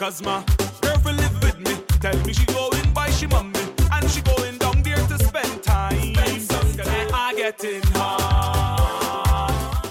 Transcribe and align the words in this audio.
Cause 0.00 0.22
my 0.22 0.42
girlfriend 0.80 1.18
live 1.18 1.42
with 1.42 1.58
me. 1.58 1.74
Tell 2.00 2.16
me 2.24 2.32
she 2.32 2.46
going 2.46 2.90
by 2.94 3.10
she 3.10 3.26
mommy. 3.26 3.52
And 3.92 4.10
she 4.10 4.22
going 4.22 4.56
down 4.56 4.80
there 4.82 4.96
to 4.96 5.18
spend 5.18 5.62
time. 5.62 6.14
Cause 6.14 6.88
I 7.12 7.34
getting 7.36 7.82
hard. 7.92 9.84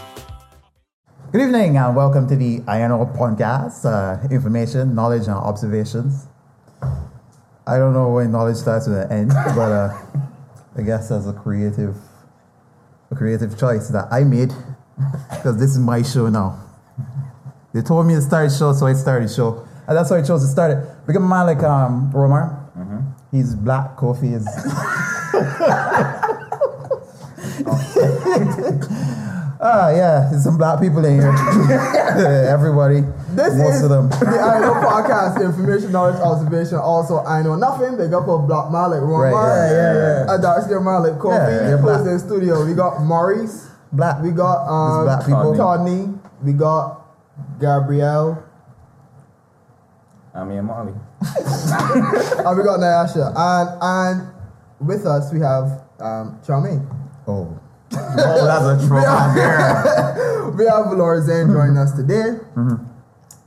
Good 1.32 1.42
evening 1.42 1.78
and 1.78 1.96
welcome 1.96 2.28
to 2.28 2.36
the 2.36 2.64
INO 2.68 3.06
podcast. 3.16 3.86
Uh, 3.86 4.28
information, 4.30 4.96
knowledge, 4.96 5.28
and 5.28 5.36
observations. 5.36 6.26
I 6.82 7.78
don't 7.78 7.94
know 7.94 8.10
when 8.10 8.32
knowledge 8.32 8.58
starts 8.58 8.88
with 8.88 9.12
an 9.12 9.28
but 9.56 9.72
uh, 9.72 9.96
I 10.76 10.82
guess 10.82 11.10
that's 11.10 11.28
a 11.28 11.34
creative, 11.34 11.96
a 13.12 13.16
creative 13.16 13.60
choice 13.60 13.90
that 13.90 14.08
I 14.12 14.24
made 14.24 14.54
because 15.30 15.60
this 15.60 15.70
is 15.70 15.78
my 15.78 16.02
show 16.02 16.30
now. 16.30 16.66
They 17.76 17.84
told 17.84 18.08
me 18.08 18.16
to 18.16 18.22
start 18.22 18.50
the 18.50 18.58
show, 18.58 18.74
so 18.74 18.88
I 18.88 18.94
started 18.94 19.30
the 19.30 19.34
show, 19.36 19.68
and 19.90 19.98
that's 19.98 20.10
why 20.10 20.20
I 20.20 20.22
chose 20.22 20.42
to 20.46 20.48
start 20.48 20.72
it. 20.72 20.78
We 21.08 21.14
got 21.14 21.20
man 21.22 21.48
like 21.48 21.64
um, 21.64 22.12
Romar. 22.14 22.56
He's 23.32 23.56
black. 23.56 23.98
Kofi 23.98 24.34
is. 24.36 24.48
Ah, 29.62 29.90
yeah, 29.92 30.30
there's 30.32 30.44
some 30.46 30.58
black 30.58 30.80
people 30.80 31.04
in 31.04 31.20
here. 31.20 31.28
Everybody, 32.48 33.02
This 33.36 33.54
most 33.56 33.76
is 33.76 33.84
of 33.84 33.90
them. 33.90 34.08
the 34.08 34.40
I 34.40 34.60
know 34.62 34.74
podcast, 34.80 35.44
information, 35.44 35.92
knowledge, 35.92 36.16
observation. 36.22 36.78
Also, 36.78 37.20
I 37.26 37.42
know 37.44 37.56
nothing. 37.56 37.98
They 37.98 38.08
got 38.08 38.24
a 38.24 38.38
black 38.40 38.72
man 38.72 38.92
like 38.92 39.02
Ron 39.02 39.20
Right, 39.20 39.32
Mars, 39.32 39.72
yeah, 39.72 39.94
yeah, 39.94 40.26
yeah. 40.28 40.36
a 40.36 40.42
dark 40.42 40.64
skinned 40.64 40.86
man 40.86 41.04
like 41.04 41.20
Kofi. 41.20 41.36
Yeah, 41.36 41.76
they're 41.76 41.78
in 41.78 42.06
the 42.06 42.20
studio. 42.20 42.66
We 42.66 42.74
got 42.74 43.04
Maurice. 43.04 43.68
Black. 43.92 44.24
We 44.24 44.32
got 44.32 44.64
um, 44.64 45.04
black 45.04 45.26
people. 45.26 45.54
Todney. 45.54 46.18
We 46.42 46.54
got 46.54 47.02
Gabrielle. 47.60 48.42
I'm 50.40 50.52
Ian 50.52 50.66
Molly. 50.66 50.94
and 51.22 52.58
we 52.58 52.64
got 52.64 52.80
Nyasha. 52.80 53.34
And 53.36 53.70
and 53.82 54.88
with 54.88 55.06
us 55.06 55.34
we 55.34 55.40
have 55.42 55.84
um, 56.00 56.40
Charmaine. 56.46 56.86
Oh, 57.28 57.60
Oh, 57.92 58.46
that's 58.46 58.84
a 58.84 58.88
trauma 58.88 59.34
there. 59.36 60.52
We 60.60 60.66
have 60.66 60.92
Lord 60.92 61.24
Zenn 61.24 61.52
joining 61.54 61.78
us 61.78 61.92
today. 61.94 62.38
Mm-hmm. 62.56 62.84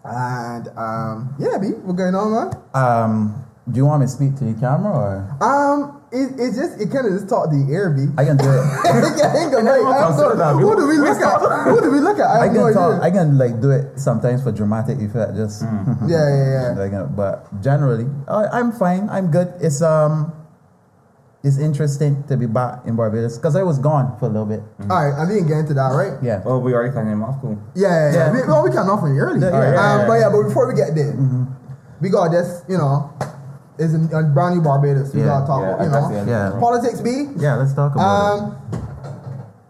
And 0.05 0.69
um, 0.77 1.35
yeah, 1.39 1.59
B, 1.59 1.69
what's 1.83 1.97
going 1.99 2.15
on, 2.15 2.33
man? 2.33 2.63
um, 2.75 3.45
do 3.71 3.77
you 3.77 3.87
want 3.87 4.01
me 4.01 4.07
to 4.07 4.13
speak 4.13 4.37
to 4.37 4.45
the 4.45 4.59
camera 4.59 4.93
or 4.93 5.37
Um, 5.41 6.02
it, 6.13 6.29
it 6.37 6.53
just 6.53 6.77
it 6.77 6.93
kind 6.93 7.09
of 7.09 7.17
just 7.17 7.25
talk 7.29 7.49
to 7.49 7.57
the 7.57 7.65
air, 7.73 7.89
B. 7.89 8.05
I 8.21 8.25
can 8.29 8.37
do 8.37 8.45
it. 8.45 8.61
Who 10.61 10.77
do 10.77 10.85
we 10.87 10.99
look 11.01 11.17
at? 11.17 11.41
Who 11.73 11.81
do 11.81 11.91
we 11.91 12.01
look 12.01 12.19
at? 12.21 12.29
I 12.29 12.37
I 12.37 12.45
have 12.47 12.55
no 12.55 12.65
can 12.69 12.75
talk. 12.75 13.03
I 13.03 13.11
can 13.11 13.39
like 13.39 13.61
do 13.61 13.71
it 13.73 13.97
sometimes 13.99 14.43
for 14.45 14.53
dramatic 14.53 15.01
effect. 15.01 15.35
Just 15.37 15.63
Yeah, 16.07 16.29
yeah, 16.29 16.49
yeah. 16.53 16.69
like, 16.77 16.93
uh, 16.93 17.07
but 17.09 17.49
generally, 17.65 18.05
I, 18.29 18.61
I'm 18.61 18.73
fine. 18.73 19.09
I'm 19.09 19.31
good. 19.33 19.49
It's 19.61 19.81
um, 19.81 20.33
it's 21.43 21.57
interesting 21.59 22.23
to 22.29 22.37
be 22.37 22.45
back 22.47 22.85
in 22.85 22.95
Barbados 22.95 23.39
because 23.41 23.57
I 23.57 23.63
was 23.65 23.79
gone 23.81 24.15
for 24.21 24.27
a 24.27 24.29
little 24.29 24.47
bit. 24.47 24.61
All 24.93 25.01
right, 25.01 25.17
I 25.17 25.25
didn't 25.25 25.49
get 25.49 25.65
into 25.65 25.73
that, 25.75 25.97
right? 25.97 26.21
Yeah. 26.23 26.43
Oh, 26.45 26.59
we 26.61 26.75
already 26.75 26.93
cutting 26.93 27.11
him 27.11 27.25
off. 27.25 27.41
Cool. 27.41 27.57
Yeah, 27.75 27.89
yeah. 27.89 27.91
yeah. 27.91 28.13
Yeah. 28.13 28.33
We, 28.37 28.41
well, 28.47 28.63
we 28.63 28.69
can 28.71 28.85
offer 28.85 29.09
you 29.09 29.17
early. 29.19 29.41
Yeah, 29.41 29.49
um, 29.49 29.57
yeah, 29.57 29.73
yeah, 29.73 30.05
But 30.07 30.13
yeah. 30.13 30.21
yeah, 30.21 30.29
but 30.31 30.43
before 30.45 30.69
we 30.69 30.75
get 30.77 30.93
there, 30.95 31.17
we 32.05 32.11
got 32.13 32.29
this. 32.31 32.63
You 32.69 32.77
know, 32.77 33.09
is 33.79 33.95
a, 33.95 33.99
a 34.17 34.23
brand 34.25 34.57
new 34.57 34.63
Barbados. 34.63 35.15
We 35.15 35.21
Yeah, 35.21 35.27
gotta 35.27 35.47
talk. 35.47 35.61
Yeah, 35.63 35.69
about, 35.75 35.85
you 35.85 35.91
that's 35.91 36.09
know, 36.11 36.25
the 36.25 36.31
Yeah. 36.31 36.61
politics. 36.61 37.01
B. 37.01 37.09
Yeah. 37.37 37.55
Let's 37.57 37.75
talk 37.75 37.95
about 37.95 38.03
it. 38.05 38.43
Um, 38.43 38.57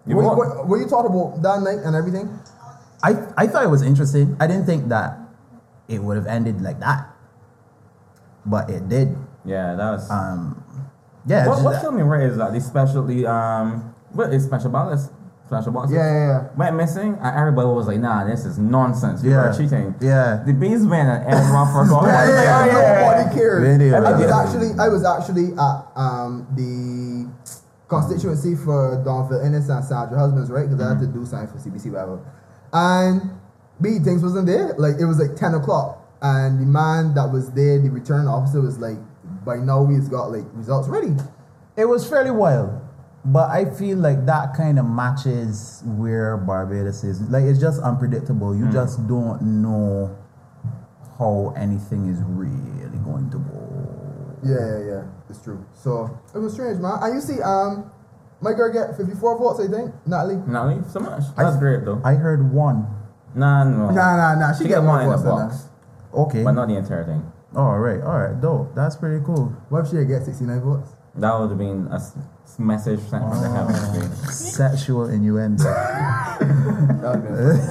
You 0.07 0.17
were, 0.17 0.23
you- 0.23 0.29
what? 0.29 0.37
were, 0.39 0.65
were 0.67 0.79
you 0.83 0.89
talking 0.89 1.11
about 1.15 1.41
that 1.43 1.63
night 1.63 1.79
and 1.85 1.95
everything? 1.95 2.27
I 3.03 3.15
I 3.37 3.47
thought 3.47 3.63
it 3.65 3.71
was 3.71 3.83
interesting. 3.83 4.37
I 4.41 4.47
didn't 4.47 4.67
think 4.67 4.89
that 4.89 5.19
it 5.89 6.03
would 6.03 6.17
have 6.17 6.27
ended 6.27 6.61
like 6.63 6.79
that, 6.81 7.07
but 8.47 8.71
it 8.71 8.89
did. 8.89 9.17
Yeah, 9.45 9.75
that 9.75 9.91
was. 9.99 10.11
Um, 10.11 10.63
yeah. 11.27 11.47
what 11.47 11.55
it's 11.55 11.63
what 11.65 11.71
just- 11.73 11.83
killed 11.83 11.95
me 11.95 12.03
right 12.03 12.23
is 12.27 12.37
that 12.39 12.53
the 12.53 12.61
specialty 12.61 13.27
um 13.27 13.95
what 14.13 14.33
is 14.35 14.45
special 14.45 14.71
ballots 14.71 15.09
special 15.53 15.73
boxes 15.73 15.95
Yeah, 15.95 16.07
yeah, 16.13 16.27
yeah. 16.29 16.49
went 16.57 16.77
missing 16.77 17.17
and 17.21 17.37
everybody 17.37 17.69
was 17.69 17.87
like 17.87 18.01
nah 18.01 18.25
this 18.25 18.45
is 18.45 18.59
nonsense 18.59 19.21
people 19.21 19.37
Yeah. 19.37 19.51
are 19.51 19.53
cheating 19.57 19.95
Yeah. 20.01 20.43
the 20.47 20.53
bees 20.55 20.87
went 20.87 21.09
and 21.09 21.21
everyone 21.29 21.67
forgot 21.77 22.05
Yeah, 22.05 22.27
yeah, 22.27 22.67
yeah, 22.67 23.01
Nobody 23.05 23.35
cares. 23.37 23.63
Video, 23.79 23.97
I 23.97 24.01
was 24.13 24.21
yeah. 24.21 24.41
actually, 24.41 24.71
I 24.81 24.89
was 24.89 25.05
actually 25.05 25.47
at 25.53 25.77
um, 25.97 26.47
the 26.57 27.29
constituency 27.89 28.55
for 28.57 29.03
Donville 29.05 29.45
Inniss 29.45 29.69
and 29.69 29.85
Sandra 29.85 30.19
Husbands, 30.19 30.51
right? 30.51 30.69
Because 30.69 30.81
I 30.85 30.89
had 30.91 31.01
to 31.01 31.07
do 31.07 31.25
something 31.27 31.49
for 31.49 31.59
CBC, 31.63 31.91
whatever. 31.93 32.21
And 32.73 33.31
B 33.81 33.99
things 33.99 34.23
wasn't 34.23 34.47
there. 34.47 34.75
Like 34.79 34.97
it 34.99 35.05
was 35.05 35.19
like 35.19 35.37
ten 35.37 35.55
o'clock, 35.55 36.01
and 36.23 36.61
the 36.61 36.67
man 36.67 37.15
that 37.15 37.31
was 37.31 37.51
there, 37.53 37.79
the 37.79 37.91
return 37.91 38.27
officer, 38.27 38.61
was 38.61 38.79
like, 38.79 38.97
"By 39.45 39.57
now 39.57 39.83
we've 39.83 40.09
got 40.11 40.31
like 40.31 40.45
results 40.55 40.89
ready." 40.89 41.15
It 41.77 41.85
was 41.87 42.09
fairly 42.09 42.31
wild, 42.31 42.71
but 43.25 43.51
I 43.51 43.67
feel 43.67 43.99
like 43.99 44.27
that 44.27 44.55
kind 44.55 44.79
of 44.79 44.87
matches 44.87 45.83
where 45.85 46.37
Barbados 46.37 47.05
is. 47.05 47.21
Like 47.23 47.45
it's 47.45 47.61
just 47.61 47.81
unpredictable. 47.81 48.57
You 48.57 48.71
just 48.73 49.07
don't 49.07 49.63
know 49.63 50.17
how 51.19 51.55
anything 51.57 52.09
is 52.09 52.19
really 52.27 52.99
going 53.05 53.31
to 53.31 53.39
go. 53.39 54.39
Yeah, 54.45 54.59
yeah, 54.59 54.95
yeah. 54.95 55.03
It's 55.31 55.41
true. 55.43 55.65
So 55.75 56.19
it 56.35 56.39
was 56.39 56.53
strange, 56.55 56.81
man. 56.81 56.99
And 57.01 57.15
you 57.15 57.21
see, 57.21 57.41
um, 57.43 57.91
my 58.41 58.53
girl 58.53 58.73
get 58.73 58.97
fifty-four 58.97 59.39
votes, 59.39 59.61
I 59.61 59.71
think. 59.71 59.95
Natalie. 60.05 60.43
Natalie, 60.47 60.83
so 60.91 60.99
much 61.01 61.23
that's 61.37 61.57
great 61.59 61.85
though 61.85 62.01
I 62.05 62.15
heard 62.15 62.53
one. 62.53 62.89
nah 63.37 63.63
no 63.65 63.91
Nah, 63.91 64.17
nah, 64.17 64.35
nah. 64.35 64.53
She, 64.53 64.65
she 64.65 64.69
get 64.69 64.77
get 64.77 64.83
more 64.85 64.97
one 64.97 65.05
in 65.05 65.11
the 65.11 65.17
votes 65.17 65.23
than 65.23 65.49
box. 65.49 65.69
Okay. 66.13 66.43
but 66.43 66.53
not 66.53 66.67
the 66.69 66.77
entire 66.77 67.05
thing 67.05 67.23
All 67.55 67.79
right. 67.79 68.03
All 68.03 68.19
right. 68.19 68.39
Dope. 68.41 68.75
That's 68.75 68.97
pretty 68.97 69.25
cool. 69.25 69.55
What 69.69 69.85
if 69.87 69.91
she 69.91 70.05
get 70.05 70.25
sixty-nine 70.25 70.61
votes? 70.61 70.91
That 71.17 71.39
would 71.39 71.51
have 71.51 71.59
been 71.59 71.89
a 71.91 71.97
s- 71.97 72.17
s- 72.45 72.59
message 72.59 73.01
sent 73.01 73.23
from 73.29 73.41
the 73.43 73.49
heavens 73.51 74.35
Sexual 74.55 75.07
innuendo. 75.11 75.65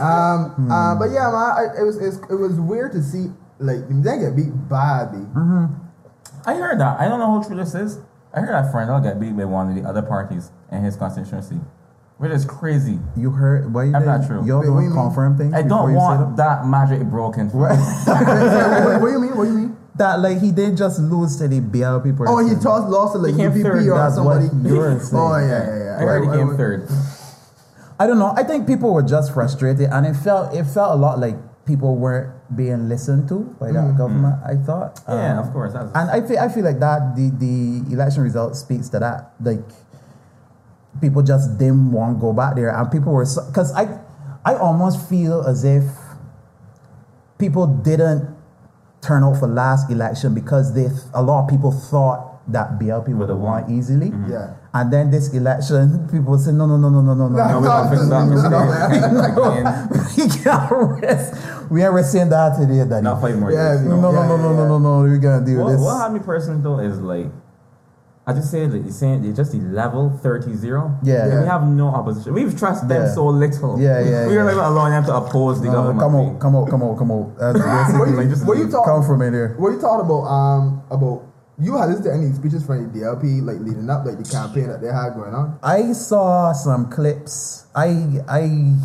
um, 0.02 0.72
uh, 0.72 0.96
but 0.96 1.10
yeah, 1.12 1.30
man, 1.30 1.52
I, 1.58 1.66
it 1.80 1.84
was 1.84 1.98
it's, 1.98 2.18
it 2.30 2.36
was 2.36 2.60
weird 2.60 2.92
to 2.94 3.02
see 3.02 3.28
like 3.60 3.88
they 3.90 4.18
get 4.20 4.36
beat 4.36 4.52
badly. 4.70 5.26
I 6.46 6.56
heard 6.56 6.80
that. 6.80 7.00
I 7.00 7.08
don't 7.08 7.20
know 7.20 7.32
how 7.40 7.44
true 7.48 7.56
this 7.56 7.76
is. 7.76 8.00
I 8.34 8.40
heard 8.42 8.56
a 8.56 8.72
friend 8.72 8.90
that 8.90 9.02
Fernell 9.02 9.04
got 9.04 9.20
beat 9.20 9.36
by 9.38 9.46
one 9.46 9.70
of 9.70 9.76
the 9.76 9.88
other 9.88 10.02
parties 10.02 10.52
in 10.72 10.84
his 10.84 10.96
constituency, 10.96 11.60
which 12.18 12.32
is 12.32 12.46
crazy. 12.46 12.98
You 13.16 13.32
heard? 13.32 13.74
What 13.74 13.82
you 13.82 13.94
I'm 13.96 14.02
did? 14.02 14.06
not 14.08 14.26
true. 14.28 14.46
You 14.46 14.58
Wait, 14.60 14.66
don't 14.66 14.74
what 14.76 14.80
do 14.82 14.86
you 14.88 14.94
mean? 14.94 15.04
confirm 15.04 15.38
things. 15.38 15.54
I 15.54 15.64
before 15.64 15.78
don't 15.80 15.90
you 15.92 15.96
say 15.96 16.04
want 16.04 16.38
that 16.38 16.66
magic 16.66 17.04
broken. 17.08 17.50
what, 17.50 17.72
what 18.06 19.00
do 19.02 19.12
you 19.12 19.20
mean? 19.20 19.36
What 19.38 19.44
do 19.46 19.52
you 19.52 19.58
mean? 19.58 19.78
That 19.96 20.20
like 20.22 20.40
he 20.40 20.52
didn't 20.52 20.78
just 20.78 21.00
lose 21.00 21.38
to 21.38 21.48
the 21.48 21.60
BLP 21.60 22.16
person. 22.18 22.34
Oh, 22.34 22.40
he 22.46 22.56
tossed 22.56 22.88
lost 22.88 23.14
to 23.14 23.20
like 23.20 23.34
He 23.34 23.38
came 23.42 23.52
UPP 23.52 23.62
third, 23.62 23.88
or 23.88 23.98
that's 23.98 24.16
somebody. 24.16 24.46
what 24.48 24.70
you're 24.72 25.00
saying. 25.00 25.22
Oh 25.22 25.36
yeah, 25.38 25.48
yeah, 25.48 25.84
yeah. 25.84 25.98
I 25.98 26.02
heard 26.04 26.24
he 26.24 26.32
came 26.38 26.48
wait, 26.50 26.58
third. 26.58 26.88
I 28.00 28.08
don't 28.08 28.18
know. 28.18 28.34
I 28.36 28.44
think 28.44 28.66
people 28.68 28.94
were 28.94 29.04
just 29.04 29.34
frustrated, 29.34 29.90
and 29.92 30.06
it 30.06 30.16
felt 30.16 30.54
it 30.56 30.64
felt 30.66 30.94
a 30.94 31.00
lot 31.00 31.20
like 31.20 31.36
people 31.66 31.96
weren't 31.98 32.34
being 32.56 32.90
listened 32.90 33.28
to 33.30 33.40
by 33.60 33.72
that 33.72 33.96
government. 33.98 34.36
I 34.44 34.56
thought. 34.56 35.00
Yeah, 35.08 35.40
Um, 35.40 35.48
of 35.48 35.54
course. 35.54 35.74
That's, 35.74 35.92
And 35.94 36.10
I 36.10 36.22
feel 36.26 36.40
I 36.40 36.48
feel 36.50 36.64
like 36.66 36.80
that 36.80 37.16
the 37.16 37.30
the 37.38 37.94
election 37.94 38.24
result 38.24 38.56
speaks 38.56 38.90
to 38.90 39.00
that. 39.00 39.34
Like 39.44 39.62
people 41.00 41.22
just 41.22 41.58
didn't 41.60 41.92
want 41.92 42.18
to 42.18 42.22
go 42.22 42.34
back 42.34 42.56
there, 42.56 42.74
and 42.76 42.90
people 42.92 43.12
were 43.14 43.26
because 43.48 43.72
I 43.76 44.00
I 44.44 44.56
almost 44.56 45.08
feel 45.08 45.42
as 45.46 45.64
if 45.64 45.84
people 47.38 47.68
didn't 47.68 48.36
turn 49.02 49.24
out 49.24 49.38
for 49.38 49.48
last 49.48 49.90
election 49.92 50.34
because 50.34 50.74
they 50.74 50.88
a 51.14 51.22
lot 51.22 51.44
of 51.44 51.50
people 51.50 51.72
thought 51.72 52.28
that 52.52 52.80
BLP 52.80 53.16
would 53.16 53.30
have 53.30 53.38
won 53.38 53.70
easily. 53.72 54.10
Mm-hmm. 54.10 54.32
Yeah. 54.32 54.56
And 54.74 54.92
then 54.92 55.12
this 55.12 55.34
election, 55.34 56.08
people 56.12 56.38
say 56.38 56.52
no 56.52 56.66
no 56.66 56.78
no 56.78 56.90
no 56.90 57.02
no 57.02 57.14
no 57.14 57.28
no. 57.30 57.36
No, 57.48 57.60
we 57.60 57.68
don't 57.68 57.90
fix 57.90 58.08
that. 58.10 58.26
No, 58.26 58.36
We 58.36 58.42
no, 58.42 58.50
don't. 58.50 59.36
no. 59.36 59.52
Again, 59.52 59.90
we 60.18 60.44
can't 60.44 60.72
rest. 61.04 61.70
We 61.72 61.84
ain't 61.84 61.94
resting 61.94 62.30
that 62.30 62.58
today, 62.58 62.84
Daddy. 62.90 63.04
Not 63.04 63.22
five 63.22 63.38
more 63.38 63.52
Yeah, 63.52 63.74
years. 63.74 63.82
no, 63.88 64.00
no, 64.02 64.12
Yeah, 64.12 64.28
no, 64.28 64.38
no, 64.38 64.54
no, 64.54 64.68
no, 64.68 64.78
no, 64.80 65.00
We're 65.02 65.18
gonna 65.18 65.46
do 65.46 65.58
What, 65.60 65.72
this. 65.72 65.82
what 65.82 66.02
had 66.02 66.14
me 66.14 66.20
personally 66.20 66.62
though 66.62 66.80
is 66.80 67.00
like, 67.00 67.28
I 68.28 68.34
just 68.34 68.52
say 68.52 68.68
that 68.68 68.78
you're 68.78 68.92
saying 68.92 69.26
it's 69.26 69.36
just 69.36 69.52
the 69.52 69.58
level 69.60 70.10
30 70.22 70.54
0. 70.56 71.00
Yeah. 71.04 71.26
We 71.26 71.32
Yeah. 71.34 71.46
have 71.46 71.68
no 71.68 71.88
opposition. 71.88 72.34
We've 72.34 72.56
trusted 72.58 72.88
them 72.88 73.04
Yeah. 73.08 73.14
so 73.16 73.26
little. 73.28 73.80
Yeah, 73.80 74.00
yeah, 74.00 74.28
We 74.32 74.38
are 74.38 74.46
yeah. 74.50 74.56
not 74.56 74.72
allowing 74.72 74.92
them 74.94 75.06
to 75.06 75.16
oppose 75.16 75.60
the 75.60 75.68
No, 75.68 75.74
government. 75.74 76.00
come 76.00 76.16
on, 76.16 76.40
come 76.40 76.56
on, 76.56 76.70
come 76.70 76.84
on, 76.84 76.98
come 76.98 77.12
on. 77.12 77.34
That's 77.40 77.94
What 77.98 78.10
you, 78.10 78.16
Like, 78.18 78.30
just 78.30 78.46
what 78.46 78.58
you 78.58 78.66
leave. 78.66 78.74
talk? 78.74 78.86
come 78.86 79.04
from 79.04 79.22
in 79.24 79.34
there. 79.34 79.56
What 79.58 79.72
you 79.74 79.80
talking 79.82 80.06
about? 80.06 80.24
Um, 80.28 80.82
about 80.92 81.24
you 81.58 81.76
had 81.78 81.90
listened 81.90 82.06
to 82.06 82.14
any 82.14 82.32
speeches 82.34 82.64
from 82.64 82.92
the 82.92 83.00
DLP 83.00 83.42
like 83.42 83.60
leading 83.60 83.90
up, 83.90 84.06
like 84.06 84.18
the 84.18 84.24
campaign 84.24 84.68
that 84.68 84.82
they 84.82 84.88
had 84.88 85.16
going 85.16 85.34
on? 85.34 85.58
I 85.64 85.92
saw 85.94 86.54
some 86.54 86.90
clips. 86.92 87.66
I 87.76 88.22
I 88.30 88.76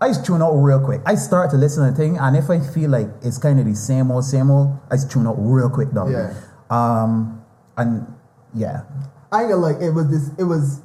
I 0.00 0.08
just 0.08 0.24
tune 0.26 0.42
out 0.42 0.52
real 0.56 0.80
quick. 0.80 1.00
I 1.06 1.14
start 1.14 1.50
to 1.50 1.56
listen 1.56 1.84
to 1.84 1.90
the 1.90 1.96
thing, 1.96 2.18
and 2.18 2.36
if 2.36 2.50
I 2.50 2.58
feel 2.60 2.90
like 2.90 3.08
it's 3.22 3.38
kind 3.38 3.58
of 3.60 3.66
the 3.66 3.74
same 3.74 4.10
old, 4.10 4.24
same 4.24 4.50
old, 4.50 4.76
I 4.90 4.96
just 4.96 5.10
tune 5.10 5.26
out 5.26 5.36
real 5.38 5.70
quick, 5.70 5.92
dog. 5.92 6.10
Yeah. 6.10 6.32
Um, 6.70 7.40
and 7.76 8.06
yeah, 8.54 8.82
I 9.32 9.44
know, 9.46 9.56
like 9.56 9.80
it 9.80 9.90
was 9.90 10.08
this. 10.10 10.30
It 10.38 10.44
was 10.44 10.80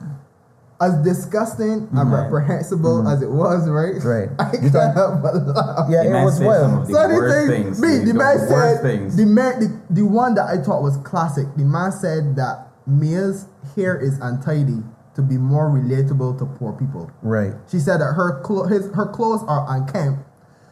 as 0.81 0.93
disgusting 1.03 1.89
and 1.91 2.11
reprehensible 2.11 3.05
as 3.07 3.21
it 3.21 3.29
was, 3.29 3.67
right? 3.69 3.95
Mm-hmm. 3.95 4.07
Right. 4.07 4.29
I 4.39 4.51
You 4.63 4.71
can't 4.71 4.95
help 4.95 5.21
but 5.21 5.35
laugh. 5.35 5.87
Yeah, 5.89 6.03
The 6.03 6.09
it 6.09 6.11
man 6.13 6.23
was 6.25 6.39
wild. 6.39 6.87
the 6.87 6.93
So 6.93 7.07
the 7.07 7.47
thing, 7.47 7.63
things. 7.63 7.81
me, 7.81 7.97
the, 8.05 8.13
man 8.13 8.37
worst 8.37 8.49
said, 8.49 8.81
things. 8.81 9.17
the 9.17 9.25
man, 9.25 9.59
the, 9.59 9.81
the 9.93 10.05
one 10.05 10.35
that 10.35 10.45
I 10.47 10.57
thought 10.63 10.81
was 10.81 10.95
classic. 11.03 11.47
The 11.57 11.65
man 11.65 11.91
said 11.91 12.37
that 12.37 12.67
Mia's 12.87 13.45
hair 13.75 13.99
is 13.99 14.17
untidy 14.19 14.81
to 15.15 15.21
be 15.21 15.37
more 15.37 15.69
relatable 15.69 16.37
to 16.39 16.45
poor 16.45 16.71
people. 16.71 17.11
Right. 17.21 17.53
She 17.69 17.79
said 17.79 17.97
that 17.97 18.13
her 18.13 18.39
clo- 18.41 18.67
his, 18.67 18.89
her 18.95 19.05
clothes 19.07 19.43
are 19.49 19.65
unkempt 19.75 20.21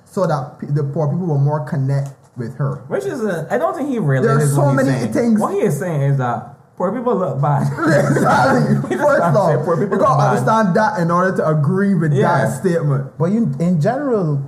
so 0.05 0.25
that 0.25 0.59
pe- 0.59 0.67
the 0.67 0.85
poor 0.85 1.09
people 1.11 1.27
will 1.27 1.37
more 1.37 1.65
connect 1.67 2.13
with 2.37 2.55
her. 2.57 2.83
Which 2.87 3.05
is, 3.05 3.23
a, 3.23 3.47
I 3.49 3.57
don't 3.57 3.75
think 3.75 3.89
he 3.89 3.99
realizes 3.99 4.53
There 4.55 4.63
are 4.65 4.69
so 4.69 4.75
what 4.75 4.85
he's 4.85 4.85
many 4.87 4.99
saying. 5.01 5.13
things- 5.13 5.39
What 5.41 5.53
he 5.53 5.59
is 5.61 5.77
saying 5.79 6.01
is 6.01 6.17
that 6.17 6.53
poor 6.77 6.91
people 6.95 7.15
look 7.15 7.41
bad. 7.41 7.63
exactly. 8.11 8.89
He 8.89 8.95
First 8.95 9.21
off, 9.21 9.49
said 9.51 9.65
poor 9.65 9.75
you 9.75 9.83
people 9.87 9.97
gotta 9.97 10.23
understand 10.29 10.75
that 10.75 10.99
in 10.99 11.09
order 11.11 11.35
to 11.37 11.47
agree 11.47 11.95
with 11.95 12.13
Yeah. 12.13 12.45
that 12.45 12.59
statement. 12.59 13.17
But 13.17 13.31
you, 13.31 13.51
in 13.59 13.81
general, 13.81 14.41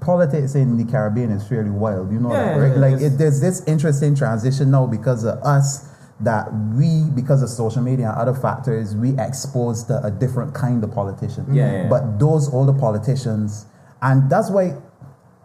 politics 0.00 0.54
in 0.54 0.76
the 0.76 0.84
Caribbean 0.90 1.30
is 1.30 1.46
fairly 1.46 1.70
wild. 1.70 2.10
You 2.12 2.20
know 2.20 2.32
Yeah, 2.32 2.54
that, 2.54 2.60
right? 2.60 2.72
yeah, 2.74 2.80
like 2.80 3.00
it, 3.00 3.18
there's 3.18 3.40
this 3.40 3.62
interesting 3.66 4.14
transition 4.14 4.70
now 4.70 4.86
because 4.86 5.24
of 5.24 5.38
us 5.42 5.88
that 6.20 6.52
we, 6.74 7.04
because 7.14 7.42
of 7.42 7.48
social 7.48 7.82
media 7.82 8.08
and 8.10 8.16
other 8.18 8.34
factors, 8.34 8.94
we 8.94 9.18
exposed 9.18 9.86
to 9.88 10.04
a 10.04 10.10
different 10.10 10.52
kind 10.54 10.82
of 10.84 10.92
politician. 10.92 11.46
Yeah, 11.54 11.82
yeah. 11.84 11.88
But 11.88 12.18
those 12.18 12.52
older 12.52 12.74
politicians, 12.78 13.64
and 14.02 14.28
that's 14.28 14.50
why 14.50 14.74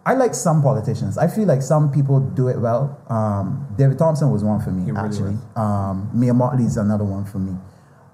I 0.06 0.14
like 0.14 0.34
some 0.34 0.62
politicians. 0.62 1.18
I 1.18 1.26
feel 1.26 1.46
like 1.46 1.60
some 1.62 1.90
people 1.90 2.20
do 2.20 2.46
it 2.46 2.58
well. 2.60 2.96
Um, 3.10 3.66
David 3.76 3.98
Thompson 3.98 4.30
was 4.30 4.44
one 4.44 4.60
for 4.60 4.70
me, 4.70 4.90
really 4.92 5.06
actually. 5.08 5.36
Um, 5.56 6.08
Mia 6.14 6.32
Mottley 6.32 6.64
is 6.64 6.76
another 6.76 7.04
one 7.04 7.24
for 7.24 7.38
me. 7.40 7.54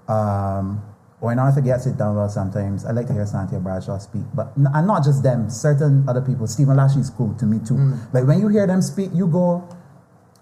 Um, 0.07 0.81
when 1.19 1.37
Arthur 1.39 1.61
gets 1.61 1.85
it 1.85 1.95
done 1.97 2.15
well 2.15 2.27
sometimes, 2.29 2.83
I 2.83 2.91
like 2.91 3.07
to 3.07 3.13
hear 3.13 3.23
Santia 3.25 3.61
Bradshaw 3.63 3.97
speak. 3.99 4.23
But 4.33 4.51
n- 4.57 4.67
and 4.73 4.87
not 4.87 5.03
just 5.03 5.21
them, 5.23 5.49
certain 5.49 6.03
other 6.09 6.19
people. 6.21 6.47
Stephen 6.47 6.75
Lashley's 6.75 7.09
cool 7.11 7.33
to 7.35 7.45
me 7.45 7.59
too. 7.59 7.75
Mm. 7.75 8.13
Like 8.13 8.25
when 8.27 8.41
you 8.41 8.47
hear 8.49 8.65
them 8.67 8.81
speak, 8.81 9.11
you 9.13 9.27
go, 9.27 9.63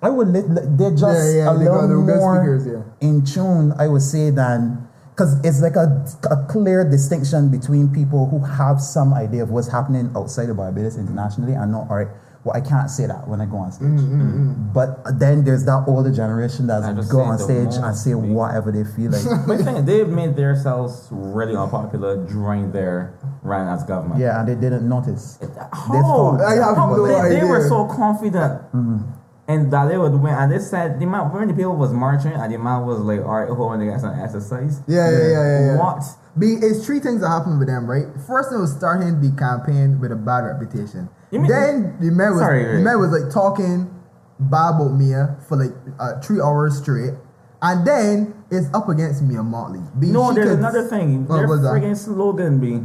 I 0.02 0.10
would, 0.10 0.30
li- 0.30 0.42
they're 0.48 0.90
just 0.96 1.36
Yeah, 1.36 1.44
yeah, 1.44 1.52
a 1.52 1.54
little 1.54 2.02
more 2.02 2.38
speakers, 2.38 2.66
yeah. 2.66 3.08
in 3.08 3.24
tune, 3.24 3.74
I 3.78 3.88
would 3.90 4.02
say, 4.02 4.32
than, 4.32 4.88
because 5.12 5.40
it's 5.46 5.62
like 5.62 5.76
a, 5.76 6.06
a 6.32 6.46
clear 6.50 6.90
distinction 6.90 7.50
between 7.52 7.94
people 7.94 8.28
who 8.30 8.40
have 8.44 8.82
some 8.82 9.14
idea 9.14 9.44
of 9.44 9.50
what's 9.52 9.68
happening 9.68 10.12
outside 10.16 10.50
of 10.50 10.58
Barbados 10.58 10.98
internationally 10.98 11.54
and 11.54 11.72
not, 11.72 11.90
all 11.90 11.98
right, 11.98 12.08
well, 12.44 12.56
I 12.58 12.62
can't 12.62 12.90
say 12.90 13.06
that 13.06 13.28
when 13.28 13.40
I 13.40 13.46
go 13.46 13.58
on 13.58 13.72
stage. 13.72 13.88
Mm, 13.88 14.00
mm, 14.00 14.34
mm. 14.34 14.74
But 14.74 15.20
then 15.20 15.44
there's 15.44 15.64
that 15.66 15.84
older 15.88 16.12
generation 16.12 16.70
I 16.72 16.80
that 16.80 17.08
go 17.10 17.22
on 17.22 17.38
stage 17.38 17.76
and 17.76 17.96
say 17.96 18.14
big- 18.14 18.24
whatever 18.32 18.72
they 18.72 18.84
feel 18.84 19.12
like. 19.12 19.22
But 19.48 19.58
the 19.60 19.64
thing 19.64 19.76
is, 19.78 19.86
they've 19.86 20.08
made 20.10 20.36
themselves 20.36 21.08
really 21.12 21.56
unpopular 21.56 22.26
during 22.26 22.72
their 22.72 23.14
run 23.44 23.68
as 23.68 23.84
government. 23.84 24.20
yeah, 24.20 24.40
and 24.40 24.48
they 24.50 24.56
didn't 24.56 24.90
notice. 24.90 25.38
How? 25.72 25.94
thought- 26.02 26.42
oh, 26.42 26.44
I 26.44 26.56
have 26.56 26.76
How- 26.78 26.96
no 26.96 27.06
they, 27.30 27.40
they 27.42 27.46
were 27.46 27.68
so 27.68 27.86
confident 27.86 28.54
mm-hmm. 28.74 29.21
And 29.52 29.72
that 29.74 29.86
they 29.90 29.98
would 29.98 30.14
win. 30.14 30.34
And 30.34 30.52
they 30.52 30.60
said 30.60 31.00
the 31.00 31.06
man 31.06 31.32
when 31.32 31.48
the 31.48 31.54
people 31.54 31.76
was 31.76 31.92
marching 31.92 32.32
and 32.32 32.54
the 32.54 32.58
man 32.58 32.86
was 32.86 33.00
like, 33.00 33.20
all 33.22 33.40
right, 33.42 33.50
hold 33.50 33.72
on, 33.74 33.80
they 33.80 33.88
got 33.88 34.00
some 34.02 34.18
exercise. 34.20 34.82
Yeah, 34.88 35.10
yeah, 35.12 35.18
yeah, 35.18 35.28
yeah. 35.28 35.66
yeah. 35.74 35.78
What? 35.78 36.04
Be, 36.40 36.54
it's 36.62 36.86
three 36.86 37.00
things 37.00 37.22
that 37.22 37.28
happened 37.30 37.60
with 37.60 37.68
them, 37.68 37.90
right? 37.90 38.06
First, 38.28 38.52
it 38.54 38.58
was 38.58 38.72
starting 38.76 39.20
the 39.20 39.32
campaign 39.36 40.00
with 40.00 40.12
a 40.12 40.16
bad 40.16 40.46
reputation. 40.46 41.10
You 41.32 41.40
mean- 41.40 41.52
then 41.52 41.98
the 42.00 42.12
man 42.12 42.32
was 42.32 42.40
Sorry, 42.40 42.64
the 42.78 42.80
man 42.84 43.00
was 43.00 43.12
like 43.12 43.32
talking 43.34 43.92
bad 44.40 44.76
about 44.76 44.92
Mia 44.96 45.36
for 45.48 45.58
like 45.58 45.76
uh, 46.00 46.20
three 46.22 46.40
hours 46.42 46.78
straight, 46.78 47.14
and 47.62 47.86
then 47.86 48.34
it's 48.50 48.68
up 48.74 48.88
against 48.90 49.22
Mia 49.22 49.40
Mottley. 49.40 49.84
No, 50.02 50.32
there's 50.34 50.50
could- 50.50 50.60
another 50.60 50.84
thing. 50.88 51.28
What 51.28 51.38
Their 51.38 51.48
was 51.48 51.62
that? 51.64 51.70
friggin' 51.74 51.98
slogan 51.98 52.60
be 52.60 52.82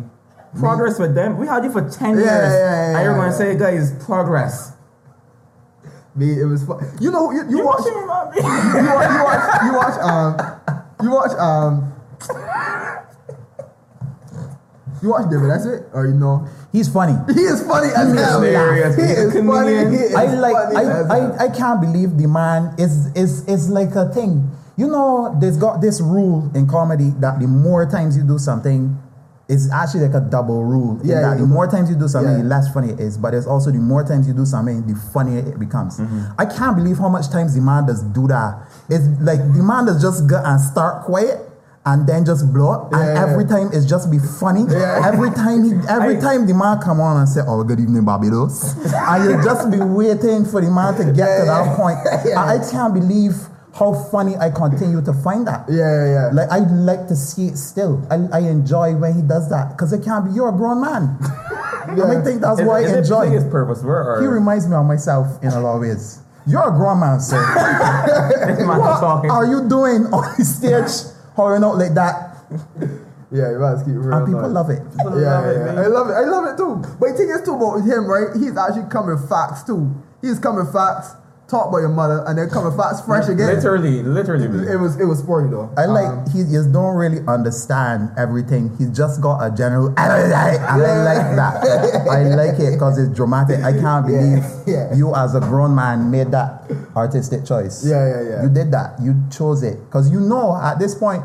progress 0.58 0.98
with 0.98 1.14
them. 1.14 1.38
We 1.38 1.46
had 1.46 1.64
it 1.64 1.72
for 1.72 1.82
10 1.88 2.10
Yeah, 2.10 2.16
years. 2.16 2.26
yeah, 2.26 2.50
yeah, 2.50 2.96
and 2.96 3.04
you're 3.04 3.12
yeah, 3.12 3.18
going 3.18 3.32
to 3.32 3.44
yeah. 3.44 3.52
say, 3.52 3.58
guys, 3.58 4.04
progress. 4.04 4.72
Be, 6.18 6.32
it 6.40 6.44
was 6.44 6.64
fun. 6.64 6.80
You 7.00 7.10
know, 7.10 7.30
you, 7.30 7.42
you, 7.50 7.58
You 7.58 7.64
watch, 7.64 7.80
watching 7.80 8.00
me, 8.00 8.06
mommy? 8.06 8.36
you 8.36 8.42
watch, 8.94 9.10
you 9.12 9.24
watch, 9.24 9.62
you 9.62 9.72
watch, 9.76 9.96
um, 10.00 10.30
you 11.02 11.10
watch, 11.10 11.32
um, 11.38 11.92
you 15.02 15.10
watch 15.10 15.30
David. 15.30 15.50
That's 15.50 15.66
it, 15.66 15.84
or 15.92 16.06
you 16.06 16.14
know, 16.14 16.48
He's 16.72 16.88
funny. 16.88 17.12
he 17.34 17.40
is 17.42 17.62
funny 17.66 17.88
as 17.88 18.12
hell. 18.18 18.40
hilarious. 18.40 18.96
He 18.96 19.02
He's 19.02 19.18
is 19.18 19.46
funny. 19.46 19.72
He 19.96 20.02
is 20.04 20.14
I 20.14 20.24
like 20.34 20.54
funny 20.54 20.76
as 20.76 21.10
I. 21.10 21.18
I, 21.18 21.44
I 21.44 21.48
can't 21.48 21.80
believe 21.80 22.16
the 22.16 22.26
man 22.28 22.74
is 22.78 23.12
is 23.14 23.46
is 23.46 23.68
like 23.70 23.94
a 23.94 24.08
thing. 24.12 24.50
You 24.76 24.88
know, 24.88 25.34
there's 25.40 25.56
got 25.56 25.80
this 25.80 26.00
rule 26.00 26.50
in 26.54 26.66
comedy 26.66 27.10
that 27.20 27.40
the 27.40 27.46
more 27.46 27.86
times 27.88 28.16
you 28.16 28.22
do 28.24 28.38
something, 28.38 28.96
it's 29.48 29.70
actually 29.70 30.00
like 30.08 30.14
a 30.14 30.20
double 30.28 30.64
rule. 30.64 30.98
Yeah, 31.04 31.20
that 31.20 31.34
yeah. 31.34 31.40
the 31.42 31.46
more 31.46 31.66
times 31.68 31.88
you 31.88 31.96
do 31.96 32.08
something, 32.08 32.32
Yeah. 32.32 32.42
the 32.42 32.48
less 32.48 32.72
funny 32.74 32.90
it 32.90 32.98
is. 33.00 33.16
But 33.16 33.30
there's 33.30 33.46
also 33.46 33.70
the 33.70 33.78
more 33.78 34.02
times 34.02 34.26
you 34.26 34.34
do 34.34 34.44
something, 34.44 34.86
the 34.86 34.94
funnier 35.12 35.38
it 35.38 35.58
becomes. 35.58 35.98
Mm-hmm. 35.98 36.32
I 36.38 36.46
can't 36.46 36.76
believe 36.76 36.98
how 36.98 37.08
much 37.08 37.28
times 37.30 37.54
the 37.54 37.60
man 37.60 37.86
does 37.86 38.02
do 38.02 38.26
that. 38.28 38.58
It's 38.88 39.06
like 39.20 39.38
the 39.38 39.62
man 39.62 39.86
does 39.86 40.02
just 40.02 40.26
go 40.26 40.42
and 40.44 40.60
start 40.60 41.04
quiet. 41.04 41.42
And 41.88 42.04
then 42.04 42.24
just 42.24 42.52
blow 42.52 42.70
up, 42.72 42.92
and 42.92 43.00
Yeah, 43.00 43.14
yeah. 43.14 43.22
every 43.30 43.44
time 43.44 43.70
it's 43.72 43.86
just 43.86 44.10
be 44.10 44.18
funny. 44.18 44.64
Yeah. 44.68 45.02
Every 45.06 45.30
time 45.30 45.62
he, 45.62 45.70
every 45.88 46.16
I- 46.16 46.20
time 46.20 46.44
the 46.48 46.52
man 46.52 46.80
come 46.80 46.98
on 46.98 47.16
and 47.16 47.28
say, 47.28 47.42
"Oh, 47.46 47.62
good 47.62 47.78
evening, 47.78 48.04
Barbados," 48.04 48.74
and 48.92 49.24
you 49.30 49.40
just 49.44 49.70
be 49.70 49.78
waiting 49.78 50.44
for 50.46 50.60
the 50.60 50.68
man 50.68 50.96
to 50.96 51.04
get 51.12 51.38
to 51.38 51.44
that 51.46 51.76
point. 51.76 51.98
I 52.36 52.58
can't 52.58 52.92
believe 52.92 53.36
how 53.78 53.92
funny 54.10 54.36
I 54.36 54.50
continue 54.50 55.02
to 55.02 55.12
find 55.12 55.46
that. 55.46 55.68
Yeah, 55.68 55.76
yeah, 55.76 56.06
yeah. 56.08 56.26
Like 56.32 56.48
I 56.50 56.58
like 56.58 57.08
to 57.08 57.16
see 57.16 57.48
it 57.48 57.58
still. 57.58 58.06
I, 58.10 58.16
I 58.32 58.40
enjoy 58.48 58.96
when 58.96 59.14
he 59.14 59.22
does 59.22 59.50
that 59.50 59.76
because 59.76 59.92
it 59.92 60.02
can't 60.02 60.24
be. 60.24 60.32
You're 60.32 60.48
a 60.48 60.56
grown 60.56 60.80
man. 60.80 61.18
yeah. 61.96 62.08
I 62.08 62.24
think 62.24 62.40
that's 62.40 62.60
Is, 62.60 62.66
why 62.66 62.80
is 62.80 62.92
I 62.92 62.96
it 62.96 62.98
enjoy. 63.00 63.28
his 63.28 63.44
purpose? 63.44 63.82
Where 63.82 64.16
or 64.16 64.20
He 64.20 64.26
reminds 64.26 64.66
me 64.66 64.74
of 64.74 64.86
myself 64.86 65.42
in 65.42 65.50
a 65.50 65.60
lot 65.60 65.76
of 65.76 65.80
ways. 65.82 66.20
You're 66.46 66.68
a 66.68 66.70
grown 66.70 67.00
man, 67.00 67.20
sir. 67.20 67.36
what 68.66 69.00
talking? 69.00 69.30
are 69.30 69.44
you 69.46 69.68
doing 69.68 70.06
on 70.14 70.34
the 70.38 70.44
stage, 70.44 71.12
hollering 71.34 71.64
out 71.64 71.76
like 71.76 71.92
that? 71.94 72.38
Yeah, 73.32 73.50
you 73.50 73.58
must 73.58 73.84
keep 73.84 73.94
it 73.94 73.98
real. 73.98 74.16
And 74.16 74.26
people 74.26 74.48
love 74.48 74.70
it. 74.70 74.80
Yeah, 74.96 75.04
love 75.04 75.20
yeah, 75.20 75.50
it, 75.50 75.58
yeah. 75.58 75.64
man. 75.64 75.78
I 75.78 75.86
love 75.88 76.08
it. 76.08 76.14
I 76.14 76.24
love 76.24 76.44
it 76.46 76.56
too. 76.56 76.78
But 77.00 77.10
the 77.10 77.14
thing 77.18 77.28
is 77.28 77.42
too 77.42 77.58
about 77.58 77.82
him, 77.82 78.06
right? 78.06 78.30
He's 78.38 78.56
actually 78.56 78.88
coming 78.88 79.18
facts 79.28 79.64
too. 79.64 79.90
He's 80.22 80.38
coming 80.38 80.64
facts. 80.72 81.18
Talk 81.48 81.68
about 81.68 81.78
your 81.78 81.90
mother, 81.90 82.24
and 82.26 82.36
then 82.36 82.50
coming 82.50 82.76
facts 82.76 83.02
fresh 83.02 83.28
again. 83.28 83.46
Literally, 83.46 84.02
literally. 84.02 84.46
It 84.66 84.80
was 84.80 84.98
it 84.98 85.04
was 85.04 85.20
sporty 85.20 85.48
though. 85.48 85.70
I 85.76 85.86
like 85.86 86.06
Um, 86.06 86.30
he 86.30 86.42
just 86.42 86.72
don't 86.72 86.96
really 86.96 87.22
understand 87.28 88.10
everything. 88.18 88.74
He's 88.78 88.90
just 88.90 89.20
got 89.20 89.38
a 89.46 89.54
general 89.54 89.94
and 89.94 89.98
I 89.98 90.18
like 90.82 91.36
that. 91.36 91.62
I 92.10 92.34
like 92.34 92.58
it 92.58 92.72
because 92.72 92.98
it's 92.98 93.14
dramatic. 93.14 93.62
I 93.62 93.70
can't 93.70 94.04
believe 94.04 94.42
yeah. 94.66 94.92
you 94.96 95.14
as 95.14 95.36
a 95.36 95.40
grown 95.40 95.72
man 95.72 96.10
made 96.10 96.32
that 96.32 96.68
artistic 96.96 97.44
choice. 97.46 97.86
Yeah, 97.86 97.94
yeah, 97.94 98.22
yeah. 98.28 98.42
You 98.42 98.48
did 98.50 98.72
that. 98.72 99.00
You 99.00 99.14
chose 99.30 99.62
it 99.62 99.78
because 99.84 100.10
you 100.10 100.18
know 100.18 100.58
at 100.60 100.80
this 100.80 100.96
point. 100.96 101.22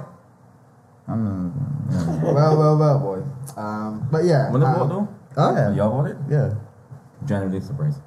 well, 1.08 2.54
well, 2.58 2.78
well, 2.78 3.00
boy. 3.00 3.24
Um, 3.60 4.08
but 4.12 4.24
yeah. 4.24 4.52
When 4.52 4.62
the 4.62 4.68
um, 4.68 4.76
vote 4.76 4.90
though? 4.90 5.08
Huh? 5.34 5.54
Yeah. 5.56 5.76
Y'all 5.76 5.98
voted? 5.98 6.18
Yeah. 6.30 6.54
Genuinely 7.26 7.62
surprised. 7.62 8.02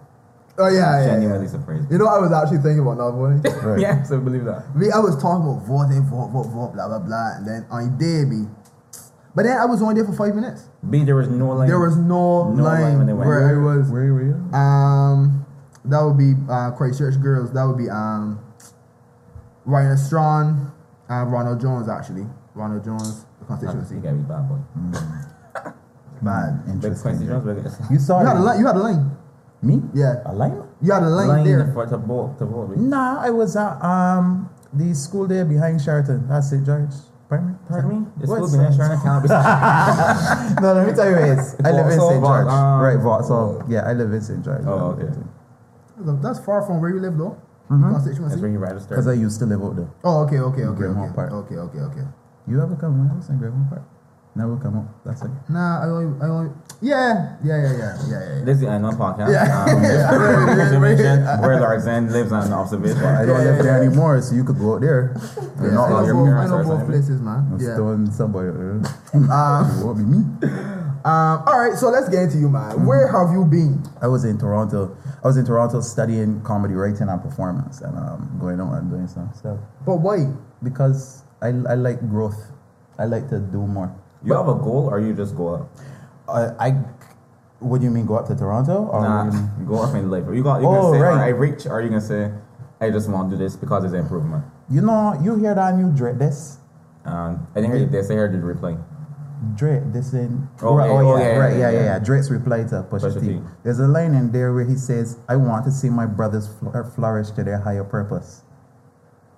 Oh 0.56 0.68
yeah, 0.68 0.78
yeah, 0.78 1.00
yeah. 1.00 1.06
Genuinely 1.14 1.48
surprised. 1.48 1.90
You 1.90 1.98
know, 1.98 2.06
I 2.06 2.18
was 2.18 2.30
actually 2.32 2.58
thinking 2.58 2.80
about 2.80 2.98
not 2.98 3.10
voting. 3.12 3.42
Right. 3.64 3.80
Yeah, 3.80 4.02
so 4.04 4.20
believe 4.20 4.44
that. 4.44 4.74
Me, 4.76 4.86
I 4.90 4.98
was 4.98 5.20
talking 5.20 5.42
about 5.42 5.66
voting, 5.66 6.02
vote, 6.06 6.28
vote, 6.30 6.46
vote, 6.48 6.72
blah 6.74 6.86
blah 6.88 7.00
blah, 7.00 7.36
and 7.38 7.46
then 7.46 7.66
on 7.70 7.98
day 7.98 8.24
be. 8.24 8.46
But 9.34 9.42
then 9.50 9.58
I 9.58 9.64
was 9.66 9.82
only 9.82 9.94
there 9.96 10.04
for 10.04 10.12
five 10.14 10.34
minutes. 10.34 10.68
B, 10.88 11.02
there 11.02 11.16
was 11.16 11.26
no 11.28 11.48
line. 11.54 11.66
There 11.66 11.80
was 11.80 11.96
no, 11.96 12.50
No 12.54 12.62
line 12.62 12.82
line 12.98 13.06
when 13.06 13.16
where 13.18 13.50
I 13.50 13.58
was. 13.58 13.90
Where 13.90 14.14
were 14.14 14.22
you? 14.22 14.34
Um, 14.56 15.44
that 15.86 16.00
would 16.04 16.16
be 16.16 16.34
uh, 16.48 16.70
Christchurch 16.70 17.20
girls. 17.20 17.52
That 17.52 17.64
would 17.64 17.76
be 17.76 17.90
um, 17.90 18.38
Ryan 19.64 19.96
Straughn 19.98 20.70
and 21.08 21.32
Ronald 21.32 21.60
Jones 21.60 21.88
actually. 21.88 22.26
Ronald 22.54 22.84
Jones, 22.84 23.24
the 23.24 23.40
You 23.40 23.46
constituency. 23.58 23.96
gotta 23.96 24.14
be 24.14 24.22
bad 24.22 24.48
boy. 24.48 24.58
Bad. 26.22 26.64
Big 26.64 26.74
Interesting. 26.76 27.16
Quincy 27.18 27.26
Jones. 27.26 27.76
You 27.90 27.98
saw 27.98 28.20
You 28.20 28.26
had 28.26 28.36
a 28.36 28.38
it? 28.38 28.42
line. 28.42 28.58
You 28.60 28.66
had 28.66 28.76
a 28.76 28.78
line. 28.78 29.16
Me? 29.64 29.80
Yeah, 29.94 30.20
A 30.26 30.32
line? 30.34 30.62
you 30.82 30.92
had 30.92 31.02
a 31.02 31.08
line, 31.08 31.28
Line 31.28 31.44
there. 31.44 31.72
for 31.72 31.86
to 31.86 31.96
vote 31.96 32.38
to 32.38 32.44
vote. 32.44 32.74
B. 32.74 32.80
Nah, 32.80 33.20
I 33.22 33.30
was 33.30 33.56
at 33.56 33.80
um 33.82 34.50
the 34.72 34.94
school 34.94 35.26
there 35.26 35.44
behind 35.44 35.80
Sheraton. 35.80 36.28
That's 36.28 36.50
St. 36.50 36.64
George. 36.66 36.90
Primary? 37.28 37.54
Pardon 37.68 37.90
me? 37.90 38.06
The 38.20 38.26
What's 38.26 38.52
school 38.52 38.60
behind 38.60 38.74
that? 38.74 38.76
Sharon 38.76 39.00
can't 39.00 39.22
be. 39.24 39.28
No, 40.62 40.72
let 40.74 40.86
me 40.86 40.92
tell 40.92 41.08
you 41.08 41.16
where 41.16 41.32
it 41.32 41.38
is. 41.38 41.56
I 41.64 41.70
live 41.72 41.86
in 41.86 41.98
St. 41.98 42.20
George. 42.22 42.46
um, 42.46 42.80
right, 42.80 42.98
Vauxhall. 43.00 43.64
Yeah, 43.68 43.88
I 43.88 43.92
live 43.94 44.12
in 44.12 44.20
St. 44.20 44.44
George. 44.44 44.62
Oh, 44.66 44.92
okay. 45.00 45.08
That's 46.20 46.38
far 46.44 46.60
from 46.62 46.80
where 46.82 46.90
you 46.90 47.00
live, 47.00 47.16
though. 47.16 47.40
Mm-hmm. 47.70 47.92
That's 48.28 48.40
where 48.40 48.50
you 48.50 48.58
registered. 48.58 48.90
Because 48.90 49.08
I 49.08 49.14
used 49.14 49.38
to 49.40 49.46
live 49.46 49.62
out 49.62 49.76
there. 49.76 49.88
Oh, 50.04 50.24
okay, 50.24 50.38
okay, 50.38 50.64
okay, 50.64 50.76
Greenmount 50.76 51.12
okay, 51.12 51.14
Park. 51.16 51.32
okay, 51.32 51.56
okay, 51.56 51.78
okay. 51.78 52.04
You 52.46 52.60
ever 52.60 52.76
come 52.76 52.92
to 52.92 52.98
my 53.04 53.08
house 53.08 53.30
in 53.30 53.38
Greenmount 53.38 53.70
Park? 53.70 53.82
Never 54.36 54.56
come 54.58 54.78
up. 54.78 54.86
That's 55.06 55.22
it. 55.22 55.30
Nah, 55.48 55.82
I 55.82 55.86
only, 55.86 56.10
I 56.20 56.26
only, 56.26 56.50
yeah, 56.82 57.36
yeah, 57.44 57.54
yeah, 57.54 57.54
yeah, 57.54 57.70
yeah, 57.70 57.78
yeah. 57.78 58.36
yeah. 58.38 58.44
This 58.44 58.56
is 58.56 58.60
the 58.62 58.70
Unknown 58.72 58.96
Podcast. 58.98 59.30
Yeah. 59.30 59.46
Um, 59.46 59.78
Yeah. 59.86 60.66
information 60.66 61.22
where 61.40 61.60
Larson 61.60 62.10
lives 62.10 62.32
on 62.32 62.52
observation. 62.52 62.98
I 63.04 63.24
don't 63.26 63.38
Yeah, 63.38 63.44
live 63.54 63.56
yeah, 63.58 63.62
there 63.62 63.78
yeah. 63.82 63.86
anymore, 63.86 64.20
so 64.22 64.34
you 64.34 64.42
could 64.42 64.58
go 64.58 64.74
out 64.74 64.80
there. 64.80 65.14
You're 65.62 65.70
Yeah, 65.70 65.74
not 65.74 65.86
I 65.86 65.90
know 66.02 66.06
your 66.06 66.14
both, 66.14 66.34
I 66.34 66.46
know 66.50 66.64
both 66.66 66.86
places, 66.86 67.20
man. 67.20 67.46
I'm 67.52 67.60
Yeah. 67.60 67.74
still 67.74 68.06
somebody. 68.10 68.48
Uh, 68.50 68.82
Um, 69.14 69.70
it 69.78 69.84
won't 69.86 69.98
be 69.98 70.04
me. 70.04 70.18
um, 71.06 71.46
all 71.46 71.58
right, 71.62 71.78
so 71.78 71.90
let's 71.90 72.08
get 72.08 72.24
into 72.26 72.38
you, 72.38 72.48
man. 72.50 72.84
Where 72.84 73.06
have 73.06 73.30
you 73.30 73.44
been? 73.44 73.86
I 74.02 74.08
was 74.08 74.24
in 74.24 74.36
Toronto. 74.38 74.96
I 75.22 75.26
was 75.28 75.36
in 75.36 75.46
Toronto 75.46 75.80
studying 75.80 76.42
comedy 76.42 76.74
writing 76.74 77.08
and 77.08 77.22
performance, 77.22 77.80
and 77.82 77.94
um, 77.96 78.36
going 78.40 78.58
out 78.60 78.74
and 78.82 78.90
doing 78.90 79.06
some 79.06 79.30
stuff 79.38 79.58
But 79.86 80.02
why? 80.02 80.26
because 80.60 81.22
I, 81.40 81.48
I 81.70 81.74
like 81.78 82.00
growth. 82.10 82.50
I 82.98 83.04
like 83.06 83.28
to 83.30 83.38
do 83.38 83.62
more. 83.66 83.94
You 84.24 84.32
have 84.34 84.48
a 84.48 84.54
goal 84.54 84.88
or 84.90 85.00
you 85.00 85.12
just 85.14 85.36
go 85.36 85.54
up? 85.54 85.70
Uh, 86.28 86.54
I. 86.58 86.70
What 87.60 87.78
do 87.78 87.84
you 87.84 87.90
mean? 87.90 88.04
Go 88.06 88.16
up 88.16 88.26
to 88.28 88.34
Toronto? 88.36 88.84
Or 88.92 89.00
Nah, 89.02 89.24
you 89.26 89.32
mean? 89.32 89.66
go 89.66 89.82
up 89.82 89.94
in 89.94 90.10
life. 90.10 90.24
You 90.32 90.42
got 90.42 90.60
you 90.60 90.66
Oh, 90.68 90.90
can 90.92 91.00
say 91.00 91.00
right. 91.00 91.20
I 91.20 91.28
reach 91.28 91.66
or 91.66 91.80
you 91.80 91.88
can 91.88 92.00
say 92.00 92.30
I 92.80 92.90
just 92.90 93.08
want 93.08 93.30
to 93.30 93.36
do 93.36 93.42
this 93.42 93.56
because 93.56 93.84
it's 93.84 93.94
improvement. 93.94 94.44
You 94.68 94.80
know, 94.80 95.18
you 95.22 95.36
hear 95.36 95.54
that 95.54 95.74
new 95.76 95.90
Drake 95.92 96.18
this? 96.18 96.58
Um, 97.04 97.46
I 97.54 97.60
think 97.60 97.90
they 97.92 98.02
say 98.02 98.14
here 98.14 98.28
did 98.28 98.42
reply. 98.42 98.76
Drake, 99.56 99.82
this 99.92 100.14
in 100.14 100.48
Oh, 100.62 100.74
right, 100.74 100.86
yeah, 100.88 100.92
oh, 100.92 101.16
yeah, 101.18 101.22
yeah, 101.28 101.36
right, 101.36 101.52
yeah, 101.52 101.58
yeah, 101.58 101.70
yeah, 101.70 101.84
yeah. 101.84 101.98
Drake's 101.98 102.30
reply 102.30 102.64
to 102.64 102.82
Pusha, 102.88 103.12
Pusha 103.12 103.20
T. 103.20 103.26
T. 103.28 103.40
There's 103.62 103.78
a 103.78 103.86
line 103.86 104.14
in 104.14 104.32
there 104.32 104.54
where 104.54 104.64
he 104.64 104.74
says, 104.74 105.18
"I 105.28 105.36
want 105.36 105.66
to 105.66 105.70
see 105.70 105.90
my 105.90 106.06
brothers 106.06 106.48
uh, 106.72 106.82
flourish 106.82 107.30
to 107.32 107.44
their 107.44 107.58
higher 107.58 107.84
purpose. 107.84 108.42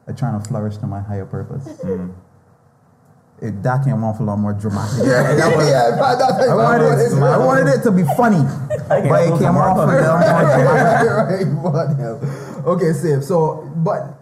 I'm 0.07 0.15
trying 0.15 0.41
to 0.41 0.49
flourish 0.49 0.77
to 0.79 0.87
my 0.87 1.01
higher 1.01 1.27
purpose." 1.27 1.67
Mm. 1.83 2.15
It, 3.43 3.63
that 3.63 3.85
came 3.85 4.03
off 4.03 4.19
a 4.21 4.23
lot 4.23 4.37
more 4.39 4.55
dramatic. 4.55 5.05
yeah, 5.05 5.97
but 6.01 6.17
that's 6.17 6.49
I 6.49 6.55
wanted, 6.55 6.99
it, 7.05 7.13
I 7.23 7.37
wanted 7.37 7.67
it 7.69 7.83
to 7.83 7.91
be 7.93 8.03
funny, 8.17 8.41
but 8.89 9.05
it 9.05 9.39
came 9.39 9.57
off 9.61 9.77
a 9.77 9.87
funny. 9.87 10.01
little 10.01 10.17
more 10.17 10.25
dramatic. 10.57 11.45
right, 11.45 11.49
what? 11.61 12.67
Okay, 12.67 12.93
safe. 12.95 13.23
So, 13.25 13.71
but 13.77 14.17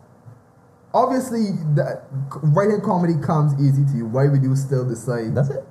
obviously, 0.93 1.53
that 1.79 2.05
writing 2.43 2.81
comedy 2.81 3.15
comes 3.23 3.55
easy 3.63 3.85
to 3.87 3.97
you. 3.97 4.07
Why 4.07 4.27
would 4.27 4.43
you 4.43 4.57
still 4.57 4.85
decide? 4.89 5.35
That's 5.37 5.51
it. 5.51 5.65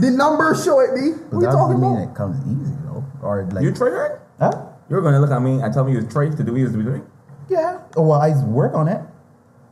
The 0.00 0.10
numbers 0.10 0.64
show 0.64 0.80
it, 0.80 0.94
B. 0.94 1.12
But 1.30 1.32
What 1.36 1.40
you 1.40 1.46
that 1.46 1.52
talking 1.52 1.80
doesn't 1.80 1.80
mean 1.80 2.02
about? 2.04 2.12
it 2.12 2.16
comes 2.16 2.36
easy 2.48 2.74
though, 2.84 3.04
or 3.22 3.48
like 3.52 3.64
You 3.64 3.72
try 3.72 3.90
hard? 3.90 4.20
huh? 4.38 4.52
You're 4.88 5.02
gonna 5.02 5.20
look 5.20 5.30
at 5.30 5.40
me 5.42 5.60
and 5.60 5.72
tell 5.72 5.84
me 5.84 5.92
you 5.92 6.02
try 6.02 6.28
to 6.28 6.42
do 6.42 6.52
what 6.52 6.58
you 6.58 6.64
was 6.64 6.72
doing? 6.72 7.04
Yeah. 7.48 7.80
Oh, 7.96 8.02
well, 8.02 8.20
I 8.20 8.30
work 8.44 8.74
on 8.74 8.88
it. 8.88 9.00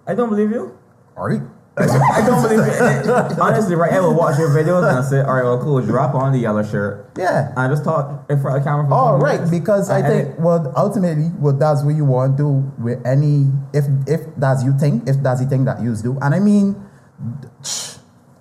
I 0.07 0.15
don't 0.15 0.29
believe 0.29 0.51
you. 0.51 0.77
All 1.17 1.29
right. 1.29 1.41
I 1.79 2.25
don't 2.27 2.43
believe 2.43 2.61
it. 2.67 3.07
Honestly, 3.41 3.75
right? 3.75 3.93
I 3.93 4.01
will 4.01 4.15
watch 4.15 4.39
your 4.39 4.49
videos 4.49 4.89
and 4.89 4.99
I 4.99 5.03
say, 5.03 5.21
all 5.21 5.35
right, 5.35 5.45
well, 5.45 5.61
cool. 5.63 5.83
Drop 5.83 6.15
on 6.15 6.33
the 6.33 6.39
yellow 6.39 6.63
shirt. 6.63 7.11
Yeah. 7.19 7.53
And 7.57 7.71
just 7.71 7.85
talk 7.85 8.25
in 8.31 8.41
front 8.41 8.57
of 8.59 8.65
the 8.65 8.71
camera. 8.71 8.89
For 8.89 8.95
Oh 8.95 9.19
20 9.19 9.25
right, 9.25 9.35
minutes. 9.45 9.51
because 9.51 9.91
I 9.91 9.99
And 9.99 10.07
think 10.09 10.29
edit. 10.29 10.41
well 10.41 10.73
ultimately 10.77 11.29
what 11.37 11.59
that's 11.59 11.85
what 11.85 11.95
you 11.95 12.05
want 12.07 12.37
to 12.39 12.43
do 12.43 12.73
with 12.83 13.05
any 13.07 13.53
if 13.75 13.85
if 14.07 14.21
that's 14.39 14.65
you 14.65 14.73
think 14.79 15.07
if 15.09 15.23
that's 15.23 15.41
the 15.43 15.47
thing 15.47 15.65
that 15.67 15.83
you 15.83 15.95
do 15.97 16.17
and 16.23 16.35
I 16.35 16.41
mean 16.41 16.77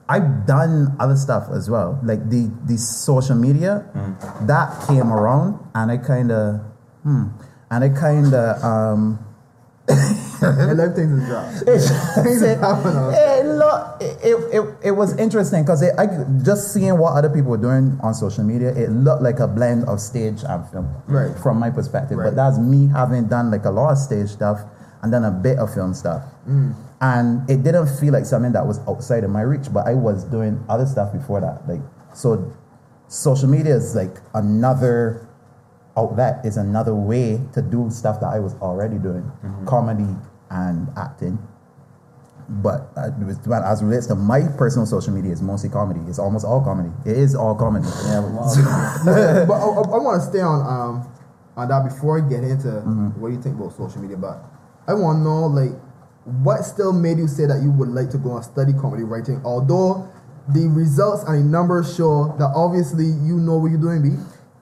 I've 0.07 0.45
done 0.45 0.95
other 0.99 1.15
stuff 1.17 1.47
as 1.51 1.69
well 1.69 1.99
like 2.03 2.29
the 2.29 2.51
the 2.65 2.77
social 2.77 3.35
media 3.35 3.83
that 4.43 4.85
came 4.87 5.11
around 5.11 5.59
and 5.73 5.91
I 5.91 5.97
kind 5.97 6.31
of 6.31 6.61
hmm 7.03 7.27
and 7.71 7.83
I 7.83 7.89
kind 7.89 8.33
of 8.33 8.63
um 8.63 9.19
I 9.87 10.73
love 10.73 10.95
things 10.95 11.19
to 11.21 11.25
drop. 11.27 11.45
Things 12.23 12.41
it, 12.41 13.45
look, 13.45 13.97
it, 14.01 14.37
it, 14.53 14.75
it 14.83 14.91
was 14.91 15.15
interesting 15.17 15.63
because 15.63 15.83
I 15.83 16.07
just 16.43 16.73
seeing 16.73 16.97
what 16.97 17.13
other 17.13 17.29
people 17.29 17.51
were 17.51 17.57
doing 17.57 17.99
on 18.01 18.13
social 18.13 18.43
media, 18.43 18.69
it 18.69 18.89
looked 18.89 19.21
like 19.21 19.39
a 19.39 19.47
blend 19.47 19.85
of 19.85 19.99
stage 19.99 20.43
and 20.47 20.67
film, 20.69 20.93
Right. 21.07 21.37
From 21.39 21.59
my 21.59 21.69
perspective, 21.69 22.17
Right. 22.17 22.25
but 22.25 22.35
that's 22.35 22.57
me 22.57 22.87
having 22.87 23.27
done 23.27 23.51
like 23.51 23.65
a 23.65 23.69
lot 23.71 23.91
of 23.91 23.97
stage 23.97 24.29
stuff 24.29 24.61
and 25.03 25.13
then 25.13 25.23
a 25.23 25.31
bit 25.31 25.59
of 25.59 25.73
film 25.73 25.93
stuff, 25.93 26.23
Mm. 26.49 26.73
and 27.01 27.49
it 27.49 27.63
didn't 27.63 27.87
feel 27.99 28.13
like 28.13 28.25
something 28.25 28.51
that 28.53 28.65
was 28.65 28.79
outside 28.87 29.23
of 29.23 29.29
my 29.29 29.41
reach. 29.41 29.71
But 29.71 29.87
I 29.87 29.93
was 29.93 30.23
doing 30.25 30.63
other 30.67 30.85
stuff 30.85 31.11
before 31.13 31.41
that, 31.41 31.67
like 31.67 31.81
so. 32.13 32.51
Social 33.07 33.47
media 33.47 33.75
is 33.75 33.93
like 33.95 34.17
another 34.33 35.24
outlet, 35.97 36.45
is 36.45 36.57
another 36.57 36.93
way 36.95 37.39
to 37.53 37.61
do 37.61 37.89
stuff 37.89 38.19
that 38.19 38.27
I 38.27 38.39
was 38.39 38.53
already 38.55 38.97
doing, 38.97 39.23
Mm-hmm. 39.43 39.65
comedy 39.65 40.15
and 40.49 40.87
acting. 40.97 41.39
But 42.47 42.91
uh, 42.95 43.09
as 43.65 43.81
relates 43.81 44.05
to 44.07 44.15
my 44.15 44.41
personal 44.55 44.85
social 44.85 45.11
media, 45.13 45.31
it's 45.31 45.41
mostly 45.41 45.69
comedy. 45.69 45.99
It's 46.07 46.19
almost 46.19 46.45
all 46.45 46.61
comedy. 46.61 46.91
It 47.03 47.17
is 47.17 47.33
all 47.33 47.55
comedy. 47.55 47.87
Yeah, 48.05 48.21
but 49.47 49.47
well, 49.47 49.83
but 49.83 49.93
I, 49.93 49.97
want 49.97 50.21
to 50.21 50.27
stay 50.29 50.41
on 50.41 50.61
um 50.61 51.09
on 51.57 51.67
that 51.69 51.83
before 51.89 52.23
I 52.23 52.29
get 52.29 52.43
into 52.43 52.67
Mm-hmm. 52.67 53.19
what 53.19 53.31
you 53.31 53.41
think 53.41 53.57
about 53.59 53.73
social 53.75 53.99
media. 54.01 54.17
But 54.17 54.43
I 54.87 54.93
want 54.93 55.19
to 55.19 55.23
know 55.23 55.47
like 55.47 55.71
what 56.43 56.61
still 56.65 56.93
made 56.93 57.17
you 57.17 57.27
say 57.27 57.47
that 57.47 57.63
you 57.63 57.71
would 57.71 57.89
like 57.89 58.11
to 58.11 58.17
go 58.19 58.35
and 58.35 58.45
study 58.45 58.73
comedy 58.73 59.03
writing, 59.03 59.41
although 59.43 60.07
the 60.49 60.67
results 60.67 61.23
and 61.23 61.39
the 61.39 61.43
numbers 61.43 61.95
show 61.95 62.35
that 62.37 62.51
obviously 62.55 63.05
you 63.05 63.37
know 63.41 63.57
what 63.57 63.71
you're 63.71 63.81
doing, 63.81 64.03
B. 64.03 64.09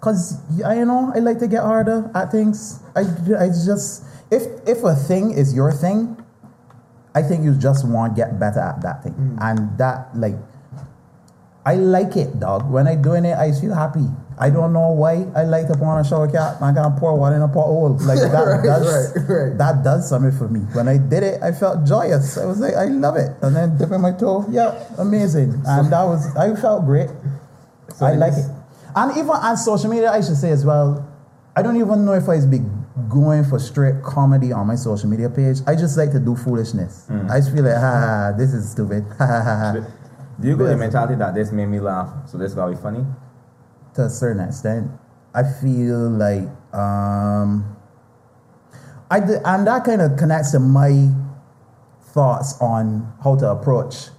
Cause 0.04 0.36
I 0.66 0.76
you 0.80 0.86
know 0.86 1.14
I 1.16 1.20
like 1.20 1.40
to 1.40 1.48
get 1.48 1.64
harder 1.64 2.12
at 2.14 2.30
things. 2.30 2.84
I, 2.94 3.08
I 3.40 3.48
just 3.48 4.04
if 4.30 4.44
if 4.68 4.84
a 4.84 4.96
thing 4.96 5.32
is 5.32 5.56
your 5.56 5.72
thing, 5.72 6.20
I 7.16 7.22
think 7.24 7.46
you 7.46 7.56
just 7.56 7.88
want 7.88 8.12
to 8.12 8.22
get 8.22 8.38
better 8.38 8.60
at 8.60 8.82
that 8.82 9.04
thing, 9.04 9.14
hmm. 9.14 9.38
and 9.40 9.78
that 9.78 10.12
like 10.14 10.36
I 11.66 11.76
like 11.76 12.18
it, 12.18 12.38
dog. 12.38 12.70
When 12.70 12.86
I 12.86 12.96
doing 12.96 13.24
it, 13.24 13.38
I 13.38 13.54
feel 13.54 13.74
happy. 13.74 14.04
I 14.38 14.50
don't 14.50 14.74
know 14.74 14.92
why. 14.92 15.24
I 15.40 15.48
like 15.48 15.68
to 15.68 15.74
put 15.80 15.88
on 15.88 16.04
a 16.04 16.04
shower 16.04 16.28
cap. 16.28 16.62
I 16.62 16.74
gotta 16.74 17.00
pour 17.00 17.16
water 17.16 17.38
in 17.38 17.42
a 17.42 17.48
pothole. 17.48 17.96
Like 18.04 18.20
that. 18.28 18.44
Right, 18.44 18.64
does, 18.66 19.16
right, 19.16 19.30
right. 19.30 19.58
That 19.58 19.86
does 19.86 20.10
something 20.10 20.36
for 20.38 20.50
me. 20.50 20.68
When 20.76 20.90
I 20.90 20.98
did 20.98 21.24
it, 21.24 21.42
I 21.42 21.54
felt 21.54 21.88
joyous. 21.88 22.38
I 22.38 22.44
was 22.44 22.60
like, 22.60 22.74
I 22.76 22.92
love 22.92 23.16
it. 23.16 23.32
And 23.42 23.56
then 23.56 23.78
dipping 23.78 24.02
my 24.02 24.12
toe, 24.12 24.44
yeah, 24.52 24.84
amazing. 24.98 25.64
And 25.66 25.88
that 25.94 26.04
was, 26.04 26.36
I 26.36 26.54
felt 26.60 26.84
great. 26.84 27.08
So 27.96 28.06
I 28.06 28.16
like 28.16 28.34
it. 28.34 28.52
And 28.96 29.12
even 29.18 29.30
on 29.32 29.58
social 29.58 29.90
media, 29.90 30.12
I 30.12 30.22
should 30.22 30.38
say 30.38 30.52
as 30.52 30.66
well, 30.66 31.08
I 31.56 31.62
don't 31.62 31.78
even 31.78 32.06
know 32.06 32.14
if 32.14 32.28
I 32.30 32.44
be 32.46 32.60
going 33.10 33.44
for 33.44 33.60
straight 33.60 34.04
comedy 34.04 34.52
on 34.52 34.68
my 34.68 34.76
social 34.76 35.10
media 35.10 35.30
page. 35.30 35.58
I 35.68 35.76
just 35.76 35.98
like 35.98 36.12
to 36.12 36.20
do 36.20 36.36
foolishness. 36.36 37.08
I 37.30 37.40
just 37.40 37.52
feel 37.54 37.64
like, 37.64 37.76
ha, 37.76 37.80
ha, 38.32 38.32
this 38.38 38.54
is 38.54 38.70
stupid. 38.72 39.06
Do 40.40 40.48
you 40.48 40.58
go 40.58 40.66
the 40.66 40.76
mentality 40.76 41.14
that 41.16 41.36
this 41.36 41.52
made 41.52 41.68
me 41.68 41.80
laugh, 41.80 42.10
so 42.28 42.38
this 42.40 42.54
gotta 42.54 42.72
be 42.76 42.78
funny? 42.82 43.06
to 43.94 44.06
a 44.06 44.10
certain 44.10 44.44
extent. 44.44 44.90
I 45.36 45.44
feel 45.44 46.10
like 46.10 46.48
um, 46.74 47.78
I 49.12 49.20
d- 49.20 49.38
and 49.46 49.68
that 49.68 49.84
kind 49.86 50.02
of 50.02 50.18
connects 50.18 50.52
to 50.52 50.60
my 50.60 51.10
thoughts 52.02 52.60
on 52.60 53.14
how 53.24 53.36
to 53.38 53.50
approach 53.52 54.10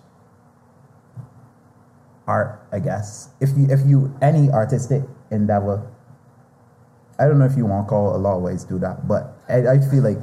art. 2.27 2.67
I 2.73 2.79
guess 2.81 3.29
if 3.41 3.51
you 3.57 3.67
if 3.71 3.81
you 3.87 4.15
any 4.23 4.51
artistic 4.51 5.03
endeavor, 5.31 5.87
I 7.19 7.27
don't 7.27 7.39
know 7.39 7.47
if 7.47 7.57
you 7.57 7.67
want 7.67 7.87
to 7.87 7.91
call 7.91 8.17
a 8.17 8.19
lot 8.19 8.37
of 8.37 8.43
ways 8.43 8.65
to 8.65 8.75
do 8.75 8.79
that, 8.81 9.07
but 9.07 9.37
I, 9.49 9.67
I 9.67 9.79
feel 9.79 10.03
like 10.03 10.19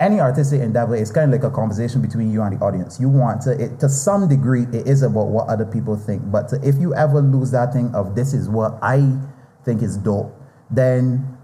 any 0.00 0.20
artistic 0.20 0.60
endeavor 0.60 0.96
is 0.96 1.10
kind 1.10 1.32
of 1.32 1.40
like 1.40 1.50
a 1.50 1.54
conversation 1.54 2.02
between 2.02 2.30
you 2.30 2.42
and 2.42 2.58
the 2.58 2.64
audience. 2.64 2.98
You 3.00 3.08
want 3.08 3.42
to, 3.42 3.52
it, 3.52 3.78
to 3.80 3.88
some 3.88 4.28
degree, 4.28 4.64
it 4.72 4.86
is 4.86 5.02
about 5.02 5.28
what 5.28 5.48
other 5.48 5.64
people 5.64 5.96
think. 5.96 6.30
But 6.30 6.48
to, 6.48 6.60
if 6.68 6.76
you 6.76 6.94
ever 6.94 7.20
lose 7.20 7.52
that 7.52 7.72
thing 7.72 7.94
of 7.94 8.14
this 8.16 8.34
is 8.34 8.48
what 8.48 8.78
I 8.82 9.16
think 9.64 9.82
is 9.82 9.96
dope, 9.96 10.34
then 10.70 11.38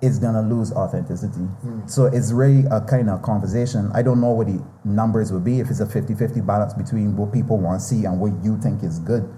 it's 0.00 0.18
gonna 0.18 0.42
lose 0.42 0.70
authenticity. 0.72 1.40
Hmm. 1.40 1.86
So 1.86 2.06
it's 2.06 2.30
really 2.30 2.64
a 2.70 2.80
kind 2.80 3.10
of 3.10 3.22
conversation. 3.22 3.90
I 3.92 4.02
don't 4.02 4.20
know 4.20 4.30
what 4.30 4.46
the 4.46 4.64
numbers 4.84 5.32
would 5.32 5.44
be 5.44 5.58
if 5.58 5.68
it's 5.68 5.80
a 5.80 5.86
50-50 5.86 6.46
balance 6.46 6.72
between 6.74 7.16
what 7.16 7.32
people 7.32 7.58
want 7.58 7.80
to 7.80 7.84
see 7.84 8.04
and 8.04 8.20
what 8.20 8.32
you 8.44 8.60
think 8.60 8.84
is 8.84 9.00
good. 9.00 9.28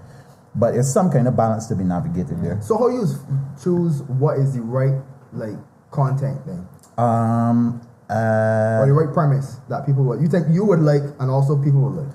But 0.53 0.75
it's 0.75 0.91
some 0.91 1.09
kind 1.09 1.27
of 1.27 1.35
balance 1.37 1.67
to 1.67 1.75
be 1.75 1.83
navigated 1.83 2.43
there. 2.43 2.59
So 2.61 2.77
how 2.77 2.89
you 2.89 3.07
choose 3.61 4.01
what 4.03 4.37
is 4.37 4.53
the 4.53 4.61
right 4.61 5.01
like 5.31 5.55
content 5.91 6.45
then, 6.45 6.67
Um, 6.97 7.81
uh, 8.09 8.79
or 8.81 8.85
the 8.87 8.93
right 8.93 9.13
premise 9.13 9.59
that 9.69 9.85
people 9.85 10.03
would 10.03 10.21
you 10.21 10.27
think 10.27 10.47
you 10.51 10.65
would 10.65 10.79
like 10.79 11.03
and 11.19 11.31
also 11.31 11.55
people 11.55 11.81
would 11.81 12.03
like. 12.03 12.11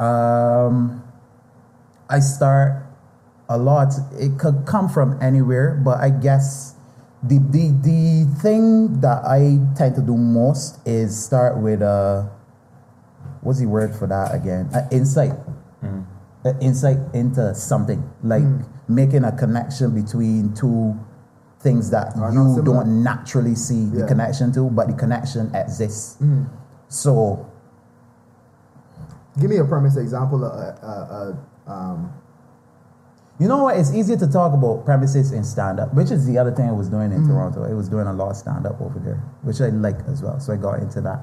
Um, 0.00 1.02
I 2.08 2.20
start 2.20 2.84
a 3.48 3.56
lot. 3.56 3.92
It 4.18 4.38
could 4.38 4.66
come 4.66 4.88
from 4.88 5.18
anywhere, 5.22 5.80
but 5.82 6.00
I 6.00 6.10
guess 6.10 6.74
the 7.22 7.38
the 7.38 7.68
the 7.80 8.24
thing 8.40 9.00
that 9.00 9.24
I 9.24 9.60
tend 9.76 9.96
to 9.96 10.02
do 10.02 10.16
most 10.16 10.80
is 10.86 11.16
start 11.16 11.58
with 11.58 11.82
uh, 11.82 12.24
what's 13.40 13.60
the 13.60 13.66
word 13.66 13.94
for 13.94 14.06
that 14.06 14.34
again? 14.34 14.68
Uh, 14.72 14.88
insight. 14.90 15.32
Uh, 15.82 16.04
insight 16.60 16.98
into 17.14 17.54
something 17.54 18.02
like 18.22 18.44
making 18.88 19.24
a 19.24 19.32
connection 19.36 19.94
between 19.94 20.54
two 20.54 20.98
things 21.60 21.90
that 21.90 22.16
Are 22.16 22.32
you 22.32 22.62
don't 22.62 23.02
naturally 23.02 23.54
see 23.54 23.84
the 23.84 24.06
connection 24.06 24.50
to, 24.52 24.70
but 24.70 24.88
the 24.88 24.94
connection 24.94 25.54
exists. 25.54 26.16
So 26.88 27.46
Give 29.38 29.48
me 29.48 29.58
a 29.58 29.64
premise 29.64 29.96
example 29.96 30.44
of 30.44 30.52
uh, 30.52 30.86
uh, 30.86 31.32
uh, 31.68 31.72
um, 31.72 32.12
You 33.38 33.48
know 33.48 33.62
what? 33.64 33.76
It's 33.76 33.94
easier 33.94 34.16
to 34.16 34.26
talk 34.26 34.52
about 34.52 34.84
premises 34.84 35.32
in 35.32 35.44
stand 35.44 35.78
up, 35.80 35.94
which 35.94 36.10
is 36.10 36.26
the 36.26 36.36
other 36.36 36.50
thing 36.50 36.68
I 36.68 36.72
was 36.72 36.88
doing 36.88 37.12
in 37.12 37.26
Toronto. 37.26 37.64
It 37.64 37.74
was 37.74 37.88
doing 37.88 38.06
a 38.06 38.12
lot 38.12 38.30
of 38.30 38.36
stand 38.36 38.66
up 38.66 38.80
over 38.80 38.98
there, 38.98 39.22
which 39.42 39.60
I 39.60 39.68
like 39.68 39.98
as 40.08 40.22
well. 40.22 40.40
So 40.40 40.52
I 40.52 40.56
got 40.56 40.80
into 40.80 41.00
that. 41.02 41.20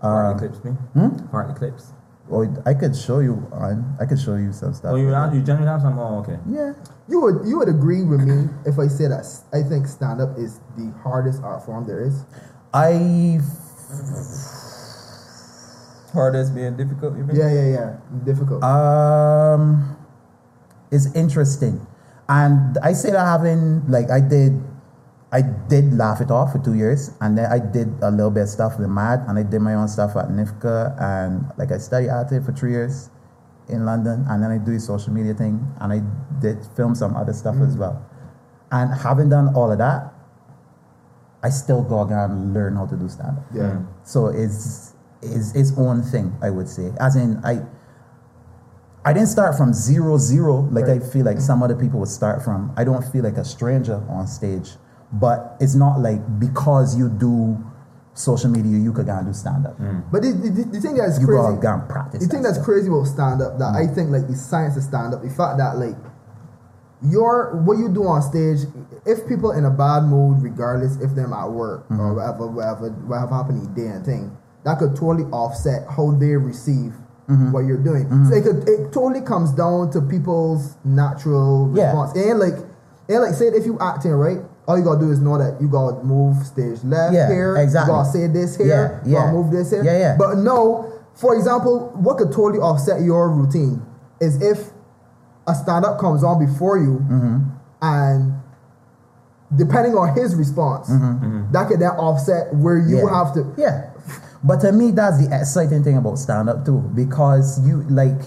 Part 0.00 0.32
Um, 0.32 0.38
clips, 0.38 0.64
me. 0.64 0.70
hmm? 0.72 1.08
Part 1.28 1.54
clips. 1.56 1.92
Or 2.30 2.62
I 2.66 2.74
could 2.74 2.96
show 2.96 3.20
you 3.20 3.46
on. 3.52 3.96
I 4.00 4.06
could 4.06 4.20
show 4.20 4.36
you 4.36 4.52
some 4.52 4.74
stuff. 4.74 4.92
Oh, 4.92 4.96
you 4.96 5.08
have, 5.08 5.34
you 5.34 5.42
generally 5.42 5.68
have 5.68 5.80
some. 5.82 5.98
Oh, 5.98 6.18
okay. 6.20 6.38
yeah. 6.48 6.72
You 7.08 7.20
would 7.20 7.46
you 7.46 7.58
would 7.58 7.68
agree 7.68 8.04
with 8.04 8.20
me 8.20 8.48
if 8.66 8.78
I 8.78 8.86
say 8.86 9.08
that 9.08 9.24
I 9.52 9.62
think 9.62 9.86
stand 9.86 10.20
up 10.20 10.36
is 10.36 10.60
the 10.76 10.92
hardest 11.02 11.42
art 11.42 11.64
form 11.64 11.86
there 11.86 12.04
is. 12.04 12.24
I 12.74 13.40
Hardest 16.12 16.54
being 16.54 16.76
difficult. 16.76 17.16
You 17.16 17.24
mean? 17.24 17.36
Yeah, 17.36 17.52
yeah, 17.52 17.68
yeah. 17.68 17.96
Difficult. 18.24 18.62
Um, 18.62 19.96
it's 20.90 21.12
interesting, 21.14 21.86
and 22.28 22.76
I 22.82 22.92
say 22.92 23.10
that 23.10 23.24
having 23.24 23.86
like 23.88 24.10
I 24.10 24.20
did, 24.20 24.60
I 25.30 25.42
did 25.42 25.92
laugh 25.92 26.20
it 26.20 26.30
off 26.30 26.52
for 26.52 26.58
two 26.58 26.74
years, 26.74 27.10
and 27.20 27.36
then 27.36 27.46
I 27.52 27.58
did 27.58 27.92
a 28.00 28.10
little 28.10 28.30
bit 28.30 28.44
of 28.44 28.48
stuff 28.48 28.78
with 28.78 28.88
MADD, 28.88 29.28
and 29.28 29.38
I 29.38 29.42
did 29.42 29.60
my 29.60 29.74
own 29.74 29.88
stuff 29.88 30.16
at 30.16 30.28
NIFCA, 30.28 31.00
and 31.00 31.52
like 31.58 31.70
I 31.70 31.78
studied 31.78 32.08
at 32.08 32.32
it 32.32 32.44
for 32.44 32.52
three 32.52 32.72
years 32.72 33.10
in 33.68 33.84
London, 33.84 34.24
and 34.28 34.42
then 34.42 34.50
I 34.50 34.56
do 34.56 34.72
a 34.72 34.80
social 34.80 35.12
media 35.12 35.34
thing, 35.34 35.66
and 35.80 35.92
I 35.92 36.00
did 36.40 36.64
film 36.74 36.94
some 36.94 37.14
other 37.14 37.34
stuff 37.34 37.56
as 37.60 37.76
mm. 37.76 37.80
well, 37.80 38.06
and 38.72 38.92
having 38.94 39.28
done 39.28 39.54
all 39.54 39.70
of 39.70 39.78
that, 39.78 40.14
I 41.42 41.50
still 41.50 41.82
go 41.82 42.02
and 42.02 42.54
learn 42.54 42.76
how 42.76 42.86
to 42.86 42.96
do 42.96 43.08
stand 43.08 43.38
up. 43.38 43.44
yeah. 43.54 43.62
Mm. 43.62 43.86
So 44.04 44.28
it's 44.28 44.94
is 45.20 45.54
its 45.54 45.72
own 45.76 46.02
thing, 46.02 46.36
I 46.40 46.50
would 46.50 46.68
say. 46.68 46.92
As 47.00 47.16
in, 47.16 47.40
I 47.44 47.62
I 49.04 49.12
didn't 49.12 49.28
start 49.28 49.56
from 49.56 49.72
zero 49.72 50.16
zero 50.18 50.68
like 50.72 50.86
I 50.86 50.98
feel 50.98 51.24
like 51.24 51.36
mm. 51.36 51.42
some 51.42 51.62
other 51.62 51.76
people 51.76 52.00
would 52.00 52.08
start 52.08 52.42
from. 52.42 52.72
I 52.76 52.84
don't 52.84 53.04
feel 53.12 53.24
like 53.24 53.36
a 53.36 53.44
stranger 53.44 54.02
on 54.08 54.26
stage, 54.26 54.70
but 55.12 55.56
it's 55.60 55.74
not 55.74 56.00
like 56.00 56.20
because 56.38 56.96
you 56.96 57.08
do 57.08 57.56
social 58.14 58.50
media, 58.50 58.78
you 58.78 58.92
could 58.92 59.06
go 59.06 59.16
and 59.16 59.26
do 59.26 59.32
stand 59.32 59.66
up. 59.66 59.78
Mm. 59.78 60.10
But 60.10 60.22
the, 60.22 60.32
the, 60.32 60.64
the 60.64 60.80
thing 60.80 60.96
that's 60.96 61.20
You 61.20 61.26
crazy. 61.26 61.42
gotta 61.42 61.56
go 61.56 61.72
and 61.74 61.88
practice. 61.88 62.22
The 62.22 62.28
thing 62.28 62.42
that 62.42 62.48
that's 62.48 62.58
stuff. 62.58 62.66
crazy 62.66 62.88
about 62.88 63.06
stand 63.06 63.42
up 63.42 63.58
that 63.58 63.74
I 63.74 63.86
mm. 63.86 63.94
think 63.94 64.10
like 64.10 64.26
the 64.26 64.36
science 64.36 64.76
of 64.76 64.82
stand 64.82 65.14
up, 65.14 65.22
the 65.22 65.30
fact 65.30 65.58
that 65.58 65.78
like 65.78 65.96
your 67.02 67.54
what 67.64 67.78
you 67.78 67.88
do 67.88 68.06
on 68.06 68.22
stage, 68.22 68.66
if 69.06 69.26
people 69.28 69.52
in 69.52 69.64
a 69.64 69.70
bad 69.70 70.02
mood, 70.04 70.42
regardless 70.42 70.96
if 71.00 71.14
them 71.14 71.32
at 71.32 71.46
work 71.46 71.86
or 71.90 71.96
mm-hmm. 71.96 72.16
whatever, 72.16 72.46
whatever, 72.48 72.90
whatever 73.06 73.34
happening 73.34 73.72
day 73.74 73.86
and 73.86 74.04
thing, 74.04 74.36
that 74.64 74.78
could 74.78 74.96
totally 74.96 75.24
offset 75.30 75.86
how 75.88 76.10
they 76.10 76.34
receive 76.34 76.92
mm-hmm. 77.28 77.52
what 77.52 77.60
you're 77.60 77.82
doing. 77.82 78.08
So 78.08 78.14
mm-hmm. 78.14 78.32
it 78.34 78.42
could 78.42 78.68
it 78.68 78.92
totally 78.92 79.24
comes 79.24 79.52
down 79.52 79.90
to 79.92 80.00
people's 80.00 80.76
natural 80.84 81.70
Yeah. 81.74 81.84
response. 81.84 82.18
And 82.18 82.38
like 82.40 82.58
and 83.08 83.22
like 83.22 83.34
say 83.34 83.46
if 83.46 83.64
you 83.64 83.78
acting 83.80 84.12
right, 84.12 84.40
all 84.68 84.78
you 84.78 84.84
gotta 84.84 85.00
do 85.00 85.10
is 85.10 85.18
know 85.18 85.38
that 85.38 85.60
you 85.60 85.66
gotta 85.68 86.02
move 86.04 86.36
stage 86.46 86.84
left 86.84 87.14
Yeah, 87.14 87.28
here, 87.28 87.56
exactly. 87.56 87.92
you 87.94 87.98
gotta 87.98 88.10
say 88.12 88.26
this 88.28 88.56
here, 88.56 88.66
Yeah, 88.68 89.08
you 89.08 89.14
gotta 89.16 89.26
yeah. 89.28 89.32
move 89.32 89.50
this 89.50 89.70
here. 89.70 89.82
Yeah, 89.82 89.98
yeah. 89.98 90.16
But 90.18 90.36
no, 90.38 90.92
for 91.14 91.34
example, 91.34 91.90
what 91.96 92.18
could 92.18 92.30
totally 92.30 92.60
offset 92.60 93.00
your 93.02 93.30
routine 93.30 93.82
is 94.20 94.40
if 94.42 94.68
a 95.46 95.54
stand 95.54 95.84
up 95.86 95.98
comes 95.98 96.22
on 96.22 96.38
before 96.44 96.76
you 96.78 96.98
Mm-hmm. 97.10 97.38
and 97.82 98.34
depending 99.56 99.94
on 99.94 100.14
his 100.14 100.34
response, 100.34 100.88
that 100.88 101.66
could 101.68 101.80
then 101.80 101.92
offset 101.92 102.54
where 102.54 102.76
you 102.76 102.96
Mm-hmm. 102.98 103.06
yeah. 103.08 103.24
have 103.24 103.34
to. 103.34 103.54
Yeah. 103.56 103.90
But 104.44 104.60
to 104.60 104.72
me, 104.72 104.90
that's 104.92 105.16
the 105.18 105.34
exciting 105.40 105.82
thing 105.82 105.96
about 105.96 106.18
stand 106.18 106.48
up 106.50 106.64
too, 106.64 106.78
because 106.94 107.58
you 107.66 107.82
like 107.88 108.20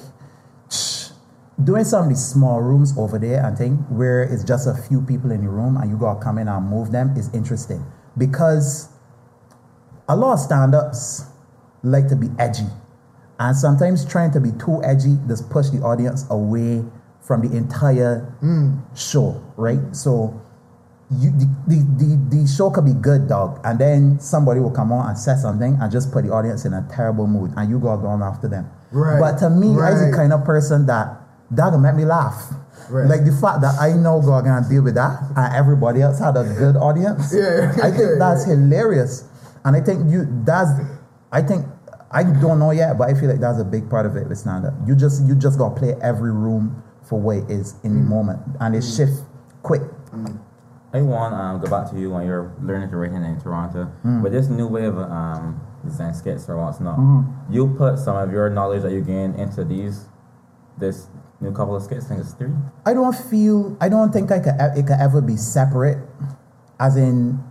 doing 1.65 1.83
some 1.83 2.03
of 2.03 2.09
these 2.09 2.25
small 2.25 2.61
rooms 2.61 2.93
over 2.97 3.17
there 3.17 3.45
and 3.45 3.57
thing 3.57 3.75
where 3.89 4.23
it's 4.23 4.43
just 4.43 4.67
a 4.67 4.73
few 4.73 5.01
people 5.01 5.31
in 5.31 5.43
the 5.43 5.49
room 5.49 5.77
and 5.77 5.89
you 5.89 5.97
gotta 5.97 6.19
come 6.19 6.37
in 6.37 6.47
and 6.47 6.67
move 6.67 6.91
them 6.91 7.15
is 7.17 7.33
interesting. 7.33 7.83
Because 8.17 8.89
a 10.07 10.15
lot 10.15 10.33
of 10.33 10.39
stand-ups 10.39 11.25
like 11.83 12.07
to 12.09 12.15
be 12.15 12.27
edgy. 12.37 12.67
And 13.39 13.55
sometimes 13.55 14.05
trying 14.05 14.31
to 14.31 14.39
be 14.39 14.51
too 14.51 14.81
edgy 14.83 15.17
just 15.27 15.49
push 15.49 15.69
the 15.69 15.79
audience 15.81 16.25
away 16.29 16.83
from 17.21 17.47
the 17.47 17.55
entire 17.55 18.35
hmm. 18.39 18.79
show 18.95 19.41
right? 19.57 19.79
So 19.95 20.41
you 21.19 21.31
the, 21.31 21.45
the, 21.67 21.75
the, 21.97 22.37
the 22.37 22.47
show 22.47 22.69
could 22.69 22.85
be 22.85 22.93
good 22.93 23.27
dog 23.27 23.59
and 23.63 23.79
then 23.79 24.19
somebody 24.19 24.59
will 24.59 24.71
come 24.71 24.91
on 24.91 25.09
and 25.09 25.17
say 25.17 25.35
something 25.35 25.77
and 25.79 25.91
just 25.91 26.11
put 26.11 26.25
the 26.25 26.31
audience 26.31 26.65
in 26.65 26.73
a 26.73 26.87
terrible 26.91 27.27
mood 27.27 27.51
and 27.57 27.69
you 27.69 27.79
go 27.79 27.89
on 27.89 28.23
after 28.23 28.47
them. 28.47 28.69
Right, 28.91 29.19
but 29.19 29.37
to 29.39 29.49
me 29.49 29.67
i 29.69 29.91
was 29.91 30.05
the 30.05 30.11
kind 30.15 30.33
of 30.33 30.43
person 30.43 30.85
that 30.87 31.20
that 31.51 31.71
will 31.71 31.79
make 31.79 31.95
me 31.95 32.05
laugh 32.05 32.53
Right. 32.89 33.07
like 33.07 33.23
the 33.23 33.31
fact 33.31 33.61
that 33.61 33.79
i 33.79 33.93
know 33.93 34.19
go 34.21 34.33
and 34.35 34.67
deal 34.69 34.83
with 34.83 34.95
that 34.95 35.21
and 35.37 35.55
everybody 35.55 36.01
else 36.01 36.19
had 36.19 36.35
a 36.35 36.43
good 36.43 36.75
audience 36.75 37.31
Yeah, 37.33 37.71
i 37.83 37.89
think 37.91 37.99
yeah, 37.99 38.15
that's 38.19 38.43
hilarious 38.45 39.23
and 39.63 39.75
i 39.75 39.81
think 39.81 40.09
you 40.11 40.25
that's 40.43 40.71
i 41.31 41.41
think 41.41 41.65
i 42.11 42.23
don't 42.23 42.59
know 42.59 42.71
yet 42.71 42.97
but 42.97 43.07
i 43.09 43.13
feel 43.13 43.29
like 43.29 43.39
that's 43.39 43.59
a 43.59 43.63
big 43.63 43.89
part 43.89 44.05
of 44.05 44.17
it 44.17 44.27
with 44.27 44.37
stand-up 44.37 44.73
you 44.85 44.95
just 44.95 45.23
you 45.25 45.35
just 45.35 45.57
gotta 45.57 45.75
play 45.79 45.93
every 46.01 46.31
room 46.33 46.83
for 47.03 47.19
what 47.19 47.37
it 47.37 47.49
is 47.51 47.75
in 47.83 47.91
Mm. 47.91 48.03
the 48.03 48.09
moment 48.09 48.39
and 48.59 48.75
it 48.75 48.81
shift 48.83 49.21
quick 49.63 49.83
I 50.93 51.01
want 51.01 51.31
to 51.33 51.37
um, 51.37 51.61
go 51.61 51.69
back 51.69 51.89
to 51.91 51.97
you 51.97 52.11
when 52.11 52.25
you're 52.27 52.51
learning 52.61 52.89
to 52.89 52.97
write 52.97 53.11
in 53.13 53.39
Toronto. 53.39 53.89
Mm. 54.03 54.21
With 54.21 54.33
this 54.33 54.49
new 54.49 54.67
way 54.67 54.83
of 54.83 54.97
um, 54.99 55.61
design 55.85 56.13
skits 56.13 56.49
or 56.49 56.57
what's 56.57 56.81
not, 56.81 56.97
Mm-hmm. 56.99 57.53
you 57.53 57.73
put 57.77 57.97
some 57.97 58.17
of 58.17 58.29
your 58.29 58.49
knowledge 58.49 58.81
that 58.81 58.91
you 58.91 58.99
gain 58.99 59.33
into 59.35 59.63
these, 59.63 60.09
this 60.77 61.07
new 61.41 61.51
couple 61.51 61.75
of 61.75 61.83
skits. 61.83 62.05
I 62.05 62.09
think 62.09 62.21
it's 62.21 62.33
three. 62.33 62.53
I 62.85 62.93
don't 62.93 63.15
feel. 63.15 63.77
I 63.81 63.89
don't 63.89 64.11
think 64.11 64.31
I 64.31 64.39
could. 64.39 64.55
It 64.77 64.87
could 64.87 64.99
ever 64.99 65.21
be 65.21 65.35
separate. 65.35 65.97
As 66.79 66.95
in, 66.97 67.43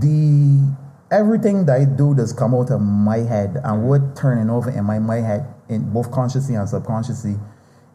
the 0.00 0.76
everything 1.10 1.66
that 1.66 1.80
I 1.80 1.84
do 1.84 2.14
does 2.14 2.32
come 2.32 2.54
out 2.54 2.70
of 2.70 2.80
my 2.80 3.18
head, 3.18 3.56
and 3.56 3.64
mm-hmm. 3.64 3.82
what 3.82 4.16
turning 4.16 4.50
over 4.50 4.70
in 4.70 4.84
my 4.84 4.98
my 4.98 5.16
head, 5.16 5.46
in 5.68 5.92
both 5.92 6.10
consciously 6.10 6.54
and 6.54 6.68
subconsciously, 6.68 7.36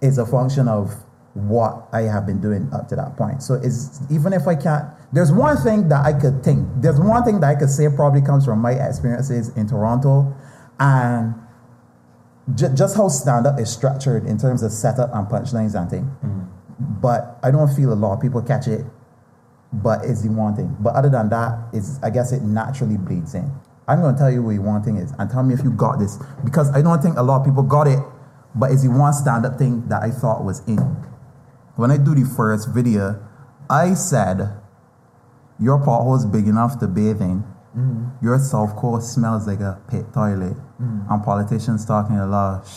is 0.02 0.18
a 0.18 0.26
function 0.26 0.68
of 0.68 0.94
what 1.34 1.88
I 1.94 2.02
have 2.02 2.26
been 2.26 2.42
doing 2.42 2.70
up 2.74 2.88
to 2.90 2.96
that 2.96 3.16
point. 3.16 3.44
So 3.44 3.56
it's 3.56 4.02
even 4.10 4.34
if 4.34 4.48
I 4.48 4.56
can't. 4.56 4.86
There's 5.14 5.32
one 5.32 5.56
thing 5.58 5.88
that 5.90 6.06
I 6.06 6.14
could 6.14 6.44
think. 6.44 6.68
There's 6.82 7.00
one 7.00 7.24
thing 7.24 7.40
that 7.40 7.48
I 7.48 7.56
could 7.56 7.70
say 7.70 7.88
probably 7.90 8.22
comes 8.22 8.46
from 8.46 8.60
my 8.60 8.74
experiences 8.74 9.50
in 9.56 9.68
Toronto, 9.68 10.36
and 10.80 11.36
ju- 12.56 12.74
just 12.74 12.96
how 12.96 13.08
stand 13.08 13.48
up 13.48 13.60
is 13.60 13.72
structured 13.72 14.26
in 14.26 14.38
terms 14.38 14.64
of 14.64 14.72
setup 14.72 15.14
and 15.14 15.28
punchlines 15.28 15.80
and 15.80 15.90
thing. 15.90 16.16
Mm. 16.24 16.48
But 17.02 17.40
I 17.44 17.52
don't 17.52 17.74
feel 17.74 17.92
a 17.94 17.96
lot 17.96 18.14
of 18.14 18.22
people 18.22 18.42
catch 18.42 18.68
it. 18.68 18.86
But 19.74 20.06
it's 20.06 20.22
the 20.22 20.30
one 20.30 20.56
thing. 20.56 20.76
But 20.80 20.96
other 20.96 21.10
than 21.10 21.30
that, 21.30 21.60
it's 21.74 22.00
I 22.02 22.10
guess 22.10 22.32
it 22.32 22.42
naturally 22.42 22.98
bleeds 22.98 23.36
in. 23.36 23.52
I'm 23.88 24.02
gonna 24.02 24.18
tell 24.18 24.32
you 24.32 24.42
what 24.44 24.56
the 24.56 24.62
one 24.62 24.82
thing 24.84 24.98
is, 24.98 25.14
and 25.18 25.30
tell 25.30 25.44
me 25.44 25.54
if 25.54 25.64
you 25.64 25.72
got 25.72 26.00
this 26.00 26.18
because 26.44 26.70
I 26.72 26.82
don't 26.82 27.02
think 27.02 27.18
a 27.18 27.24
lot 27.24 27.40
of 27.40 27.46
people 27.46 27.64
got 27.64 27.88
it. 27.88 28.00
But 28.56 28.72
it's 28.72 28.84
the 28.84 28.90
one 28.90 29.14
stand 29.14 29.46
up 29.46 29.58
thing 29.58 29.88
that 29.90 30.04
I 30.04 30.12
thought 30.12 30.44
was 30.44 30.66
in. 30.68 30.80
When 31.76 31.92
I 31.92 31.98
do 31.98 32.16
the 32.16 32.26
first 32.26 32.70
video, 32.70 33.20
I 33.70 33.94
said, 33.94 34.50
"Your 35.60 35.80
pothole's 35.80 36.26
big 36.26 36.48
enough 36.48 36.80
to 36.80 36.88
bathe 36.88 37.22
in." 37.22 37.44
Mm. 37.78 38.12
Your 38.22 38.40
South 38.40 38.76
Coast 38.76 39.14
smells 39.14 39.48
like 39.48 39.60
a 39.60 39.80
pit 39.88 40.12
toilet, 40.14 40.58
Mm. 40.82 41.10
and 41.10 41.24
politicians 41.24 41.86
talking 41.86 42.18
a 42.18 42.28
lot. 42.28 42.68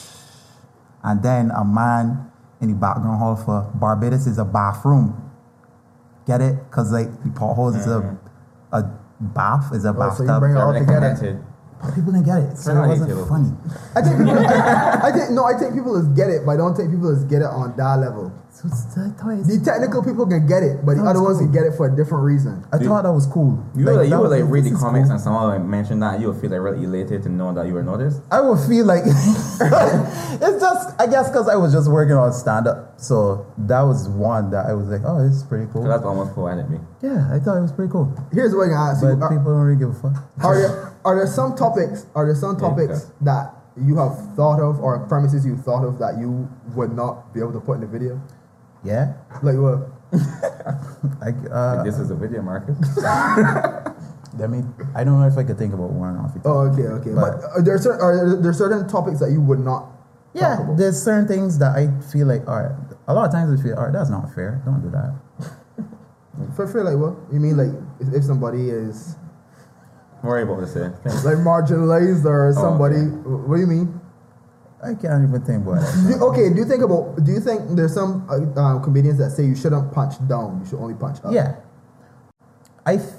And 1.03 1.23
then 1.23 1.51
a 1.51 1.65
man 1.65 2.31
in 2.61 2.69
the 2.69 2.75
background 2.75 3.19
hall 3.19 3.37
for 3.37 3.71
Barbados 3.75 4.27
is 4.27 4.39
a 4.39 4.45
bathroom. 4.45 5.31
Get 6.27 6.41
it? 6.41 6.55
Because 6.71 6.93
like 6.93 7.09
the 7.25 7.31
potholes 7.31 7.77
is 7.77 7.87
a 7.87 8.17
a 8.73 8.83
bath 9.21 9.73
is 9.75 9.85
a 9.85 9.91
Oh, 9.91 10.15
so 10.17 10.23
you 10.23 10.29
bathtub. 10.29 10.41
bring 10.41 10.57
it 10.57 10.61
all 10.61 10.73
together. 10.73 10.95
connected. 10.95 11.45
People 11.95 12.13
didn't 12.13 12.27
get 12.27 12.39
it, 12.39 12.57
so 12.59 12.73
it 12.85 12.87
wasn't 12.89 13.29
funny. 13.29 13.53
I 13.97 14.03
think 14.03 14.19
people, 14.19 14.39
I 14.39 15.11
think 15.13 15.31
no, 15.31 15.45
I 15.45 15.59
think 15.59 15.75
people 15.75 15.97
is 15.97 16.07
get 16.09 16.29
it, 16.29 16.45
but 16.45 16.53
I 16.53 16.57
don't 16.57 16.75
think 16.75 16.91
people 16.91 17.13
just 17.15 17.27
get 17.29 17.41
it 17.41 17.49
on 17.49 17.75
that 17.77 17.95
level. 18.01 18.33
So 18.53 18.67
it's, 18.67 18.99
I 18.99 19.09
thought 19.15 19.47
The 19.47 19.63
technical 19.65 20.03
people 20.03 20.27
can 20.27 20.45
get 20.47 20.63
it, 20.63 20.85
but 20.85 20.97
the 20.97 21.03
other 21.07 21.23
was 21.23 21.39
ones 21.39 21.47
can 21.47 21.53
get 21.53 21.65
it 21.71 21.77
for 21.79 21.87
a 21.87 21.95
different 21.95 22.25
reason. 22.25 22.67
I 22.73 22.79
thought 22.79 23.03
that 23.07 23.13
was 23.13 23.27
cool. 23.27 23.63
You 23.77 23.85
would 23.87 23.95
like, 23.95 24.05
you 24.05 24.11
that 24.11 24.21
would 24.21 24.31
like 24.31 24.45
read 24.51 24.65
the 24.65 24.75
is 24.75 24.81
comics 24.81 25.07
cool. 25.07 25.13
and 25.15 25.21
someone 25.21 25.47
like 25.49 25.63
mention 25.63 26.01
that 26.01 26.19
you 26.21 26.29
would 26.33 26.41
feel 26.41 26.51
like 26.51 26.61
really 26.61 26.85
elated 26.85 27.23
to 27.25 27.29
know 27.31 27.55
that 27.55 27.67
you 27.67 27.75
were 27.75 27.83
noticed. 27.87 28.21
I 28.31 28.41
would 28.43 28.59
feel 28.67 28.85
like 28.87 29.03
it's 29.07 30.61
just 30.61 31.01
I 31.01 31.07
guess 31.07 31.29
because 31.31 31.49
I 31.49 31.57
was 31.57 31.73
just 31.73 31.91
working 31.91 32.17
on 32.17 32.33
stand 32.33 32.67
up, 32.67 32.99
so 33.01 33.47
that 33.71 33.83
was 33.83 34.09
one 34.09 34.51
that 34.51 34.67
I 34.67 34.75
was 34.75 34.89
like, 34.89 35.03
oh, 35.07 35.23
this 35.23 35.37
is 35.37 35.43
pretty 35.45 35.71
cool. 35.73 35.83
So 35.83 35.89
that's 35.89 36.05
almost 36.05 36.35
poetic. 36.35 36.69
Me. 36.69 36.79
Yeah, 37.03 37.31
I 37.33 37.39
thought 37.39 37.57
it 37.57 37.63
was 37.63 37.73
pretty 37.73 37.93
cool. 37.93 38.13
Here's 38.33 38.55
what 38.55 38.67
I 38.67 38.69
can 38.69 38.77
ask 38.77 39.01
But 39.01 39.17
you: 39.17 39.23
are, 39.23 39.29
people 39.31 39.53
don't 39.55 39.63
really 39.63 39.79
give 39.79 39.91
a 39.91 39.95
fuck. 39.95 40.17
are 40.45 40.59
there 40.59 40.95
are 41.05 41.15
there 41.17 41.27
some 41.27 41.57
topics? 41.57 42.07
Are 42.15 42.27
there 42.27 42.35
some 42.35 42.57
Yeah, 42.59 42.69
topics 42.69 43.05
okay. 43.07 43.15
that 43.23 43.55
you 43.81 43.97
have 43.97 44.35
thought 44.35 44.61
of, 44.61 44.81
or 44.81 45.07
premises 45.07 45.47
you 45.47 45.57
thought 45.57 45.85
of 45.87 45.99
that 45.99 46.19
you 46.19 46.51
would 46.75 46.93
not 46.93 47.33
be 47.33 47.41
able 47.41 47.53
to 47.53 47.61
put 47.61 47.75
in 47.75 47.81
the 47.83 47.87
video? 47.87 48.21
Yeah, 48.85 49.13
Like 49.43 49.57
what? 49.57 49.91
like 51.21 51.37
uh, 51.53 51.77
Like, 51.77 51.85
this 51.85 51.99
is 51.99 52.11
a 52.11 52.15
video, 52.17 52.43
Marcus. 52.43 52.77
I 53.05 54.47
mean, 54.47 54.73
I 54.95 55.05
don't 55.05 55.21
know 55.21 55.27
if 55.27 55.37
I 55.37 55.45
could 55.45 55.59
think 55.59 55.75
about 55.75 55.91
one 55.91 56.17
off. 56.17 56.33
Oh, 56.45 56.61
okay, 56.73 56.83
okay. 57.01 57.11
but- 57.15 57.41
But, 57.43 57.51
are 57.57 57.63
there 57.63 57.79
certain 57.79 58.01
are 58.01 58.37
there 58.37 58.53
certain 58.53 58.89
topics 58.89 59.19
that 59.21 59.31
you 59.31 59.41
would 59.43 59.61
not? 59.61 59.87
Yeah, 60.33 60.57
talk 60.57 60.65
about? 60.65 60.77
there's 60.79 61.03
certain 61.03 61.27
things 61.27 61.59
that 61.59 61.75
I 61.77 61.91
feel 62.13 62.27
like, 62.27 62.47
all 62.49 62.63
right, 62.63 62.73
a 63.09 63.13
lot 63.15 63.27
of 63.27 63.33
times 63.33 63.59
I 63.59 63.63
feel, 63.63 63.75
all 63.77 63.85
right, 63.85 63.93
that's 63.93 64.09
not 64.11 64.33
fair. 64.35 64.63
Don't 64.65 64.81
do 64.81 64.91
that. 64.91 65.13
For 66.57 66.67
feel 66.67 66.85
like 66.85 66.97
what 66.97 67.17
you 67.33 67.41
mean? 67.41 67.57
Like 67.59 67.75
if, 68.01 68.15
if 68.15 68.25
somebody 68.25 68.71
is 68.71 69.17
Worry 70.23 70.43
about 70.43 70.61
this 70.61 70.73
here. 70.75 70.95
like 71.25 71.39
marginalized 71.45 72.25
or 72.25 72.53
somebody. 72.55 72.97
okay. 72.97 73.29
What 73.47 73.57
do 73.57 73.61
you 73.61 73.67
mean? 73.67 74.00
I 74.83 74.95
can't 74.95 75.29
even 75.29 75.43
think 75.43 75.67
about 75.67 75.83
it. 75.83 76.09
Do- 76.09 76.25
okay, 76.29 76.49
do 76.51 76.57
you 76.57 76.65
think 76.65 76.83
about? 76.83 77.23
Do 77.25 77.33
you 77.33 77.41
think 77.41 77.77
there's 77.77 77.95
some 77.95 78.27
uh, 78.31 78.61
uh, 78.61 78.79
comedians 78.81 79.19
that 79.19 79.31
say 79.31 79.45
you 79.45 79.55
shouldn't 79.55 79.93
punch 79.93 80.15
down, 80.27 80.61
you 80.63 80.71
should 80.71 80.79
only 80.81 80.95
punch 80.95 81.19
up? 81.25 81.33
Yeah. 81.33 81.57
I. 82.87 82.97
Th- 82.97 83.15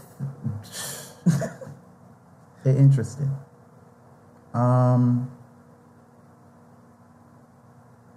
interesting. 2.78 3.30
Um. 4.54 5.30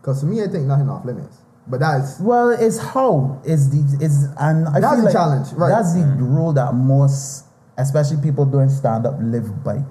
Because 0.00 0.20
to 0.20 0.26
me, 0.26 0.42
I 0.42 0.48
think 0.48 0.64
nothing 0.66 0.88
off 0.88 1.04
limits. 1.04 1.38
But 1.66 1.80
that's 1.80 2.20
Well, 2.20 2.50
it's 2.50 2.78
how 2.78 3.40
is 3.44 3.70
the 3.70 4.04
is 4.04 4.28
and 4.38 4.68
I 4.68 4.80
That's 4.80 4.94
feel 4.94 4.96
the 4.96 5.02
like 5.04 5.12
challenge, 5.14 5.52
right. 5.52 5.68
That's 5.70 5.94
the 5.94 6.04
rule 6.04 6.52
that 6.52 6.74
most, 6.74 7.46
especially 7.78 8.18
people 8.20 8.44
doing 8.44 8.68
stand 8.68 9.06
up, 9.06 9.16
live 9.18 9.64
by. 9.64 9.82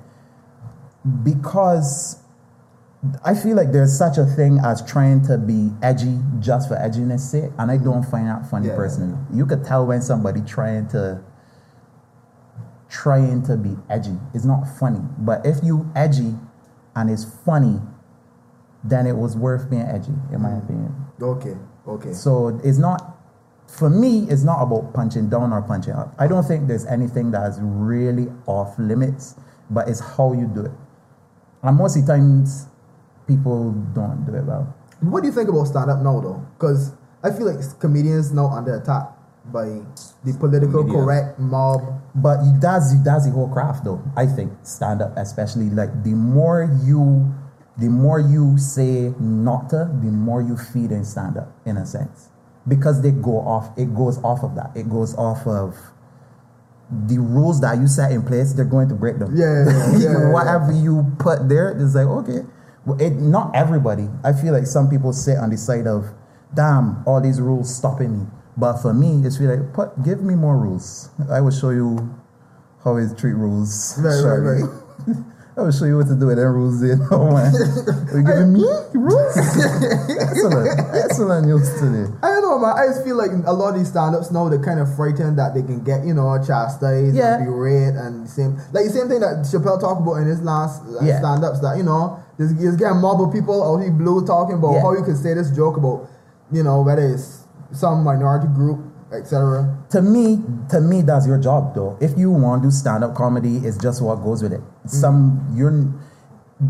Because 1.24 2.22
I 3.26 3.34
feel 3.36 3.56
like 3.56 3.72
there's 3.72 3.98
such 3.98 4.18
a 4.18 4.26
thing 4.26 4.60
as 4.63 4.82
trying 4.86 5.26
to 5.28 5.38
be 5.38 5.72
edgy 5.82 6.20
just 6.39 6.70
for 6.70 6.76
edginess 6.76 7.20
sake, 7.20 7.52
and 7.58 7.70
I 7.70 7.78
don't 7.78 8.04
find 8.04 8.28
that 8.28 8.46
funny 8.50 8.68
Yeah. 8.68 8.76
personally. 8.76 9.18
You 9.34 9.46
could 9.46 9.63
tell 9.66 9.86
when 9.86 10.02
somebody 10.02 10.42
trying 10.42 10.88
to 10.89 11.20
trying 12.94 13.42
to 13.42 13.58
be 13.58 13.76
edgy. 13.89 14.18
It's 14.34 14.46
not 14.46 14.68
funny. 14.80 15.02
But 15.18 15.46
if 15.46 15.63
you 15.63 15.89
edgy 15.96 16.38
and 16.96 17.10
it's 17.10 17.26
funny, 17.26 17.82
then 18.84 19.08
it 19.08 19.18
was 19.18 19.36
worth 19.36 19.70
being 19.70 19.82
edgy, 19.82 20.13
in 20.32 20.42
my 20.42 20.50
mm. 20.50 20.63
opinion. 20.63 20.96
okay. 21.22 21.58
Okay. 21.88 22.13
So 22.13 22.60
it's 22.63 22.78
not, 22.78 23.18
for 23.68 23.89
me, 23.89 24.28
it's 24.30 24.44
not 24.44 24.62
about 24.62 24.94
punching 24.94 25.30
down 25.30 25.52
or 25.52 25.62
punching 25.62 25.94
up. 25.94 26.13
I 26.20 26.28
don't 26.28 26.44
think 26.44 26.68
there's 26.68 26.86
anything 26.86 27.32
that's 27.32 27.58
really 27.60 28.28
off 28.46 28.78
limits, 28.78 29.36
but 29.70 29.89
it's 29.89 30.00
how 30.00 30.34
you 30.34 30.48
do 30.48 30.66
it. 30.66 30.72
And 31.63 31.78
most 31.78 31.98
of 31.98 32.06
the 32.06 32.13
times, 32.13 32.68
people 33.27 33.71
don't 33.93 34.25
do 34.25 34.36
it 34.36 34.43
well. 34.45 34.73
What 35.01 35.21
do 35.21 35.27
you 35.27 35.33
think 35.33 35.49
about 35.49 35.65
stand 35.65 35.89
up 35.91 35.99
now, 36.01 36.19
though? 36.21 36.45
Because 36.57 36.93
I 37.23 37.31
feel 37.31 37.45
like 37.51 37.62
comedians 37.79 38.31
now 38.31 38.47
under 38.47 38.75
attack 38.75 39.09
by 39.51 39.65
the 40.23 40.33
political 40.39 40.83
Media. 40.83 40.99
correct 40.99 41.39
mob. 41.39 41.81
But 42.15 42.43
you- 42.45 42.57
that's 42.59 42.93
that's 43.03 43.25
the 43.25 43.31
whole 43.31 43.49
craft, 43.49 43.83
though. 43.83 44.01
I 44.15 44.25
think 44.25 44.53
stand 44.63 45.01
up, 45.01 45.13
especially 45.17 45.69
like 45.69 46.03
the 46.03 46.12
more 46.13 46.63
you, 46.83 47.33
the 47.77 47.89
more 47.89 48.19
you 48.19 48.57
say 48.57 49.13
not 49.19 49.69
to, 49.71 49.89
the 50.01 50.12
more 50.12 50.41
you 50.41 50.55
feed 50.55 50.91
in 50.91 51.03
stand 51.03 51.38
up, 51.38 51.51
in 51.65 51.75
a 51.77 51.86
sense, 51.86 52.29
because 52.67 53.01
they 53.01 53.12
go 53.12 53.39
off. 53.39 53.77
It 53.77 53.93
goes 53.95 54.23
off 54.23 54.43
of 54.43 54.55
that. 54.55 54.71
It 54.75 54.89
goes 54.89 55.13
off 55.15 55.45
of 55.45 55.75
the 57.07 57.17
rules 57.17 57.59
that 57.62 57.77
you 57.79 57.88
set 57.88 58.12
in 58.12 58.21
place. 58.23 58.53
They're 58.53 58.65
going 58.65 58.88
to 58.89 58.95
break 58.95 59.17
them. 59.19 59.36
Yeah, 59.36 59.65
yeah, 59.65 59.91
yeah, 59.91 59.97
yeah, 60.19 60.31
Whatever 60.31 60.71
you 60.71 61.05
put 61.19 61.49
there, 61.49 61.69
it's 61.71 61.95
like 61.95 62.07
okay. 62.07 62.45
It 63.00 63.13
not 63.13 63.56
everybody. 63.56 64.10
I 64.24 64.34
feel 64.34 64.54
like 64.54 64.65
some 64.67 64.89
people 64.89 65.13
sit 65.13 65.38
on 65.38 65.50
the 65.50 65.58
side 65.58 65.88
of, 65.88 66.06
damn, 66.54 67.04
all 67.08 67.22
these 67.22 67.39
rules 67.39 67.74
stopping 67.74 68.19
me. 68.19 68.26
But 68.58 68.78
for 68.82 68.93
me, 68.93 69.26
it's 69.26 69.38
feel 69.38 69.50
like, 69.56 69.74
put, 69.74 70.04
give 70.04 70.22
me 70.22 70.36
more 70.36 70.58
rules. 70.58 71.10
I 71.32 71.39
will 71.41 71.52
show 71.52 71.69
you 71.72 72.13
how 72.84 72.98
is 72.98 73.13
treat 73.15 73.34
rules. 73.34 73.96
Right, 74.00 74.22
right, 74.22 74.38
right. 74.60 74.69
I 75.58 75.62
will 75.62 75.72
show 75.72 75.86
you 75.86 75.98
what 75.98 76.08
to 76.08 76.15
do 76.15 76.26
with 76.28 76.38
them 76.38 76.52
rules. 76.54 76.82
Then, 76.82 77.00
oh 77.12 77.32
man, 77.32 77.54
you 78.13 78.24
giving 78.26 78.54
me 78.54 78.65
rules? 78.93 79.38
excellent, 80.19 80.80
excellent 80.96 81.46
news 81.48 81.69
today. 81.80 82.12
I 82.24 82.28
don't 82.30 82.41
know, 82.41 82.60
man. 82.60 82.74
I 82.78 82.88
just 82.88 83.04
feel 83.04 83.15
like 83.15 83.32
a 83.46 83.54
lot 83.54 83.69
of 83.69 83.76
these 83.80 83.89
stand-ups 83.89 84.32
now 84.32 84.50
they're 84.50 84.58
kind 84.63 84.80
of 84.80 84.93
frightened 84.96 85.38
that 85.38 85.54
they 85.54 85.62
can 85.62 85.84
get, 85.84 86.06
you 86.06 86.13
know, 86.13 86.38
chastised 86.46 87.15
Yeah. 87.15 87.38
and 87.38 87.46
berate 87.46 87.93
and 87.96 88.26
the 88.26 88.30
same 88.30 88.58
like 88.74 88.86
the 88.86 88.89
same 88.91 89.08
thing 89.08 89.19
that 89.22 89.46
Chappelle 89.46 89.80
talked 89.80 90.02
about 90.02 90.15
in 90.15 90.26
his 90.28 90.41
last 90.41 90.82
uh, 90.84 91.04
Yeah. 91.06 91.19
stand-ups 91.19 91.60
that 91.62 91.78
you 91.78 91.84
know 91.84 92.22
there's, 92.38 92.54
there's 92.56 92.76
getting 92.76 93.00
mob 93.02 93.22
of 93.22 93.32
people 93.34 93.62
oh, 93.62 93.76
out 93.76 93.82
here 93.82 93.91
blue 93.91 94.26
talking 94.26 94.58
about 94.58 94.74
Yeah. 94.74 94.82
how 94.82 94.93
you 94.93 95.04
can 95.04 95.15
say 95.15 95.34
this 95.34 95.52
joke 95.52 95.78
about 95.78 96.10
you 96.52 96.63
know 96.63 96.82
whether 96.82 97.13
it's 97.13 97.46
some 97.72 98.04
minority 98.04 98.48
group 98.48 98.80
etc. 99.13 99.78
to 99.91 100.02
me, 100.02 100.41
to 100.69 100.82
me, 100.82 101.02
that's 101.02 101.28
your 101.28 101.38
job 101.38 101.76
though. 101.76 101.98
If 102.02 102.17
you 102.17 102.32
want 102.32 102.63
to 102.63 102.67
do 102.67 102.72
stand 102.72 103.04
up 103.04 103.15
comedy, 103.15 103.58
it's 103.58 103.78
just 103.78 104.02
what 104.02 104.15
goes 104.24 104.41
with 104.41 104.54
it. 104.54 104.62
Mm. 104.62 104.89
Some 104.89 105.48
you're 105.56 105.93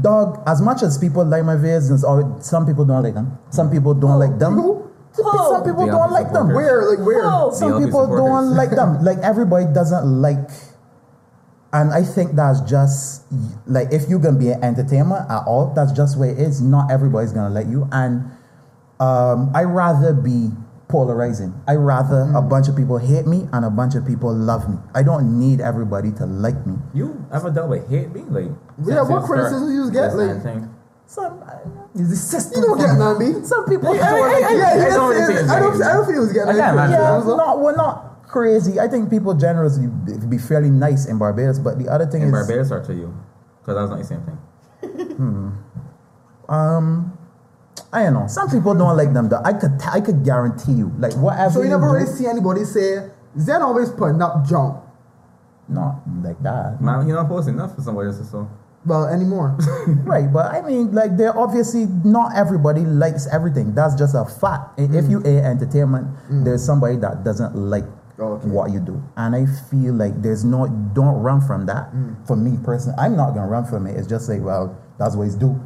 dog. 0.02 0.44
As 0.46 0.62
much 0.62 0.84
as 0.84 0.98
people 0.98 1.26
like 1.26 1.44
my 1.46 1.56
videos, 1.56 2.04
or 2.04 2.38
some 2.42 2.66
people 2.66 2.86
don't 2.86 3.04
like 3.04 3.14
them. 3.14 3.38
Some 3.50 3.72
people 3.72 3.94
don't 3.94 4.20
like 4.20 4.38
them. 4.40 4.56
Who? 4.56 4.92
Some 5.14 5.64
people 5.64 5.86
don't 5.86 6.12
like 6.12 6.34
them. 6.34 6.54
Where 6.54 6.90
like 6.90 7.06
where? 7.06 7.24
Oh. 7.24 7.54
Some 7.54 7.72
The 7.72 7.88
people 7.88 8.02
supporters. 8.02 8.26
don't 8.26 8.56
like 8.56 8.72
them. 8.72 9.04
Like 9.04 9.20
everybody 9.20 9.66
doesn't 9.74 10.06
like. 10.22 10.50
And 11.74 11.92
I 11.92 12.04
think 12.04 12.36
that's 12.36 12.62
just 12.62 13.24
like 13.66 13.92
if 13.92 14.08
you're 14.08 14.20
gonna 14.20 14.38
be 14.38 14.50
an 14.50 14.64
entertainer 14.64 15.26
at 15.28 15.44
all, 15.48 15.74
that's 15.76 15.92
just 15.92 16.18
where 16.20 16.30
it 16.30 16.38
is. 16.38 16.62
Not 16.62 16.92
everybody's 16.92 17.34
gonna 17.34 17.50
like 17.54 17.66
you, 17.68 17.90
and 17.92 18.30
um, 19.00 19.52
I 19.56 19.64
rather 19.64 20.14
be 20.14 20.52
polarizing. 20.88 21.52
I 21.68 21.74
rather 21.74 22.30
a 22.36 22.42
bunch 22.44 22.68
of 22.68 22.76
people 22.76 23.00
hate 23.00 23.26
me 23.26 23.50
and 23.52 23.66
a 23.66 23.72
bunch 23.72 23.96
of 23.96 24.06
people 24.06 24.32
love 24.32 24.70
me. 24.70 24.78
I 24.94 25.02
don't 25.02 25.40
need 25.40 25.62
everybody 25.62 26.12
to 26.14 26.28
like 26.28 26.66
me. 26.68 26.76
You 26.94 27.26
ever 27.34 27.50
dealt 27.50 27.70
with 27.70 27.90
hate 27.90 28.14
me? 28.14 28.22
Like, 28.30 28.52
Yeah, 28.86 29.02
what 29.02 29.24
criticism 29.26 29.74
you 29.74 29.90
get, 29.90 30.16
like- 30.16 30.44
Some 31.08 31.42
is 31.96 32.10
the 32.10 32.16
system. 32.16 32.62
You 32.62 32.68
don't 32.70 32.78
get 32.78 32.98
none, 32.98 33.18
B. 33.18 33.44
Some 33.46 33.66
people. 33.66 33.96
Yeah, 33.96 34.12
don't 34.12 34.30
I- 34.30 34.34
like 34.34 34.44
I- 34.44 34.52
you. 34.52 34.58
Yeah, 34.60 34.68
I 34.68 34.90
don't 34.94 35.14
just- 35.18 35.28
really 35.30 35.50
I 35.50 35.60
don't. 35.60 35.80
like- 35.80 35.90
I 35.90 35.94
don't 35.94 36.06
think 36.06 36.16
he 36.16 36.20
was 36.20 36.34
getting 36.34 36.50
I 36.50 36.54
can't 36.54 36.74
imagine. 36.74 36.94
Yeah, 36.94 37.36
not, 37.36 37.60
we're 37.60 37.76
not 37.76 38.13
crazy. 38.34 38.80
I 38.82 38.88
think 38.90 39.10
people 39.14 39.34
generally 39.38 39.88
be 39.88 40.18
be 40.28 40.40
fairly 40.42 40.70
nice 40.74 41.06
in 41.06 41.18
Barbados, 41.22 41.60
but 41.62 41.78
the 41.78 41.88
other 41.88 42.08
thing 42.10 42.24
In 42.24 42.30
is 42.30 42.34
Barbados 42.34 42.72
or 42.74 42.82
to 42.84 42.94
you? 42.94 43.14
Because 43.62 43.76
that's 43.78 43.90
not 43.94 44.00
the 44.02 44.10
same 44.14 44.24
thing. 44.28 44.38
Um, 46.50 47.18
I 47.94 48.04
don't 48.04 48.14
know. 48.14 48.28
Some 48.28 48.50
people 48.50 48.74
don't 48.76 48.98
like 48.98 49.14
them. 49.14 49.30
Though 49.30 49.42
I 49.46 49.54
could, 49.54 49.80
I 49.88 50.02
could 50.02 50.26
guarantee 50.26 50.74
you, 50.74 50.92
like 51.00 51.14
whatever. 51.16 51.54
So 51.54 51.62
you 51.62 51.70
never 51.70 51.88
do, 51.88 51.94
really 51.94 52.08
see 52.12 52.28
anybody 52.28 52.66
say 52.66 53.10
Zenn 53.38 53.62
always 53.62 53.90
putting 53.90 54.22
up 54.22 54.46
junk. 54.46 54.82
not 55.70 56.02
like 56.22 56.42
that, 56.44 56.82
Man, 56.82 57.08
you're 57.08 57.16
not 57.16 57.30
posting 57.30 57.54
enough 57.56 57.76
for 57.76 57.82
somebody 57.82 58.08
else, 58.10 58.20
so. 58.30 58.50
Well, 58.86 59.06
anymore. 59.08 59.56
right? 60.04 60.28
But 60.32 60.52
I 60.54 60.60
mean, 60.62 60.92
like, 60.92 61.16
they're 61.16 61.38
obviously 61.38 61.88
not 62.04 62.36
everybody 62.36 62.82
likes 62.84 63.28
everything. 63.32 63.74
That's 63.74 63.96
just 63.96 64.14
a 64.14 64.26
fact. 64.26 64.78
I- 64.78 64.92
If 64.92 65.08
you 65.08 65.22
Mm. 65.24 65.32
a 65.32 65.46
entertainment, 65.46 66.08
there's 66.44 66.62
somebody 66.66 66.98
that 66.98 67.24
doesn't 67.24 67.56
like 67.56 67.86
Okay. 68.20 68.48
what 68.48 68.72
you 68.72 68.80
do, 68.80 69.02
and 69.18 69.36
I 69.36 69.48
feel 69.72 69.96
like 69.96 70.22
there's 70.22 70.46
no 70.46 70.68
don't 70.94 71.22
run 71.24 71.42
from 71.42 71.66
that. 71.66 71.92
Mm. 71.94 72.28
For 72.28 72.36
me 72.36 72.58
personally, 72.64 72.96
I'm 73.00 73.16
not 73.18 73.34
gonna 73.34 73.48
run 73.48 73.66
from 73.66 73.88
it. 73.88 73.98
It's 73.98 74.08
just 74.08 74.30
like, 74.30 74.42
well, 74.42 74.78
that's 75.00 75.16
what 75.16 75.26
it's 75.26 75.36
do, 75.36 75.60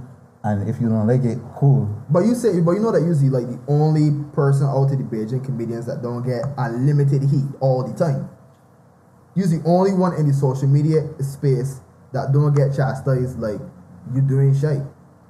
and 0.43 0.69
if 0.69 0.79
you 0.79 0.87
don't 0.87 1.07
like 1.07 1.23
it, 1.25 1.39
cool. 1.57 1.89
But 2.09 2.21
you 2.21 2.35
say, 2.35 2.61
but 2.61 2.71
you 2.71 2.79
know 2.79 2.93
that 2.93 3.01
usually 3.01 3.29
like 3.29 3.47
the 3.47 3.59
only 3.67 4.11
person 4.33 4.67
out 4.67 4.91
of 4.91 4.97
the 4.97 5.03
Bajan 5.03 5.43
comedians 5.43 5.87
that 5.87 6.01
don't 6.01 6.23
get 6.23 6.45
unlimited 6.57 7.23
heat 7.23 7.45
all 7.59 7.83
the 7.83 7.93
time. 7.97 8.29
Usually, 9.35 9.61
only 9.65 9.93
one 9.93 10.13
in 10.15 10.27
the 10.27 10.33
social 10.33 10.67
media 10.67 11.03
space 11.19 11.81
that 12.13 12.31
don't 12.31 12.55
get 12.55 12.73
chastised 12.75 13.39
like 13.39 13.59
you 14.15 14.21
doing 14.21 14.55
shit. 14.57 14.81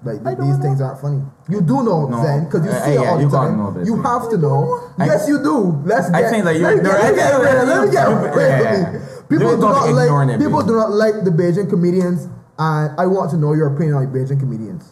Like 0.04 0.22
I 0.22 0.24
th- 0.24 0.38
don't 0.38 0.48
these 0.48 0.58
know. 0.58 0.64
things 0.64 0.80
aren't 0.82 1.02
funny. 1.02 1.22
You 1.50 1.60
do 1.62 1.84
know 1.84 2.06
No. 2.08 2.18
Zenn 2.18 2.46
because 2.46 2.64
you 2.66 2.72
Uh, 2.72 2.86
see 2.86 2.92
it 2.92 3.02
yeah, 3.02 3.10
all 3.10 3.20
you 3.22 3.30
the 3.30 3.38
time. 3.38 3.58
know 3.58 3.72
this 3.72 3.88
you 3.88 3.96
thing. 3.96 4.04
have 4.04 4.30
to 4.30 4.38
know. 4.38 4.80
I- 5.00 5.06
yes, 5.06 5.28
you 5.28 5.42
do. 5.42 5.82
Let's 5.86 6.10
I 6.12 6.22
get. 6.22 6.30
think 6.32 6.46
that 6.46 6.56
you- 6.56 6.64
let 6.64 6.78
me 6.78 6.84
get, 6.84 6.94
let 6.94 7.12
me 7.12 7.16
get. 7.18 7.68
Let 7.68 7.82
me 7.86 7.92
get 7.92 8.10
you- 8.10 8.16
real 8.16 8.48
yeah. 8.50 8.92
with 8.94 8.94
me. 8.94 9.00
People 9.28 9.56
do 9.56 9.62
don't 9.62 9.72
not 9.72 9.84
be 9.84 9.90
ignoring 9.90 10.30
like. 10.30 10.40
it, 10.40 10.44
People 10.44 10.62
do 10.62 10.76
not 10.76 10.92
like 10.92 11.24
the 11.26 11.32
Bajan 11.32 11.68
comedians, 11.70 12.30
and 12.60 12.92
I 12.98 13.06
want 13.08 13.32
to 13.32 13.38
know 13.38 13.54
your 13.54 13.68
opinion 13.74 13.96
on 13.98 14.08
Bajan 14.08 14.40
comedians. 14.40 14.86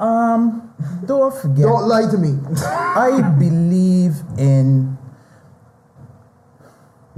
Um, 0.00 0.70
don't 1.06 1.32
forget. 1.34 1.64
Don't 1.64 1.86
lie 1.88 2.10
to 2.10 2.18
me. 2.18 2.36
I 2.66 3.22
believe 3.38 4.22
in 4.36 4.97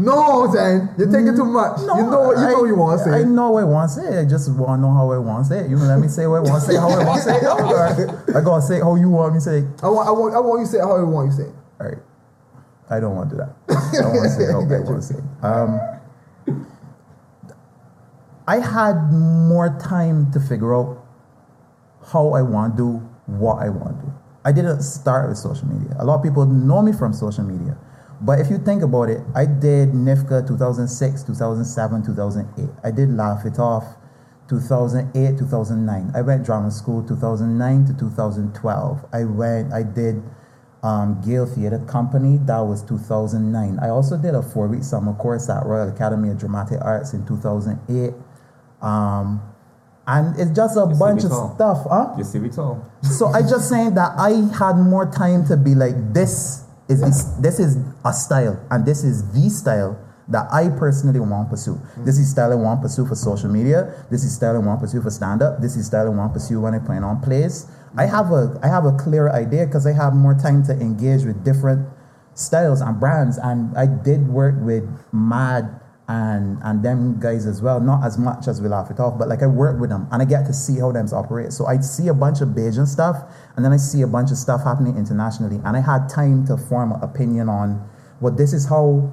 No, 0.00 0.48
Zenn, 0.48 0.96
you're 0.96 1.12
taking 1.12 1.36
too 1.36 1.44
much. 1.44 1.80
you 1.80 1.86
know 1.86 2.32
what 2.32 2.38
you 2.38 2.48
know 2.48 2.64
you 2.64 2.74
want 2.74 2.98
to 2.98 3.04
say. 3.04 3.20
I 3.20 3.22
know 3.22 3.50
what 3.50 3.60
I 3.60 3.66
want 3.66 3.90
to 3.90 4.00
say. 4.00 4.18
I 4.18 4.24
just 4.24 4.50
want 4.50 4.78
to 4.78 4.82
know 4.82 4.94
how 4.94 5.12
I 5.12 5.18
want 5.18 5.44
to 5.44 5.48
say 5.52 5.60
it. 5.60 5.68
You 5.68 5.76
let 5.76 6.00
me 6.00 6.08
say 6.08 6.26
what 6.26 6.38
I 6.38 6.40
want 6.40 6.64
to 6.64 6.72
say, 6.72 6.76
how 6.78 6.88
I 6.88 7.04
want 7.04 7.22
to 7.22 7.28
say 7.28 7.36
it. 7.36 7.44
Or 8.32 8.38
I 8.38 8.40
gotta 8.42 8.62
say 8.62 8.80
how 8.80 8.94
you 8.96 9.10
want 9.10 9.34
me 9.34 9.40
to 9.40 9.44
say 9.44 9.58
it. 9.58 9.64
I 9.82 9.88
want, 9.90 10.08
I 10.08 10.12
want, 10.12 10.34
I 10.34 10.40
want 10.40 10.60
you 10.60 10.66
to 10.66 10.72
say 10.72 10.78
it 10.78 10.84
how 10.84 10.96
you 10.96 11.06
want 11.06 11.30
you 11.30 11.36
to 11.36 11.42
say. 11.42 11.48
it. 11.50 11.54
All 11.80 11.86
right. 11.88 11.98
I 12.88 12.98
don't 12.98 13.14
want 13.14 13.28
to 13.28 13.36
do 13.36 13.42
that. 13.44 13.52
I 13.76 14.00
don't 14.00 14.16
want 14.16 14.24
to 14.24 14.30
say 14.30 14.46
how 14.50 14.60
I 14.60 14.80
want 14.80 15.02
to 15.02 15.06
say 15.06 15.18
it. 15.20 15.44
Um, 15.44 15.80
I 18.48 18.56
had 18.58 19.12
more 19.12 19.78
time 19.78 20.32
to 20.32 20.40
figure 20.40 20.74
out 20.74 21.04
how 22.10 22.32
I 22.32 22.40
want 22.40 22.76
to 22.76 22.82
do 22.82 23.08
what 23.26 23.62
I 23.62 23.68
want 23.68 24.00
to 24.00 24.06
do. 24.06 24.12
I 24.44 24.52
didn't 24.52 24.82
start 24.82 25.28
with 25.28 25.36
social 25.36 25.68
media. 25.68 25.94
A 25.98 26.04
lot 26.04 26.16
of 26.16 26.22
people 26.22 26.46
know 26.46 26.80
me 26.80 26.92
from 26.92 27.12
social 27.12 27.44
media, 27.44 27.76
But 28.20 28.40
if 28.40 28.50
you 28.50 28.59
think 28.59 28.83
about 28.83 29.09
it, 29.09 29.20
I 29.35 29.46
did 29.46 29.90
NIFCA 29.90 30.46
2006, 30.46 31.22
2007, 31.22 32.02
2008. 32.04 32.68
I 32.85 32.90
did 32.90 33.11
Laugh 33.11 33.46
It 33.46 33.59
Off 33.59 33.85
2008, 34.48 35.38
2009. 35.38 36.12
I 36.14 36.20
went 36.20 36.44
drama 36.44 36.70
school 36.70 37.02
2009 37.06 37.87
to 37.87 37.94
2012. 37.94 39.06
I 39.12 39.24
went, 39.24 39.72
I 39.72 39.83
did 39.83 40.22
um, 40.83 41.22
Gale 41.24 41.46
Theatre 41.46 41.78
Company, 41.87 42.38
that 42.44 42.61
was 42.61 42.83
2009. 42.83 43.78
I 43.80 43.88
also 43.88 44.18
did 44.18 44.35
a 44.35 44.42
four 44.42 44.68
week 44.68 44.83
summer 44.83 45.14
course 45.14 45.48
at 45.48 45.64
Royal 45.64 45.88
Academy 45.88 46.30
of 46.30 46.38
Dramatic 46.38 46.78
Arts 46.83 47.14
in 47.14 47.24
2008. 47.26 48.12
Um, 48.83 49.40
and 50.06 50.38
it's 50.38 50.50
just 50.50 50.76
a 50.76 50.80
Your 50.80 50.98
bunch 50.98 51.24
of 51.24 51.30
stuff, 51.54 51.87
huh? 51.88 52.14
Your 52.16 52.26
CV. 52.26 52.52
So 53.02 53.26
I 53.28 53.42
just 53.42 53.68
saying 53.68 53.94
that 53.94 54.12
I 54.18 54.30
had 54.59 54.76
more 54.76 55.06
time 55.06 55.46
to 55.46 55.56
be 55.56 55.74
like 55.74 56.12
this 56.12 56.64
is 56.90 57.00
this, 57.00 57.24
this 57.40 57.61
is 57.61 57.79
a 58.05 58.12
style 58.12 58.64
and 58.70 58.85
this 58.85 59.05
is 59.05 59.31
the 59.33 59.48
style 59.48 59.98
that 60.29 60.46
I 60.53 60.68
personally 60.68 61.20
want 61.20 61.48
to 61.48 61.50
pursue. 61.50 61.74
Mm. 61.74 62.05
This 62.05 62.18
is 62.18 62.31
style 62.31 62.53
I 62.53 62.55
want 62.55 62.81
to 62.81 62.88
pursue 62.88 63.07
for 63.07 63.14
social 63.14 63.50
media. 63.50 64.05
This 64.11 64.24
is 64.24 64.35
style 64.35 64.55
I 64.55 64.59
want 64.59 64.81
to 64.81 64.87
pursue 64.87 65.03
for 65.03 65.11
stand 65.11 65.42
up. 65.42 65.61
This 65.61 65.76
is 65.76 65.87
style 65.87 66.07
I 66.07 66.11
want 66.11 66.33
to 66.33 66.38
pursue 66.38 66.61
when 66.61 66.74
I 66.74 66.79
playing 66.79 67.05
on 67.05 67.20
plays. 67.20 67.66
I 67.96 68.07
mm. 68.07 68.11
have 68.11 68.31
a 68.31 68.59
I 68.62 68.68
have 68.68 68.85
a 68.85 68.92
clear 68.92 69.31
idea 69.31 69.66
because 69.66 69.87
I 69.87 69.92
have 69.92 70.14
more 70.14 70.35
time 70.35 70.62
to 70.64 70.72
engage 70.72 71.24
with 71.24 71.44
different 71.44 71.88
styles 72.35 72.81
and 72.81 72.98
brands 72.98 73.38
and 73.38 73.76
I 73.76 73.87
did 73.87 74.29
work 74.29 74.55
with 74.61 74.85
MADD 75.12 75.80
and 76.11 76.59
and 76.64 76.83
them 76.83 77.20
guys 77.20 77.46
as 77.46 77.62
well. 77.62 77.81
Not 77.81 78.05
as 78.05 78.18
much 78.18 78.49
as 78.49 78.61
we 78.61 78.68
laugh 78.68 78.90
it 78.90 78.99
off, 78.99 79.16
but 79.16 79.29
like 79.29 79.42
I 79.42 79.46
work 79.46 79.81
with 79.81 79.90
them 79.90 80.09
and 80.11 80.20
I 80.20 80.25
get 80.25 80.44
to 80.46 80.53
see 80.53 80.81
how 80.81 80.90
them 80.90 81.07
operate. 81.12 81.53
So 81.53 81.66
I 81.66 81.79
see 81.79 82.09
a 82.09 82.14
bunch 82.14 82.40
of 82.40 82.49
Bajan 82.49 82.88
stuff, 82.88 83.16
and 83.55 83.64
then 83.64 83.73
I 83.73 83.77
see 83.77 84.03
a 84.03 84.09
bunch 84.09 84.33
of 84.33 84.37
stuff 84.37 84.64
happening 84.64 84.96
internationally, 84.96 85.61
and 85.64 85.77
I 85.77 85.81
had 85.81 86.09
time 86.09 86.44
to 86.49 86.57
form 86.57 86.90
an 86.92 87.01
opinion 87.01 87.49
on, 87.49 87.88
well, 88.20 88.35
this 88.35 88.53
is 88.53 88.66
how 88.66 89.12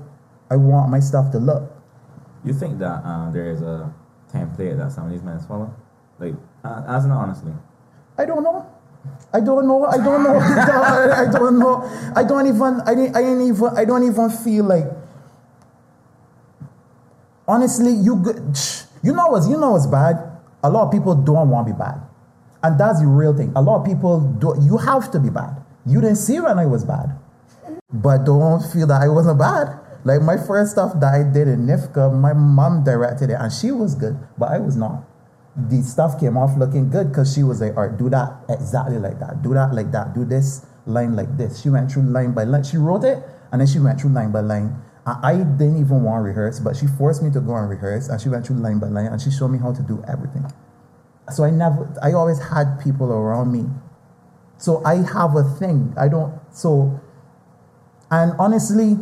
I 0.50 0.56
want 0.56 0.90
my 0.90 1.00
stuff 1.00 1.32
to 1.34 1.38
look. 1.38 1.72
You 2.44 2.54
think 2.54 2.80
that 2.80 3.06
uh, 3.06 3.30
there 3.30 3.52
is 3.52 3.62
a 3.62 3.94
template 4.34 4.78
that 4.78 4.92
some 4.92 5.06
of 5.06 5.12
these 5.12 5.22
men 5.22 5.40
follow? 5.48 5.72
Like, 6.18 6.34
uh, 6.64 6.84
as 6.88 7.06
an 7.06 7.12
honestly. 7.12 7.54
I 8.18 8.26
don't 8.26 8.42
know. 8.42 8.66
I 9.32 9.40
don't 9.40 9.68
know. 9.68 9.86
I 9.86 9.98
don't 9.98 10.24
know. 10.24 10.40
I 10.40 11.30
don't 11.32 11.60
know. 11.60 11.84
I 12.16 12.24
don't 12.24 12.48
even. 12.48 12.82
I 12.82 12.96
didn't. 12.96 13.16
I 13.16 13.22
ain't 13.22 13.42
even. 13.42 13.70
I 13.78 13.86
don't 13.86 14.04
even 14.04 14.32
feel 14.32 14.66
like. 14.66 14.97
Honestly, 17.48 17.92
you. 17.94 18.24
You 19.04 19.14
know 19.14 19.28
what's. 19.28 19.48
You 19.48 19.58
know 19.58 19.72
what's 19.72 19.88
bad. 19.88 20.18
A 20.64 20.70
lot 20.70 20.86
of 20.86 20.92
people 20.92 21.16
don't 21.16 21.50
want 21.50 21.68
to 21.68 21.74
be 21.74 21.78
bad, 21.78 22.02
and 22.64 22.80
that's 22.80 23.00
the 23.00 23.08
real 23.08 23.36
thing. 23.36 23.54
A 23.56 23.62
lot 23.62 23.80
of 23.82 23.86
people 23.86 24.20
do. 24.20 24.56
You 24.60 24.78
have 24.78 25.12
to 25.12 25.20
be 25.20 25.30
bad. 25.30 25.64
You 25.86 26.02
didn't 26.02 26.18
see 26.18 26.40
when 26.40 26.58
I 26.60 26.66
was 26.66 26.84
bad, 26.84 27.18
but 27.94 28.26
don't 28.26 28.62
feel 28.74 28.88
that 28.88 29.02
I 29.02 29.08
wasn't 29.08 29.40
bad. 29.40 29.80
Like 30.04 30.22
my 30.22 30.38
first 30.38 30.72
stuff 30.72 31.00
that 31.00 31.14
I 31.14 31.24
did 31.24 31.48
in 31.48 31.68
NIFCA, 31.68 32.14
my 32.14 32.34
mom 32.34 32.84
directed 32.84 33.30
it, 33.30 33.38
and 33.40 33.52
she 33.52 33.72
was 33.72 33.96
good, 33.96 34.18
but 34.38 34.52
I 34.52 34.60
was 34.60 34.76
not 34.76 35.04
the 35.58 35.82
stuff 35.82 36.20
came 36.20 36.38
off 36.38 36.56
looking 36.56 36.90
good 36.90 37.10
because 37.10 37.34
she 37.34 37.42
was 37.42 37.62
like, 37.62 37.76
all 37.76 37.88
right, 37.88 37.98
do 37.98 38.10
that 38.10 38.46
exactly 38.48 39.00
like 39.00 39.20
that, 39.20 39.42
do 39.42 39.56
that 39.56 39.74
like 39.74 39.92
that, 39.92 40.14
do 40.14 40.24
this 40.24 40.66
line 40.86 41.16
like 41.16 41.36
this. 41.36 41.62
She 41.62 41.70
went 41.70 41.92
through 41.92 42.04
line 42.04 42.32
by 42.34 42.44
line. 42.44 42.64
She 42.64 42.78
wrote 42.78 43.04
it 43.04 43.24
and 43.52 43.60
then 43.60 43.68
she 43.68 43.80
went 43.80 44.00
through 44.00 44.12
line 44.12 44.32
by 44.32 44.42
line. 44.42 44.80
I 45.24 45.38
didn't 45.38 45.80
even 45.80 46.04
want 46.04 46.20
to 46.20 46.28
rehearse, 46.28 46.60
but 46.60 46.76
she 46.76 46.86
forced 46.86 47.24
me 47.24 47.32
to 47.32 47.39
go 47.39 47.56
and 47.56 47.70
rehearse 47.70 48.10
and 48.10 48.20
she 48.20 48.30
went 48.30 48.46
through 48.46 48.58
line 48.58 48.80
by 48.80 48.88
line 48.88 49.08
and 49.08 49.22
she 49.22 49.32
showed 49.32 49.50
me 49.50 49.58
how 49.58 49.74
to 49.74 49.82
do 49.82 50.04
everything. 50.08 50.46
So 51.34 51.43
I 51.43 51.50
never, 51.50 51.93
I 52.04 52.13
always 52.13 52.39
had 52.39 52.80
people 52.84 53.12
around 53.12 53.52
me. 53.52 53.65
So 54.58 54.84
I 54.84 54.96
have 54.96 55.36
a 55.36 55.43
thing. 55.43 55.93
I 55.98 56.08
don't, 56.08 56.38
so, 56.52 57.00
and 58.12 58.34
honestly, 58.39 58.98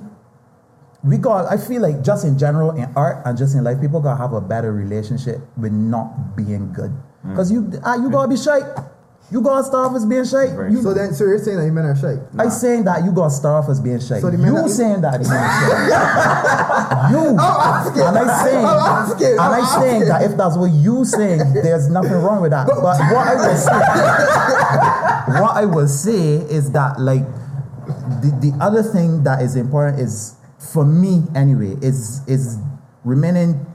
we 1.06 1.18
got 1.18 1.46
i 1.52 1.56
feel 1.56 1.82
like 1.82 2.04
just 2.04 2.26
in 2.26 2.38
general 2.38 2.72
in 2.72 2.92
art 2.96 3.22
and 3.26 3.38
just 3.38 3.54
in 3.56 3.64
life 3.64 3.80
people 3.80 4.02
gotta 4.02 4.20
have 4.20 4.34
a 4.34 4.42
better 4.42 4.74
relationship 4.74 5.40
with 5.56 5.72
not 5.72 6.36
being 6.36 6.74
good 6.74 6.92
because 7.22 7.52
you 7.52 7.72
ah, 7.84 7.96
you 7.96 8.10
gotta 8.10 8.28
be 8.28 8.36
shy 8.36 8.60
you 9.32 9.42
gotta 9.42 9.64
start 9.64 9.90
off 9.90 9.96
as 9.96 10.06
being 10.06 10.24
shy 10.24 10.48
Very 10.54 10.72
you, 10.72 10.82
So 10.84 10.94
then, 10.94 11.14
so 11.14 11.24
you're 11.26 11.40
saying 11.40 11.58
that 11.58 11.66
you 11.66 11.72
men 11.72 11.86
are 11.86 11.96
shy? 11.96 12.16
I 12.38 12.48
saying 12.50 12.84
that 12.86 13.04
you 13.04 13.12
gotta 13.12 13.32
start 13.34 13.64
off 13.64 13.70
as 13.72 13.82
being 13.82 14.00
shy 14.00 14.20
So 14.20 14.30
you 14.30 14.38
that- 14.38 14.70
saying 14.70 15.02
that 15.02 15.22
the 15.22 15.28
men 15.30 15.38
are 15.38 15.50
shy 15.60 17.12
you. 17.12 17.38
Asking. 17.40 18.02
and 18.04 18.18
I 18.18 18.44
saying 18.44 18.66
I'm 18.66 18.78
asking. 18.80 19.28
and 19.32 19.40
I'm 19.40 19.64
I 19.64 19.80
saying 19.82 20.06
that 20.06 20.22
if 20.24 20.38
that's 20.38 20.58
what 20.58 20.72
you 20.72 21.06
saying 21.06 21.40
there's 21.54 21.90
nothing 21.90 22.14
wrong 22.14 22.42
with 22.42 22.52
that? 22.52 22.68
But 22.68 22.82
what 22.82 23.02
I 23.02 23.36
will 23.36 23.58
say 23.58 23.72
what 25.42 25.58
I 25.58 25.66
will 25.66 25.88
say 25.88 26.36
is 26.54 26.72
that 26.72 27.00
like 27.00 27.24
the, 28.22 28.32
the 28.42 28.58
other 28.62 28.84
thing 28.84 29.24
that 29.24 29.42
is 29.42 29.56
important 29.56 30.00
is 30.00 30.36
for 30.60 30.86
me 30.86 31.24
anyway 31.36 31.76
is 31.82 32.22
is 32.28 32.58
remaining 33.04 33.66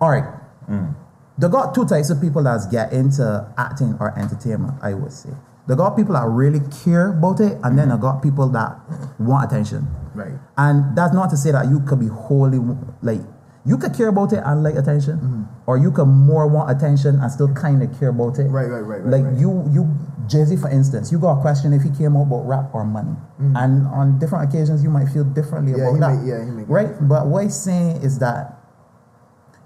all 0.00 0.10
right 0.10 0.24
mm. 0.68 0.94
They 1.40 1.48
got 1.48 1.74
two 1.74 1.86
types 1.86 2.10
of 2.10 2.20
people 2.20 2.42
that 2.42 2.60
get 2.70 2.92
into 2.92 3.52
acting 3.56 3.96
or 4.00 4.16
entertainment 4.18 4.74
i 4.82 4.94
would 4.94 5.12
say. 5.12 5.30
They 5.70 5.76
got 5.76 5.96
people 5.96 6.14
that 6.14 6.26
really 6.26 6.58
care 6.82 7.12
about 7.12 7.38
it 7.38 7.58
and 7.62 7.78
then 7.78 7.90
they 7.90 7.94
mm-hmm. 7.94 8.02
got 8.02 8.22
people 8.22 8.48
that 8.48 8.76
want 9.20 9.52
attention. 9.52 9.86
Right. 10.12 10.32
and 10.58 10.96
that's 10.96 11.14
not 11.14 11.30
to 11.30 11.36
say 11.36 11.52
that 11.52 11.68
you 11.68 11.78
could 11.80 12.00
be 12.00 12.08
wholly 12.08 12.58
like 13.00 13.20
you 13.64 13.78
could 13.78 13.94
care 13.94 14.08
about 14.08 14.32
it 14.32 14.42
and 14.44 14.64
like 14.64 14.74
attention 14.74 15.18
mm-hmm. 15.18 15.42
or 15.66 15.78
you 15.78 15.92
could 15.92 16.06
more 16.06 16.48
want 16.48 16.70
attention 16.70 17.20
and 17.20 17.30
still 17.30 17.52
kind 17.54 17.82
of 17.82 17.96
care 18.00 18.08
about 18.08 18.38
it. 18.38 18.48
Right, 18.48 18.66
right, 18.66 18.80
right, 18.80 19.02
right, 19.02 19.06
like 19.06 19.24
right. 19.24 19.38
you 19.38 19.64
you 19.70 19.88
jay-z 20.26 20.56
for 20.56 20.68
instance 20.70 21.12
you 21.12 21.20
got 21.20 21.38
a 21.38 21.40
question 21.40 21.72
if 21.72 21.82
he 21.82 21.90
came 21.90 22.16
out 22.16 22.22
about 22.22 22.48
rap 22.48 22.74
or 22.74 22.84
money. 22.84 23.14
Mm-hmm. 23.38 23.56
And 23.56 23.86
on 23.88 24.18
different 24.18 24.48
occasions 24.48 24.82
you 24.82 24.90
might 24.90 25.06
feel 25.06 25.22
differently. 25.22 25.78
Yeah, 25.78 25.90
about 25.90 25.94
he 25.94 26.00
that. 26.00 26.22
may- 26.24 26.28
yeah, 26.28 26.44
he 26.44 26.50
may- 26.50 26.64
right? 26.64 27.08
but 27.08 27.28
what 27.28 27.44
he's 27.44 27.54
saying 27.54 28.02
is 28.02 28.18
that 28.18 28.58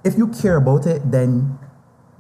if 0.05 0.19
you 0.19 0.29
care 0.29 0.57
about 0.57 0.87
it 0.87 1.01
then 1.11 1.59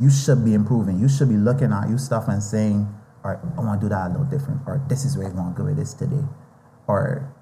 you 0.00 0.10
should 0.10 0.44
be 0.44 0.54
improving 0.54 0.98
you 0.98 1.08
should 1.08 1.28
be 1.28 1.36
looking 1.36 1.72
at 1.72 1.88
your 1.88 1.98
stuff 1.98 2.26
and 2.28 2.42
saying 2.42 2.86
all 3.24 3.30
right 3.30 3.40
i 3.56 3.60
want 3.60 3.80
to 3.80 3.84
do 3.86 3.88
that 3.88 4.06
a 4.06 4.10
little 4.10 4.24
different 4.26 4.60
or 4.66 4.82
this 4.88 5.04
is 5.04 5.16
where 5.16 5.28
i 5.28 5.30
want 5.30 5.54
to 5.54 5.62
go 5.62 5.66
with 5.68 5.76
this 5.76 5.94
today 5.94 6.24
or 6.86 7.32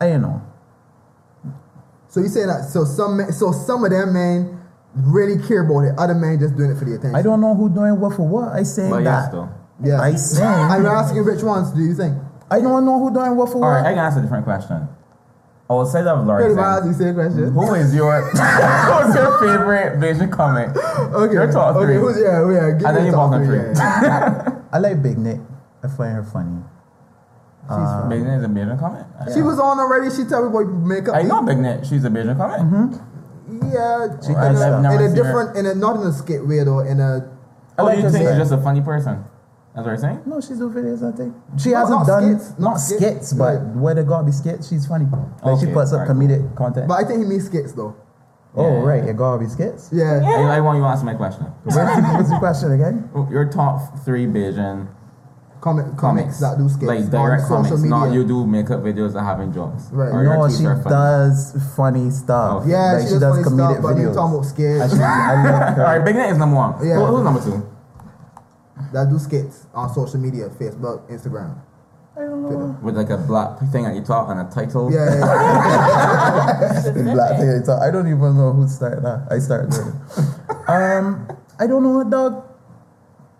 i 0.00 0.08
don't 0.08 0.22
know 0.22 0.42
So 2.08 2.20
you 2.20 2.28
say 2.28 2.46
that? 2.46 2.68
So 2.70 2.84
some, 2.84 3.18
men, 3.18 3.32
so 3.32 3.52
some 3.52 3.84
of 3.84 3.90
them 3.90 4.12
men 4.14 4.62
really 4.94 5.36
care 5.46 5.60
about 5.62 5.80
it. 5.84 5.92
Other 5.98 6.14
men 6.14 6.38
just 6.38 6.56
doing 6.56 6.70
it 6.70 6.78
for 6.78 6.86
the 6.86 6.94
attention. 6.94 7.14
i 7.14 7.20
don't 7.22 7.40
know 7.40 7.54
who 7.54 7.68
doing 7.68 8.00
what 8.00 8.16
for 8.16 8.26
what 8.26 8.48
i 8.48 8.62
saying 8.62 8.90
But 8.90 9.04
that 9.04 9.28
yes, 9.28 9.32
though. 9.32 9.48
Yeah. 9.84 10.00
I 10.00 10.14
saying 10.16 10.48
I'm 10.72 10.86
asking 10.86 11.24
which 11.26 11.42
ones 11.42 11.70
do 11.72 11.82
you 11.82 11.94
think? 11.94 12.16
i 12.50 12.60
don't 12.60 12.84
know 12.86 12.98
who 12.98 13.12
doing 13.12 13.36
what 13.36 13.48
for 13.50 13.56
All 13.56 13.60
what 13.62 13.82
right, 13.82 13.86
I 13.86 13.90
can 13.92 13.98
ask 13.98 14.16
a 14.18 14.22
different 14.22 14.44
question. 14.44 14.88
Outside 15.68 16.06
of 16.06 16.24
Pretty 16.26 16.54
Lawrence, 16.54 16.56
much, 16.56 16.84
you 16.86 16.92
say 16.94 17.10
a 17.10 17.14
question. 17.14 17.52
who 17.52 17.74
is 17.74 17.92
your 17.94 18.22
who's 18.30 19.14
your 19.14 19.38
favorite 19.40 19.98
Bajan 19.98 20.30
comic? 20.30 20.70
Okay. 20.76 21.32
Your 21.34 21.50
top 21.50 21.74
okay. 21.76 21.86
three. 21.86 21.96
Who's, 21.96 22.18
yeah, 22.20 22.46
yeah. 22.50 22.70
Give 22.78 22.86
And 22.86 22.94
me 22.94 22.94
then 22.94 22.94
the 22.94 23.04
you 23.06 23.10
top 23.12 23.30
bottom 23.30 23.46
three. 23.46 23.58
three. 23.58 23.74
Yeah, 23.74 24.02
yeah. 24.02 24.62
i 24.72 24.78
like 24.78 25.02
big 25.02 25.16
nick 25.18 25.40
i 25.82 25.88
find 25.88 26.14
her 26.14 26.22
funny 26.22 26.62
um, 27.68 28.08
Big 28.08 28.22
Net 28.22 28.38
is 28.38 28.44
a 28.44 28.48
Bajan 28.48 28.78
comic. 28.78 29.06
She 29.34 29.42
was 29.42 29.58
on 29.58 29.80
already. 29.80 30.08
She 30.14 30.22
tell 30.24 30.48
me 30.48 30.56
about 30.56 30.72
makeup. 30.86 31.16
I 31.16 31.22
know 31.22 31.42
Big 31.42 31.58
Net. 31.58 31.84
She's 31.84 32.04
a 32.04 32.10
Bajan 32.10 32.36
comic. 32.36 32.60
Mm-hmm. 32.60 33.72
Yeah, 33.74 34.06
She 34.22 34.28
in, 34.30 34.34
does 34.34 34.54
a, 34.54 34.62
stuff. 34.62 34.84
in 34.84 34.86
a 34.86 35.06
seen 35.08 35.14
different, 35.16 35.56
in 35.56 35.66
a 35.66 35.74
not 35.74 35.96
in 36.00 36.06
a 36.06 36.12
skit 36.12 36.46
way 36.46 36.62
though. 36.62 36.78
In 36.80 37.00
a 37.00 37.26
oh, 37.26 37.32
I 37.78 37.82
Oh, 37.82 37.84
like 37.86 37.96
you 37.98 38.02
her 38.04 38.10
think 38.10 38.24
say- 38.26 38.30
she's 38.34 38.38
just 38.38 38.52
a 38.52 38.62
funny 38.62 38.82
person? 38.82 39.24
That's 39.76 39.84
what 39.84 39.92
you're 39.92 39.98
saying? 39.98 40.20
No, 40.24 40.40
she's 40.40 40.56
do 40.58 40.70
videos, 40.70 41.04
I 41.06 41.14
think. 41.14 41.34
She 41.58 41.70
Not- 41.70 41.80
hasn't 41.80 41.98
not 42.00 42.06
done 42.06 42.38
skits, 42.40 42.58
not 42.58 42.60
not 42.70 42.80
skits, 42.80 43.02
skits, 43.04 43.32
but 43.34 43.44
right. 43.60 43.76
where 43.76 43.94
they 43.94 44.04
gotta 44.04 44.24
be 44.24 44.32
skits, 44.32 44.68
she's 44.68 44.86
funny. 44.86 45.04
Like 45.44 45.60
she 45.60 45.66
Okay, 45.66 45.74
puts 45.74 45.92
up 45.92 46.00
alright, 46.08 46.16
comedic 46.16 46.54
content. 46.56 46.88
but 46.88 46.94
I 46.94 47.04
think 47.04 47.20
he 47.22 47.26
means 47.28 47.44
skits 47.44 47.72
though. 47.72 47.94
oh 48.56 48.62
Yeah. 48.80 48.82
right, 48.88 49.04
it 49.04 49.16
gotta 49.18 49.38
be 49.38 49.46
skits. 49.48 49.90
Yeah. 49.92 50.22
I, 50.24 50.56
I 50.56 50.60
want 50.60 50.78
you 50.78 50.82
to 50.82 50.88
answer 50.88 51.04
my 51.04 51.12
question. 51.14 51.44
What's 51.64 51.76
the, 51.76 52.36
question 52.38 52.72
again? 52.72 53.10
Oh, 53.14 53.28
your 53.30 53.44
top 53.50 53.98
three 54.02 54.26
Bajan 54.26 54.88
Comic, 55.60 55.96
comics, 55.96 56.00
comics 56.00 56.40
that 56.40 56.56
do 56.58 56.68
skits 56.68 56.84
like 56.86 57.00
on 57.00 57.10
direct 57.10 57.42
social 57.42 57.56
comics, 57.56 57.76
media. 57.82 57.90
not 57.90 58.12
you 58.12 58.24
do 58.26 58.46
makeup 58.46 58.80
videos 58.80 59.12
that 59.14 59.24
having 59.24 59.52
jokes. 59.52 59.88
Right. 59.90 60.12
Or 60.12 60.22
your 60.22 60.34
No, 60.38 60.40
tweets 60.44 60.58
she 60.60 60.66
are 60.66 60.76
funny. 60.76 60.94
does 60.94 61.56
funny 61.76 62.10
stuff. 62.10 62.62
Okay. 62.62 62.70
Yeah, 62.70 62.92
like 62.92 63.08
she, 63.08 63.18
does 63.18 63.22
funny 63.22 63.42
comedic 63.42 63.72
stuff, 63.72 63.82
but 63.82 63.94
we 63.96 64.00
videos. 64.02 64.14
talking 64.14 64.34
about 64.36 64.46
skits 64.46 64.80
I, 64.80 64.88
should- 64.88 65.00
I 65.00 65.44
like 65.44 65.52
All 65.52 65.74
her. 65.74 65.82
right, 65.84 66.04
Big 66.04 66.14
Net 66.16 66.30
is 66.30 66.38
number 66.38 66.56
one. 66.56 66.86
Yeah. 66.86 66.94
Who- 66.96 67.06
who's 67.06 67.24
number 67.24 67.42
two? 67.42 67.75
That 68.96 69.10
do 69.10 69.18
skits 69.18 69.66
on 69.74 69.92
social 69.92 70.18
media, 70.18 70.48
Facebook, 70.48 71.06
Instagram. 71.10 71.60
I 72.16 72.20
don't 72.20 72.42
know. 72.42 72.78
With 72.82 72.96
like 72.96 73.10
a 73.10 73.18
black 73.18 73.60
thing 73.70 73.84
at 73.84 73.94
your 73.94 74.04
top 74.04 74.30
and 74.30 74.40
a 74.40 74.44
title. 74.50 74.90
Yeah, 74.90 75.04
yeah, 75.04 75.20
yeah. 75.20 76.92
The 76.96 77.12
black 77.12 77.38
thing, 77.38 77.62
so 77.62 77.76
I 77.76 77.90
don't 77.90 78.08
even 78.08 78.38
know 78.38 78.54
who 78.54 78.66
started 78.66 79.04
that. 79.04 79.28
I 79.30 79.38
started 79.38 79.70
doing 79.70 79.88
it. 79.88 80.56
Um, 80.68 81.28
I 81.60 81.68
don't 81.68 81.84
know, 81.84 82.02
dog. 82.02 82.42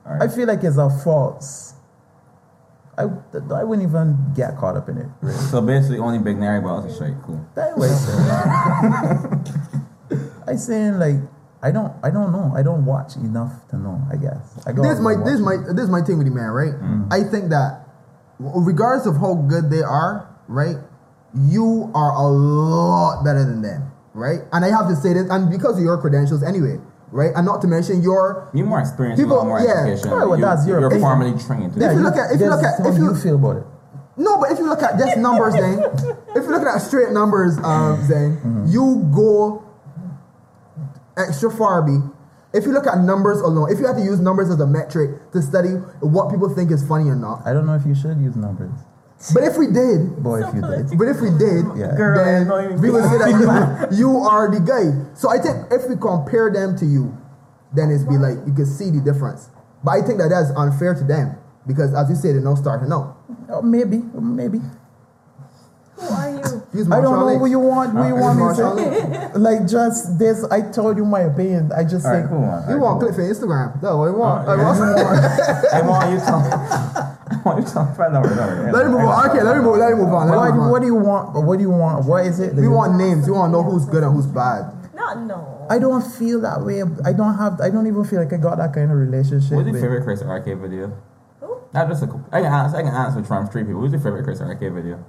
All 0.05 0.13
right. 0.13 0.23
I 0.23 0.29
feel 0.29 0.47
like 0.47 0.63
it's 0.63 0.77
a 0.77 0.89
false. 1.03 1.75
I, 2.97 3.03
I 3.03 3.65
wouldn't 3.65 3.89
even 3.89 4.17
get 4.37 4.57
caught 4.59 4.77
up 4.77 4.89
in 4.89 4.99
it. 4.99 5.09
Really. 5.21 5.37
So 5.51 5.61
basically, 5.61 5.99
only 5.99 6.21
Big 6.21 6.39
Nary 6.39 6.61
but 6.61 6.69
else 6.69 6.87
is 6.87 6.95
straight. 6.95 7.15
Cool. 7.25 7.45
That 7.57 7.77
way. 7.77 7.89
I 10.53 10.55
saying 10.55 11.01
like 11.01 11.17
I 11.67 11.71
don't 11.73 11.93
I 12.07 12.11
don't 12.11 12.31
know. 12.31 12.53
I 12.55 12.63
don't 12.63 12.85
watch 12.87 13.17
enough 13.17 13.53
to 13.71 13.77
know. 13.77 13.99
I 14.13 14.17
guess. 14.17 14.45
I 14.67 14.71
go 14.73 14.83
this 14.87 15.01
my 15.01 15.15
this 15.29 15.41
my 15.41 15.57
this 15.77 15.85
is 15.89 15.91
my 15.91 16.01
thing 16.07 16.17
with 16.19 16.29
the 16.31 16.35
man, 16.35 16.51
right? 16.55 16.75
Mm. 16.79 17.11
I 17.11 17.21
think 17.29 17.51
that 17.51 17.83
regardless 18.39 19.07
of 19.07 19.17
how 19.19 19.35
good 19.35 19.71
they 19.71 19.83
are, 19.83 20.29
right? 20.49 20.77
you 21.53 21.91
are 21.95 22.13
a 22.17 22.29
lot 22.33 23.23
better 23.23 23.45
than 23.45 23.61
them, 23.61 23.93
right? 24.15 24.41
And 24.53 24.65
I 24.65 24.71
have 24.71 24.89
to 24.89 24.97
say 24.97 25.13
this, 25.13 25.29
and 25.29 25.51
because 25.51 25.77
of 25.77 25.85
your 25.85 25.99
credentials 26.01 26.43
anyway, 26.43 26.81
right? 27.13 27.29
And 27.37 27.45
not 27.45 27.61
to 27.61 27.67
mention 27.69 28.01
your 28.01 28.49
You're 28.55 28.65
more 28.65 28.81
experienced, 28.81 29.21
People- 29.23 29.43
you 29.43 29.49
more 29.53 29.61
yeah. 29.61 29.85
education. 29.85 30.17
Right, 30.17 30.25
well, 30.27 30.39
you, 30.39 30.45
that's 30.47 30.67
your 30.67 30.81
you're 30.81 30.99
formally 30.99 31.37
trained. 31.39 31.75
Yeah, 31.77 31.93
you 31.93 32.01
look 32.01 32.17
at- 32.17 32.33
if 32.33 32.41
you 32.41 32.49
look 32.49 32.65
at- 32.65 32.81
if 32.87 32.97
you- 32.97 33.11
you 33.13 33.15
feel 33.17 33.35
about 33.37 33.57
it. 33.59 33.67
No, 34.17 34.39
but 34.41 34.51
if 34.51 34.59
you 34.59 34.65
look 34.67 34.83
at 34.83 34.97
just 34.97 35.19
numbers, 35.19 35.53
then 35.61 35.77
if 36.35 36.45
you 36.45 36.51
look 36.51 36.65
at 36.65 36.81
straight 36.81 37.13
numbers, 37.13 37.59
um, 37.59 38.01
then 38.09 38.39
Mm-hmm. 38.41 38.65
you 38.73 39.05
go 39.13 39.63
extra 41.17 41.51
far. 41.51 41.83
B. 41.83 41.99
If 42.53 42.65
you 42.65 42.73
look 42.73 42.87
at 42.87 42.99
numbers 43.01 43.41
alone, 43.41 43.71
if 43.73 43.79
you 43.79 43.87
had 43.87 43.97
to 43.97 44.03
use 44.03 44.21
numbers 44.21 44.49
as 44.49 44.61
a 44.61 44.67
metric 44.67 45.33
to 45.33 45.43
study 45.43 45.71
what 46.01 46.31
people 46.31 46.49
think 46.49 46.71
is 46.71 46.87
funny 46.87 47.09
or 47.11 47.17
not, 47.17 47.43
I 47.45 47.53
don't 47.53 47.67
know 47.67 47.75
if 47.75 47.85
you 47.85 47.95
should 47.95 48.19
use 48.19 48.37
numbers. 48.37 48.73
but 49.35 49.43
if 49.43 49.59
we 49.59 49.67
did, 49.67 50.23
Boy, 50.23 50.41
if 50.47 50.55
you 50.55 50.63
did. 50.63 50.89
but 50.99 51.09
if 51.09 51.21
we 51.21 51.31
did, 51.37 51.65
Yeah. 51.77 51.93
Girl, 51.97 52.17
then 52.17 52.81
we 52.81 52.91
would 52.91 53.05
say 53.05 53.19
that 53.19 53.91
you, 53.91 53.99
you 53.99 54.17
are 54.19 54.49
the 54.51 54.61
guy. 54.61 54.93
So 55.15 55.29
I 55.29 55.39
think 55.39 55.71
if 55.71 55.89
we 55.89 55.97
compare 55.97 56.51
them 56.51 56.77
to 56.79 56.87
you, 56.87 57.17
then 57.75 57.91
it's 57.91 58.05
be 58.05 58.17
like 58.17 58.39
you 58.47 58.55
can 58.55 58.67
see 58.67 58.91
the 58.91 59.01
difference. 59.01 59.51
But 59.85 59.91
I 59.93 60.03
think 60.03 60.19
that 60.19 60.29
that's 60.29 60.51
unfair 60.57 60.95
to 60.95 61.05
them 61.05 61.37
because, 61.67 61.93
as 61.95 62.09
you 62.09 62.15
say, 62.17 62.33
they're 62.33 62.41
not 62.41 62.57
starting 62.59 62.91
out. 62.93 63.19
Oh, 63.51 63.61
maybe, 63.61 63.99
maybe. 64.15 64.61
Who 65.97 66.07
are 66.09 66.31
you? 66.31 66.63
Use 66.75 66.87
I 66.93 67.01
don't 67.01 67.05
Marshall 67.05 67.17
know 67.17 67.27
Lynch. 67.27 67.41
what 67.41 67.51
you 67.51 67.59
want. 67.61 67.95
What 67.95 68.07
you 68.09 68.17
want 68.17 68.39
me 68.39 68.45
to 68.49 68.55
say? 68.55 69.31
Like 69.41 69.67
just 69.69 70.19
this. 70.19 70.45
I 70.51 70.61
told 70.71 70.97
you 70.97 71.05
my 71.05 71.21
opinion. 71.21 71.71
I 71.77 71.85
just 71.85 72.05
All 72.07 72.13
right, 72.13 72.21
think. 72.21 72.31
cool. 72.31 72.45
All 72.45 72.65
You 72.69 72.79
want 72.81 73.01
cool. 73.01 73.09
clip 73.13 73.15
for 73.17 73.23
Instagram? 73.25 73.83
No, 73.83 73.97
what 73.99 74.07
you 74.07 74.15
want? 74.17 74.49
Uh, 74.49 74.57
Like, 74.57 74.67
what's- 74.67 75.73
I 75.73 75.81
want 75.83 76.11
you 76.13 76.19
to. 76.21 76.37
I 77.33 77.37
want 77.45 77.59
you 77.61 77.67
to. 77.73 77.81
Let 78.73 78.87
me 78.87 78.93
move 78.93 79.09
on. 79.09 79.31
Okay, 79.31 79.43
let 79.43 79.57
me 79.57 79.63
move. 79.63 79.77
Let 79.79 79.91
me 79.93 79.97
move 80.05 80.13
on. 80.15 80.29
Let 80.29 80.37
What, 80.37 80.55
move 80.55 80.63
on. 80.65 80.71
what 80.71 80.81
do 80.81 80.87
you 80.87 80.95
want? 80.95 81.45
What 81.45 81.57
do 81.57 81.63
you 81.63 81.71
want? 81.71 82.05
What 82.07 82.27
is 82.27 82.41
it? 82.41 82.55
we 82.55 82.69
want 82.69 82.97
names. 82.97 83.27
We 83.27 83.33
want 83.33 83.53
to 83.53 83.53
know 83.53 83.63
who's 83.63 83.85
good 83.87 84.03
and 84.05 84.13
who's 84.15 84.27
bad. 84.27 84.73
Not 84.95 85.21
no. 85.23 85.67
I 85.69 85.79
don't 85.79 86.03
feel 86.03 86.41
that 86.43 86.63
way. 86.65 86.83
I 87.05 87.13
don't 87.13 87.37
have. 87.37 87.61
I 87.61 87.71
don't 87.71 87.87
even 87.87 88.05
feel 88.05 88.21
like 88.23 88.33
I 88.33 88.37
got 88.39 88.57
that 88.59 88.73
kind 88.73 88.91
of 88.91 88.97
relationship. 88.99 89.53
What's 89.53 89.65
your 89.67 89.73
with- 89.73 89.83
favorite 89.83 90.05
Chris 90.05 90.23
Arcade 90.23 90.59
video? 90.59 90.93
Who? 91.41 91.57
Not 91.75 91.89
just 91.89 92.03
a. 92.05 92.07
I 92.33 92.41
can 92.43 92.53
answer. 92.53 92.77
I 92.79 92.83
can 92.83 92.95
answer 92.95 93.23
from 93.25 93.49
three 93.49 93.65
people. 93.65 93.81
Who's 93.81 93.93
your 93.93 94.01
favorite 94.01 94.25
Chris 94.25 94.41
Arcade 94.41 94.73
video? 94.75 95.05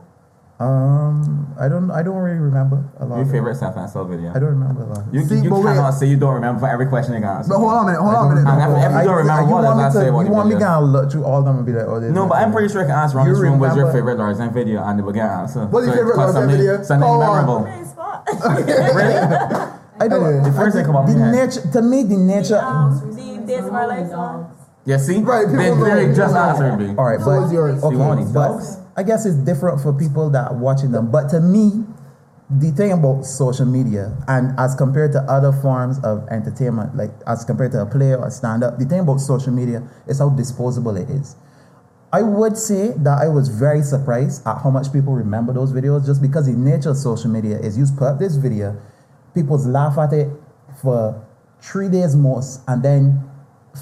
Um, 0.60 1.54
I 1.62 1.70
don't. 1.70 1.92
I 1.92 2.02
don't 2.02 2.18
really 2.18 2.40
remember 2.42 2.82
a 3.00 3.06
lot. 3.06 3.18
Your 3.18 3.28
favorite 3.30 3.56
San 3.62 3.74
Francisco 3.74 4.06
video? 4.06 4.32
I 4.32 4.40
don't 4.42 4.58
remember 4.58 4.84
a 4.84 4.88
lot. 4.90 5.06
You, 5.14 5.24
See, 5.24 5.38
you 5.38 5.52
but 5.52 5.60
wait. 5.62 5.76
cannot 5.78 5.92
say 5.92 6.08
you 6.08 6.18
don't 6.18 6.34
remember 6.34 6.60
for 6.62 6.68
every 6.68 6.88
question 6.88 7.14
you 7.14 7.22
can 7.22 7.30
answer. 7.30 7.50
But 7.50 7.60
hold 7.60 7.74
on 7.74 7.84
a 7.84 7.86
minute. 7.94 8.02
Hold 8.02 8.16
on 8.16 8.26
a 8.26 8.36
minute. 8.42 8.50
And 8.50 8.62
if- 8.74 8.90
if 8.90 8.92
you 8.98 9.06
don't 9.06 9.18
remember 9.22 9.42
you 9.46 9.54
what, 9.54 9.64
want 9.64 9.66
then 9.70 9.78
me 9.78 9.84
I'll 9.86 9.92
to, 9.94 10.00
say 10.02 10.10
what 10.10 10.26
you 10.26 10.32
want 10.34 10.50
me 10.50 10.58
to 10.58 10.80
look 10.82 11.12
through 11.12 11.26
all 11.26 11.40
of 11.40 11.46
them 11.46 11.58
and 11.58 11.66
be 11.66 11.74
like, 11.74 11.86
oh, 11.86 12.00
this. 12.00 12.10
No, 12.12 12.24
is 12.26 12.30
but 12.30 12.38
I'm 12.42 12.52
pretty 12.52 12.74
sure 12.74 12.82
I 12.82 12.86
can 12.90 12.98
answer 12.98 13.20
on 13.20 13.28
You 13.28 13.34
this 13.34 13.42
room 13.42 13.60
was 13.60 13.76
your 13.78 13.86
remember- 13.86 14.00
favorite 14.00 14.18
Lord 14.18 14.36
Zenn 14.36 14.52
video 14.52 14.82
and 14.84 14.98
they 14.98 15.04
will 15.04 15.14
get 15.14 15.26
an 15.30 15.40
answer. 15.46 15.66
What's 15.68 15.86
your 15.86 15.96
favorite 15.96 16.14
because 16.18 16.34
Lord 16.34 16.50
Zenn 16.50 16.58
video? 16.58 16.82
Something 16.82 17.20
memorable. 17.22 17.62
Really? 18.98 19.14
I 20.00 20.08
don't. 20.08 20.26
Anyway. 20.26 20.44
The 20.44 20.54
first 20.58 20.76
thing 20.76 20.86
come 20.86 20.96
up 20.96 21.06
the 21.06 21.14
in 21.14 21.32
nature 21.32 21.62
to 21.74 21.82
me, 21.82 22.02
the 22.04 22.18
nature. 22.18 22.58
the 23.14 23.44
Days 23.46 23.66
of 23.66 23.74
Our 23.74 23.88
Life 23.88 24.10
song. 24.10 24.54
Yeah, 24.86 24.98
see? 24.98 25.20
Right, 25.22 25.46
people 25.46 25.58
They 25.58 26.08
know. 26.08 26.14
just 26.14 26.20
People 26.20 26.34
know. 26.34 26.50
answered 26.50 26.78
me. 26.78 26.96
All 26.98 27.06
right, 27.06 27.20
So 27.20 27.26
but 27.26 27.42
what's 27.42 27.54
yours? 27.54 27.84
okay, 27.84 27.94
You 27.96 28.00
want 28.02 28.20
these 28.22 28.32
but 28.32 28.48
dogs? 28.50 28.78
I 28.98 29.04
guess 29.04 29.28
it's 29.28 29.38
different 29.38 29.80
for 29.80 29.94
people 29.94 30.32
that 30.32 30.52
are 30.52 30.58
watching 30.58 30.92
them. 30.92 31.12
But 31.12 31.30
to 31.30 31.40
me, 31.40 31.86
the 32.50 32.72
thing 32.72 32.92
about 32.94 33.26
social 33.26 33.66
media 33.66 34.18
and 34.28 34.58
as 34.60 34.74
compared 34.74 35.12
to 35.12 35.20
other 35.24 35.52
forms 35.52 36.00
of 36.04 36.28
entertainment, 36.30 36.96
like 36.98 37.12
as 37.28 37.46
compared 37.46 37.74
to 37.74 37.82
a 37.82 37.86
play 37.86 38.14
or 38.14 38.26
a 38.26 38.32
stand 38.32 38.64
up, 38.64 38.80
the 38.80 38.86
thing 38.86 39.02
about 39.02 39.20
social 39.20 39.54
media 39.54 39.88
is 40.08 40.18
how 40.20 40.30
disposable 40.30 40.98
it 40.98 41.10
is. 41.10 41.36
I 42.12 42.22
would 42.24 42.58
say 42.58 42.94
that 42.98 43.20
I 43.22 43.28
was 43.28 43.50
very 43.50 43.84
surprised 43.84 44.48
at 44.48 44.62
how 44.64 44.72
much 44.72 44.94
people 44.94 45.14
remember 45.14 45.54
those 45.54 45.74
videos 45.74 46.06
just 46.06 46.22
because 46.22 46.46
the 46.46 46.54
nature 46.54 46.92
of 46.92 46.98
social 46.98 47.30
media 47.30 47.60
is 47.60 47.78
you 47.78 47.86
put 47.98 48.08
up 48.08 48.20
this 48.20 48.38
video, 48.38 48.82
people 49.36 49.58
laugh 49.60 49.98
at 49.98 50.14
it 50.14 50.30
for 50.82 51.24
three 51.62 51.90
days 51.90 52.16
most 52.16 52.62
and 52.68 52.82
then 52.82 53.27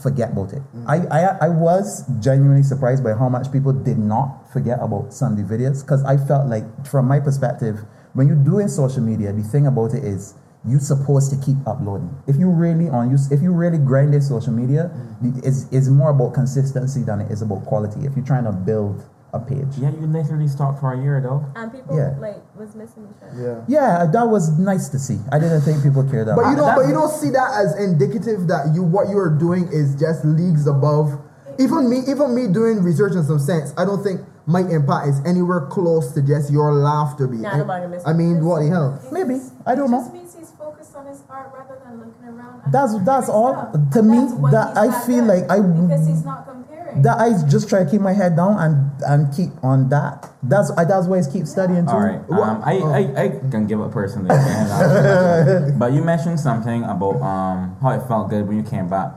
forget 0.01 0.31
about 0.31 0.53
it. 0.53 0.61
Mm. 0.75 0.85
I, 0.87 0.95
I 1.19 1.47
I 1.47 1.49
was 1.49 2.03
genuinely 2.19 2.63
surprised 2.63 3.03
by 3.03 3.13
how 3.13 3.29
much 3.29 3.51
people 3.51 3.73
did 3.73 3.97
not 3.97 4.51
forget 4.51 4.79
about 4.81 5.13
Sunday 5.13 5.43
videos 5.43 5.81
because 5.81 6.03
I 6.03 6.17
felt 6.17 6.47
like 6.47 6.63
from 6.87 7.07
my 7.07 7.19
perspective, 7.19 7.85
when 8.13 8.27
you're 8.27 8.43
doing 8.43 8.67
social 8.67 9.01
media, 9.01 9.33
the 9.33 9.43
thing 9.43 9.67
about 9.67 9.93
it 9.93 10.03
is 10.03 10.35
you're 10.67 10.79
supposed 10.79 11.29
to 11.31 11.37
keep 11.45 11.57
uploading. 11.67 12.09
If 12.27 12.37
you 12.37 12.49
really 12.49 12.89
on 12.89 13.11
you 13.11 13.17
if 13.31 13.41
you 13.41 13.51
really 13.53 13.77
grind 13.77 14.13
this 14.13 14.27
social 14.27 14.53
media, 14.53 14.91
mm. 14.93 15.41
the- 15.41 15.47
it's, 15.47 15.67
it's 15.71 15.87
more 15.87 16.09
about 16.09 16.33
consistency 16.33 17.03
than 17.03 17.21
it 17.21 17.31
is 17.31 17.41
about 17.41 17.65
quality. 17.65 18.05
If 18.05 18.15
you're 18.15 18.25
trying 18.25 18.45
to 18.45 18.51
build 18.51 19.03
a 19.35 19.39
page. 19.39 19.67
Yeah, 19.77 19.91
you 19.91 20.07
literally 20.07 20.47
stalked 20.47 20.79
for 20.79 20.93
a 20.93 20.97
year 21.01 21.19
though. 21.21 21.43
And 21.55 21.71
people 21.71 21.95
Yeah. 21.95 22.15
like 22.19 22.41
was 22.57 22.73
missing 22.75 23.07
each 23.11 23.21
other. 23.21 23.63
Yeah. 23.67 23.99
Yeah, 23.99 24.05
that 24.05 24.27
was 24.29 24.57
nice 24.57 24.87
to 24.89 24.99
see. 24.99 25.19
I 25.31 25.39
didn't 25.39 25.61
think 25.61 25.83
people 25.83 26.03
cared 26.03 26.27
that 26.27 26.35
But 26.35 26.43
you 26.51 26.55
much. 26.55 26.57
don't. 26.57 26.75
But 26.75 26.87
you 26.87 26.93
don't 26.93 27.11
see 27.11 27.29
that 27.31 27.49
as 27.61 27.75
indicative 27.77 28.47
that 28.47 28.73
you 28.73 28.83
what 28.83 29.09
you 29.09 29.17
are 29.19 29.29
doing 29.29 29.67
is 29.71 29.95
just 29.95 30.23
leagues 30.25 30.67
above. 30.67 31.17
Even 31.59 31.89
me, 31.89 31.99
even 32.07 32.35
me 32.35 32.47
doing 32.47 32.83
research 32.83 33.13
in 33.13 33.23
some 33.23 33.39
sense, 33.39 33.73
I 33.77 33.85
don't 33.85 34.03
think 34.03 34.21
my 34.45 34.59
impact 34.61 35.07
is 35.07 35.21
anywhere 35.25 35.61
close 35.61 36.11
to 36.13 36.21
just 36.21 36.51
your 36.51 36.73
laughter. 36.73 37.27
Be. 37.27 37.37
Nah, 37.37 37.57
nobody 37.57 37.87
missed 37.87 38.07
I 38.07 38.13
mean, 38.13 38.43
what 38.45 38.59
the 38.61 38.67
hell? 38.69 38.99
Maybe. 39.11 39.39
I 39.65 39.73
don't 39.75 39.87
It 39.87 39.91
know. 39.91 39.99
just 39.99 40.13
means 40.13 40.35
he's 40.37 40.51
focused 40.51 40.95
on 40.95 41.05
his 41.07 41.23
art 41.29 41.51
rather 41.57 41.79
than 41.83 41.97
looking 41.99 42.27
around. 42.27 42.61
at 42.65 42.71
That's- 42.71 42.95
that's 43.05 43.29
all. 43.29 43.55
To 43.93 44.01
me, 44.03 44.19
That's 44.19 44.33
what 44.33 44.51
that 44.51 44.77
I 44.77 44.91
feel 45.07 45.23
like 45.23 45.49
I- 45.49 45.59
because 45.61 46.05
he's 46.07 46.25
not 46.25 46.45
comparing. 46.45 46.64
That 47.03 47.19
I 47.19 47.31
just 47.47 47.69
try 47.69 47.83
to 47.83 47.89
keep 47.89 48.01
my 48.01 48.13
head 48.13 48.35
down 48.35 48.57
and 48.59 48.91
and 49.03 49.35
keep 49.35 49.51
on 49.63 49.89
that. 49.89 50.31
That's 50.43 50.71
I, 50.71 50.85
that's 50.85 51.07
why 51.07 51.19
I 51.19 51.23
keep 51.31 51.45
studying 51.47 51.85
too. 51.85 51.91
All 51.91 51.99
right. 51.99 52.21
Um, 52.29 52.61
I, 52.63 52.79
oh. 52.79 52.91
I, 52.91 53.23
I 53.23 53.29
can 53.49 53.67
give 53.67 53.81
up 53.81 53.91
personally. 53.91 54.29
but 55.77 55.93
you 55.93 56.03
mentioned 56.03 56.39
something 56.39 56.83
about 56.83 57.21
um, 57.21 57.77
how 57.81 57.89
it 57.91 58.07
felt 58.07 58.29
good 58.29 58.47
when 58.47 58.57
you 58.57 58.63
came 58.63 58.89
back. 58.89 59.11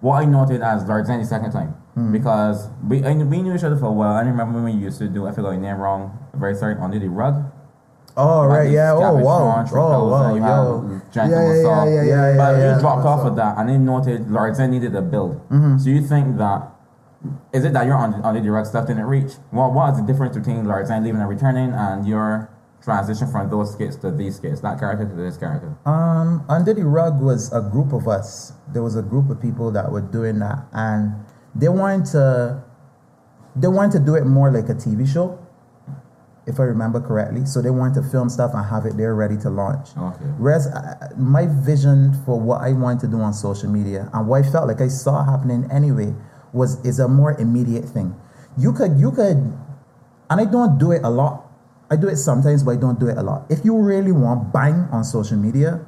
What 0.00 0.22
I 0.22 0.24
noted 0.26 0.60
as 0.62 0.84
Lord 0.84 1.06
Zenn 1.06 1.20
the 1.20 1.26
second 1.26 1.52
time. 1.52 1.74
Because 2.12 2.68
we, 2.86 3.02
I, 3.02 3.14
we 3.14 3.40
knew 3.40 3.54
each 3.54 3.64
other 3.64 3.78
for 3.78 3.86
a 3.86 3.92
while. 3.92 4.16
I 4.16 4.20
remember 4.20 4.60
when 4.60 4.64
we 4.64 4.78
used 4.78 4.98
to 4.98 5.08
do, 5.08 5.26
I 5.26 5.32
forgot 5.32 5.52
your 5.52 5.60
name 5.62 5.78
wrong, 5.78 6.18
very 6.34 6.54
sorry, 6.54 6.76
under 6.78 6.98
the 6.98 7.08
rug. 7.08 7.50
Oh 8.18 8.46
right, 8.46 8.70
yeah. 8.70 8.92
Oh 8.92 9.16
wow, 9.16 9.44
Launch, 9.44 9.70
oh 9.72 10.08
wow, 10.08 10.34
yo. 10.34 11.00
Yeah, 11.14 11.28
yeah, 11.28 11.54
yeah, 11.54 11.84
yeah, 11.84 12.04
yeah, 12.04 12.36
But 12.36 12.56
you 12.56 12.80
dropped 12.80 13.04
off 13.04 13.26
of 13.26 13.36
that, 13.36 13.58
and 13.58 13.68
then 13.68 13.84
noted 13.84 14.30
Lord 14.30 14.54
Zenn 14.54 14.70
needed 14.70 14.94
a 14.94 15.02
build. 15.02 15.40
So 15.80 15.90
you 15.90 16.00
think 16.00 16.38
that 16.38 16.75
is 17.52 17.64
it 17.64 17.72
that 17.72 17.86
you're 17.86 17.96
on 17.96 18.14
under 18.22 18.40
the 18.40 18.50
rug 18.50 18.66
stuff 18.66 18.86
didn't 18.86 19.04
reach? 19.04 19.32
What 19.50 19.72
what 19.72 19.92
is 19.92 20.00
the 20.00 20.06
difference 20.06 20.36
between 20.36 20.64
Lord 20.66 20.86
Zenn 20.86 21.04
leaving 21.04 21.20
and 21.20 21.28
returning 21.28 21.72
and 21.72 22.06
your 22.06 22.50
transition 22.82 23.30
from 23.30 23.50
those 23.50 23.72
skits 23.72 23.96
to 23.96 24.10
these 24.10 24.36
skits, 24.36 24.60
that 24.60 24.78
character 24.78 25.06
to 25.08 25.14
this 25.14 25.36
character? 25.36 25.76
Um, 25.84 26.44
under 26.48 26.72
the 26.72 26.84
rug 26.84 27.20
was 27.20 27.52
a 27.52 27.60
group 27.60 27.92
of 27.92 28.08
us. 28.08 28.52
There 28.72 28.82
was 28.82 28.96
a 28.96 29.02
group 29.02 29.30
of 29.30 29.40
people 29.40 29.70
that 29.72 29.90
were 29.90 30.00
doing 30.00 30.38
that, 30.40 30.66
and 30.72 31.14
they 31.54 31.68
wanted 31.68 32.06
to. 32.12 32.62
They 33.54 33.68
wanted 33.68 33.98
to 34.00 34.04
do 34.04 34.14
it 34.16 34.26
more 34.26 34.50
like 34.50 34.68
a 34.68 34.74
TV 34.74 35.10
show, 35.10 35.38
if 36.46 36.60
I 36.60 36.64
remember 36.64 37.00
correctly. 37.00 37.46
So 37.46 37.62
they 37.62 37.70
wanted 37.70 38.02
to 38.02 38.10
film 38.10 38.28
stuff 38.28 38.52
and 38.52 38.64
have 38.66 38.84
it 38.84 38.98
there 38.98 39.14
ready 39.14 39.38
to 39.38 39.48
launch. 39.48 39.96
Okay. 39.96 40.24
Whereas 40.36 40.66
uh, 40.66 41.08
my 41.16 41.46
vision 41.46 42.12
for 42.26 42.38
what 42.38 42.60
I 42.60 42.72
wanted 42.72 43.00
to 43.00 43.08
do 43.08 43.20
on 43.20 43.32
social 43.32 43.70
media 43.70 44.10
and 44.12 44.28
what 44.28 44.44
I 44.44 44.50
felt 44.50 44.68
like 44.68 44.82
I 44.82 44.88
saw 44.88 45.24
happening 45.24 45.66
anyway 45.72 46.14
was 46.52 46.84
is 46.84 46.98
a 46.98 47.08
more 47.08 47.38
immediate 47.40 47.84
thing. 47.84 48.14
You 48.56 48.72
could 48.72 48.98
you 48.98 49.12
could, 49.12 49.36
and 50.30 50.40
I 50.40 50.44
don't 50.44 50.78
do 50.78 50.92
it 50.92 51.02
a 51.04 51.10
lot. 51.10 51.44
I 51.90 51.96
do 51.96 52.08
it 52.08 52.16
sometimes, 52.16 52.62
but 52.62 52.72
I 52.72 52.76
don't 52.76 52.98
do 52.98 53.06
it 53.06 53.16
a 53.16 53.22
lot. 53.22 53.46
If 53.48 53.64
you 53.64 53.76
really 53.76 54.12
want 54.12 54.52
bang 54.52 54.88
on 54.90 55.04
social 55.04 55.36
media, 55.36 55.80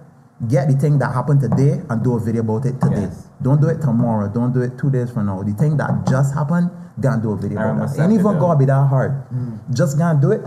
get 0.47 0.69
the 0.69 0.75
thing 0.75 0.99
that 0.99 1.13
happened 1.13 1.41
today 1.41 1.83
and 1.89 2.05
do 2.05 2.15
a 2.15 2.21
video 2.21 2.43
about 2.43 2.67
it 2.67 2.81
today. 2.81 3.11
Yes. 3.11 3.29
Don't 3.43 3.61
do 3.61 3.69
it 3.69 3.81
tomorrow. 3.81 4.29
Don't 4.29 4.53
do 4.53 4.63
it 4.63 4.79
two 4.79 4.91
days 4.91 5.11
from 5.11 5.27
now. 5.27 5.43
The 5.43 5.55
thing 5.55 5.77
that 5.79 6.07
just 6.09 6.35
happened, 6.35 6.71
gonna 7.01 7.23
do 7.23 7.33
a 7.33 7.37
video 7.37 7.59
I 7.59 7.71
about 7.71 7.97
that. 7.97 8.03
Ain't 8.03 8.13
even 8.13 8.39
gonna 8.39 8.59
be 8.59 8.65
that 8.67 8.87
hard. 8.87 9.25
Just 9.73 9.99
gonna 9.99 10.21
do 10.21 10.31
it. 10.33 10.43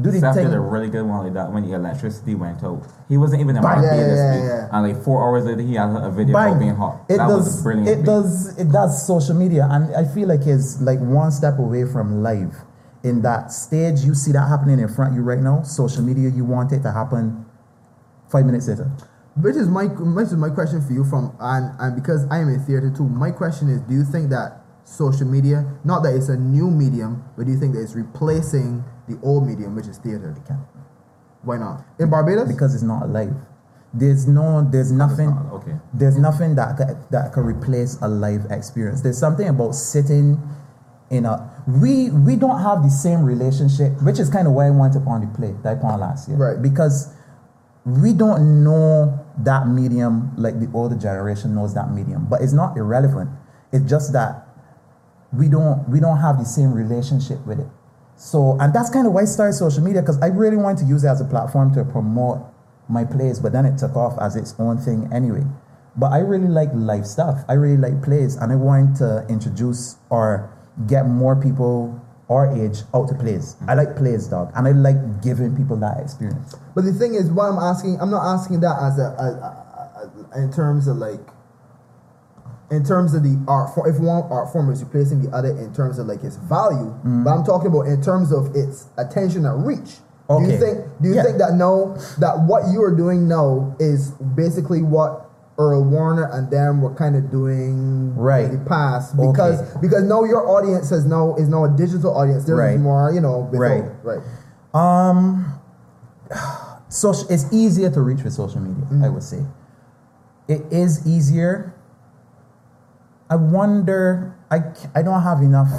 Do 0.00 0.10
the 0.10 0.18
Seth 0.18 0.34
thing. 0.34 0.46
did 0.46 0.54
a 0.54 0.60
really 0.60 0.88
good 0.90 1.04
one 1.06 1.22
like 1.24 1.34
that 1.34 1.52
when 1.52 1.62
the 1.68 1.74
electricity 1.74 2.34
went 2.34 2.64
out. 2.64 2.82
He 3.08 3.16
wasn't 3.16 3.42
even 3.42 3.54
in 3.56 3.62
my 3.62 3.76
Marquee 3.76 3.96
Yeah, 3.96 4.02
this 4.08 4.18
yeah, 4.18 4.34
week. 4.34 4.44
yeah. 4.50 4.68
And 4.72 4.88
like 4.88 5.04
four 5.04 5.22
hours 5.22 5.44
later, 5.44 5.62
he 5.62 5.74
had 5.74 5.90
a 5.94 6.10
video 6.10 6.34
Bang. 6.34 6.48
about 6.48 6.58
being 6.60 6.74
hot. 6.74 7.04
It 7.08 7.18
that 7.18 7.28
does. 7.28 7.44
was 7.46 7.60
a 7.60 7.62
brilliant. 7.62 7.88
it 7.88 7.96
beat. 7.98 8.06
does. 8.06 8.58
It 8.58 8.72
does 8.72 9.06
social 9.06 9.36
media, 9.36 9.68
and 9.70 9.94
I 9.94 10.04
feel 10.04 10.26
like 10.26 10.46
it's 10.46 10.80
like 10.80 10.98
one 10.98 11.30
step 11.30 11.58
away 11.60 11.84
from 11.86 12.22
live. 12.24 12.56
In 13.04 13.22
that 13.22 13.52
stage, 13.52 14.00
you 14.00 14.14
see 14.14 14.32
that 14.32 14.48
happening 14.48 14.80
in 14.80 14.88
front 14.88 15.12
of 15.12 15.16
you 15.16 15.22
right 15.22 15.38
now. 15.38 15.62
Social 15.62 16.02
media, 16.02 16.28
you 16.30 16.44
want 16.44 16.72
it 16.72 16.82
to 16.82 16.90
happen 16.90 17.44
five 18.30 18.46
minutes 18.46 18.66
later. 18.66 18.90
Which 19.36 19.54
is 19.56 19.68
my 19.68 19.84
which 19.84 20.26
is 20.26 20.34
my 20.36 20.48
question 20.50 20.80
for 20.84 20.92
you 20.92 21.04
from 21.04 21.36
and 21.38 21.70
and 21.78 21.94
because 21.94 22.26
I 22.30 22.38
am 22.38 22.48
in 22.48 22.58
theater 22.64 22.90
too. 22.90 23.04
My 23.04 23.30
question 23.30 23.68
is: 23.68 23.80
Do 23.82 23.94
you 23.94 24.04
think 24.04 24.30
that 24.30 24.62
social 24.84 25.26
media, 25.26 25.66
not 25.84 26.02
that 26.02 26.14
it's 26.16 26.28
a 26.28 26.36
new 26.36 26.70
medium, 26.70 27.22
but 27.36 27.46
do 27.46 27.52
you 27.52 27.58
think 27.58 27.74
that 27.74 27.82
it's 27.82 27.94
replacing 27.94 28.82
the 29.08 29.18
old 29.22 29.46
medium, 29.46 29.74
which 29.74 29.86
is 29.86 29.98
theater? 29.98 30.34
Why 31.42 31.58
not? 31.58 31.84
In 31.98 32.10
Barbados, 32.10 32.48
because 32.48 32.74
it's 32.74 32.82
not 32.82 33.08
live. 33.10 33.34
There's 33.92 34.26
no. 34.26 34.66
There's 34.70 34.90
nothing. 34.90 35.30
not, 35.30 35.52
okay. 35.52 35.76
There's 35.92 36.16
nothing 36.16 36.56
that 36.56 37.10
that 37.10 37.32
can 37.32 37.44
replace 37.44 37.96
a 38.02 38.08
live 38.08 38.46
experience. 38.50 39.02
There's 39.02 39.18
something 39.18 39.48
about 39.48 39.74
sitting 39.74 40.40
in 41.10 41.26
a 41.26 41.50
we 41.66 42.10
we 42.10 42.36
don't 42.36 42.60
have 42.60 42.82
the 42.82 42.90
same 42.90 43.22
relationship, 43.22 43.92
which 44.02 44.18
is 44.18 44.28
kind 44.30 44.48
of 44.48 44.54
why 44.54 44.66
I 44.66 44.70
went 44.70 44.96
upon 44.96 45.20
the 45.20 45.28
play 45.38 45.54
that 45.62 45.72
I 45.72 45.74
put 45.76 45.86
on 45.86 46.00
last 46.00 46.28
year. 46.28 46.36
Right. 46.36 46.60
Because 46.60 47.14
we 47.84 48.12
don't 48.12 48.64
know 48.64 49.24
that 49.38 49.68
medium 49.68 50.34
like 50.36 50.58
the 50.58 50.70
older 50.74 50.96
generation 50.96 51.54
knows 51.54 51.74
that 51.74 51.92
medium. 51.92 52.26
But 52.28 52.42
it's 52.42 52.52
not 52.52 52.76
irrelevant. 52.76 53.30
It's 53.72 53.88
just 53.88 54.12
that 54.12 54.48
we 55.32 55.48
don't 55.48 55.88
we 55.88 56.00
don't 56.00 56.18
have 56.18 56.38
the 56.38 56.44
same 56.44 56.72
relationship 56.72 57.44
with 57.46 57.60
it. 57.60 57.68
So 58.16 58.56
and 58.60 58.72
that's 58.72 58.90
kind 58.90 59.06
of 59.06 59.12
why 59.12 59.22
I 59.22 59.24
started 59.24 59.54
social 59.54 59.82
media 59.82 60.00
because 60.00 60.20
I 60.20 60.26
really 60.26 60.56
wanted 60.56 60.84
to 60.84 60.86
use 60.86 61.04
it 61.04 61.08
as 61.08 61.20
a 61.20 61.24
platform 61.24 61.74
to 61.74 61.84
promote 61.84 62.38
my 62.88 63.04
plays, 63.04 63.40
but 63.40 63.52
then 63.52 63.64
it 63.64 63.78
took 63.78 63.96
off 63.96 64.18
as 64.20 64.36
its 64.36 64.54
own 64.58 64.78
thing 64.78 65.08
anyway. 65.12 65.42
But 65.96 66.12
I 66.12 66.18
really 66.18 66.48
like 66.48 66.70
live 66.74 67.06
stuff. 67.06 67.44
I 67.48 67.54
really 67.54 67.76
like 67.76 68.02
plays, 68.02 68.36
and 68.36 68.52
I 68.52 68.56
wanted 68.56 68.96
to 68.96 69.26
introduce 69.28 69.96
or 70.10 70.50
get 70.86 71.06
more 71.06 71.40
people 71.40 72.00
our 72.28 72.50
age 72.56 72.78
out 72.94 73.08
to 73.08 73.14
plays. 73.14 73.56
I 73.68 73.74
like 73.74 73.96
plays, 73.96 74.26
dog, 74.26 74.50
and 74.56 74.66
I 74.66 74.72
like 74.72 75.22
giving 75.22 75.56
people 75.56 75.76
that 75.78 76.00
experience. 76.00 76.54
But 76.74 76.84
the 76.84 76.92
thing 76.92 77.14
is, 77.14 77.30
what 77.30 77.44
I'm 77.44 77.58
asking, 77.58 78.00
I'm 78.00 78.10
not 78.10 78.24
asking 78.24 78.60
that 78.60 78.76
as 78.80 78.98
a, 78.98 79.02
a, 79.02 79.28
a, 80.34 80.38
a 80.38 80.42
in 80.42 80.52
terms 80.52 80.88
of 80.88 80.96
like, 80.96 81.20
in 82.74 82.84
terms 82.84 83.14
of 83.14 83.22
the 83.22 83.38
art 83.48 83.74
form. 83.74 83.88
If 83.88 83.98
one 84.00 84.24
art 84.30 84.52
form 84.52 84.70
is 84.70 84.82
replacing 84.82 85.22
the 85.22 85.30
other 85.34 85.48
in 85.56 85.72
terms 85.72 85.98
of 85.98 86.06
like 86.06 86.22
its 86.24 86.36
value, 86.36 86.92
Mm. 87.04 87.24
but 87.24 87.30
I'm 87.30 87.44
talking 87.44 87.68
about 87.68 87.86
in 87.86 88.02
terms 88.02 88.32
of 88.32 88.54
its 88.54 88.86
attention 88.98 89.46
and 89.46 89.64
reach. 89.66 90.00
Do 90.28 90.40
you 90.42 90.58
think? 90.58 90.78
Do 91.02 91.08
you 91.08 91.14
Yeah. 91.16 91.22
think 91.22 91.38
that 91.38 91.54
no, 91.54 91.94
that 92.18 92.44
what 92.46 92.68
you 92.72 92.82
are 92.82 92.90
doing 92.94 93.28
now 93.28 93.74
is 93.78 94.10
basically 94.34 94.82
what 94.82 95.20
Earl 95.58 95.84
Warner 95.84 96.24
and 96.32 96.50
them 96.50 96.80
were 96.80 96.90
kind 96.94 97.14
of 97.14 97.30
doing 97.30 98.16
Right. 98.16 98.46
in 98.46 98.58
the 98.58 98.64
past 98.64 99.16
because 99.16 99.60
because 99.82 100.02
now 100.04 100.24
your 100.24 100.48
audience 100.48 100.90
is 100.90 101.04
now 101.04 101.34
is 101.36 101.48
now 101.48 101.64
a 101.64 101.68
digital 101.68 102.16
audience. 102.16 102.44
There's 102.44 102.58
Right. 102.58 102.80
more, 102.80 103.12
you 103.12 103.20
know, 103.20 103.48
Right. 103.52 103.84
right. 104.02 104.20
Um, 104.72 105.44
social, 106.88 107.28
it's 107.28 107.46
easier 107.52 107.90
to 107.90 108.00
reach 108.00 108.24
with 108.24 108.32
social 108.32 108.60
media. 108.62 108.84
I 109.04 109.10
would 109.10 109.22
say 109.22 109.44
it 110.48 110.62
is 110.70 111.06
easier. 111.06 111.73
I 113.28 113.36
wonder. 113.36 114.36
I, 114.50 114.60
I 114.94 115.02
don't 115.02 115.22
have 115.22 115.40
enough 115.40 115.70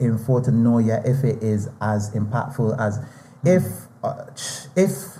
info 0.00 0.40
to 0.40 0.50
know 0.50 0.78
yet 0.78 1.06
if 1.06 1.22
it 1.24 1.42
is 1.42 1.68
as 1.80 2.10
impactful 2.12 2.78
as 2.80 2.98
if 3.44 3.62
uh, 4.02 4.24
if 4.76 5.18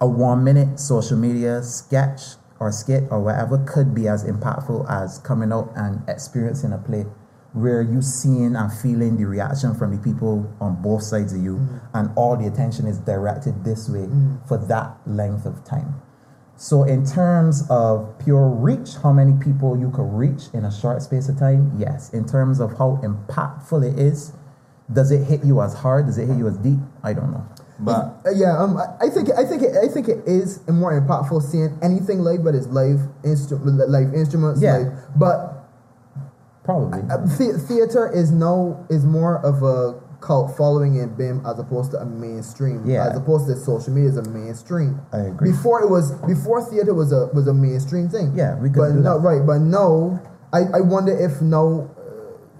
a 0.00 0.06
one 0.06 0.42
minute 0.42 0.80
social 0.80 1.16
media 1.16 1.62
sketch 1.62 2.20
or 2.60 2.72
skit 2.72 3.04
or 3.10 3.20
whatever 3.20 3.58
could 3.66 3.94
be 3.94 4.08
as 4.08 4.24
impactful 4.24 4.88
as 4.90 5.18
coming 5.18 5.52
out 5.52 5.70
and 5.76 6.02
experiencing 6.08 6.72
a 6.72 6.78
play 6.78 7.04
where 7.52 7.82
you 7.82 8.02
seeing 8.02 8.56
and 8.56 8.72
feeling 8.72 9.16
the 9.16 9.24
reaction 9.24 9.74
from 9.74 9.94
the 9.94 10.02
people 10.02 10.52
on 10.60 10.80
both 10.82 11.02
sides 11.02 11.32
of 11.32 11.42
you 11.42 11.68
and 11.92 12.10
all 12.16 12.36
the 12.36 12.46
attention 12.46 12.86
is 12.86 12.98
directed 13.00 13.64
this 13.64 13.88
way 13.88 14.08
for 14.48 14.58
that 14.58 14.96
length 15.06 15.46
of 15.46 15.64
time 15.64 16.02
so 16.68 16.84
in 16.84 17.04
terms 17.04 17.56
of 17.68 17.92
pure 18.24 18.48
reach 18.48 18.90
how 19.02 19.12
many 19.12 19.34
people 19.46 19.70
you 19.78 19.90
could 19.90 20.10
reach 20.22 20.44
in 20.54 20.64
a 20.64 20.72
short 20.80 21.02
space 21.02 21.28
of 21.28 21.38
time 21.38 21.62
yes 21.78 22.08
in 22.18 22.24
terms 22.24 22.58
of 22.58 22.70
how 22.78 22.98
impactful 23.02 23.80
it 23.90 23.98
is 23.98 24.32
does 24.92 25.10
it 25.10 25.22
hit 25.24 25.44
you 25.44 25.60
as 25.60 25.74
hard 25.74 26.06
does 26.06 26.16
it 26.16 26.26
hit 26.26 26.38
you 26.38 26.46
as 26.48 26.56
deep 26.58 26.78
i 27.02 27.12
don't 27.12 27.30
know 27.36 27.44
But 27.80 28.02
Uh, 28.24 28.30
yeah, 28.42 28.54
um, 28.62 28.76
I- 28.78 29.06
I 29.06 29.08
think 29.14 29.26
I 29.42 29.44
think 29.50 29.60
it, 29.66 29.72
I 29.76 29.88
think 29.94 30.06
it 30.08 30.20
is 30.26 30.48
more 30.82 30.92
impactful 30.98 31.42
seeing 31.50 31.76
anything 31.82 32.18
live, 32.28 32.40
but 32.46 32.54
it's 32.54 32.68
live 32.68 33.00
instrument, 33.24 33.76
live 33.96 34.14
instruments. 34.14 34.60
Yeah. 34.62 34.76
live. 34.78 34.92
but 35.24 35.36
probably 36.62 37.00
the- 37.02 37.58
theater 37.68 38.08
is 38.20 38.30
no 38.30 38.78
is 38.88 39.04
more 39.04 39.34
of 39.44 39.62
a 39.62 39.94
cult 40.24 40.56
following 40.56 40.96
in 40.96 41.14
BIM 41.14 41.44
as 41.44 41.58
opposed 41.58 41.90
to 41.92 41.98
a 41.98 42.06
mainstream. 42.06 42.78
Yeah. 42.88 43.08
As 43.08 43.16
opposed 43.16 43.46
to 43.48 43.56
social 43.56 43.92
media 43.92 44.10
is 44.10 44.16
a 44.16 44.26
mainstream. 44.30 45.00
I 45.12 45.18
agree. 45.30 45.50
Before 45.52 45.82
it 45.84 45.90
was 45.90 46.12
before 46.26 46.64
theater 46.64 46.94
was 46.94 47.12
a 47.12 47.26
was 47.36 47.46
a 47.46 47.54
mainstream 47.54 48.08
thing. 48.08 48.32
Yeah, 48.34 48.56
we 48.56 48.68
could 48.70 48.78
But 48.80 48.92
do 48.96 49.00
no, 49.00 49.14
that. 49.20 49.28
right, 49.28 49.42
but 49.46 49.58
no, 49.60 50.18
I 50.52 50.60
I 50.78 50.80
wonder 50.80 51.12
if 51.26 51.42
no. 51.42 51.90
uh, 51.98 52.00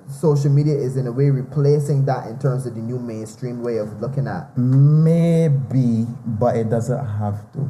Social 0.06 0.50
media 0.50 0.74
is 0.76 0.98
in 0.98 1.06
a 1.06 1.12
way 1.12 1.30
replacing 1.30 2.04
that 2.04 2.26
in 2.28 2.38
terms 2.38 2.66
of 2.66 2.74
the 2.74 2.80
new 2.82 2.98
mainstream 2.98 3.62
way 3.62 3.78
of 3.78 3.88
looking 4.02 4.26
at. 4.28 4.52
Maybe, 4.58 6.06
but 6.26 6.56
it 6.56 6.68
doesn't 6.68 7.06
have 7.18 7.50
to. 7.52 7.60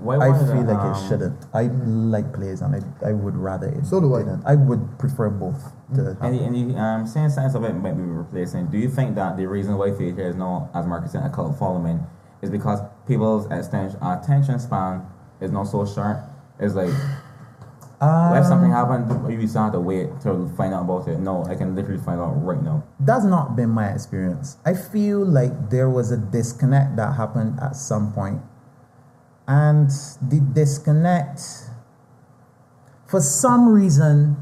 Why 0.00 0.16
I 0.16 0.28
was 0.30 0.42
feel 0.50 0.60
it, 0.60 0.66
like 0.72 0.78
um, 0.78 0.92
it 0.94 1.08
shouldn't. 1.08 1.46
I 1.54 1.62
like 1.64 2.32
players, 2.32 2.60
and 2.62 2.74
I, 2.76 3.08
I 3.08 3.12
would 3.12 3.36
rather 3.36 3.68
it. 3.68 3.84
So 3.86 4.00
do 4.00 4.14
I. 4.14 4.20
didn't. 4.20 4.44
I 4.46 4.54
would 4.54 4.98
prefer 4.98 5.28
both. 5.30 5.60
To 5.94 6.16
And, 6.20 6.38
the- 6.38 6.44
and 6.44 6.70
the 6.74 6.78
um, 6.80 7.06
same 7.06 7.30
sense 7.30 7.54
of 7.54 7.64
it 7.64 7.72
might 7.74 7.96
be 7.96 8.02
replacing. 8.02 8.66
Do 8.68 8.78
you 8.78 8.88
think 8.88 9.14
that 9.16 9.36
the 9.36 9.46
reason 9.46 9.76
why 9.76 9.90
theater 9.90 10.28
is 10.28 10.36
not, 10.36 10.70
as 10.74 10.86
Marcus 10.86 11.12
said, 11.12 11.24
a 11.24 11.30
cult 11.30 11.58
following 11.58 12.04
is 12.40 12.50
because 12.50 12.80
people's 13.06 13.46
attention, 13.46 13.98
attention 14.02 14.58
span 14.58 15.06
is 15.40 15.50
not 15.50 15.64
so 15.64 15.84
short? 15.86 16.18
It's 16.58 16.74
like, 16.74 16.90
um, 18.00 18.36
if 18.36 18.46
something 18.46 18.70
happened, 18.70 19.06
you 19.32 19.46
still 19.46 19.62
have 19.64 19.72
to 19.72 19.80
wait 19.80 20.08
to 20.22 20.48
find 20.56 20.74
out 20.74 20.82
about 20.82 21.06
it. 21.08 21.18
No, 21.20 21.44
I 21.44 21.54
can 21.54 21.74
literally 21.76 22.02
find 22.02 22.20
out 22.20 22.32
right 22.42 22.62
now. 22.62 22.82
that's 23.00 23.24
not 23.24 23.54
been 23.56 23.70
my 23.70 23.88
experience. 23.88 24.56
I 24.64 24.74
feel 24.74 25.24
like 25.24 25.70
there 25.70 25.88
was 25.90 26.10
a 26.10 26.16
disconnect 26.16 26.96
that 26.96 27.14
happened 27.16 27.58
at 27.60 27.76
some 27.76 28.12
point, 28.12 28.40
and 29.48 29.90
the 30.20 30.40
disconnect, 30.54 31.40
for 33.06 33.20
some 33.20 33.68
reason, 33.68 34.36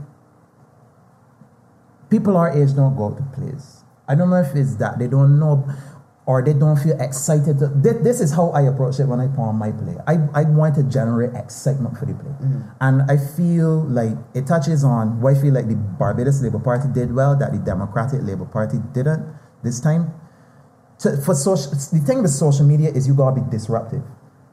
people 2.11 2.37
our 2.37 2.51
age 2.51 2.75
don't 2.75 2.97
go 2.97 3.15
to 3.15 3.23
plays. 3.35 3.85
I 4.09 4.15
don't 4.15 4.31
know 4.31 4.41
if 4.41 4.55
it's 4.55 4.77
that 4.77 4.99
they 4.99 5.07
don't 5.07 5.39
know 5.39 5.65
or 6.27 6.43
they 6.43 6.53
don't 6.53 6.77
feel 6.77 7.01
excited. 7.01 7.59
This 7.83 8.21
is 8.21 8.33
how 8.33 8.51
I 8.51 8.63
approach 8.63 9.01
it 9.01 9.07
when 9.07 9.21
I 9.21 9.27
put 9.27 9.43
on 9.43 9.57
my 9.57 9.73
play. 9.73 9.97
I, 10.07 10.19
I 10.35 10.45
want 10.45 10.77
to 10.77 10.85
generate 10.85 11.35
excitement 11.35 11.99
for 11.99 12.07
the 12.07 12.15
play. 12.15 12.31
Mm-hmm. 12.31 12.61
And 12.81 13.03
I 13.11 13.17
feel 13.17 13.83
like 13.85 14.17
it 14.35 14.47
touches 14.47 14.85
on 14.85 15.21
why 15.21 15.33
I 15.33 15.35
feel 15.35 15.55
like 15.55 15.67
the 15.67 15.75
Barbados 15.75 16.43
Labour 16.43 16.61
Party 16.61 16.89
did 16.93 17.13
well, 17.15 17.37
that 17.37 17.53
the 17.53 17.59
Democratic 17.59 18.23
Labour 18.23 18.45
Party 18.45 18.79
didn't 18.93 19.27
this 19.65 19.81
time. 19.81 20.15
To, 21.01 21.17
for 21.17 21.35
social, 21.35 21.73
the 21.73 22.05
thing 22.07 22.23
with 22.23 22.31
social 22.31 22.67
media 22.67 22.91
is 22.91 23.09
you 23.09 23.15
gotta 23.15 23.41
be 23.41 23.51
disruptive. 23.51 24.03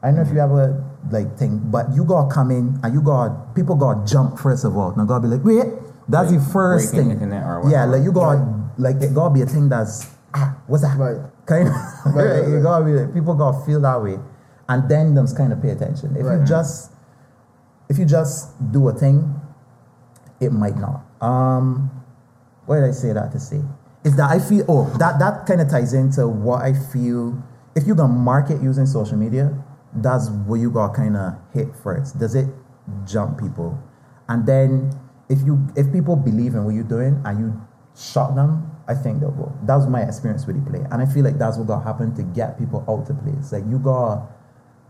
I 0.02 0.08
don't 0.08 0.16
know 0.16 0.22
if 0.22 0.32
you 0.32 0.38
ever 0.40 0.84
like 1.10 1.36
think, 1.38 1.70
but 1.70 1.92
you 1.94 2.04
gotta 2.04 2.32
come 2.32 2.50
in 2.50 2.78
and 2.82 2.94
you 2.94 3.02
gotta 3.02 3.34
people 3.54 3.74
gotta 3.74 4.04
jump 4.06 4.38
first 4.38 4.64
of 4.64 4.76
all. 4.76 4.94
Now 4.96 5.04
gotta 5.04 5.22
be 5.26 5.28
like, 5.34 5.44
wait, 5.44 5.66
that's 6.08 6.30
Like 6.30 6.40
the 6.40 6.50
first 6.52 6.92
breaking 6.92 7.10
thing. 7.10 7.20
internet 7.20 7.42
or 7.44 7.62
yeah, 7.70 7.84
like 7.84 8.02
you 8.04 8.12
gotta 8.12 8.46
like 8.78 8.96
it 9.02 9.14
gotta 9.14 9.34
be 9.34 9.42
a 9.42 9.46
thing 9.46 9.68
that's 9.68 10.06
ah, 10.34 10.56
what's 10.66 10.82
that? 10.84 10.96
Right. 10.96 11.18
Kind 11.46 11.68
of 11.68 11.74
Right, 12.14 12.24
right, 12.24 12.48
you 12.48 12.54
right. 12.56 12.62
gotta 12.62 12.84
be 12.84 12.92
like 12.92 13.12
people 13.14 13.34
gotta 13.34 13.64
feel 13.66 13.80
that 13.80 14.00
way. 14.02 14.18
And 14.68 14.88
then 14.88 15.14
them 15.14 15.26
kind 15.34 15.52
of 15.52 15.60
pay 15.62 15.70
attention. 15.70 16.14
If 16.16 16.24
you 16.26 16.44
just 16.46 16.92
if 17.88 17.98
you 17.98 18.04
just 18.04 18.52
do 18.70 18.88
a 18.88 18.92
thing, 18.92 19.34
it 20.40 20.52
might 20.52 20.76
not. 20.76 21.02
Um 21.20 21.90
what 22.66 22.76
did 22.76 22.84
I 22.84 22.92
say 22.92 23.12
that 23.14 23.32
to 23.32 23.40
say? 23.40 23.60
Is 24.04 24.14
that 24.16 24.30
I 24.30 24.38
feel 24.38 24.64
oh 24.68 24.84
that 24.98 25.18
that 25.18 25.46
kind 25.46 25.60
of 25.60 25.68
ties 25.68 25.92
into 25.94 26.28
what 26.28 26.62
I 26.62 26.72
feel 26.92 27.42
if 27.74 27.86
you're 27.86 27.96
gonna 27.96 28.12
market 28.12 28.62
using 28.62 28.86
social 28.86 29.16
media, 29.16 29.52
that's 29.94 30.30
where 30.46 30.58
you 30.60 30.70
got 30.70 30.94
kind 30.94 31.16
of 31.16 31.34
hit 31.52 31.68
first. 31.82 32.18
Does 32.18 32.34
it 32.34 32.48
jump 33.06 33.38
people? 33.38 33.78
And 34.28 34.46
then 34.46 34.92
if 35.28 35.40
you 35.42 35.66
if 35.76 35.92
people 35.92 36.16
believe 36.16 36.54
in 36.54 36.64
what 36.64 36.74
you're 36.74 36.84
doing 36.84 37.20
and 37.24 37.38
you 37.38 37.60
shock 37.96 38.34
them, 38.34 38.70
I 38.86 38.94
think 38.94 39.20
they'll 39.20 39.30
go. 39.30 39.52
That 39.64 39.76
was 39.76 39.86
my 39.86 40.02
experience 40.02 40.46
with 40.46 40.62
the 40.62 40.70
play. 40.70 40.84
And 40.90 41.02
I 41.02 41.06
feel 41.06 41.24
like 41.24 41.38
that's 41.38 41.58
what 41.58 41.66
got 41.66 41.84
happen 41.84 42.14
to 42.16 42.22
get 42.22 42.58
people 42.58 42.84
out 42.88 43.06
to 43.06 43.14
play. 43.14 43.32
It's 43.38 43.52
like 43.52 43.64
you 43.68 43.78
got 43.78 44.30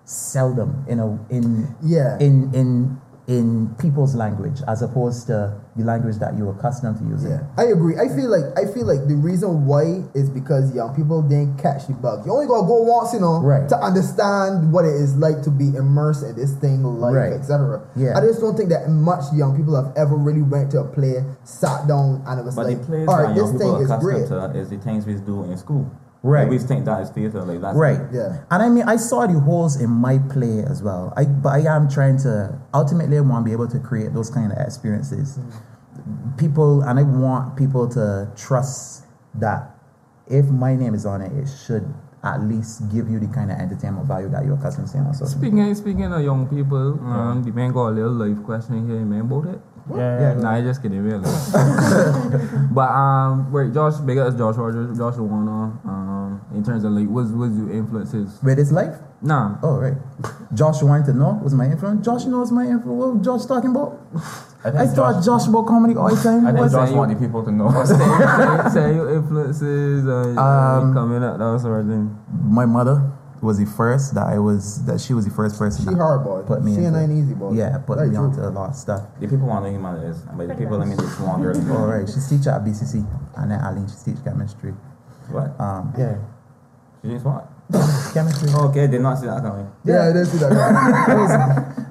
sell 0.05 0.55
them 0.55 0.85
in 0.89 1.01
a 1.01 1.07
in 1.31 1.75
Yeah. 1.83 2.17
in 2.19 2.55
in 2.55 3.01
in 3.27 3.75
people's 3.79 4.15
language 4.15 4.63
as 4.67 4.81
opposed 4.83 5.27
to 5.27 5.61
the 5.79 5.85
language 5.85 6.17
that 6.19 6.37
you're 6.37 6.51
accustomed 6.51 6.99
to 6.99 7.05
using. 7.05 7.31
Yeah, 7.31 7.47
I 7.57 7.65
agree. 7.71 7.97
I 7.97 8.09
feel 8.09 8.29
like 8.29 8.45
I 8.59 8.67
feel 8.73 8.85
like 8.85 9.07
the 9.07 9.15
reason 9.15 9.65
why 9.65 10.03
is 10.15 10.29
because 10.29 10.75
young 10.75 10.95
people 10.95 11.23
didn't 11.23 11.57
catch 11.57 11.87
the 11.87 11.95
bug. 11.95 12.27
You 12.27 12.33
only 12.33 12.47
gotta 12.47 12.67
go 12.67 12.83
once, 12.83 13.15
you 13.15 13.21
know, 13.21 13.41
Right. 13.41 13.69
to 13.69 13.77
understand 13.79 14.73
what 14.73 14.85
it 14.85 14.95
is 14.95 15.17
like 15.17 15.43
to 15.43 15.51
be 15.51 15.75
immersed 15.77 16.25
in 16.25 16.35
this 16.37 16.53
thing, 16.55 16.83
life, 16.83 17.15
Right. 17.15 17.33
etc. 17.33 17.81
Yeah. 17.97 18.19
I 18.19 18.21
just 18.21 18.41
don't 18.41 18.57
think 18.57 18.69
that 18.71 18.91
much 18.91 19.25
young 19.33 19.57
people 19.57 19.75
have 19.77 19.93
ever 19.97 20.17
really 20.17 20.43
went 20.43 20.71
to 20.73 20.81
a 20.81 20.85
play, 20.85 21.25
sat 21.45 21.87
down, 21.87 22.23
and 22.27 22.41
it 22.41 22.45
was 22.45 22.57
But 22.57 22.67
like, 22.67 22.81
the 22.81 22.87
plays 22.87 23.09
all 23.09 23.17
that 23.17 23.23
right, 23.23 23.37
young 23.37 23.47
this 23.47 23.53
people 23.63 23.79
thing 23.79 23.91
are 23.91 23.97
is 23.97 24.03
great. 24.03 24.17
accustomed 24.25 24.55
to 24.55 24.59
is 24.61 24.69
the 24.71 24.79
things 24.79 25.07
we 25.07 25.15
do 25.15 25.45
in 25.45 25.57
school. 25.57 25.87
Right. 26.25 26.43
Like, 26.43 26.51
we 26.51 26.59
think 26.59 26.85
that 26.87 27.01
is 27.03 27.11
theater. 27.11 27.43
Like 27.45 27.61
that's 27.61 27.77
Right. 27.77 28.01
Yeah. 28.13 28.39
And 28.51 28.61
I 28.61 28.69
mean, 28.69 28.83
I 28.89 28.97
saw 28.97 29.25
the 29.29 29.39
holes 29.39 29.81
in 29.81 29.89
my 29.89 30.19
play 30.19 30.65
as 30.65 30.83
well. 30.83 31.13
I, 31.17 31.25
but 31.25 31.51
I 31.51 31.61
am 31.77 31.89
trying 31.89 32.19
to 32.19 32.59
ultimately 32.75 33.17
I 33.19 33.21
want 33.21 33.45
to 33.45 33.49
be 33.49 33.53
able 33.53 33.69
to 33.69 33.79
create 33.79 34.13
those 34.15 34.29
kind 34.29 34.51
of 34.51 34.59
experiences. 34.59 35.39
Mm. 35.39 35.53
People, 36.37 36.83
and 36.83 36.99
I 36.99 37.03
want 37.03 37.57
people 37.57 37.89
to 37.91 38.31
trust 38.37 39.05
that 39.35 39.75
if 40.27 40.47
my 40.47 40.75
name 40.77 40.95
is 40.95 41.05
on 41.07 41.21
it, 41.23 41.33
it 41.33 41.49
should 41.65 41.87
at 42.25 42.43
least 42.43 42.91
give 42.93 43.09
you 43.09 43.19
the 43.21 43.29
kind 43.29 43.51
of 43.51 43.59
entertainment 43.59 44.07
value 44.07 44.29
that 44.29 44.45
you're 44.45 44.55
accustomed 44.55 44.87
to 44.87 44.93
seeing 44.93 45.05
on 45.05 45.15
social 45.15 45.39
media. 45.41 45.75
Speaking 45.75 45.75
speaking 45.75 46.13
of 46.13 46.23
young 46.23 46.47
people, 46.49 46.99
um, 47.07 47.43
the 47.45 47.53
man 47.53 47.73
got 47.73 47.89
a 47.89 47.91
little 47.91 48.13
life 48.13 48.43
question 48.45 48.87
here, 48.89 49.01
man, 49.01 49.21
about 49.21 49.47
it. 49.47 49.61
Yeah, 49.91 50.21
yeah, 50.21 50.35
nah, 50.35 50.51
I 50.53 50.61
just 50.61 50.83
kidding, 50.83 51.03
really. 51.03 51.25
but 52.73 52.91
um, 52.91 53.51
wait, 53.51 53.73
Josh, 53.73 53.97
big 54.01 54.19
as 54.19 54.35
Josh 54.35 54.57
Rogers, 54.57 54.99
Josh 54.99 55.17
Warner. 55.17 55.79
Um, 55.85 56.43
in 56.55 56.63
terms 56.63 56.85
of 56.85 56.93
like, 56.93 57.09
what's 57.09 57.31
what's 57.31 57.57
your 57.57 57.71
influences? 57.73 58.39
With 58.43 58.59
his 58.59 58.71
life? 58.71 58.97
Nah, 59.23 59.57
Oh, 59.63 59.79
right. 59.79 59.95
Josh 60.55 60.83
wanted 60.83 61.07
to 61.07 61.13
know 61.15 61.41
was 61.43 61.55
my 61.55 61.67
influence. 61.67 62.05
Josh 62.05 62.25
knows 62.27 62.53
my 62.53 62.65
influence. 62.67 62.87
What 62.87 63.15
was 63.17 63.25
Josh 63.25 63.47
talking 63.47 63.71
about? 63.71 63.99
I 64.65 64.69
I 64.83 64.87
thought 64.87 65.23
Josh 65.25 65.47
about 65.47 65.67
comedy 65.67 65.95
all 65.97 66.09
the 66.15 66.21
time. 66.21 66.47
I 66.47 66.51
think 66.51 66.61
What's- 66.61 66.73
Josh 66.73 66.91
want 66.91 67.11
the 67.13 67.17
people 67.19 67.45
to 67.45 67.53
know. 67.53 67.71
say, 67.85 67.95
say, 68.69 68.71
say 68.75 68.95
your 68.95 69.15
influences, 69.15 70.07
uh, 70.07 70.41
Um, 70.41 70.93
coming 70.95 71.23
up, 71.23 71.39
that 71.39 71.61
sort 71.61 71.83
of 71.83 71.87
thing. 71.89 72.17
my 72.45 72.67
mother 72.67 73.03
was 73.41 73.59
the 73.59 73.67
first 73.67 74.15
that 74.15 74.27
I 74.27 74.37
was 74.41 74.85
that 74.87 75.01
she 75.01 75.15
was 75.15 75.25
the 75.25 75.31
first 75.31 75.57
person 75.57 75.85
She 75.85 75.91
that 75.91 75.97
hard 75.97 76.25
boy. 76.25 76.43
put 76.43 76.65
me 76.65 76.75
she 76.75 76.83
into- 76.83 76.99
ain't 76.99 77.13
easy 77.13 77.35
boy. 77.35 77.53
yeah 77.53 77.79
put 77.79 77.99
Very 77.99 78.11
me 78.11 78.17
true. 78.17 78.25
onto 78.25 78.41
a 78.41 78.51
lot 78.51 78.71
of 78.71 78.75
stuff. 78.75 79.03
the 79.21 79.29
people 79.29 79.47
want 79.47 79.65
to 79.65 79.71
know 79.71 79.77
who 79.77 79.83
mother 79.83 80.09
is, 80.11 80.19
but 80.37 80.49
the 80.49 80.55
people 80.57 80.77
let 80.77 80.89
me 80.89 80.97
this 80.97 81.21
longer. 81.21 81.55
All 81.71 81.87
right, 81.87 82.09
she's 82.09 82.29
teacher 82.29 82.51
at 82.51 82.65
BCC 82.65 83.07
and 83.37 83.51
then 83.53 83.61
Aline 83.61 83.87
she's 83.87 84.03
teach 84.03 84.19
chemistry. 84.25 84.75
What? 85.31 85.55
Um, 85.61 85.95
yeah, 85.97 86.17
She 87.03 87.11
just 87.11 87.25
what? 87.25 87.47
chemistry. 88.13 88.51
Okay, 88.53 88.89
did 88.89 89.03
not 89.03 89.19
see 89.21 89.27
that 89.27 89.41
coming. 89.41 89.71
Yeah, 89.85 90.09
I 90.09 90.13
didn't 90.13 90.27
see 90.27 90.39
that. 90.39 90.51
coming. 90.51 90.75
I 90.75 91.15
was 91.15 91.31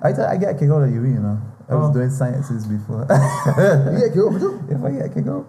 I 0.04 0.12
thought 0.12 0.28
I 0.30 0.36
get 0.36 0.60
kicked 0.60 0.70
out 0.72 0.84
of 0.84 0.92
UE, 0.92 1.02
you 1.16 1.20
know. 1.24 1.40
I 1.70 1.76
was 1.76 1.90
Oh. 1.90 1.94
doing 1.94 2.10
sciences 2.10 2.66
before. 2.66 3.06
you 3.10 4.00
get 4.00 4.14
killed 4.14 4.34
for 4.34 4.40
too? 4.40 4.64
if 4.70 4.84
I 4.84 4.92
get 4.92 5.14
kicked 5.14 5.28
out, 5.28 5.46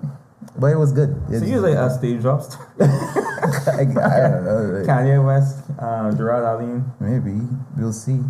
but 0.58 0.66
it 0.68 0.76
was 0.78 0.92
good. 0.92 1.14
So 1.30 1.44
you 1.44 1.60
like 1.60 1.76
uh, 1.76 1.88
Steve 1.90 2.20
Jobs, 2.22 2.56
I, 2.80 3.80
I 3.80 3.84
don't 3.84 4.44
know. 4.44 4.78
like, 4.78 4.86
Kanye 4.86 5.24
West, 5.24 5.62
uh, 5.78 6.10
Gerard 6.16 6.44
Aline. 6.44 6.84
Maybe 7.00 7.38
we'll 7.76 7.92
see. 7.92 8.20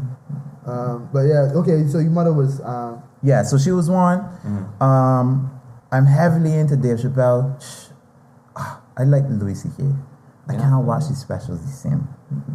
Um, 0.66 1.08
but 1.12 1.20
yeah, 1.20 1.52
okay. 1.56 1.86
So 1.88 1.98
your 1.98 2.10
mother 2.10 2.32
was. 2.32 2.60
Um, 2.60 3.02
Yeah, 3.22 3.42
so 3.42 3.56
she 3.58 3.72
was 3.72 3.88
one. 3.90 4.20
Mm-hmm. 4.20 4.82
Um, 4.82 5.50
I'm 5.90 6.04
heavily 6.06 6.52
into 6.54 6.76
Dave 6.76 6.98
Chappelle. 6.98 7.56
Shh. 7.60 7.90
Ah, 8.54 8.80
I 8.96 9.04
like 9.04 9.24
Louis 9.28 9.54
C.K. 9.54 9.82
I 10.48 10.52
Yeah. 10.52 10.60
can't 10.60 10.84
watch 10.84 11.08
these 11.08 11.18
specials 11.18 11.60
the 11.64 11.72
same. 11.72 12.06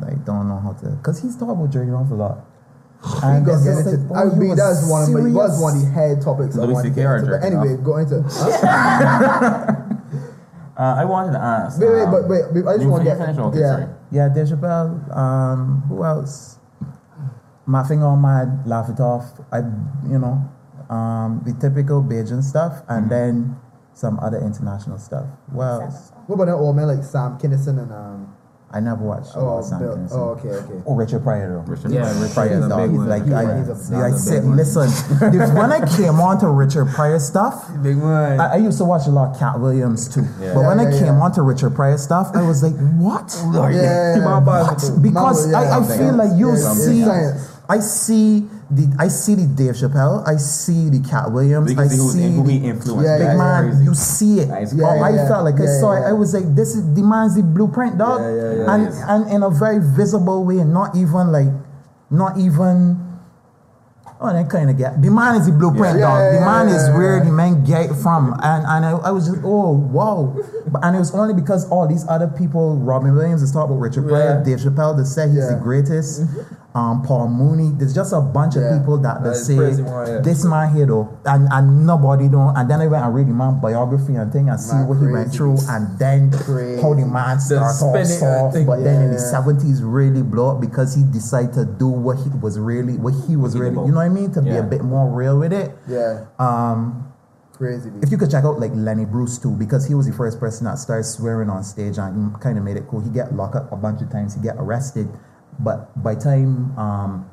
I 0.06 0.14
don't 0.24 0.48
know 0.48 0.60
how 0.60 0.74
to, 0.74 0.96
cause 1.02 1.20
he's 1.22 1.36
talking 1.36 1.56
about 1.58 1.72
jerking 1.72 1.94
off 1.96 2.12
a 2.12 2.14
lot. 2.16 2.46
We 3.04 3.20
And 3.24 3.46
gonna 3.46 3.58
it's 3.58 3.64
get 3.66 3.94
into. 3.94 4.14
like, 4.14 4.18
I 4.18 4.26
boy, 4.30 4.34
you 4.34 4.40
mean, 4.40 4.50
was 4.50 4.58
that's 4.60 4.90
one 4.90 5.04
of 5.04 5.10
my. 5.12 5.30
Was 5.32 5.62
one 5.62 5.76
of 5.76 5.82
the 5.84 5.90
head 5.92 6.22
topics. 6.22 6.58
I 6.58 6.62
Louis 6.62 6.74
wanted 6.74 6.90
to 6.90 6.96
get 6.96 7.12
into. 7.12 7.32
But 7.32 7.44
anyway, 7.44 7.74
off? 7.76 7.84
go 7.84 7.98
into. 7.98 8.24
Uh, 10.76 10.96
I 10.98 11.06
wanted 11.06 11.34
to 11.34 11.38
ask. 11.40 11.80
Wait, 11.80 11.88
wait, 11.88 12.02
um, 12.02 12.12
but 12.12 12.28
wait, 12.28 12.42
wait, 12.52 12.66
I 12.66 12.78
just 12.78 12.90
want 12.90 13.04
to 13.04 13.10
get. 13.12 13.20
finish. 13.20 13.38
Okay, 13.38 13.60
yeah. 13.60 13.76
sorry. 13.78 13.88
Yeah, 14.10 14.28
Dave 14.34 14.48
Um, 15.16 15.84
who 15.88 16.04
else? 16.04 16.58
My 17.68 17.84
finger 17.88 18.08
on 18.08 18.18
my 18.20 18.46
laugh 18.66 18.90
it 18.90 19.00
off. 19.00 19.40
I, 19.52 19.60
you 20.10 20.18
know, 20.18 20.42
um, 20.90 21.44
the 21.46 21.54
typical 21.62 22.02
Bajan 22.02 22.42
stuff, 22.44 22.82
and 22.90 23.06
Mhm. 23.06 23.10
then 23.10 23.56
some 23.94 24.20
other 24.20 24.40
international 24.40 24.98
stuff. 24.98 25.28
Well, 25.52 25.82
What 26.26 26.36
about 26.42 26.46
that 26.46 26.56
old 26.56 26.76
man 26.76 26.88
like 26.88 27.04
Sam 27.04 27.38
Kinison 27.38 27.78
and 27.80 27.92
um? 27.92 28.33
I 28.76 28.80
never 28.80 29.04
watched 29.04 29.30
Oh, 29.36 29.62
Bill. 29.78 29.96
Kinison. 29.98 30.12
Oh, 30.14 30.30
okay, 30.32 30.50
okay. 30.50 30.82
Oh, 30.88 30.96
Richard 30.96 31.22
Pryor 31.24 31.48
though. 31.64 31.72
Richard 31.72 31.92
Yeah, 31.92 32.02
Pryor. 32.02 32.14
Richard 32.22 32.34
Pryor 32.34 32.58
is 32.58 32.66
a 32.66 32.70
dog. 32.70 32.80
big 32.82 32.90
He's 32.90 32.98
one. 33.00 33.10
like, 33.10 33.24
He's 33.24 33.34
I, 33.34 33.42
a- 33.44 33.58
he's 33.60 33.68
a- 33.92 33.96
I 33.98 34.10
he's 34.10 34.16
a 34.16 34.20
said, 34.20 34.34
big 34.42 34.44
one. 34.50 34.58
listen, 34.58 34.82
the- 35.20 35.52
when 35.54 35.72
I 35.72 35.80
came 35.96 36.20
on 36.20 36.40
to 36.40 36.48
Richard 36.50 36.88
Pryor 36.88 37.20
stuff, 37.20 37.70
Big 37.84 37.98
one. 37.98 38.40
I, 38.40 38.54
I 38.54 38.56
used 38.58 38.80
to 38.80 38.86
watch 38.86 39.06
a 39.06 39.12
lot 39.12 39.32
of 39.34 39.40
Katt 39.40 39.60
Williams 39.60 40.10
too. 40.14 40.26
Yeah. 40.42 40.56
But 40.56 40.64
when 40.66 40.80
Yeah, 40.80 40.86
I 40.86 40.90
yeah, 40.90 40.98
came 41.00 41.16
yeah. 41.18 41.22
on 41.24 41.32
to 41.34 41.42
Richard 41.44 41.76
Pryor 41.76 41.98
stuff, 42.00 42.32
I 42.34 42.42
was 42.42 42.64
like, 42.64 42.74
what? 42.98 43.30
Yeah, 43.54 44.18
yeah, 44.18 44.40
What? 44.40 44.82
Because 45.02 45.46
Mama, 45.48 45.58
I, 45.58 45.78
I 45.78 45.80
yeah. 45.80 45.98
feel 45.98 46.14
like 46.16 46.32
you 46.38 46.48
Yeah, 46.50 46.54
it's 46.56 46.86
see, 46.86 47.04
science. 47.06 47.50
I 47.70 47.80
see 47.80 48.50
the, 48.76 48.96
I 49.00 49.08
see 49.08 49.36
the 49.36 49.46
Dave 49.46 49.76
Chappelle, 49.76 50.28
I 50.28 50.38
see 50.38 50.90
the 50.90 51.00
Katt 51.08 51.32
Williams, 51.32 51.78
I 51.78 51.88
see 51.88 52.32
who 52.32 52.44
the, 52.44 52.52
he 52.52 52.58
influenced. 52.66 53.06
Yeah, 53.06 53.18
Big 53.18 53.28
yeah, 53.28 53.38
man, 53.38 53.70
Crazy. 53.70 53.84
you 53.86 53.94
see 53.96 54.40
it. 54.40 54.48
Yeah, 54.50 54.86
Oh, 54.86 55.02
I 55.04 55.12
felt 55.28 55.44
like 55.46 55.60
I 55.62 55.66
saw 55.80 55.94
it. 55.94 56.02
I 56.08 56.14
was 56.14 56.34
like, 56.34 56.54
this 56.56 56.76
is 56.76 56.82
the 56.96 57.02
man's 57.04 57.36
the 57.36 57.44
blueprint, 57.44 57.98
dog. 57.98 58.22
And 58.22 58.88
and 58.88 59.32
in 59.32 59.44
a 59.44 59.50
very 59.50 59.80
visible 59.80 60.44
way, 60.46 60.60
and 60.60 60.74
not 60.74 60.96
even 60.96 61.32
like, 61.32 61.52
not 62.10 62.38
even. 62.38 63.00
Oh, 64.26 64.32
that 64.32 64.50
kind 64.50 64.70
of 64.70 64.78
get 64.78 65.02
the 65.02 65.12
man 65.12 65.36
is 65.36 65.48
the 65.48 65.52
blueprint, 65.52 66.00
Yeah, 66.00 66.08
dog. 66.08 66.34
the 66.34 66.40
man 66.46 66.68
is 66.70 66.88
where 66.96 67.20
the 67.26 67.32
man 67.32 67.66
get 67.66 67.90
from, 68.02 68.32
and 68.42 68.64
and 68.66 68.86
I, 68.86 68.92
I 68.92 69.12
was 69.12 69.28
just 69.28 69.42
oh 69.44 69.72
wow, 69.74 70.32
but 70.72 70.80
and 70.86 70.96
it 70.96 71.00
was 71.00 71.14
only 71.14 71.34
because 71.34 71.70
all 71.70 71.88
these 71.90 72.08
other 72.08 72.28
people, 72.28 72.78
Robin 72.78 73.14
Williams 73.14 73.42
is 73.42 73.52
talking 73.52 73.76
about 73.76 73.82
Richard 73.82 74.08
Pryor, 74.08 74.42
Dave 74.46 74.60
Chappelle, 74.60 74.96
they 74.96 75.04
say 75.04 75.28
he's 75.28 75.50
the 75.50 75.60
greatest. 75.62 76.24
Um, 76.76 77.04
Paul 77.04 77.28
Mooney, 77.30 77.70
there's 77.78 77.94
just 77.94 78.14
a 78.14 78.20
bunch 78.20 78.56
Yeah. 78.56 78.64
of 78.74 78.80
people 78.80 78.98
that 78.98 79.24
they 79.24 79.34
say 79.36 79.56
one, 79.84 80.08
yeah. 80.08 80.20
this 80.22 80.44
man 80.44 80.74
here 80.74 80.88
though, 80.88 81.08
and, 81.24 81.48
and 81.52 81.86
nobody 81.86 82.28
don't. 82.28 82.58
And 82.58 82.68
then 82.68 82.82
I 82.82 82.88
went 82.88 83.06
and 83.06 83.14
read 83.14 83.28
the 83.28 83.32
man 83.34 83.60
biography 83.60 84.16
and 84.16 84.34
thing 84.34 84.50
and 84.50 84.60
see 84.60 84.74
Man 84.74 84.88
what 84.88 84.98
he 84.98 85.06
went 85.06 85.32
through, 85.32 85.58
and 85.70 86.00
then 86.00 86.32
Crazy. 86.32 86.82
how 86.82 86.96
the 86.96 87.06
man 87.06 87.40
started 87.40 87.66
off 87.66 87.76
spinning, 87.76 88.06
soft, 88.18 88.56
thing. 88.56 88.66
but 88.66 88.84
then 88.84 89.04
in 89.04 89.12
the 89.12 89.20
seventies 89.20 89.84
really 89.84 90.24
blow 90.24 90.56
up 90.56 90.62
because 90.62 90.96
he 90.96 91.04
decided 91.04 91.54
to 91.54 91.66
do 91.66 91.88
what 91.88 92.18
he 92.18 92.30
was 92.42 92.58
really, 92.58 92.98
what 92.98 93.14
he 93.28 93.36
was 93.36 93.54
He 93.54 93.60
really, 93.60 93.76
you 93.86 93.92
know 93.92 93.98
what 93.98 94.06
I 94.06 94.10
mean, 94.10 94.32
to 94.32 94.42
be 94.42 94.56
a 94.58 94.64
bit 94.64 94.84
more 94.84 95.08
real 95.08 95.38
with 95.38 95.54
it. 95.54 95.78
Yeah, 95.88 96.26
Um, 96.40 97.06
crazy. 97.56 97.92
if 98.02 98.10
you 98.12 98.18
could 98.18 98.32
check 98.32 98.46
out 98.46 98.60
like 98.60 98.72
Lenny 98.74 99.06
Bruce 99.06 99.38
too, 99.38 99.52
because 99.52 99.86
he 99.86 99.94
was 99.94 100.08
the 100.08 100.14
first 100.14 100.40
person 100.40 100.66
that 100.66 100.80
started 100.80 101.04
swearing 101.04 101.52
on 101.52 101.64
stage 101.64 102.00
and 102.00 102.34
kind 102.42 102.58
of 102.58 102.64
made 102.64 102.78
it 102.78 102.88
cool. 102.90 103.00
He 103.00 103.12
get 103.12 103.36
locked 103.36 103.56
up 103.56 103.72
a 103.72 103.76
bunch 103.76 104.02
of 104.02 104.10
times, 104.10 104.34
he 104.34 104.42
get 104.42 104.56
arrested, 104.58 105.08
but 105.60 105.92
by 106.02 106.16
time 106.16 106.78
um, 106.78 107.30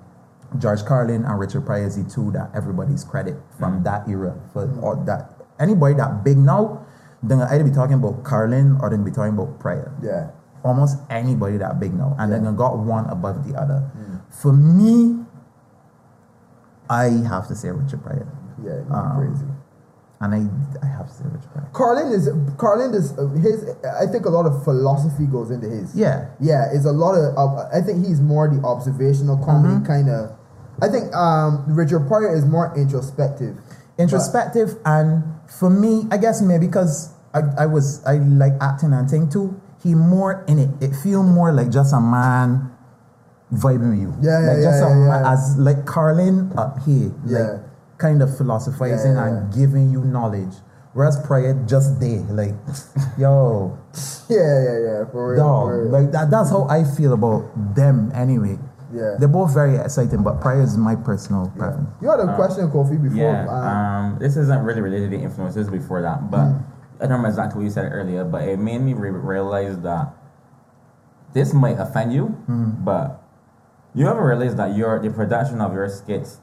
George 0.59 0.85
Carlin 0.85 1.25
and 1.25 1.39
Richard 1.39 1.65
Pryor 1.65 1.87
is 1.87 1.97
the 2.03 2.09
two 2.09 2.31
that 2.33 2.51
everybody's 2.55 3.05
credit 3.05 3.37
from 3.59 3.83
that 3.85 4.09
era 4.09 4.35
for 4.53 4.67
all 4.83 4.97
that 5.07 5.33
anybody 5.59 5.95
that 5.95 6.25
big 6.25 6.37
now, 6.39 6.85
then 7.23 7.41
either 7.43 7.65
be 7.65 7.71
talking 7.71 7.95
about 7.95 8.25
Carlin 8.25 8.79
or 8.81 8.91
then 8.91 9.05
be 9.05 9.11
talking 9.11 9.35
about 9.35 9.59
Pryor. 9.61 9.93
yeah, 10.03 10.31
Almost 10.65 10.99
anybody 11.09 11.57
that 11.59 11.79
big 11.81 11.95
now, 11.95 12.17
and 12.19 12.33
then 12.33 12.45
Yeah. 12.45 12.51
I 12.51 12.55
got 12.55 12.79
one 12.79 13.07
above 13.09 13.47
the 13.49 13.59
other. 13.61 13.91
For 14.31 14.53
me, 14.53 15.25
I 16.89 17.05
have 17.29 17.47
to 17.49 17.55
say 17.55 17.71
Richard 17.71 18.03
Pryor, 18.03 18.27
yeah, 18.63 18.83
Um, 18.91 19.17
crazy. 19.17 19.47
And 20.21 20.35
I 20.35 20.41
I 20.85 20.87
have 20.87 21.09
to 21.09 21.15
say 21.15 21.25
Richard 21.25 21.51
Pryor. 21.53 21.69
Carlin 21.73 22.13
is 22.13 22.29
Carlin 22.59 22.95
is 22.95 23.11
his. 23.43 23.65
I 23.85 24.07
think 24.07 24.27
a 24.27 24.31
lot 24.31 24.47
of 24.47 24.63
philosophy 24.65 25.27
goes 25.27 25.51
into 25.51 25.69
his. 25.69 25.97
Yeah. 25.97 26.29
Yeah, 26.41 26.67
it's 26.73 26.85
a 26.85 26.93
lot 26.93 27.15
of. 27.15 27.37
Uh, 27.37 27.69
I 27.73 27.81
think 27.81 28.05
he's 28.07 28.21
more 28.21 28.49
the 28.49 28.61
observational 28.65 29.37
comedy 29.45 29.75
Mm-hmm. 29.75 29.87
kind 29.87 30.09
of. 30.11 30.37
I 30.83 30.89
think 30.89 31.15
um, 31.15 31.65
Richard 31.69 32.07
Pryor 32.09 32.35
is 32.35 32.45
more 32.47 32.73
introspective. 32.77 33.57
introspective 33.99 34.79
and 34.87 35.23
for 35.59 35.69
me 35.69 36.07
i 36.11 36.17
guess 36.17 36.41
maybe 36.41 36.67
because 36.67 37.13
I, 37.35 37.41
I 37.59 37.67
was 37.67 38.01
i 38.07 38.15
like 38.17 38.55
acting 38.61 38.95
and 38.95 39.05
thing 39.11 39.29
too 39.29 39.61
he 39.83 39.95
more 39.95 40.43
in 40.49 40.59
it 40.59 40.71
it 40.81 40.95
feel 41.03 41.23
more 41.23 41.53
like 41.53 41.69
just 41.71 41.93
a 41.93 42.01
man 42.01 42.73
vibing 43.53 43.91
with 43.91 44.01
you 44.01 44.15
Yeah, 44.23 44.41
yeah, 44.41 44.47
like 44.53 44.63
just 44.63 44.81
yeah, 44.81 44.87
a 44.87 44.89
yeah, 44.89 45.05
man, 45.11 45.25
yeah. 45.25 45.33
as 45.33 45.57
like 45.59 45.85
carlin 45.85 46.51
up 46.57 46.79
here 46.87 47.13
Yeah. 47.27 47.39
like 47.39 47.61
kind 48.01 48.23
of 48.23 48.35
philosophizing 48.37 49.13
Yeah, 49.15 49.29
yeah, 49.29 49.37
and 49.45 49.53
giving 49.55 49.91
you 49.93 50.01
knowledge 50.05 50.55
whereas 50.93 51.21
Pryor 51.27 51.55
just 51.69 52.01
there 52.01 52.25
like 52.35 52.55
yo 53.19 53.79
Yeah, 54.29 54.37
yeah, 54.39 54.79
yeah. 54.87 54.99
For 55.13 55.33
real. 55.33 55.39
dog 55.45 55.65
for 55.69 55.83
real. 55.85 55.93
like 55.93 56.09
that, 56.13 56.31
that's 56.31 56.51
how 56.51 56.67
i 56.69 56.83
feel 56.83 57.13
about 57.13 57.47
them 57.77 58.11
anyway 58.15 58.59
Yeah. 58.93 59.15
they're 59.21 59.29
both 59.31 59.55
very 59.55 59.77
exciting 59.77 60.25
but 60.27 60.41
Pryor 60.41 60.63
is 60.67 60.75
my 60.77 60.97
personal 60.97 61.47
Yeah. 61.55 61.61
preference 61.63 61.91
You 62.03 62.11
had 62.11 62.21
a 62.27 62.35
question, 62.35 62.67
Kofi, 62.75 62.97
before. 62.99 63.17
Yeah, 63.23 63.47
um, 63.47 63.63
um, 63.71 64.19
this 64.19 64.35
isn't 64.37 64.63
really 64.67 64.81
related 64.83 65.11
to 65.13 65.17
the 65.17 65.23
influences 65.23 65.69
before 65.71 66.03
that, 66.03 66.27
but 66.35 66.49
I 66.99 67.07
don't 67.07 67.23
remember 67.23 67.29
exactly 67.29 67.57
what 67.63 67.65
you 67.69 67.71
said 67.71 67.87
earlier, 67.93 68.25
but 68.25 68.43
it 68.51 68.59
made 68.59 68.81
me 68.83 68.93
re- 68.99 69.11
realize 69.15 69.79
that 69.87 70.11
this 71.33 71.55
might 71.55 71.79
offend 71.79 72.13
you, 72.13 72.35
but 72.83 73.23
you 73.95 74.09
ever 74.11 74.27
realize 74.27 74.57
that 74.57 74.75
your 74.77 74.99
the 74.99 75.11
production 75.11 75.61
of 75.61 75.71
your 75.73 75.89
skits 75.89 76.41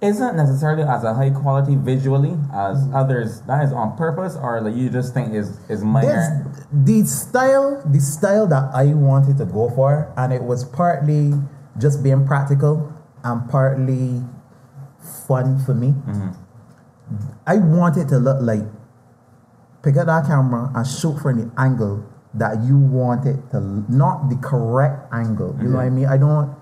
isn't 0.00 0.36
necessarily 0.36 0.82
as 0.82 1.04
a 1.04 1.14
high 1.14 1.30
quality 1.30 1.76
visually 1.76 2.32
as 2.52 2.82
mm-hmm. 2.82 2.94
others 2.94 3.40
that 3.42 3.64
is 3.64 3.72
on 3.72 3.96
purpose 3.96 4.36
or 4.36 4.60
like 4.60 4.74
you 4.74 4.90
just 4.90 5.14
think 5.14 5.32
is 5.32 5.58
is 5.68 5.82
minor 5.82 6.08
There's 6.08 6.66
the 6.84 7.06
style, 7.06 7.82
the 7.86 8.00
style 8.00 8.46
that 8.48 8.70
I 8.74 8.94
wanted 8.94 9.38
to 9.38 9.44
go 9.44 9.70
for, 9.70 10.12
and 10.16 10.32
it 10.32 10.42
was 10.42 10.64
partly 10.64 11.32
just 11.78 12.02
being 12.02 12.26
practical 12.26 12.92
and 13.22 13.48
partly 13.48 14.22
fun 15.26 15.58
for 15.64 15.74
me. 15.74 15.88
Mm-hmm. 15.88 16.30
I 17.46 17.56
wanted 17.56 18.08
to 18.08 18.18
look 18.18 18.38
like 18.40 18.62
pick 19.82 19.96
up 19.96 20.06
that 20.06 20.26
camera 20.26 20.72
and 20.74 20.86
shoot 20.86 21.18
from 21.20 21.38
the 21.38 21.60
angle 21.60 22.04
that 22.34 22.62
you 22.64 22.76
want 22.76 23.26
it 23.26 23.38
to, 23.52 23.60
not 23.88 24.28
the 24.28 24.36
correct 24.36 25.12
angle. 25.12 25.54
You 25.58 25.68
know 25.68 25.68
mm-hmm. 25.68 25.74
what 25.76 25.84
I 25.84 25.90
mean? 25.90 26.06
I 26.06 26.16
don't 26.16 26.56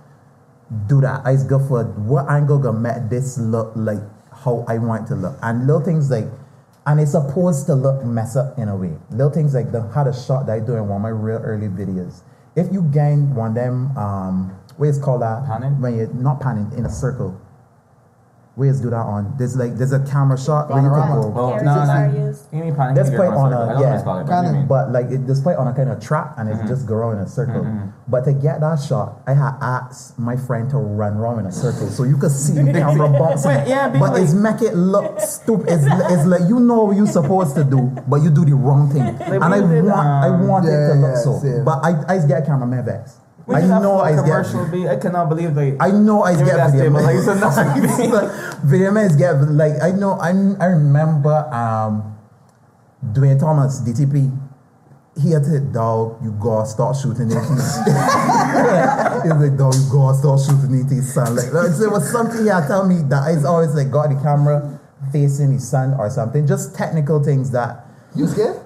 do 0.87 1.01
that. 1.01 1.25
I 1.25 1.35
just 1.35 1.49
go 1.49 1.59
for 1.59 1.85
what 1.85 2.31
angle 2.31 2.59
gonna 2.59 2.79
make 2.79 3.11
this 3.11 3.39
look 3.39 3.73
like 3.77 4.01
how 4.33 4.65
I 4.69 4.79
want 4.79 5.05
it 5.05 5.09
to 5.09 5.15
look. 5.15 5.39
And 5.43 5.67
little 5.67 5.83
things 5.83 6.11
like, 6.11 6.27
and 6.87 7.01
it's 7.01 7.13
supposed 7.13 7.67
to 7.67 7.75
look 7.75 8.05
mess 8.05 8.37
up 8.37 8.59
in 8.59 8.69
a 8.69 8.77
way. 8.77 8.97
Little 9.11 9.31
things 9.31 9.55
like 9.55 9.73
the 9.73 9.83
how 9.95 10.05
the 10.05 10.13
shot 10.13 10.47
that 10.47 10.53
I 10.53 10.61
do 10.61 10.75
in 10.75 10.89
one 10.89 10.97
of 10.97 11.03
my 11.03 11.09
real 11.11 11.39
early 11.39 11.69
videos. 11.69 12.23
If 12.57 12.73
you 12.73 12.83
gain 12.83 13.35
one 13.35 13.51
of 13.51 13.55
them, 13.55 13.97
um, 13.97 14.59
what 14.77 14.89
is 14.89 14.99
called 14.99 15.23
that? 15.23 15.47
Panning? 15.47 15.81
When 15.81 15.97
you're 15.97 16.13
not 16.13 16.41
panning 16.41 16.71
in 16.77 16.87
a 16.87 16.91
circle. 16.91 17.41
Ways 18.57 18.81
do 18.81 18.91
that 18.91 18.97
on. 18.97 19.35
There's 19.39 19.57
like 19.57 19.77
there's 19.77 19.93
a 19.93 20.05
camera 20.05 20.39
shot 20.39 20.69
where 20.69 20.83
you 20.83 20.89
can 20.89 21.01
Panorama. 21.01 21.33
go. 21.33 21.41
Oh, 21.41 21.51
Carry 21.53 21.65
no, 21.65 22.21
no. 22.21 22.27
used. 22.29 22.53
You 22.53 22.61
mean 22.61 22.75
planning 22.75 22.95
That's 22.95 23.09
to 23.09 23.17
quite 23.17 23.33
get 23.33 23.37
on 23.39 23.53
around 23.53 23.71
a- 23.71 23.73
circle. 23.73 23.73
I 23.73 23.73
don't 23.73 23.81
know 23.81 23.81
yeah, 23.81 23.89
what 23.89 23.95
it's 23.97 24.05
but 24.05 24.17
what 24.29 24.43
do 24.43 24.47
you 24.47 24.53
mean? 24.53 24.67
But 24.69 24.85
like 24.93 25.07
it 25.11 25.27
display 25.27 25.55
on 25.55 25.67
a 25.69 25.75
kind 25.75 25.89
of 25.89 25.99
track 26.05 26.35
and 26.37 26.49
it's 26.49 26.59
mm-hmm. 26.59 26.69
just 26.69 26.87
go 26.87 26.95
around 26.95 27.17
in 27.17 27.25
a 27.25 27.29
circle. 27.29 27.65
Mm-hmm. 27.65 27.89
But 28.09 28.25
to 28.25 28.33
get 28.33 28.61
that 28.61 28.77
shot, 28.77 29.23
I 29.27 29.33
had 29.33 29.57
asked 29.63 30.19
my 30.19 30.37
friend 30.37 30.69
to 30.71 30.77
run 30.77 31.17
around 31.17 31.41
in 31.41 31.47
a 31.47 31.53
circle 31.53 31.89
so 31.89 32.05
you 32.05 32.17
could 32.19 32.31
see 32.31 32.55
the 32.55 32.73
camera 32.77 33.09
bouncing. 33.09 33.57
Wait, 33.57 33.69
yeah, 33.69 33.89
but 33.89 34.13
like- 34.13 34.23
it's 34.23 34.35
make 34.35 34.61
it 34.61 34.75
look 34.77 35.21
stupid. 35.21 35.73
It's, 35.73 35.85
it's 36.13 36.27
like 36.27 36.45
you 36.49 36.61
know 36.61 36.93
what 36.93 36.97
you're 36.97 37.07
supposed 37.07 37.57
to 37.57 37.65
do, 37.65 37.89
but 38.07 38.21
you 38.21 38.31
do 38.31 38.45
the 38.45 38.55
wrong 38.55 38.93
thing. 38.93 39.03
and 39.03 39.43
I 39.43 39.61
we 39.61 39.81
did, 39.81 39.85
want 39.85 40.07
I 40.07 40.31
want 40.31 40.67
it 40.67 40.77
to 40.77 40.95
yeah, 40.95 41.01
look 41.01 41.17
yeah, 41.17 41.25
so. 41.25 41.39
same. 41.41 41.65
But 41.65 41.81
I 41.85 41.91
I 42.09 42.27
get 42.27 42.45
camera 42.45 42.69
cameraman 42.69 42.85
vex. 42.85 43.17
We 43.47 43.55
I 43.57 43.61
know 43.67 43.99
I 43.99 44.09
I 44.09 44.11
a 44.11 44.17
get 44.17 44.23
commercial 44.25 44.67
be 44.71 44.89
I 44.89 44.97
cannot 44.97 45.29
believe 45.29 45.55
they 45.55 45.77
I 45.81 45.91
know 45.91 46.23
I 46.23 46.33
Give 46.37 46.43
me 46.43 46.47
get 46.47 46.57
that 46.57 46.71
video 46.71 46.93
statement, 46.93 47.05
man. 47.05 47.05
like, 47.05 47.17
it's 47.17 47.99
enough. 47.99 48.63
video 48.65 48.91
man 48.93 49.07
is 49.07 49.17
get 49.17 49.33
like 49.51 49.83
I 49.83 49.91
know 49.91 50.13
I 50.21 50.31
I 50.61 50.67
remember 50.67 51.35
um 51.53 52.17
Dwayne 53.05 53.39
Thomas 53.41 53.81
DTP. 53.81 54.31
He 55.21 55.31
had 55.33 55.45
to 55.45 55.51
hit 55.51 55.73
dog, 55.73 56.23
You 56.25 56.33
gotta 56.41 56.67
start 56.67 56.97
shooting 56.97 57.31
it. 57.31 57.37
He's 57.37 59.35
like, 59.37 59.57
dog, 59.59 59.75
you 59.75 59.85
gotta 59.93 60.17
start 60.17 60.41
shooting 60.41 60.73
it, 60.81 60.89
his 60.89 61.13
son. 61.13 61.37
Like, 61.37 61.53
like, 61.53 61.73
so 61.73 61.85
it 61.85 61.91
was 61.93 62.11
something 62.11 62.41
he 62.45 62.49
had 62.49 62.67
tell 62.67 62.87
me 62.87 63.03
that 63.11 63.29
it's 63.35 63.45
always 63.45 63.75
like 63.75 63.91
got 63.91 64.09
the 64.09 64.17
camera 64.23 64.81
facing 65.13 65.53
his 65.53 65.69
son 65.69 65.93
or 65.99 66.09
something. 66.09 66.47
Just 66.47 66.75
technical 66.75 67.23
things 67.23 67.51
that 67.51 67.85
You 68.17 68.27
scared? 68.27 68.62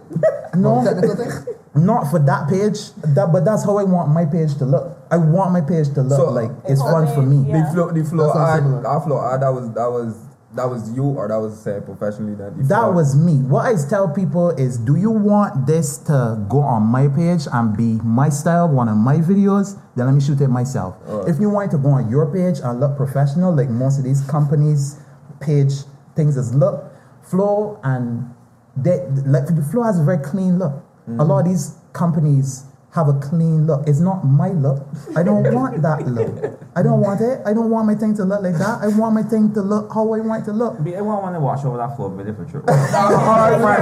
No 0.55 0.83
Technical 0.85 1.17
thing? 1.17 1.31
not 1.75 2.11
for 2.11 2.19
that 2.21 2.49
page. 2.49 2.93
That 3.15 3.31
but 3.33 3.45
that's 3.45 3.65
how 3.65 3.77
I 3.79 3.85
want 3.85 4.11
my 4.11 4.25
page 4.25 4.57
to 4.59 4.65
look. 4.65 4.97
I 5.11 5.17
want 5.19 5.53
my 5.53 5.61
page 5.61 5.93
to 5.95 6.03
look 6.03 6.19
So- 6.19 6.31
like 6.31 6.51
it's 6.67 6.81
fun 6.81 7.07
for 7.15 7.23
me. 7.23 7.49
Yeah. 7.51 7.67
The 7.67 7.73
flow, 7.73 7.91
the 7.93 8.05
flow 8.05 8.27
That 8.27 8.35
sounds 8.35 8.49
art, 8.51 8.63
similar. 8.63 8.87
our 8.87 9.01
flow 9.01 9.17
art, 9.19 9.41
that 9.41 9.51
was 9.53 9.69
that 9.75 9.91
was 9.91 10.15
that 10.55 10.71
was 10.71 10.91
you 10.93 11.05
or 11.05 11.29
that 11.29 11.37
was 11.39 11.59
say 11.61 11.81
professionally 11.85 12.35
that. 12.37 12.57
the 12.57 12.63
That 12.65 12.79
art- 12.85 12.95
was 12.95 13.15
me. 13.15 13.43
What 13.43 13.67
I 13.67 13.75
tell 13.91 14.09
people 14.09 14.51
is, 14.51 14.79
do 14.79 14.97
you 14.97 15.11
want 15.11 15.67
this 15.67 15.99
to 16.09 16.39
go 16.49 16.61
on 16.61 16.85
my 16.85 17.09
page 17.09 17.47
and 17.53 17.77
be 17.77 18.01
my 18.03 18.31
style, 18.31 18.67
one 18.69 18.89
of 18.89 18.97
my 18.97 19.19
videos? 19.19 19.77
Then 19.97 20.07
let 20.07 20.15
me 20.15 20.21
shoot 20.21 20.41
it 20.41 20.49
myself. 20.49 20.95
If 21.27 21.39
you 21.41 21.51
want 21.51 21.69
it 21.73 21.77
to 21.77 21.83
go 21.83 21.91
on 21.91 22.09
your 22.09 22.25
page 22.33 22.61
and 22.65 22.81
look 22.81 22.97
professional, 22.97 23.55
like 23.55 23.69
most 23.69 23.99
of 23.99 24.05
these 24.05 24.23
companies' 24.23 24.97
page 25.41 25.83
things 26.15 26.39
is 26.39 26.55
look, 26.55 26.85
flow 27.23 27.79
and 27.85 28.31
they 28.77 29.01
like 29.25 29.47
the 29.47 29.63
floor 29.71 29.87
has 29.87 29.99
a 29.99 30.05
very 30.05 30.19
clean 30.23 30.59
look. 30.59 30.73
A 31.19 31.25
lot 31.25 31.41
of 31.41 31.45
these 31.47 31.77
companies 31.93 32.65
have 32.93 33.09
a 33.09 33.13
clean 33.21 33.67
look. 33.67 33.87
It's 33.87 34.01
not 34.01 34.25
my 34.25 34.49
look. 34.49 34.83
I 35.15 35.23
don't 35.23 35.45
want 35.55 35.81
that 35.83 36.07
look. 36.09 36.59
I 36.75 36.83
don't 36.83 37.01
want 37.01 37.21
it. 37.21 37.41
I 37.47 37.53
don't 37.53 37.71
want 37.71 37.87
my 37.87 37.95
thing 37.95 38.15
to 38.17 38.25
look 38.25 38.43
like 38.43 38.57
that. 38.57 38.81
I 38.83 38.89
want 38.89 39.15
my 39.15 39.23
thing 39.23 39.53
to 39.55 39.61
look 39.63 39.93
how 39.93 40.13
I 40.15 40.21
want 40.21 40.43
it 40.43 40.47
to 40.47 40.53
look. 40.53 40.83
Be- 40.83 40.97
I 40.97 41.01
want 41.03 41.23
want 41.23 41.35
to 41.37 41.41
watch 41.41 41.65
over 41.65 41.77
that 41.77 41.95
floor 41.97 42.11
video 42.11 42.35
for 42.35 42.49
sure. 42.49 42.65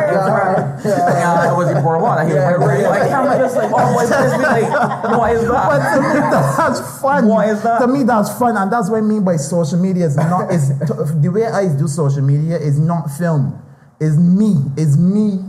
Yeah, 0.05 1.53
it 1.53 1.57
was 1.57 1.73
the 1.73 1.81
poor 1.81 1.99
one. 1.99 2.19
I 2.19 2.27
hear 2.27 2.37
Yeah, 2.37 2.51
yeah, 2.59 2.81
yeah. 2.81 2.89
like 2.89 3.09
camera 3.09 3.39
just 3.39 3.57
like 3.57 3.71
oh 3.73 3.95
what 3.95 4.05
is 4.05 4.11
this? 4.11 4.33
Like 4.43 4.69
what 5.19 5.33
is 5.33 5.45
But 5.49 5.79
that? 5.79 5.95
to 5.95 6.01
me, 6.03 6.21
that's 6.21 7.01
fun. 7.01 7.27
What 7.29 7.49
is 7.49 7.63
that? 7.63 7.79
To 7.81 7.87
me, 7.87 8.03
that's 8.03 8.31
fun, 8.39 8.57
and 8.57 8.71
that's 8.73 8.91
what 8.91 8.99
I 8.99 9.01
mean 9.01 9.25
by 9.25 9.37
social 9.37 9.79
media. 9.79 10.07
Is 10.07 10.17
not 10.17 10.53
is 10.53 10.69
the 10.79 11.31
way 11.33 11.47
I 11.47 11.69
do 11.75 11.89
social 11.89 12.23
media 12.23 12.59
is 12.59 12.79
not 12.79 13.11
film. 13.11 13.61
Is 14.01 14.19
me. 14.19 14.57
Is 14.77 14.99
me. 14.99 15.41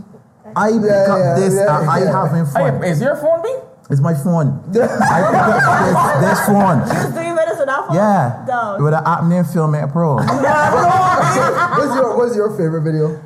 I 0.54 0.70
pick 0.72 0.82
Yeah, 0.82 1.12
up 1.12 1.18
yeah, 1.18 1.34
this 1.34 1.54
yeah, 1.54 1.80
and 1.80 1.90
I 1.90 1.98
yeah. 2.00 2.12
having 2.12 2.46
fun. 2.46 2.82
Hey, 2.82 2.90
is 2.90 3.00
your 3.00 3.16
phone 3.16 3.42
being? 3.42 3.60
It's 3.90 4.00
my 4.00 4.14
phone. 4.14 4.62
I 4.70 4.72
pick 4.72 5.42
up 5.42 6.20
this, 6.20 6.38
this 6.38 6.46
phone. 6.46 6.78
Just 6.88 7.12
three 7.14 7.30
minutes 7.30 7.58
with 7.58 7.68
phone? 7.68 7.94
Yeah. 7.94 8.44
Dog. 8.46 8.82
With 8.82 8.94
an 8.94 9.02
app 9.04 9.24
named 9.24 9.46
Filmmaker 9.46 9.92
Pro. 9.92 10.16
what's 10.16 11.94
your 11.94 12.16
What's 12.16 12.36
your 12.36 12.50
favorite 12.56 12.82
video? 12.82 13.22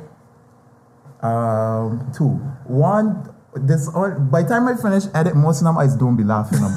Um, 1.21 2.11
two. 2.15 2.29
One. 2.65 3.29
This 3.53 3.87
on, 3.89 4.29
by 4.29 4.43
the 4.43 4.49
time 4.49 4.67
I 4.67 4.75
finish 4.75 5.03
edit, 5.13 5.35
most 5.35 5.59
of 5.59 5.65
them 5.65 5.77
I 5.77 5.85
don't 5.87 6.15
be 6.15 6.23
laughing. 6.23 6.59
Them. 6.61 6.71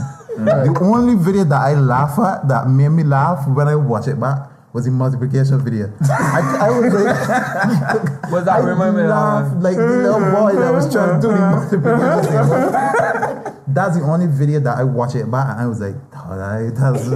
The 0.45 0.78
only 0.82 1.14
video 1.14 1.45
that 1.45 1.61
I 1.61 1.74
laugh 1.74 2.18
at 2.18 2.49
that 2.49 2.68
made 2.68 2.88
me 2.88 3.05
laugh 3.05 3.47
when 3.47 3.68
I 3.68 3.76
watch 3.76 4.09
it 4.09 4.18
back 4.18 4.51
was 4.75 4.89
in 4.89 4.93
multiplication 4.93 5.64
video. 5.64 5.87
I, 6.11 6.66
I 6.66 6.70
was 6.70 6.93
like, 6.93 7.07
Was 8.33 8.45
that 8.45 8.57
I 8.57 8.59
remember 8.59 9.07
laughed 9.07 9.55
uh, 9.55 9.61
like 9.61 9.77
the 9.77 9.87
little 9.87 10.18
boy 10.18 10.53
that 10.59 10.72
was 10.72 10.93
trying 10.93 11.20
to 11.20 11.27
do 11.27 11.33
the 11.33 11.39
multiplication. 11.39 12.35
thing. 12.35 13.55
That's 13.75 13.97
the 13.97 14.03
only 14.05 14.27
video 14.27 14.61
that 14.61 14.77
I 14.77 14.83
watch 14.85 15.14
it 15.14 15.31
back 15.31 15.51
and 15.51 15.61
I 15.61 15.66
was 15.66 15.81
like, 15.81 15.95
that, 16.12 16.75
that's 16.77 17.09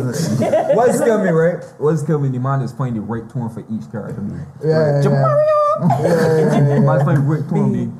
what 0.74 0.94
scared 0.94 1.22
me, 1.22 1.30
right? 1.30 1.62
What's 1.78 2.02
scared 2.02 2.20
me, 2.20 2.28
the 2.30 2.40
man 2.40 2.62
is 2.62 2.72
playing 2.72 2.94
the 2.94 3.00
right 3.00 3.28
tone 3.30 3.48
for 3.48 3.60
each 3.70 3.90
character. 3.92 4.20
Me. 4.20 4.40
Yeah, 4.64 5.00
yeah, 5.00 5.02
yeah. 5.02 6.74
The 6.74 6.80
man's 6.84 7.02
playing 7.04 7.20
right 7.26 7.48
tone, 7.48 7.72
me. 7.72 7.92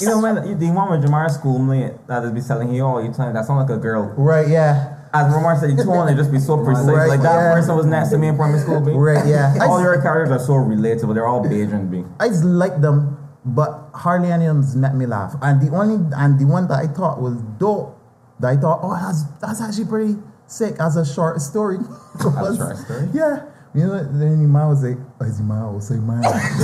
You 0.00 0.08
know 0.08 0.20
when 0.20 0.48
you, 0.48 0.54
the 0.56 0.70
one 0.70 0.90
with 0.90 1.08
Jamar 1.08 1.30
Schoolmate 1.30 2.04
that 2.08 2.22
just 2.22 2.34
be 2.34 2.40
selling 2.40 2.74
you 2.74 2.84
all 2.84 3.04
you 3.04 3.12
telling 3.12 3.32
that 3.34 3.44
sound 3.44 3.60
like 3.60 3.78
a 3.78 3.80
girl. 3.80 4.12
right, 4.16 4.48
yeah, 4.48 4.98
As 5.14 5.32
Ramar 5.32 5.56
said, 5.60 5.70
you 5.70 5.76
tone 5.76 6.08
it 6.08 6.16
just 6.16 6.32
be 6.32 6.40
so 6.40 6.58
precise. 6.58 6.86
Right, 6.86 7.06
like 7.06 7.22
that 7.22 7.38
yeah. 7.38 7.54
person 7.54 7.76
was 7.76 7.86
next 7.86 8.10
to 8.10 8.18
me 8.18 8.26
in 8.26 8.36
primary 8.36 8.58
school. 8.58 8.80
B. 8.80 8.90
right, 8.90 9.24
yeah. 9.24 9.54
All 9.62 9.80
your 9.80 10.02
characters 10.02 10.34
are 10.34 10.44
so 10.44 10.54
relatable. 10.54 11.14
They're 11.14 11.28
all 11.28 11.44
Bajan 11.44 11.88
B. 11.88 12.02
I 12.18 12.26
just 12.26 12.42
like 12.42 12.80
them, 12.80 13.16
but 13.44 13.90
hardly 13.94 14.32
any 14.32 14.46
of 14.46 14.56
them 14.56 14.80
met 14.80 14.96
me 14.96 15.06
laugh. 15.06 15.36
And 15.40 15.62
the 15.62 15.70
only 15.72 16.02
and 16.16 16.36
the 16.36 16.46
one 16.46 16.66
that 16.66 16.82
I 16.82 16.88
thought 16.88 17.22
was 17.22 17.40
dope, 17.60 17.96
that 18.40 18.48
I 18.48 18.56
thought, 18.56 18.80
oh, 18.82 18.98
that's 18.98 19.22
that's 19.38 19.62
actually 19.62 19.86
pretty 19.86 20.18
sick 20.48 20.74
as 20.80 20.96
a 20.96 21.06
short 21.06 21.40
story. 21.40 21.78
was- 22.18 22.58
short 22.58 22.76
story? 22.78 23.08
Yeah. 23.14 23.46
You 23.72 23.86
know, 23.86 23.94
what 23.94 24.18
then 24.18 24.42
the 24.42 24.46
man 24.46 24.68
was 24.68 24.82
like, 24.82 24.98
oh, 25.20 25.24
is 25.26 25.40
my 25.40 25.54
house, 25.54 25.90
my 25.90 26.14
house. 26.14 26.62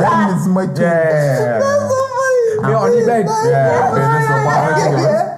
That 0.00 0.36
is 0.36 0.48
my 0.48 0.66
thing. 0.66 0.84
Yeah. 0.84 1.60
That's 1.60 1.88
so 1.88 1.96
funny. 2.12 2.68
Me 2.68 2.72
on 2.76 2.90
the 2.92 3.04
bed. 3.04 3.24
Yeah, 3.24 3.92
Bajan 3.92 4.20
so 4.24 4.36
far. 4.44 4.68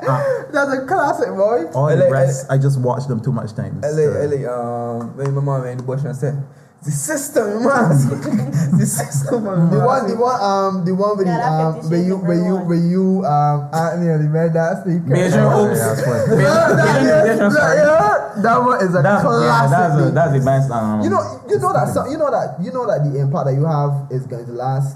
Yeah, 0.07 0.36
That's 0.53 0.73
a 0.73 0.87
classic, 0.87 1.29
boy. 1.29 1.67
All 1.75 1.87
LA 1.87 1.97
the 1.97 2.11
rest, 2.11 2.47
I 2.51 2.59
just 2.59 2.81
watched 2.81 3.09
them 3.09 3.21
too 3.23 3.33
much 3.33 3.55
times. 3.55 3.85
LA, 3.85 4.27
LA, 4.27 4.47
um, 4.51 5.17
when 5.17 5.35
my 5.35 5.41
mom 5.41 5.67
in 5.67 5.79
the 5.79 5.83
bush 5.85 6.03
and 6.05 6.15
said, 6.17 6.43
the 6.85 6.91
system, 6.93 7.65
man. 7.65 7.89
the 8.79 8.87
system, 8.87 9.43
man. 9.45 9.71
The 9.71 9.81
one, 9.81 10.07
the 10.07 10.15
one, 10.15 10.39
um, 10.41 10.85
the 10.85 10.95
one 10.95 11.17
with 11.19 11.27
the, 11.27 11.33
Yeah, 11.33 11.41
that 11.43 11.51
um, 11.51 11.75
Fifty 11.83 11.89
where 11.91 12.05
you, 12.07 12.15
of 12.15 12.23
where 12.23 12.37
you, 12.37 12.55
Grey 12.63 12.67
where 12.79 12.87
you, 12.87 13.25
um, 13.27 13.59
Anthony 13.75 14.07
and 14.13 14.21
the 14.23 14.31
man 14.31 14.53
that 14.55 14.85
sleep. 14.85 15.03
Bajan 15.03 15.35
Yeah, 15.35 15.59
oops. 15.67 15.81
that's 15.83 16.03
funny. 16.07 16.43
Yeah, 16.43 16.47
that, 16.47 16.87
Bajan 16.87 17.03
yeah, 17.03 17.27
Bajan 17.27 17.51
story. 17.51 17.77
yeah, 17.83 18.43
that 18.45 18.59
one 18.63 18.79
is 18.87 18.93
a 18.95 19.03
That's, 19.03 19.25
yeah, 19.25 19.31
classic. 19.35 19.71
that's, 19.75 19.97
a, 19.99 20.11
that's 20.15 20.33
the 20.39 20.43
best. 20.47 20.71
Um, 20.71 21.01
you 21.03 21.11
know, 21.11 21.23
you 21.51 21.59
know 21.59 21.73
that, 21.75 21.89
some, 21.91 22.07
you 22.13 22.19
know 22.23 22.31
that, 22.31 22.49
you 22.63 22.71
know 22.71 22.87
that 22.87 23.03
the 23.03 23.19
impact 23.19 23.45
that 23.51 23.55
you 23.59 23.65
have 23.67 24.07
is 24.15 24.23
going 24.31 24.47
to 24.47 24.53
last, 24.55 24.95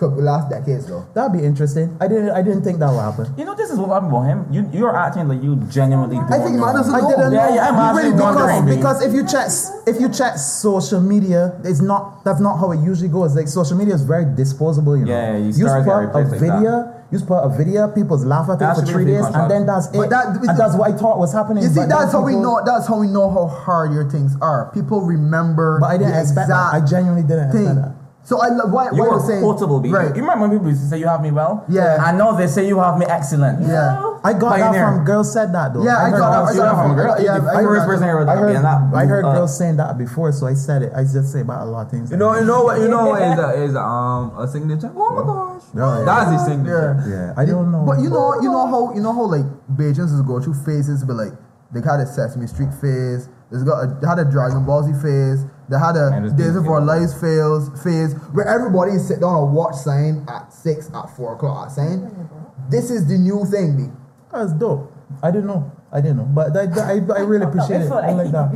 couple 0.00 0.22
last 0.22 0.48
decades 0.50 0.86
though. 0.88 1.04
That'd 1.14 1.38
be 1.38 1.44
interesting. 1.46 1.96
I 2.00 2.08
didn't. 2.08 2.30
I 2.30 2.40
didn't 2.42 2.62
think 2.64 2.78
that 2.80 2.90
would 2.90 2.98
happen. 3.00 3.26
You 3.36 3.44
know, 3.44 3.54
this 3.54 3.70
is 3.70 3.78
what 3.78 3.90
happened 3.90 4.10
about 4.12 4.24
him. 4.24 4.46
You 4.50 4.68
you're 4.72 4.96
acting 4.96 5.28
like 5.28 5.42
you 5.42 5.56
genuinely. 5.68 6.16
I 6.16 6.40
think 6.42 6.56
don't 6.56 6.64
man 6.64 6.72
know. 6.74 6.80
doesn't 6.80 6.94
I 6.94 7.00
know. 7.00 7.10
didn't 7.10 7.32
Yeah, 7.32 7.48
know. 7.48 7.54
yeah, 7.54 7.68
I'm 7.68 7.74
You 7.76 7.80
actually 8.00 8.12
because, 8.16 8.36
wondering. 8.36 8.76
because 8.76 8.98
if 9.04 9.12
you 9.12 9.22
check 9.28 9.48
if 9.86 10.00
you 10.00 10.08
check 10.08 10.38
social 10.38 11.00
media, 11.00 11.60
it's 11.62 11.80
not 11.80 12.24
that's 12.24 12.40
not 12.40 12.56
how 12.58 12.72
it 12.72 12.80
usually 12.80 13.08
goes. 13.12 13.36
Like 13.36 13.46
social 13.48 13.76
media 13.76 13.94
is 13.94 14.02
very 14.02 14.24
disposable. 14.34 14.96
You 14.96 15.04
know, 15.04 15.12
Yeah, 15.12 15.36
you 15.36 15.46
you 15.46 15.52
start 15.68 15.84
put 15.84 15.92
a 15.92 15.98
replaced 16.06 16.30
like 16.32 16.40
video, 16.40 16.72
you 17.12 17.18
put 17.20 17.42
a 17.42 17.48
video, 17.50 17.88
people 17.92 18.16
laugh 18.18 18.48
at 18.48 18.58
That 18.60 18.78
it 18.78 18.80
for 18.80 18.86
three 18.86 19.04
days, 19.04 19.24
and 19.26 19.50
then 19.50 19.66
that's 19.66 19.86
it. 19.88 19.96
But 19.98 20.10
that- 20.10 20.26
and 20.48 20.56
that's 20.58 20.74
what 20.76 20.88
I 20.90 20.96
thought 20.96 21.18
was 21.18 21.32
happening. 21.32 21.62
You 21.64 21.68
see, 21.68 21.74
but 21.82 21.88
then 21.88 21.98
that's 21.98 22.12
how 22.12 22.22
we 22.22 22.36
know. 22.36 22.62
That's 22.64 22.86
how 22.86 22.98
we 22.98 23.08
know 23.08 23.28
how 23.30 23.46
hard 23.46 23.92
your 23.92 24.08
things 24.08 24.36
are. 24.40 24.70
People 24.72 25.00
remember. 25.02 25.78
But 25.80 25.86
I 25.90 25.96
didn't 25.98 26.12
the 26.14 26.20
expect 26.20 26.48
that. 26.48 26.56
I 26.74 26.78
exact 26.78 26.90
genuinely 26.90 27.22
didn't 27.26 27.52
thing. 27.52 27.66
expect 27.66 27.82
that. 27.82 27.99
So 28.30 28.38
I 28.40 28.46
love 28.54 28.70
why, 28.70 28.84
You 28.94 29.02
why 29.02 29.06
are 29.06 29.10
you're 29.18 29.26
saying 29.26 29.42
portable, 29.42 29.80
B. 29.80 29.90
right? 29.90 30.14
You 30.14 30.22
remember 30.22 30.46
when 30.46 30.50
people 30.54 30.68
used 30.70 30.82
to 30.82 30.88
say 30.88 30.98
you 31.02 31.08
have 31.10 31.20
me 31.20 31.32
well? 31.32 31.64
Yeah. 31.68 31.98
I 31.98 32.12
know 32.14 32.36
they 32.38 32.46
say 32.46 32.62
you 32.68 32.78
have 32.78 32.96
me 32.96 33.04
excellent. 33.10 33.66
Yeah. 33.66 33.98
I 34.22 34.32
got 34.38 34.54
Pioneer. 34.54 34.70
that 34.86 34.94
from 34.94 35.04
girls 35.04 35.32
said 35.32 35.50
that 35.52 35.74
though. 35.74 35.82
Yeah, 35.82 35.98
I 35.98 36.10
heard 36.10 36.20
got 36.22 36.30
that- 36.30 36.54
I 36.54 36.54
got 36.54 36.54
that 36.54 36.62
that 36.62 36.70
from 36.70 36.86
from 36.86 36.94
girls. 36.96 37.14
girls. 37.18 37.26
Yeah, 37.26 37.38
the 37.42 37.50
I 37.50 37.62
heard 37.66 37.74
first 37.82 37.86
person 37.90 38.04
I 38.04 38.12
heard 38.14 38.28
I 38.28 38.34
that. 38.36 38.40
heard, 38.40 38.56
that 38.62 38.94
I 38.94 39.04
heard 39.06 39.24
uh, 39.24 39.32
girls 39.34 39.58
saying 39.58 39.76
that 39.82 39.98
before, 39.98 40.30
so 40.30 40.46
I 40.46 40.54
said 40.54 40.82
it. 40.86 40.92
I 40.94 41.02
just 41.02 41.32
say 41.32 41.40
about 41.40 41.66
a 41.66 41.70
lot 41.74 41.86
of 41.86 41.90
things. 41.90 42.12
You 42.12 42.18
know, 42.22 42.30
you 42.38 42.44
know 42.44 42.62
what, 42.62 42.78
you 42.78 42.86
know 42.86 43.06
what 43.10 43.20
is 43.20 43.38
a, 43.46 43.50
is 43.66 43.74
a, 43.74 43.80
um, 43.82 44.38
a 44.38 44.46
signature? 44.46 44.92
Oh 44.94 45.10
my 45.10 45.24
gosh. 45.26 45.62
Yeah, 45.74 45.98
yeah. 45.98 46.04
That's 46.06 46.30
his 46.30 46.42
signature. 46.46 47.02
Yeah, 47.10 47.34
I 47.42 47.44
don't 47.50 47.72
know. 47.72 47.82
But 47.82 47.98
you 47.98 48.10
know, 48.14 48.38
you 48.44 48.50
know 48.54 48.66
how 48.70 48.94
you 48.94 49.00
know 49.02 49.12
how 49.12 49.26
like 49.26 49.46
Bajans 49.74 50.14
is 50.14 50.22
go 50.22 50.38
through 50.38 50.54
phases, 50.62 51.02
but 51.02 51.16
like 51.16 51.32
they 51.74 51.80
had 51.82 51.98
a 51.98 52.06
Sesame 52.06 52.46
Street 52.46 52.70
phase. 52.78 53.26
There's 53.50 53.64
got 53.64 53.82
a, 53.82 53.86
they 54.00 54.06
had 54.06 54.20
a 54.20 54.24
Dragon 54.30 54.62
Ball 54.64 54.84
Z 54.86 54.92
phase. 55.02 55.42
They 55.70 55.78
had 55.78 55.94
a 55.94 56.08
And 56.08 56.36
Days 56.36 56.56
of 56.56 56.66
Our 56.66 56.80
Lives 56.80 57.14
phase, 57.14 57.70
phase 57.84 58.14
where 58.34 58.46
everybody 58.48 58.92
is 58.92 59.06
sit 59.06 59.20
down 59.20 59.44
and 59.44 59.54
watch 59.54 59.76
sign 59.76 60.26
at 60.28 60.52
six, 60.52 60.90
at 60.92 61.06
four 61.16 61.34
o'clock 61.34 61.66
at 61.66 61.72
sign. 61.72 62.28
This 62.68 62.90
is 62.90 63.06
the 63.06 63.16
new 63.16 63.44
thing, 63.46 63.76
B. 63.76 63.92
That's 64.32 64.52
dope. 64.52 64.92
I 65.22 65.30
didn't 65.30 65.46
know. 65.46 65.70
I 65.92 66.00
didn't 66.00 66.18
know, 66.18 66.24
but 66.24 66.56
I, 66.56 66.64
I, 66.64 66.92
I 66.94 67.20
really 67.22 67.44
appreciate 67.44 67.82
it. 67.82 67.90
I 67.92 68.12
like 68.12 68.32
that. 68.32 68.50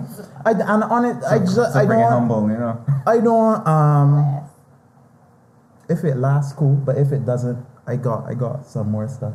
I, 0.44 0.50
and 0.50 0.84
on 0.84 1.04
it, 1.04 1.22
I 1.24 1.38
just 1.38 1.54
so 1.54 1.62
I 1.62 1.86
don't 1.86 2.02
humble, 2.02 2.48
you 2.48 2.58
know. 2.58 2.84
I 3.06 3.18
don't 3.18 3.66
um 3.66 4.48
if 5.88 6.02
it 6.04 6.16
lasts 6.16 6.52
cool, 6.52 6.74
but 6.74 6.96
if 6.96 7.12
it 7.12 7.24
doesn't, 7.24 7.64
I 7.86 7.96
got 7.96 8.26
I 8.28 8.34
got 8.34 8.66
some 8.66 8.90
more 8.90 9.08
stuff 9.08 9.34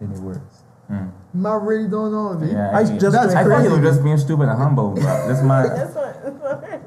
in 0.00 0.12
the 0.12 0.20
works. 0.20 0.63
Hmm. 0.88 1.46
I 1.46 1.54
really 1.56 1.88
don't 1.88 2.12
know, 2.12 2.36
B. 2.38 2.52
Yeah, 2.52 2.70
I 2.76 2.84
he- 2.84 2.96
just 2.98 3.16
I 3.16 3.26
thought 3.26 3.38
he 3.42 3.44
crazy. 3.44 3.68
was 3.68 3.80
just 3.80 4.04
being 4.04 4.18
stupid 4.18 4.48
and 4.48 4.56
humble, 4.58 4.90
but 4.94 5.26
this 5.28 5.42
man. 5.42 5.66
That's 5.68 5.94
what. 5.94 6.10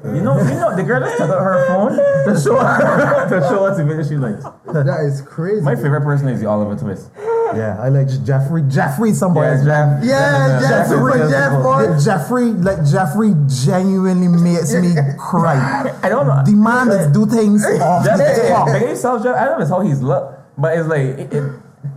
You 0.04 0.22
know, 0.22 0.38
you 0.38 0.54
know, 0.54 0.74
the 0.74 0.82
girl 0.84 1.00
just 1.00 1.18
took 1.18 1.28
out 1.30 1.42
her 1.42 1.66
phone 1.66 1.92
to 1.92 2.40
show 2.40 2.56
her 2.58 3.28
to 3.28 3.40
show 3.48 3.66
us 3.66 3.76
the 3.76 3.84
video 3.84 4.02
she 4.04 4.16
likes. 4.16 4.42
That 4.72 5.00
is 5.04 5.20
crazy. 5.22 5.60
My 5.62 5.74
favorite 5.74 6.02
person 6.02 6.28
is 6.28 6.40
the 6.40 6.46
Oliver 6.46 6.76
Twist. 6.76 7.10
Yeah, 7.54 7.76
I 7.80 7.88
like 7.88 8.08
Jeffrey. 8.24 8.62
Jeffrey, 8.68 9.12
somebody's 9.12 9.64
Jeff. 9.64 10.04
Yeah, 10.04 10.60
Jeff, 10.60 10.88
Jeffrey, 10.88 11.12
Super 11.12 11.28
Jeff, 11.30 12.04
Jeffrey, 12.04 12.44
like 12.52 12.84
Jeffrey, 12.86 13.34
genuinely 13.48 14.28
makes 14.28 14.72
me 14.74 14.94
cry. 15.18 15.56
I 16.02 16.08
don't 16.08 16.26
know. 16.26 16.42
The 16.44 16.52
man 16.52 16.88
that 16.88 17.12
do 17.12 17.26
things 17.26 17.64
off 17.80 18.04
Jeff, 18.04 18.18
the 18.18 18.48
top. 18.48 18.66
big 18.68 18.96
Jeff. 18.96 19.04
I 19.04 19.44
don't 19.44 19.60
know 19.60 19.66
how 19.66 19.80
he's 19.80 20.00
look, 20.00 20.38
but 20.56 20.76
it's 20.78 20.88
like 20.88 21.00
it, 21.00 21.32
it, 21.34 21.52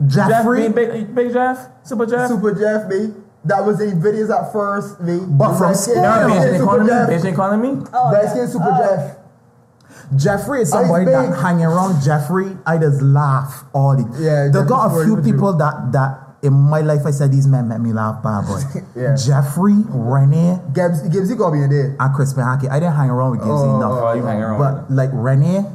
Jeff, 0.07 0.29
Jeffrey, 0.29 0.69
big, 0.69 0.91
big, 0.91 1.15
big 1.15 1.33
Jeff, 1.33 1.57
super 1.83 2.05
Jeff. 2.05 2.27
Super 2.29 2.53
Jeff, 2.53 2.87
me. 2.87 3.13
That 3.45 3.65
was 3.65 3.81
in 3.81 3.99
videos 4.01 4.29
at 4.29 4.51
first, 4.53 5.01
me. 5.01 5.19
But 5.27 5.57
from 5.57 5.67
Light 5.69 5.77
skin- 5.77 5.93
school, 5.95 6.03
light 6.03 6.27
no, 6.27 6.29
skin 6.29 6.37
Bajan 6.37 6.57
Super 6.59 6.63
economy, 6.63 6.89
Jeff. 6.89 7.09
Bajan 7.09 7.33
economy. 7.33 7.83
Oh, 7.93 8.11
Light 8.13 8.23
yeah. 8.23 8.29
skin 8.29 8.47
Super 8.47 8.69
Oh. 8.71 8.77
Jeff. 8.77 9.17
Jeffrey 10.15 10.61
is 10.61 10.73
Oh, 10.73 10.81
somebody 10.81 11.05
that 11.05 11.29
big. 11.31 11.39
hanging 11.39 11.65
around 11.65 12.01
Jeffrey. 12.01 12.57
I 12.65 12.77
just 12.77 13.01
laugh 13.01 13.63
all 13.73 13.95
the. 13.95 14.03
Yeah, 14.19 14.49
there 14.49 14.49
Jeffrey's 14.51 14.69
got 14.69 14.91
a 14.95 15.03
few 15.05 15.17
people 15.17 15.53
that 15.57 15.91
that 15.93 16.19
in 16.43 16.53
my 16.53 16.81
life 16.81 17.01
I 17.05 17.11
said 17.11 17.31
these 17.31 17.47
men 17.47 17.67
make 17.67 17.79
me 17.79 17.93
laugh, 17.93 18.21
bad 18.21 18.45
boy. 18.45 18.61
Yeah. 18.95 19.15
Jeffrey, 19.15 19.75
Renee, 19.89 20.59
Gibbs, 20.73 21.01
Gibbsy 21.09 21.37
got 21.37 21.53
me 21.53 21.63
in 21.63 21.69
there. 21.69 21.95
Ah, 21.99 22.05
and 22.07 22.15
Crispin 22.15 22.43
Hackett. 22.43 22.69
I 22.71 22.79
didn't 22.79 22.95
hang 22.95 23.09
around 23.09 23.31
with 23.31 23.39
Gibbsy 23.41 23.73
Oh, 23.73 23.77
enough. 23.77 23.91
Oh, 24.03 24.13
you 24.13 24.23
hang 24.25 24.41
around. 24.41 24.59
But 24.59 24.91
like 24.91 25.09
Renee, 25.13 25.65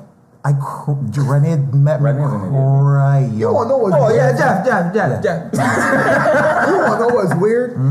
I 0.46 0.52
cr- 0.62 0.92
Renee 1.22 1.56
met 1.74 2.00
me 2.00 2.10
Renee's 2.10 2.32
an 2.32 2.40
idiot. 2.40 2.52
cry. 2.52 3.18
You 3.32 3.38
Yo. 3.38 3.52
wanna 3.52 3.68
know 3.70 3.78
what's 3.78 3.96
Oh 3.96 4.14
yeah, 4.14 4.26
weird? 4.30 4.38
Jeff, 4.38 4.64
Jeff, 4.66 4.94
Jeff, 4.94 5.22
Jeff. 5.22 5.52
You 6.70 6.78
wanna 6.78 7.00
know 7.08 7.14
what's 7.14 7.34
weird? 7.34 7.72
Hmm? 7.74 7.90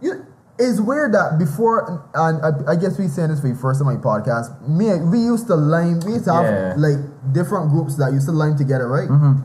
You, 0.00 0.26
it's 0.58 0.80
weird 0.80 1.12
that 1.12 1.38
before, 1.38 2.08
and 2.14 2.40
I, 2.44 2.72
I 2.72 2.76
guess 2.76 2.98
we 2.98 3.08
saying 3.08 3.28
this 3.30 3.40
for 3.40 3.48
the 3.48 3.54
first 3.54 3.80
time 3.80 3.88
on 3.88 3.96
my 3.96 4.00
podcast. 4.00 4.66
Me, 4.66 4.88
and- 4.88 5.10
we 5.12 5.18
used 5.18 5.46
to 5.48 5.54
line. 5.56 6.00
We 6.06 6.12
used 6.14 6.24
to 6.26 6.32
have 6.32 6.44
Yeah. 6.44 6.74
like 6.78 6.98
different 7.32 7.70
groups 7.70 7.96
that 7.96 8.12
used 8.12 8.26
to 8.26 8.32
line 8.32 8.56
together, 8.56 8.88
right? 8.88 9.08
Mm-hmm. 9.08 9.44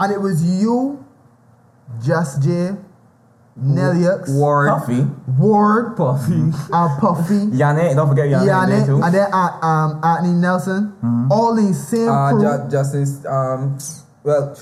And 0.00 0.12
it 0.12 0.20
was 0.20 0.44
you, 0.44 1.04
Just 2.02 2.42
J, 2.42 2.76
Nelly 3.56 4.04
X, 4.06 4.30
Ward, 4.32 4.68
Puffy, 4.68 5.06
Ward, 5.38 5.96
Puffy. 5.96 6.32
and 6.34 6.52
Puffy. 6.98 7.38
Yannick, 7.54 7.94
don't 7.94 8.08
forget 8.08 8.26
Yannick, 8.26 8.48
Yannick, 8.48 8.86
too. 8.86 9.00
and 9.02 9.14
then 9.14 9.28
uh, 9.32 9.58
um, 9.62 10.00
Anthony 10.04 10.32
Nelson, 10.34 10.92
Mm-hmm. 11.02 11.30
all 11.32 11.56
in 11.58 11.72
same 11.72 12.08
Uh, 12.08 12.30
crew. 12.30 12.42
Ju- 12.42 12.70
Justice, 12.70 13.24
um, 13.26 13.78
well, 14.24 14.58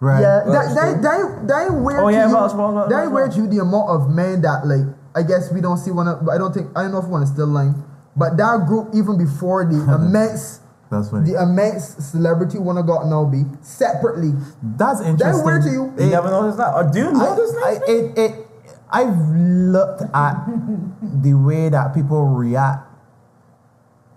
Right. 0.00 0.22
Yeah, 0.22 0.44
Well, 0.46 0.52
that, 0.54 0.74
that, 0.74 1.02
that, 1.02 1.46
that 1.48 1.62
ain't 1.66 1.84
weird 1.84 2.00
Oh, 2.00 2.08
to 2.08 2.12
yeah, 2.16 2.26
you. 2.28 2.32
Welsh, 2.34 2.54
Welsh, 2.54 2.74
Welsh, 2.74 2.88
that 2.90 3.02
ain't 3.04 3.12
weird 3.12 3.32
to 3.32 3.36
you, 3.36 3.46
the 3.46 3.58
amount 3.58 3.90
of 3.90 4.08
men 4.08 4.40
that, 4.40 4.66
like, 4.66 4.86
I 5.14 5.22
guess 5.22 5.52
we 5.52 5.60
don't 5.60 5.76
see 5.76 5.90
one 5.90 6.08
of, 6.08 6.26
I 6.26 6.38
don't 6.38 6.54
think, 6.54 6.70
I 6.74 6.82
don't 6.84 6.92
know 6.92 7.00
if 7.00 7.04
one 7.06 7.22
is 7.22 7.28
still 7.28 7.48
lying, 7.48 7.74
but 8.16 8.38
that 8.38 8.64
group, 8.66 8.94
even 8.94 9.18
before 9.18 9.66
the 9.66 9.76
immense, 9.94 10.60
That's 10.90 11.10
funny. 11.10 11.32
the 11.32 11.40
immense 11.42 11.84
celebrity 12.10 12.58
one 12.58 12.76
of 12.76 12.86
got 12.86 13.06
now 13.06 13.24
be, 13.24 13.44
separately. 13.62 14.32
That's 14.62 15.00
interesting. 15.00 15.38
That 15.38 15.44
weird 15.44 15.62
to 15.62 15.70
you? 15.70 15.92
You 15.98 16.10
never 16.10 16.30
noticed 16.30 16.58
that? 16.58 16.74
Or 16.74 16.90
do 16.90 16.98
you 16.98 17.12
know 17.12 17.36
this? 17.36 17.54
I, 17.64 17.68
I, 17.68 17.80
it, 17.86 18.18
it, 18.18 18.46
I've 18.90 19.16
looked 19.30 20.02
at 20.12 20.34
the 21.22 21.34
way 21.34 21.68
that 21.68 21.94
people 21.94 22.24
react. 22.26 22.88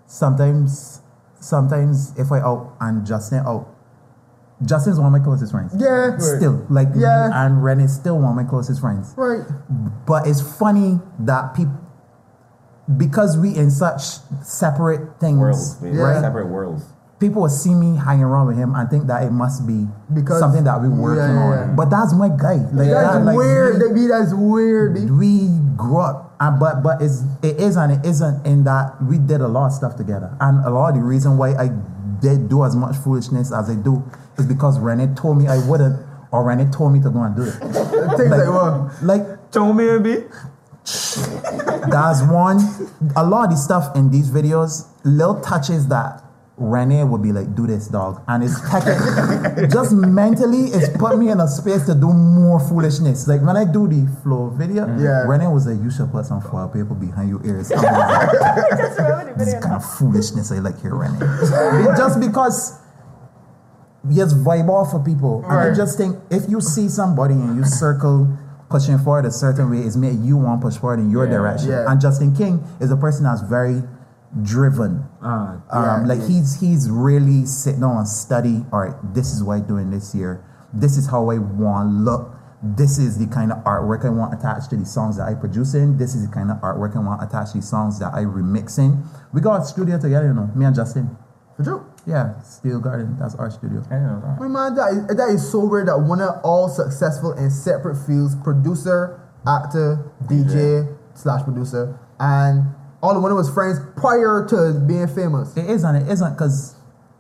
Sometimes, 0.08 1.02
sometimes 1.40 2.18
if 2.18 2.32
I 2.32 2.40
out 2.40 2.76
and 2.82 3.06
Justin 3.06 3.44
out, 3.46 3.70
Justin's 4.66 4.98
one 4.98 5.08
of 5.08 5.12
my 5.12 5.20
closest 5.24 5.52
friends. 5.52 5.74
Yeah. 5.78 6.18
Still, 6.18 6.66
like, 6.70 6.88
Yeah. 6.96 7.30
and 7.34 7.64
Ren 7.64 7.80
is 7.80 7.94
still 7.94 8.18
one 8.18 8.30
of 8.32 8.36
my 8.36 8.44
closest 8.50 8.80
friends. 8.82 9.14
Right. 9.18 9.46
But 10.06 10.26
it's 10.28 10.42
funny 10.42 11.00
that 11.20 11.54
people, 11.56 11.74
because 12.98 13.38
we 13.38 13.56
in 13.56 13.72
such 13.72 14.02
separate 14.44 15.20
things, 15.20 15.38
Worlds, 15.40 15.78
we- 15.82 15.92
Yeah. 15.98 16.22
separate 16.22 16.48
worlds. 16.50 16.84
people 17.20 17.44
will 17.44 17.50
see 17.50 17.74
me 17.74 17.96
hanging 17.96 18.26
around 18.26 18.48
with 18.48 18.58
him 18.58 18.76
and 18.76 18.90
think 18.90 19.08
that 19.08 19.24
it 19.24 19.32
must 19.32 19.66
be 19.66 19.88
Because- 20.14 20.40
something 20.40 20.66
that 20.66 20.82
we're 20.82 20.90
working 20.90 21.24
Yeah, 21.36 21.50
yeah, 21.56 21.62
on. 21.70 21.76
But 21.78 21.90
that's 21.90 22.14
my 22.14 22.28
guy. 22.28 22.56
Like 22.74 22.90
That's 22.90 23.14
that, 23.16 23.24
like, 23.24 23.38
weird. 23.38 23.82
we- 23.82 23.94
be 23.94 24.08
that's 24.08 24.34
weird. 24.34 24.94
B. 24.96 25.06
we 25.10 25.60
grew 25.78 26.00
up 26.00 26.32
uh, 26.42 26.52
but 26.52 26.84
but 26.84 27.02
it's 27.02 27.24
it 27.42 27.58
is 27.62 27.78
and 27.78 27.94
it 27.94 28.06
isn't 28.06 28.46
in 28.46 28.66
that 28.66 29.02
we 29.02 29.18
did 29.18 29.40
a 29.40 29.48
lot 29.48 29.68
of 29.68 29.72
stuff 29.74 29.96
together 29.96 30.30
and 30.42 30.66
a 30.66 30.70
lot 30.70 30.90
of 30.90 30.96
the 30.96 31.02
reason 31.02 31.38
why 31.38 31.50
i 31.56 31.72
did 32.20 32.50
do 32.50 32.64
as 32.66 32.76
much 32.76 32.96
foolishness 32.98 33.52
as 33.54 33.70
i 33.70 33.76
do 33.76 34.04
is 34.38 34.46
because 34.46 34.78
renee 34.80 35.08
told 35.16 35.38
me 35.38 35.48
i 35.48 35.58
wouldn't 35.68 35.96
or 36.32 36.44
renee 36.44 36.66
told 36.72 36.92
me 36.92 37.00
to 37.00 37.10
go 37.10 37.22
and 37.24 37.36
do 37.36 37.44
it 37.44 37.54
Things 38.18 38.30
like, 38.32 38.48
well, 38.50 38.92
like 39.02 39.26
Show 39.54 39.72
me 39.72 39.88
a 39.88 40.00
bit. 40.00 40.30
That's 40.86 42.22
one 42.24 42.60
a 43.16 43.24
lot 43.24 43.46
of 43.46 43.52
the 43.52 43.56
stuff 43.56 43.96
in 43.96 44.10
these 44.12 44.30
videos 44.30 44.88
little 45.06 45.40
touches 45.42 45.88
that 45.88 46.22
Renee 46.56 47.04
would 47.04 47.24
be 47.24 47.32
like, 47.32 47.56
do 47.56 47.66
this, 47.66 47.88
dog. 47.88 48.22
And 48.28 48.44
it's 48.44 48.54
tech- 48.70 48.86
just 49.72 49.92
mentally, 49.92 50.66
it's 50.66 50.88
put 51.00 51.18
me 51.18 51.30
in 51.32 51.40
a 51.40 51.48
space 51.48 51.84
to 51.88 51.96
do 51.96 52.14
more 52.14 52.60
foolishness. 52.60 53.28
Like 53.28 53.42
when 53.42 53.58
I 53.58 53.66
do 53.66 53.88
the 53.88 54.06
flow 54.22 54.50
video, 54.52 54.86
Yeah. 55.00 55.24
Renee 55.26 55.48
was 55.48 55.66
like, 55.66 55.82
you 55.84 55.90
should 55.90 56.12
put 56.12 56.28
some 56.28 56.42
foil 56.42 56.68
paper 56.68 56.94
behind 56.94 57.30
your 57.30 57.44
ears. 57.44 57.72
I 57.76 57.76
was 57.76 57.84
like, 57.84 58.70
Just 58.78 59.00
remember 59.00 59.34
the 59.34 59.46
this 59.46 59.54
kind 59.64 59.76
of 59.76 59.84
foolishness 59.98 60.52
I 60.52 60.60
like 60.60 60.80
here, 60.80 60.94
Renee. 60.96 61.18
Just 61.98 62.20
because 62.20 62.80
you 64.08 64.16
just 64.18 64.36
vibe 64.38 64.70
off 64.70 64.92
for 64.92 65.00
people. 65.00 65.42
And 65.46 65.54
I 65.54 65.68
Right. 65.70 65.76
just 65.76 65.98
think 65.98 66.18
if 66.30 66.48
you 66.48 66.62
see 66.62 66.88
somebody 66.88 67.34
and 67.34 67.56
you 67.58 67.64
circle 67.66 68.28
pushing 68.74 68.98
forward 68.98 69.26
a 69.26 69.32
certain 69.32 69.70
way, 69.72 69.78
it's 69.88 69.96
made 69.96 70.18
you 70.30 70.36
want 70.36 70.60
to 70.60 70.68
push 70.68 70.78
forward 70.82 71.00
in 71.00 71.10
your 71.16 71.26
Yeah. 71.26 71.38
direction. 71.38 71.70
Yeah. 71.70 71.90
And 71.90 72.02
Justin 72.02 72.32
King 72.34 72.56
is 72.80 72.90
a 72.92 72.98
person 72.98 73.24
that's 73.24 73.42
very 73.42 73.84
driven. 74.42 75.04
Ah, 75.22 75.58
Um, 75.70 76.06
like 76.08 76.20
yeah. 76.22 76.26
he's 76.26 76.50
he's 76.56 76.90
really 76.90 77.46
sitting 77.46 77.82
down 77.82 77.98
and 77.98 78.08
study. 78.08 78.66
All 78.74 78.80
right, 78.86 78.96
this 79.14 79.32
is 79.34 79.44
what 79.44 79.56
I'm 79.60 79.68
doing 79.74 79.92
this 79.92 80.16
year. 80.16 80.42
This 80.74 80.98
is 80.98 81.06
how 81.08 81.30
I 81.30 81.38
want 81.38 81.90
to 81.90 81.94
look. 82.10 82.24
This 82.64 82.98
is 82.98 83.18
the 83.18 83.28
kind 83.28 83.52
of 83.52 83.60
artwork 83.64 84.06
I 84.06 84.10
want 84.10 84.34
attached 84.34 84.70
to 84.72 84.78
the 84.78 84.86
songs 84.86 85.18
that 85.18 85.28
I 85.28 85.34
produce 85.36 85.76
in. 85.76 85.98
This 85.98 86.16
is 86.16 86.26
the 86.26 86.34
kind 86.34 86.50
of 86.50 86.58
artwork 86.62 86.96
I 86.96 87.00
want 87.00 87.22
attached 87.22 87.52
to 87.52 87.60
the 87.60 87.64
songs 87.76 88.00
that 88.00 88.12
I 88.14 88.24
remix 88.24 88.80
in. 88.80 89.04
We 89.34 89.42
got 89.42 89.62
a 89.62 89.66
studio 89.66 90.00
together, 90.00 90.28
you 90.28 90.34
know, 90.34 90.50
me 90.56 90.66
and 90.66 90.76
Justin. 90.76 91.06
For 91.56 91.64
true. 91.64 91.86
Yeah, 92.06 92.40
Steel 92.42 92.80
Garden. 92.80 93.18
That's 93.20 93.36
our 93.36 93.50
studio. 93.52 93.84
I 93.90 93.96
know 93.96 94.22
that. 94.22 94.40
That 94.76 94.92
is, 94.92 95.18
that 95.18 95.30
is 95.30 95.52
so 95.52 95.66
weird 95.66 95.88
that 95.88 96.00
one 96.00 96.22
of 96.22 96.42
all 96.44 96.68
successful 96.68 97.34
in 97.34 97.50
separate 97.50 97.96
fields, 98.06 98.36
producer, 98.44 99.22
actor, 99.48 100.12
DJ 100.26 100.98
slash 101.14 101.44
producer, 101.44 102.00
and 102.20 102.74
all 103.02 103.16
of 103.16 103.22
one 103.22 103.32
of 103.32 103.38
his 103.38 103.50
friends 103.50 103.80
prior 103.96 104.46
to 104.50 104.80
being 104.88 105.08
famous. 105.08 105.56
It 105.56 105.70
isn't. 105.70 105.96
It 105.96 106.10
isn't 106.10 106.34
because 106.34 106.76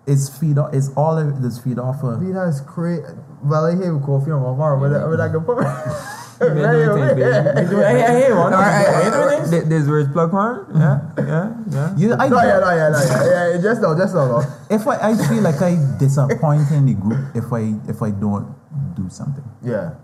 it's 0.07 0.29
feed 0.37 0.57
off. 0.57 0.73
It's 0.73 0.89
all 0.97 1.17
of 1.17 1.41
this 1.41 1.59
feed 1.59 1.79
off 1.79 2.03
of. 2.03 2.19
That 2.19 2.47
is 2.47 2.61
crazy. 2.61 3.03
Well, 3.43 3.65
I 3.65 3.75
hear 3.75 3.97
coffee 3.99 4.31
on 4.31 4.41
my 4.41 4.57
bar, 4.57 4.77
but 4.77 5.19
I 5.19 5.29
can 5.29 5.41
put. 5.43 5.63
You 6.43 6.53
been 6.53 7.15
baby. 7.15 7.21
Do- 7.69 7.77
Hey, 7.83 7.99
hey, 8.01 8.21
hey, 8.27 8.33
one. 8.33 8.53
All 8.53 8.59
right, 8.61 9.05
You 9.05 9.11
doing 9.11 9.39
this? 9.41 9.49
th- 9.49 9.63
this 9.65 9.87
where's 9.87 10.07
plug 10.09 10.31
horn? 10.31 10.65
Yeah, 10.75 10.99
yeah, 11.17 11.53
yeah. 11.69 11.95
You, 11.97 12.13
I, 12.13 12.27
No, 12.29 12.37
yeah, 12.41 12.59
no, 12.59 12.69
yeah, 12.71 12.89
no, 12.89 12.99
yeah, 12.99 13.53
yeah. 13.55 13.61
Just 13.61 13.81
no, 13.81 13.95
just 13.97 14.13
no, 14.13 14.27
no. 14.27 14.43
if 14.69 14.87
I, 14.87 15.11
I 15.11 15.15
feel 15.27 15.41
like 15.41 15.61
I 15.61 15.75
disappoint 15.99 16.69
in 16.71 16.85
the 16.85 16.93
group 16.93 17.19
if 17.35 17.51
I 17.51 17.73
if 17.87 18.01
I 18.01 18.11
don't 18.11 18.53
do 18.95 19.09
something 19.09 19.43
Yeah. 19.63 19.95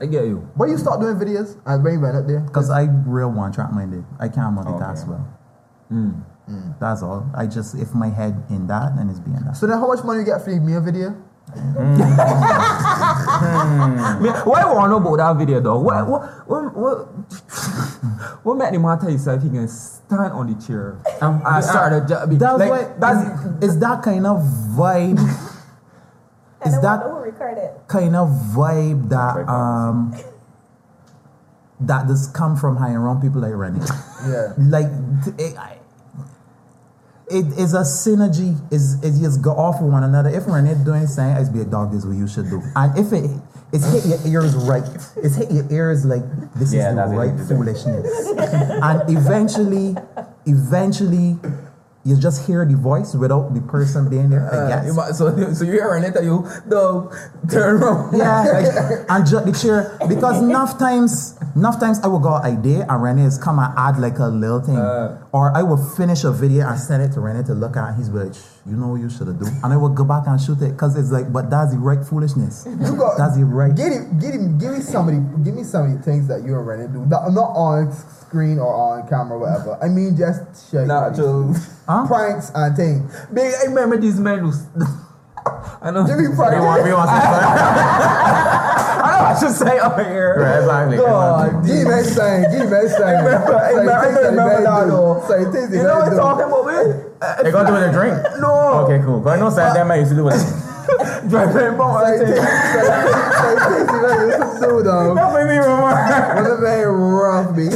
I 0.00 0.06
get 0.06 0.24
you. 0.24 0.48
When 0.56 0.70
you 0.70 0.78
start 0.78 1.00
doing 1.00 1.16
videos, 1.16 1.60
and 1.66 1.84
when 1.84 1.92
you 1.94 2.00
went 2.00 2.16
up 2.16 2.26
there, 2.26 2.40
because 2.40 2.70
I 2.70 2.88
real 3.04 3.30
one 3.30 3.52
track 3.52 3.70
minded. 3.72 4.04
I 4.18 4.28
can't 4.28 4.56
multitask 4.56 5.02
Okay. 5.04 5.10
well. 5.12 5.28
Mm. 5.92 6.24
That's 6.80 7.02
all. 7.02 7.28
I 7.36 7.46
just 7.46 7.74
if 7.76 7.94
my 7.94 8.08
head 8.08 8.42
in 8.50 8.66
that 8.66 8.96
then 8.96 9.08
it's 9.10 9.20
being 9.20 9.36
that. 9.44 9.56
so 9.56 9.66
then 9.68 9.78
how 9.78 9.86
much 9.86 10.02
money 10.02 10.20
you 10.20 10.24
get 10.26 10.42
for 10.42 10.50
me 10.50 10.74
a 10.74 10.80
video? 10.80 11.14
Me, 14.20 14.28
what 14.44 14.60
I 14.60 14.72
want 14.72 14.84
to 14.86 14.90
know 14.90 14.96
about 14.98 15.16
that 15.16 15.36
video 15.38 15.60
though? 15.60 15.78
What 15.80 16.06
what 16.06 16.22
what 16.48 16.76
what, 16.76 16.98
what 18.44 18.54
made 18.56 18.74
the 18.74 18.78
man 18.78 18.98
tell 18.98 19.08
himself 19.08 19.42
he 19.42 19.48
can 19.48 19.68
stand 19.68 20.32
on 20.32 20.46
the 20.52 20.66
chair 20.66 20.98
and, 21.22 21.42
and 21.44 21.64
start 21.64 21.92
a 21.92 22.06
job? 22.06 22.30
That's 22.30 22.58
like, 22.58 22.70
why 22.70 22.92
that's 22.98 23.22
it's, 23.56 23.64
it's 23.64 23.76
that 23.76 24.02
kind 24.02 24.26
of 24.26 24.38
vibe. 24.76 25.18
Is 26.66 26.80
that- 26.82 27.00
wonder 27.00 27.14
who 27.14 27.24
recorded 27.24 27.58
it. 27.64 27.72
kind 27.88 28.14
of 28.14 28.28
vibe 28.54 29.08
that 29.08 29.48
um 29.48 30.14
that 31.80 32.06
does 32.06 32.26
come 32.28 32.56
from 32.56 32.76
high 32.76 32.88
and 32.88 32.96
around 32.98 33.22
people 33.22 33.40
like 33.40 33.54
Rennie. 33.54 33.80
Yeah. 34.28 34.52
like 34.58 34.86
t- 35.24 35.32
it, 35.42 35.56
I- 35.56 35.79
it 37.30 37.46
is 37.58 37.74
a 37.74 37.80
synergy 37.80 38.58
is 38.72 39.02
is 39.02 39.20
just 39.20 39.42
go 39.42 39.52
off 39.52 39.80
with 39.80 39.92
one 39.92 40.04
another. 40.04 40.30
If 40.30 40.46
Renee 40.46 40.74
doing 40.84 41.06
saying 41.06 41.36
it's 41.36 41.48
be 41.48 41.60
a 41.60 41.64
dog 41.64 41.92
this 41.92 42.00
is 42.00 42.06
what 42.06 42.16
you 42.16 42.28
should 42.28 42.50
do. 42.50 42.62
And 42.76 42.98
if 42.98 43.12
it 43.12 43.30
it's 43.72 43.84
hit 43.92 44.04
your 44.26 44.42
ears 44.42 44.54
right 44.56 44.82
it's 45.16 45.36
hit 45.36 45.50
your 45.52 45.70
ears 45.70 46.04
like 46.04 46.22
this 46.54 46.72
Yeah, 46.72 46.90
is 46.90 47.10
the 47.10 47.16
right 47.16 47.38
foolishness. 47.48 48.06
And 48.82 49.16
eventually 49.16 49.94
eventually 50.46 51.38
you 52.02 52.16
just 52.16 52.46
hear 52.46 52.64
the 52.64 52.76
voice 52.76 53.14
without 53.14 53.52
the 53.52 53.60
person 53.60 54.08
being 54.08 54.30
there 54.30 54.48
I 54.48 54.56
Uh, 54.56 54.68
guess 54.68 54.86
you 54.86 54.94
might- 54.94 55.12
so 55.14 55.28
so 55.56 55.64
you 55.64 55.72
hear 55.72 55.92
an 55.94 56.04
interview, 56.04 56.40
dog, 56.68 57.12
turn 57.50 57.82
around. 57.82 58.16
yeah, 58.16 58.40
like, 58.56 59.04
and 59.08 59.26
ju- 59.26 59.44
the 59.44 59.52
chair 59.52 59.96
because 60.08 60.40
enough 60.48 60.78
times 60.78 61.36
enough 61.56 61.78
times 61.78 62.00
I 62.00 62.06
will 62.08 62.18
go 62.24 62.34
idea 62.40 62.86
and 62.88 63.02
Renee 63.02 63.24
is 63.28 63.36
come 63.36 63.58
and 63.58 63.72
add 63.76 63.98
like 64.00 64.18
a 64.18 64.28
little 64.28 64.60
thing. 64.64 64.78
Uh. 64.80 65.18
or 65.32 65.52
I 65.54 65.62
will 65.62 65.76
finish 65.76 66.24
a 66.24 66.32
video 66.32 66.66
and 66.68 66.78
send 66.80 67.02
it 67.02 67.12
to 67.14 67.20
Renee 67.20 67.44
to 67.50 67.54
look 67.54 67.76
at. 67.76 67.96
He's 67.96 68.08
like, 68.08 68.32
"Shh, 68.32 68.59
you 68.70 68.76
know 68.76 68.88
what 68.88 69.00
you 69.00 69.10
should 69.10 69.26
have 69.26 69.38
done. 69.40 69.52
And 69.64 69.72
I 69.72 69.76
will 69.76 69.88
go 69.90 70.04
back 70.04 70.26
and 70.26 70.40
shoot 70.40 70.62
it 70.62 70.72
because 70.72 70.96
it's 70.96 71.10
like, 71.10 71.32
but 71.32 71.50
that's 71.50 71.72
the 71.72 71.78
right 71.78 72.02
foolishness. 72.04 72.66
You 72.66 72.94
got 72.96 73.18
That's 73.18 73.36
the 73.36 73.44
right. 73.44 73.74
Get 73.74 73.92
him, 73.92 74.18
get 74.20 74.32
him, 74.34 74.56
give 74.58 74.72
me 74.72 74.80
somebody, 74.80 75.18
give 75.44 75.54
me 75.54 75.64
some 75.64 75.90
of 75.90 75.98
the 75.98 76.02
things 76.02 76.28
that 76.28 76.42
you 76.44 76.56
and 76.56 76.66
Renee 76.66 76.86
do. 76.92 77.04
Not, 77.06 77.32
not 77.32 77.50
on 77.58 77.92
screen 77.92 78.58
or 78.58 78.72
on 78.72 79.08
camera, 79.08 79.36
or 79.36 79.40
whatever. 79.40 79.78
I 79.82 79.88
mean, 79.88 80.16
just 80.16 80.70
shit. 80.70 80.86
Natural. 80.86 81.52
Huh? 81.88 82.06
pranks 82.06 82.52
and 82.54 82.76
things. 82.76 83.10
Big, 83.34 83.52
I 83.60 83.64
remember 83.66 83.96
these 83.98 84.20
men 84.20 84.38
who. 84.38 84.52
I 85.82 85.90
know. 85.90 86.06
Give 86.06 86.18
me 86.18 86.28
We 86.28 86.36
pranks. 86.36 86.60
want, 86.64 86.84
we 86.84 86.92
want 86.92 87.08
some 87.08 87.16
I 89.00 89.08
know 89.18 89.24
I 89.24 89.38
should 89.40 89.56
say 89.56 89.78
up 89.78 89.98
here. 89.98 90.36
Right, 90.38 90.60
exactly. 90.60 90.96
God, 90.98 91.64
Give 91.66 91.88
me 91.88 92.02
saying, 92.04 92.44
give 92.52 92.70
me 92.70 92.88
saying. 92.88 93.24
remember- 93.24 93.56
I 93.56 93.70
remember- 93.70 93.92
I 93.92 94.28
remember 94.28 94.62
that, 94.62 94.86
though. 94.88 95.24
Say 95.26 95.44
things 95.50 95.74
You 95.74 95.82
know 95.82 95.98
what 95.98 96.12
I'm 96.12 96.16
talking 96.16 96.44
about, 96.46 96.66
man? 96.66 97.09
They 97.42 97.50
gonna 97.50 97.68
do 97.68 97.76
it 97.76 97.80
with 97.80 97.90
a 97.90 97.92
drink? 97.92 98.40
No. 98.40 98.84
Okay, 98.88 98.98
cool. 99.04 99.20
But 99.20 99.36
I 99.36 99.40
know 99.40 99.50
Sam 99.50 99.74
that 99.74 99.86
man 99.86 99.98
used 100.00 100.10
to 100.12 100.16
do 100.16 100.28
it. 100.28 100.40
Driving 101.28 101.76
bomb. 101.76 102.00
Say 102.00 102.14
I 102.14 102.18
things, 102.18 102.30
think. 102.30 102.48
say 103.36 103.54
things 103.68 103.90
you 103.92 104.00
know 104.00 104.12
you 104.20 104.26
used 104.26 104.62
to 104.62 104.68
do 104.68 104.82
though. 104.82 105.14
That 105.14 105.32
made 105.34 105.48
me 105.52 105.58
remember. 105.58 106.40
Was 106.40 106.58
a 106.58 106.60
very 106.60 106.90
rough 106.92 107.56
me. 107.56 107.68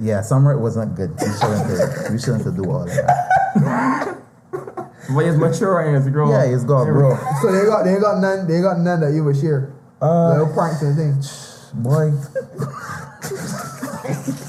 Yeah, 0.00 0.20
summer 0.22 0.52
it 0.52 0.58
wasn't 0.60 0.94
good. 0.94 1.10
We 1.10 1.26
shouldn't 1.26 1.66
have, 1.70 2.12
we 2.12 2.18
shouldn't 2.20 2.44
have 2.44 2.54
do 2.56 2.70
all 2.70 2.84
that. 2.84 4.16
But 5.14 5.24
he's 5.24 5.36
mature 5.36 5.80
and 5.80 5.96
he's 5.96 6.12
grown. 6.12 6.30
Yeah, 6.30 6.44
it's 6.44 6.62
got 6.64 6.84
bro. 6.84 7.16
So 7.42 7.50
they 7.50 7.64
got, 7.66 7.82
they 7.84 7.98
got 7.98 8.18
none, 8.20 8.46
they 8.46 8.60
got 8.60 8.78
none 8.78 9.00
that 9.00 9.12
you 9.12 9.24
would 9.24 9.36
share. 9.36 9.72
Uh, 10.00 10.30
Little 10.38 10.52
pranks 10.54 10.82
and 10.82 10.94
things. 10.96 11.70
boy. 11.74 12.12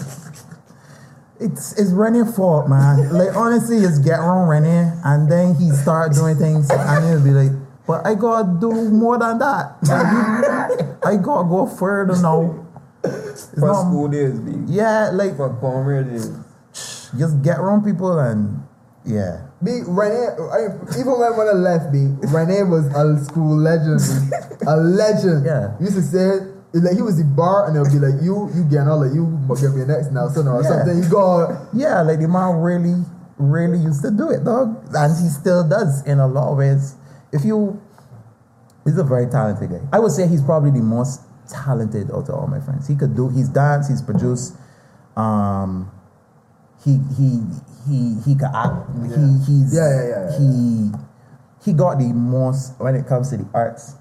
It's 1.39 1.79
it's 1.79 1.91
Rennie 1.91 2.25
fault, 2.25 2.67
man. 2.67 3.11
Like 3.13 3.35
honestly, 3.35 3.77
it's 3.77 3.97
get 3.99 4.19
wrong 4.19 4.47
Rennie, 4.47 4.91
and 5.05 5.31
then 5.31 5.55
he 5.55 5.71
start 5.71 6.13
doing 6.13 6.35
things, 6.35 6.69
and 6.69 7.05
he'll 7.07 7.23
be 7.23 7.31
like, 7.31 7.51
"But 7.87 8.05
I 8.05 8.15
gotta 8.15 8.57
do 8.59 8.71
more 8.91 9.17
than 9.17 9.39
that. 9.39 9.77
I 11.05 11.15
gotta 11.15 11.47
go 11.47 11.65
further 11.65 12.19
now." 12.21 12.65
It's 13.03 13.45
For 13.55 13.67
not- 13.67 13.87
school 13.87 14.09
days, 14.09 14.37
B. 14.39 14.51
yeah, 14.67 15.11
like 15.13 15.37
For 15.37 15.47
primary 15.53 16.03
days. 16.03 16.29
just 17.17 17.41
get 17.41 17.59
wrong 17.61 17.81
people, 17.83 18.19
and 18.19 18.61
yeah, 19.05 19.47
B 19.63 19.79
Renee, 19.87 20.35
I, 20.51 20.75
even 20.99 21.15
when 21.17 21.37
when 21.39 21.47
I 21.47 21.53
left 21.55 21.93
B, 21.93 22.11
Renee 22.27 22.63
was 22.63 22.85
a 22.91 23.23
school 23.23 23.55
legend, 23.55 24.01
a 24.67 24.75
legend. 24.75 25.45
Yeah. 25.47 25.71
used 25.79 25.95
to 25.95 26.03
say 26.03 26.39
it, 26.73 26.79
like 26.83 26.95
he 26.95 27.01
was 27.01 27.17
the 27.17 27.23
bar, 27.23 27.67
and 27.67 27.75
they'll 27.75 27.85
be 27.91 27.99
like, 27.99 28.21
"You, 28.21 28.49
you 28.53 28.63
getting 28.65 28.87
all 28.87 29.01
like 29.03 29.13
you, 29.13 29.25
get 29.59 29.73
me 29.75 29.85
next 29.85 30.11
now, 30.11 30.29
son 30.29 30.47
or 30.47 30.61
Yeah. 30.61 30.69
something." 30.69 30.97
You 31.03 31.09
go, 31.09 31.67
yeah, 31.73 32.01
like 32.01 32.19
the 32.19 32.27
man 32.27 32.57
really, 32.61 33.03
really 33.37 33.79
used 33.79 34.01
to 34.03 34.11
do 34.11 34.29
it, 34.29 34.43
dog, 34.43 34.77
and 34.93 35.11
he 35.17 35.29
still 35.29 35.67
does 35.67 36.03
in 36.05 36.19
a 36.19 36.27
lot 36.27 36.51
of 36.51 36.57
ways. 36.57 36.95
If 37.31 37.45
you, 37.45 37.81
he's 38.85 38.97
a 38.97 39.03
very 39.03 39.27
talented 39.27 39.69
guy. 39.69 39.81
I 39.91 39.99
would 39.99 40.11
say 40.11 40.27
he's 40.27 40.41
probably 40.41 40.71
the 40.71 40.81
most 40.85 41.21
talented 41.49 42.11
out 42.11 42.29
of 42.29 42.35
all 42.35 42.47
my 42.47 42.59
friends. 42.59 42.87
He 42.87 42.95
could 42.95 43.15
do, 43.15 43.29
he's 43.29 43.49
dance, 43.49 43.87
he's 43.87 44.01
produced, 44.01 44.55
um, 45.17 45.91
he 46.85 46.97
he 47.17 47.41
he 47.87 48.15
he 48.25 48.35
could 48.35 48.51
act. 48.53 48.87
He 49.03 49.09
he's 49.45 49.73
Yeah, 49.75 49.89
yeah, 49.89 50.07
yeah, 50.07 50.29
yeah, 50.31 50.37
he 50.39 50.91
he 51.65 51.73
got 51.73 51.97
the 51.97 52.13
most 52.13 52.79
when 52.79 52.95
it 52.95 53.05
comes 53.07 53.29
to 53.31 53.37
the 53.37 53.45
arts. 53.53 53.95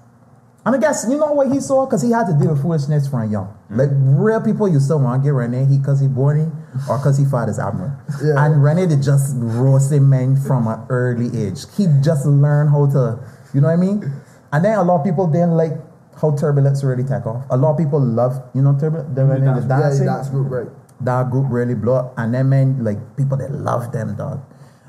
And 0.69 0.75
I 0.75 0.79
guess 0.79 1.03
you 1.09 1.17
know 1.17 1.33
what 1.33 1.51
he 1.51 1.59
saw 1.59 1.87
because 1.87 2.03
he 2.03 2.11
had 2.11 2.27
to 2.27 2.33
deal 2.33 2.51
with 2.51 2.61
foolishness 2.61 3.07
from 3.07 3.31
young. 3.31 3.57
Like 3.71 3.89
real 3.91 4.39
people 4.39 4.69
you 4.69 4.79
still 4.79 4.99
want 4.99 5.23
to 5.23 5.25
get 5.25 5.33
Renee 5.33 5.65
he 5.65 5.79
because 5.79 5.99
he 5.99 6.05
born 6.07 6.41
in 6.41 6.51
or 6.87 6.99
because 6.99 7.17
he 7.17 7.25
father's 7.25 7.57
admiral. 7.57 7.97
Yeah. 8.23 8.45
And 8.45 8.63
Renee 8.63 8.85
did 8.85 9.01
just 9.01 9.33
roasting 9.35 10.07
men 10.07 10.37
from 10.37 10.67
an 10.67 10.85
early 10.89 11.35
age. 11.35 11.65
He 11.75 11.87
just 12.05 12.27
learned 12.27 12.69
how 12.69 12.85
to, 12.85 13.17
you 13.51 13.61
know 13.61 13.67
what 13.67 13.73
I 13.73 13.77
mean? 13.77 14.13
And 14.53 14.63
then 14.63 14.77
a 14.77 14.83
lot 14.83 14.99
of 14.99 15.03
people 15.03 15.25
didn't 15.25 15.57
like 15.57 15.73
how 16.21 16.35
turbulence 16.37 16.83
really 16.83 17.01
take 17.01 17.25
off. 17.25 17.47
A 17.49 17.57
lot 17.57 17.71
of 17.71 17.77
people 17.79 17.99
love, 17.99 18.37
you 18.53 18.61
know, 18.61 18.77
turbulence. 18.79 19.09
The, 19.15 19.25
the, 19.25 19.39
dance 19.41 19.41
the 19.41 19.49
group. 19.49 19.69
yeah, 19.69 19.79
dancing 19.81 20.05
dance 20.05 20.29
group, 20.29 20.51
right? 20.51 20.67
that 21.01 21.31
group 21.31 21.47
really 21.49 21.75
blew 21.75 21.93
up. 21.93 22.13
And 22.17 22.33
then 22.33 22.49
man, 22.49 22.83
like 22.83 22.97
people 23.17 23.37
that 23.37 23.51
love 23.51 23.91
them, 23.91 24.15
dog. 24.15 24.41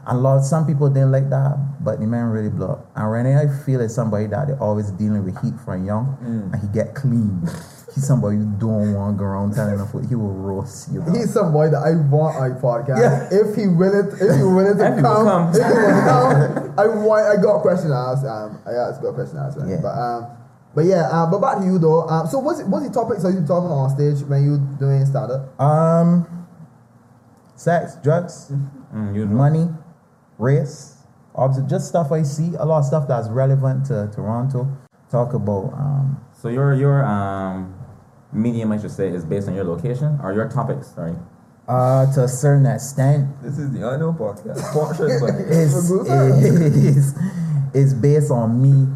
And 0.06 0.16
a 0.18 0.20
lot 0.20 0.40
some 0.44 0.66
people 0.66 0.88
didn't 0.88 1.12
like 1.12 1.28
that, 1.30 1.84
but 1.84 2.00
the 2.00 2.06
man 2.06 2.26
really 2.30 2.48
blew 2.48 2.66
up. 2.66 2.90
And 2.96 3.10
Renee, 3.10 3.36
I 3.36 3.46
feel 3.64 3.80
like 3.80 3.90
somebody 3.90 4.26
that 4.28 4.48
they 4.48 4.54
always 4.54 4.90
dealing 4.92 5.24
with 5.24 5.40
heat 5.42 5.54
from 5.64 5.84
young, 5.84 6.16
and 6.22 6.60
he 6.60 6.66
get 6.68 6.94
clean. 6.94 7.46
He's 7.94 8.06
somebody 8.06 8.36
you 8.38 8.44
don't 8.58 8.94
want 8.94 9.16
to 9.16 9.18
go 9.18 9.24
around 9.24 9.52
telling 9.54 9.76
him 9.78 10.08
he 10.08 10.14
will 10.14 10.32
roast 10.32 10.92
you. 10.92 11.00
dog. 11.02 11.16
He's 11.16 11.32
somebody 11.34 11.70
that 11.72 11.82
I 11.82 11.96
want 12.08 12.36
on 12.36 12.60
podcast. 12.62 12.98
Yeah. 13.02 13.28
If 13.30 13.56
he 13.56 13.66
willing, 13.66 14.08
if 14.14 14.36
he 14.36 14.42
willing 14.44 14.78
to 14.78 14.86
If 14.88 14.96
he 14.96 15.02
will 15.02 15.24
come, 15.24 15.26
come. 15.26 15.48
if 15.50 15.66
he 15.66 15.72
will 15.74 16.02
come, 16.06 16.74
I 16.78 16.86
want. 16.86 17.26
I 17.26 17.42
got 17.42 17.56
a 17.58 17.60
question 17.60 17.90
to 17.90 17.96
ask. 17.96 18.24
Um, 18.24 18.58
I 18.64 18.72
asked 18.72 19.02
got 19.02 19.08
a 19.08 19.14
question 19.14 19.36
to 19.36 19.42
ask. 19.42 19.58
Right? 19.58 19.68
Yeah. 19.70 19.82
But 19.82 19.98
um, 19.98 20.26
but 20.74 20.84
yeah. 20.86 21.10
Um, 21.10 21.30
but 21.32 21.40
back 21.40 21.58
to 21.58 21.64
you 21.64 21.78
though. 21.78 22.06
Um, 22.08 22.26
so 22.28 22.38
what's 22.38 22.62
what's 22.62 22.86
the 22.86 22.94
topic? 22.94 23.18
So 23.18 23.28
you 23.28 23.44
talking 23.44 23.68
on 23.70 23.90
stage 23.90 24.22
when 24.22 24.44
you 24.44 24.58
doing 24.78 25.04
stand 25.04 25.32
up? 25.32 25.60
Um, 25.60 26.46
sex, 27.56 27.96
drugs, 28.02 28.52
Mm, 28.94 29.14
you 29.14 29.26
know. 29.26 29.34
money, 29.36 29.68
race, 30.40 30.96
obs- 31.34 31.62
just 31.70 31.88
stuff 31.88 32.10
I 32.12 32.22
see. 32.22 32.54
A 32.58 32.64
lot 32.64 32.78
of 32.80 32.84
stuff 32.86 33.06
that's 33.08 33.28
relevant 33.28 33.86
to 33.86 34.10
Toronto. 34.14 34.66
Talk 35.10 35.34
about 35.34 35.72
um, 35.74 36.20
So 36.32 36.48
your 36.48 36.74
your 36.74 37.04
um 37.04 37.74
medium 38.32 38.70
I 38.72 38.78
should 38.80 38.92
say 38.92 39.08
is 39.08 39.24
based 39.24 39.48
on 39.48 39.54
your 39.54 39.64
location 39.64 40.18
or 40.22 40.32
your 40.32 40.48
topics, 40.48 40.94
sorry. 40.94 41.16
uh, 41.68 42.06
to 42.14 42.24
a 42.24 42.28
certain 42.28 42.66
extent. 42.66 43.28
This 43.42 43.58
is 43.58 43.70
the 43.72 43.88
Unknown 43.88 44.16
Podcast. 44.16 44.58
Sponsored 44.70 45.10
it's, 45.10 45.22
is, 45.50 45.88
For 45.88 46.04
good 46.04 46.76
is, 46.76 47.14
is 47.74 47.94
based 47.94 48.30
on 48.30 48.60
me 48.62 48.86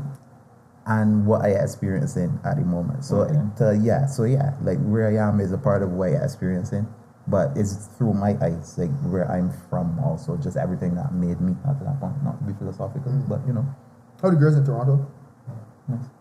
and 0.86 1.26
what 1.26 1.42
I 1.42 1.48
experiencing 1.50 2.38
at 2.44 2.56
the 2.56 2.62
moment. 2.62 3.04
So 3.04 3.22
Okay. 3.22 3.40
to, 3.58 3.80
yeah, 3.82 4.06
so 4.06 4.24
yeah, 4.24 4.54
like 4.62 4.78
where 4.84 5.08
I 5.08 5.16
am 5.28 5.40
is 5.40 5.50
a 5.52 5.58
part 5.58 5.82
of 5.82 5.90
what 5.92 6.10
I 6.10 6.22
experiencing, 6.22 6.86
but 7.26 7.56
it's 7.56 7.86
through 7.96 8.14
my 8.14 8.36
eyes, 8.42 8.76
like 8.78 8.90
where 9.02 9.30
I'm 9.30 9.50
from 9.70 9.98
also, 10.00 10.36
just 10.36 10.56
everything 10.56 10.94
that 10.96 11.12
made 11.14 11.40
me 11.40 11.56
at 11.68 11.78
that 11.80 12.00
point. 12.00 12.22
Not 12.22 12.38
to 12.38 12.44
be 12.44 12.52
philosophical, 12.58 13.12
mm. 13.12 13.28
but 13.28 13.40
you 13.46 13.52
know. 13.52 13.66
How 14.20 14.30
the 14.30 14.36
girls 14.36 14.56
in 14.56 14.64
Toronto? 14.64 15.06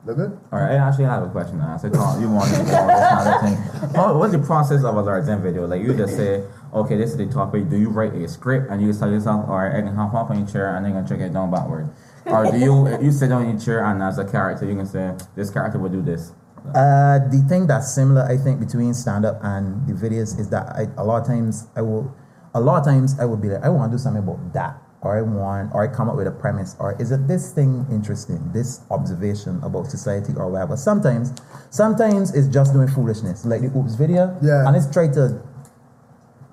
They're 0.06 0.16
good. 0.16 0.38
All 0.52 0.60
right, 0.60 0.72
I 0.72 0.76
actually 0.76 1.06
have 1.06 1.24
a 1.24 1.30
question 1.30 1.60
to 1.60 1.64
ask. 1.64 1.86
I 1.86 2.20
you 2.20 2.30
want 2.30 2.52
to 2.52 2.58
know 2.64 2.88
this 2.88 3.10
kind 3.10 3.30
of 3.30 3.42
thing. 3.42 3.96
How, 3.96 4.18
what's 4.18 4.34
the 4.34 4.40
process 4.40 4.84
of 4.84 4.96
a 4.96 5.02
Lord 5.02 5.24
Zenn 5.24 5.42
video? 5.42 5.66
Like 5.66 5.82
you 5.82 5.94
just 5.94 6.18
say, 6.18 6.44
okay, 6.74 6.98
this 6.98 7.12
is 7.12 7.18
the 7.18 7.28
topic. 7.28 7.70
Do 7.70 7.78
you 7.78 7.90
write 7.90 8.14
a 8.14 8.28
script 8.28 8.70
and 8.70 8.82
you 8.82 8.90
just 8.90 9.00
tell 9.00 9.10
yourself, 9.10 9.48
all 9.48 9.60
right, 9.60 9.74
I 9.74 9.82
can 9.82 9.96
hop 9.96 10.14
up 10.14 10.30
on 10.30 10.40
your 10.40 10.48
chair 10.48 10.76
and 10.76 10.86
then 10.86 10.94
gonna 10.94 11.08
check 11.08 11.20
it 11.20 11.32
down 11.32 11.50
backward, 11.50 11.90
or 12.26 12.52
do 12.52 12.58
you 12.58 13.00
you 13.02 13.12
sit 13.14 13.32
on 13.32 13.50
your 13.50 13.60
chair 13.60 13.86
and 13.86 14.04
as 14.04 14.18
a 14.18 14.26
character 14.26 14.66
you 14.66 14.76
can 14.76 14.86
say 14.86 15.16
this 15.36 15.50
character 15.50 15.80
will 15.80 15.90
do 15.90 16.02
this. 16.02 16.34
Uh, 16.70 17.20
the 17.30 17.44
thing 17.50 17.68
that's 17.68 17.94
similar, 17.94 18.24
I 18.24 18.38
think, 18.38 18.60
between 18.60 18.94
stand 18.94 19.26
up 19.26 19.40
and 19.44 19.86
the 19.88 19.94
videos 19.94 20.40
is 20.40 20.50
that 20.50 20.70
I, 20.76 20.88
a 20.98 21.04
lot 21.04 21.22
of 21.22 21.28
times 21.28 21.68
I 21.76 21.82
will, 21.82 22.16
a 22.54 22.62
lot 22.62 22.80
of 22.80 22.86
times 22.86 23.20
I 23.20 23.26
will 23.26 23.38
be 23.38 23.50
like, 23.50 23.64
I 23.64 23.70
want 23.70 23.92
to 23.92 23.98
do 23.98 24.02
something 24.02 24.24
about 24.24 24.54
that, 24.54 24.82
or 25.02 25.18
I 25.18 25.22
want, 25.22 25.72
or 25.76 25.84
I 25.84 25.94
come 25.94 26.10
up 26.10 26.16
with 26.16 26.28
a 26.28 26.32
premise, 26.32 26.76
or 26.80 26.96
is 27.02 27.12
it 27.12 27.28
this 27.28 27.52
thing 27.52 27.86
interesting, 27.92 28.50
this 28.54 28.80
observation 28.92 29.60
about 29.64 29.88
society 29.88 30.34
or 30.38 30.50
whatever. 30.50 30.78
Sometimes, 30.78 31.34
sometimes 31.70 32.34
it's 32.34 32.48
just 32.48 32.72
doing 32.74 32.88
foolishness, 32.88 33.44
like 33.46 33.62
the 33.62 33.78
oops 33.78 33.96
video, 33.96 34.36
Yeah. 34.42 34.66
and 34.66 34.76
it's 34.78 34.90
try 34.90 35.10
to 35.10 35.42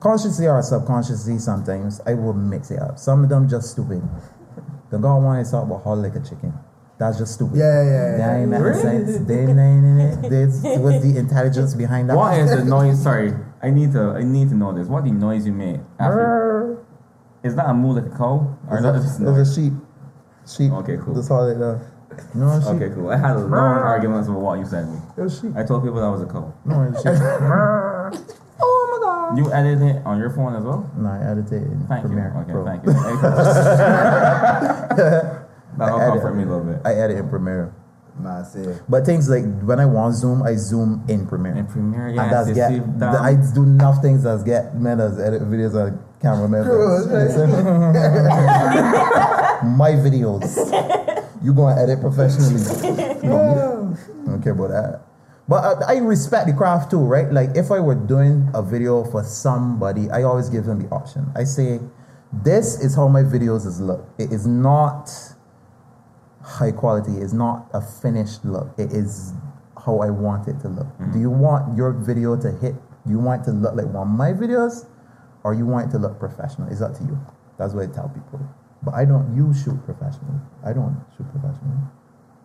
consciously 0.00 0.48
or 0.48 0.60
subconsciously. 0.62 1.38
Sometimes 1.38 2.00
I 2.06 2.14
will 2.14 2.32
mix 2.34 2.70
it 2.70 2.80
up. 2.80 2.98
Some 2.98 3.22
of 3.22 3.28
them 3.28 3.48
just 3.48 3.70
stupid. 3.70 4.02
The 4.90 4.98
guy 4.98 5.14
want 5.14 5.44
to 5.44 5.50
talk 5.50 5.64
about 5.64 5.84
how 5.84 5.94
like 5.94 6.16
a 6.16 6.20
chicken. 6.20 6.52
That's 7.00 7.16
just 7.16 7.32
stupid. 7.32 7.56
Yeah, 7.56 7.64
yeah, 7.64 7.90
yeah. 7.90 8.16
They 8.18 8.40
ain't 8.42 8.50
making 8.50 8.74
sense. 8.74 9.26
They 9.26 9.38
ain't 9.40 9.50
in 9.56 9.98
it. 10.00 10.28
This 10.28 10.60
what's 10.62 11.00
the 11.02 11.16
intelligence 11.16 11.74
behind 11.74 12.10
that? 12.10 12.16
What 12.16 12.38
is 12.38 12.50
the 12.54 12.62
noise? 12.62 13.02
Sorry, 13.02 13.32
I 13.62 13.70
need 13.70 13.92
to 13.92 14.10
I 14.20 14.22
need 14.22 14.50
to 14.50 14.54
know 14.54 14.74
this. 14.76 14.86
What 14.86 15.04
the 15.04 15.10
noise 15.10 15.46
you 15.46 15.52
made? 15.52 15.80
After, 15.98 16.84
is 17.42 17.56
that 17.56 17.70
a 17.70 17.72
moo 17.72 17.94
like 17.98 18.04
a 18.04 18.10
cow 18.14 18.54
or 18.68 18.76
is 18.76 18.82
that 18.82 18.94
It's 18.96 19.04
just 19.06 19.20
a, 19.20 19.22
noise? 19.22 19.48
it's 19.48 19.56
a 19.56 19.60
sheep. 19.62 19.72
Sheep. 20.46 20.72
Okay, 20.84 20.98
cool. 21.02 21.14
That's 21.14 21.30
all 21.30 21.48
it 21.48 21.56
does. 21.58 21.80
You 22.34 22.40
know 22.42 22.60
sheep? 22.60 22.68
Okay, 22.68 22.90
cool. 22.94 23.08
I 23.08 23.16
had 23.16 23.32
long 23.36 23.78
arguments 23.80 24.28
about 24.28 24.40
what 24.42 24.58
you 24.58 24.66
said. 24.66 24.86
It's 25.16 25.38
a 25.38 25.40
sheep. 25.40 25.56
I 25.56 25.62
told 25.64 25.82
people 25.82 26.00
that 26.04 26.10
was 26.10 26.20
a 26.20 26.26
cow. 26.26 26.52
No, 26.66 26.82
it's 26.82 27.00
sheep. 27.00 27.16
Oh 28.62 28.88
my 28.92 28.98
god. 29.00 29.38
You 29.38 29.50
edited 29.54 29.96
it 29.96 30.04
on 30.04 30.18
your 30.18 30.28
phone 30.28 30.54
as 30.54 30.64
well? 30.64 30.84
no, 30.98 31.08
I 31.08 31.18
edited 31.32 31.62
it 31.62 31.72
in 31.72 31.86
Thank 31.88 32.04
Premiere 32.04 32.28
you. 32.36 32.40
Okay, 32.42 32.52
Pro. 32.52 32.64
thank 32.66 32.84
you. 32.84 32.92
That'll 35.80 35.98
I 35.98 36.02
edit- 36.04 36.22
comfort 36.22 36.34
me 36.34 36.42
a 36.44 36.46
little 36.46 36.64
bit. 36.64 36.80
I 36.84 36.94
edit 36.94 37.16
in 37.16 37.28
Premiere. 37.28 37.74
Man, 38.18 38.44
say. 38.44 38.78
But 38.88 39.06
things 39.06 39.30
like 39.30 39.44
when 39.62 39.80
I 39.80 39.86
want 39.86 40.14
Zoom, 40.14 40.42
I 40.42 40.54
zoom 40.54 41.02
in 41.08 41.26
Premiere. 41.26 41.56
In 41.56 41.66
Premiere, 41.66 42.08
and 42.08 42.18
that's 42.18 42.52
get, 42.52 42.70
the, 42.72 42.80
that. 42.98 43.16
I 43.16 43.34
do 43.54 43.62
enough 43.62 44.02
things 44.02 44.24
that 44.24 44.44
get 44.44 44.76
men 44.76 45.00
as 45.00 45.18
edit 45.18 45.42
videos 45.42 45.74
on 45.74 45.98
cameraman. 46.20 46.64
True, 46.64 47.06
My 49.64 49.92
videos. 49.92 50.44
You 51.42 51.54
gonna 51.54 51.80
edit 51.80 52.00
professionally. 52.00 52.60
You 53.22 53.28
know 53.28 53.84
me. 53.86 53.96
I 54.22 54.30
don't 54.30 54.42
care 54.42 54.52
about 54.52 54.68
that. 54.68 55.02
But 55.48 55.82
I, 55.82 55.94
I 55.94 55.98
respect 55.98 56.46
the 56.46 56.52
craft 56.52 56.90
too, 56.90 56.98
right? 57.00 57.30
Like 57.32 57.56
if 57.56 57.70
I 57.70 57.80
were 57.80 57.94
doing 57.94 58.48
a 58.54 58.62
video 58.62 59.04
for 59.04 59.24
somebody, 59.24 60.10
I 60.10 60.22
always 60.22 60.48
give 60.48 60.64
them 60.64 60.80
the 60.82 60.88
option. 60.94 61.26
I 61.34 61.44
say, 61.44 61.80
this 62.32 62.80
is 62.80 62.94
how 62.94 63.08
my 63.08 63.22
videos 63.22 63.66
is 63.66 63.80
look. 63.80 64.06
It 64.18 64.32
is 64.32 64.46
not 64.46 65.10
high 66.42 66.72
quality. 66.72 67.18
is 67.20 67.32
not 67.32 67.68
a 67.72 67.80
finished 67.80 68.44
look. 68.44 68.68
It 68.78 68.92
is 68.92 69.32
how 69.84 70.00
I 70.00 70.10
want 70.10 70.48
it 70.48 70.60
to 70.60 70.68
look. 70.68 70.86
Do 71.12 71.18
you 71.18 71.30
want 71.30 71.76
your 71.76 71.92
video 71.92 72.36
to 72.36 72.52
hit? 72.52 72.74
Do 73.06 73.10
you 73.10 73.18
want 73.18 73.42
it 73.42 73.44
to 73.46 73.52
look 73.52 73.74
like 73.74 73.86
one 73.86 74.08
of 74.08 74.14
my 74.14 74.32
videos, 74.32 74.86
or 75.42 75.54
you 75.54 75.66
want 75.66 75.88
it 75.88 75.92
to 75.92 75.98
look 75.98 76.18
professional? 76.18 76.68
It's 76.70 76.82
up 76.82 76.96
to 76.98 77.04
you. 77.04 77.18
That's 77.58 77.72
what 77.72 77.88
I 77.88 77.92
tell 77.92 78.08
people. 78.08 78.40
But 78.82 78.94
I 78.94 79.04
don't. 79.04 79.34
You 79.34 79.52
shoot 79.54 79.82
professional. 79.84 80.40
I 80.64 80.72
don't 80.72 80.96
shoot 81.16 81.26
professional. 81.32 81.76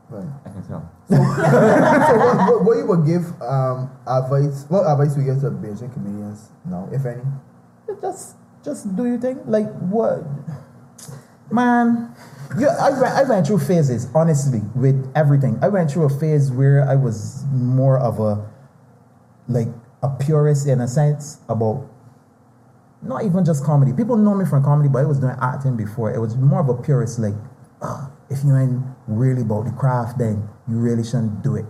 Right. 0.10 0.28
I 0.46 0.50
can 0.50 0.64
tell. 0.68 0.92
so 1.10 1.18
what, 1.18 2.38
what, 2.38 2.66
what 2.66 2.78
you 2.78 2.86
would 2.86 3.06
give 3.06 3.26
um, 3.42 3.90
advice? 4.08 4.66
What 4.70 4.86
advice 4.86 5.16
would 5.16 5.26
you 5.26 5.34
give 5.34 5.42
to 5.42 5.52
Bajan 5.52 5.92
comedians 5.92 6.50
now, 6.66 6.88
if 6.92 7.06
any? 7.06 7.24
just 8.02 8.36
just 8.64 8.96
do 8.96 9.06
your 9.06 9.20
thing. 9.20 9.40
Like 9.46 9.72
what, 9.80 10.24
man? 11.52 12.16
Yeah, 12.58 12.76
I 12.80 12.90
went, 12.90 13.14
I 13.14 13.24
went 13.24 13.48
through 13.48 13.60
phases. 13.60 14.08
Honestly, 14.16 14.62
with 14.76 15.12
everything, 15.16 15.60
I 15.62 15.68
went 15.70 15.92
through 15.92 16.06
a 16.06 16.10
phase 16.20 16.52
where 16.52 16.88
I 16.88 16.96
was 16.96 17.44
more 17.52 18.00
of 18.00 18.20
a 18.20 18.50
like 19.48 19.68
a 20.04 20.10
purist 20.10 20.68
in 20.68 20.82
a 20.82 20.88
sense 20.88 21.40
about 21.50 21.90
not 23.02 23.24
even 23.24 23.46
just 23.46 23.64
comedy. 23.64 23.94
People 23.94 24.18
know 24.18 24.34
me 24.36 24.46
from 24.46 24.64
comedy, 24.64 24.90
but 24.90 25.00
I 25.00 25.06
was 25.06 25.20
doing 25.20 25.36
acting 25.42 25.78
before. 25.78 26.14
It 26.14 26.20
was 26.20 26.36
more 26.38 26.62
of 26.62 26.70
a 26.70 26.76
purist, 26.82 27.20
like 27.20 27.36
"Ah, 27.82 28.12
if 28.30 28.44
you 28.44 28.56
ain't 28.56 28.84
really 29.08 29.42
about 29.42 29.66
the 29.66 29.72
craft, 29.72 30.18
then 30.18 30.48
you 30.68 30.78
really 30.78 31.04
shouldn't 31.04 31.44
do 31.44 31.56
it. 31.56 31.66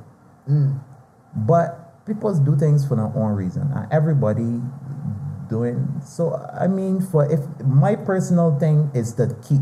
But 1.35 2.05
people 2.05 2.33
do 2.39 2.55
things 2.55 2.85
for 2.87 2.95
their 2.95 3.11
own 3.15 3.33
reason. 3.33 3.71
And 3.73 3.91
everybody 3.91 4.61
doing 5.49 6.01
so. 6.05 6.35
I 6.59 6.67
mean, 6.67 7.01
for 7.01 7.29
if 7.31 7.41
my 7.65 7.95
personal 7.95 8.57
thing 8.59 8.91
is 8.93 9.13
to 9.15 9.35
keep 9.47 9.61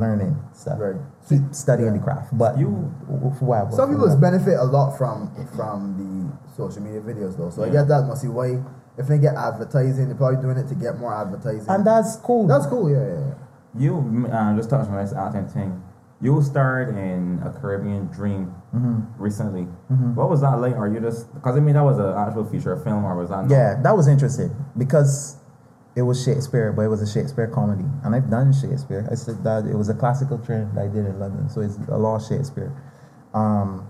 learning 0.00 0.36
stuff, 0.52 0.78
Right. 0.80 0.96
keep 1.28 1.54
studying 1.54 1.92
the 1.92 1.98
craft. 1.98 2.36
But 2.36 2.58
You- 2.58 2.90
for 3.38 3.44
what? 3.44 3.72
Some 3.74 3.90
people 3.90 4.08
what? 4.08 4.20
benefit 4.20 4.58
a 4.58 4.64
lot 4.64 4.96
from 4.98 5.30
from 5.56 5.78
the 5.98 6.52
social 6.56 6.82
media 6.82 7.00
videos 7.00 7.36
though. 7.36 7.50
So 7.50 7.62
I 7.62 7.66
Yeah. 7.66 7.72
guess 7.72 7.88
that 7.88 8.06
must 8.06 8.22
be 8.22 8.28
why 8.28 8.58
if 8.96 9.06
they 9.08 9.18
get 9.18 9.34
advertising, 9.34 10.06
they're 10.06 10.16
probably 10.16 10.40
doing 10.40 10.56
it 10.56 10.68
to 10.68 10.74
get 10.74 10.98
more 10.98 11.12
advertising. 11.14 11.66
and 11.68 11.84
that's 11.84 12.16
cool. 12.16 12.46
that's 12.46 12.66
cool. 12.66 12.88
Yeah, 12.90 12.98
yeah. 12.98 13.18
yeah. 13.18 13.34
You 13.76 14.26
uh, 14.32 14.54
just 14.56 14.70
touched 14.70 14.88
on 14.90 14.96
this 14.96 15.12
acting 15.12 15.46
thing. 15.48 15.82
You 16.20 16.40
starred 16.42 16.90
in 16.96 17.40
a 17.44 17.50
Caribbean 17.50 18.06
Dream 18.06 18.54
Mm-hmm. 18.74 19.22
recently. 19.22 19.64
What 20.14 20.28
was 20.30 20.40
that 20.40 20.60
like? 20.60 20.76
Are 20.76 20.88
you 20.88 20.98
just 21.00 21.32
because 21.34 21.56
I 21.56 21.60
mean 21.60 21.74
that 21.74 21.84
was 21.84 21.98
an 21.98 22.12
actual 22.16 22.44
feature 22.44 22.76
film, 22.76 23.04
or 23.04 23.14
was 23.16 23.28
that? 23.30 23.42
not? 23.42 23.50
Yeah, 23.50 23.80
that 23.82 23.96
was 23.96 24.06
interesting 24.08 24.50
because 24.76 25.36
it 25.96 26.02
was 26.02 26.24
Shakespeare, 26.24 26.72
but 26.72 26.82
it 26.82 26.88
was 26.88 27.00
a 27.02 27.06
Shakespeare 27.10 27.46
comedy, 27.46 27.84
and 28.04 28.14
I've 28.14 28.28
done 28.30 28.52
Shakespeare. 28.52 29.06
I 29.10 29.14
said 29.14 29.44
that 29.44 29.66
it 29.66 29.76
was 29.76 29.88
a 29.88 29.94
classical 29.94 30.38
training 30.38 30.70
that 30.74 30.84
I 30.84 30.88
did 30.88 31.06
in 31.06 31.18
London, 31.20 31.48
so 31.48 31.60
it's 31.60 31.78
a 31.88 31.96
lot 31.96 32.16
of 32.16 32.26
Shakespeare. 32.26 32.72
Um, 33.32 33.86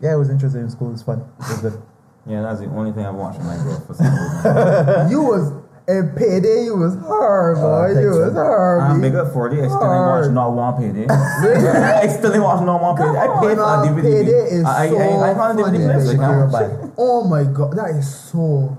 yeah, 0.00 0.14
it 0.14 0.18
was 0.18 0.30
interesting 0.30 0.62
in 0.62 0.70
school. 0.70 0.92
It's 0.92 1.02
fun. 1.02 1.20
It 1.20 1.48
was 1.48 1.60
good. 1.62 1.82
Yeah, 2.26 2.42
that's 2.42 2.60
the 2.60 2.66
only 2.66 2.92
thing 2.92 3.06
I've 3.06 3.14
watched 3.14 3.40
in 3.40 3.46
my 3.46 3.56
growth 3.56 3.86
for 3.86 3.94
some 3.94 4.04
reason. 4.06 5.10
You 5.10 5.22
was 5.22 5.50
in 5.88 6.12
payday. 6.14 6.64
You 6.64 6.76
was 6.76 6.94
hard, 7.00 7.56
Uh, 7.56 7.60
boy. 7.62 7.86
thanks, 7.94 8.00
you 8.02 8.10
was 8.10 8.34
man. 8.34 8.44
hard. 8.44 8.80
I'm 8.82 9.00
B. 9.00 9.08
big 9.08 9.16
up 9.16 9.32
40. 9.32 9.56
I 9.56 9.58
still 9.64 9.72
ain't 9.72 9.80
Hard. 9.80 10.24
watch 10.26 10.30
not 10.34 10.52
one 10.52 10.74
payday. 10.76 11.06
I 11.08 12.06
still 12.08 12.34
ain't 12.34 12.42
watch 12.44 12.60
not 12.62 12.82
one 12.82 12.94
payday. 12.94 13.18
I 13.18 13.26
paid 13.40 13.56
for 13.56 13.80
DVD. 13.88 14.02
Payday 14.02 14.42
is 14.52 14.64
I, 14.66 14.84
I, 14.84 14.88
so 14.90 14.98
I, 15.00 15.30
I 15.30 15.34
found 15.34 15.60
a 15.60 15.62
DVD 15.64 16.82
baby. 16.84 16.92
Oh 16.98 17.24
my 17.24 17.44
god, 17.44 17.72
that 17.78 17.96
is 17.96 18.14
so 18.14 18.78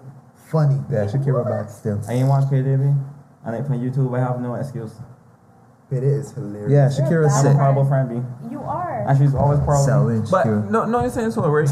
funny. 0.51 0.79
Yeah, 0.91 1.05
Shakira 1.05 1.45
Bad 1.47 1.69
still. 1.69 2.01
I 2.07 2.13
ain't 2.13 2.27
watch 2.27 2.49
payday, 2.49 2.75
baby. 2.75 2.93
And 3.45 3.55
I 3.55 3.61
play 3.61 3.77
YouTube. 3.77 4.15
I 4.15 4.19
have 4.19 4.39
no 4.41 4.55
excuse. 4.55 4.93
Payday 5.89 6.07
is 6.07 6.31
hilarious. 6.31 6.71
Yeah, 6.71 7.09
You're 7.09 7.25
Shakira's 7.25 7.33
bad. 7.33 7.39
I'm 7.39 7.45
a 7.45 7.49
sick. 7.49 7.57
horrible 7.57 7.85
friend, 7.85 8.09
B. 8.09 8.49
You 8.51 8.61
are. 8.61 9.05
And 9.07 9.17
she's 9.17 9.33
always 9.33 9.59
proud 9.61 9.89
of 9.89 10.07
me. 10.07 10.27
But 10.29 10.45
no, 10.45 10.85
no, 10.85 11.01
you're 11.01 11.09
saying 11.09 11.31
so, 11.31 11.47
right? 11.49 11.69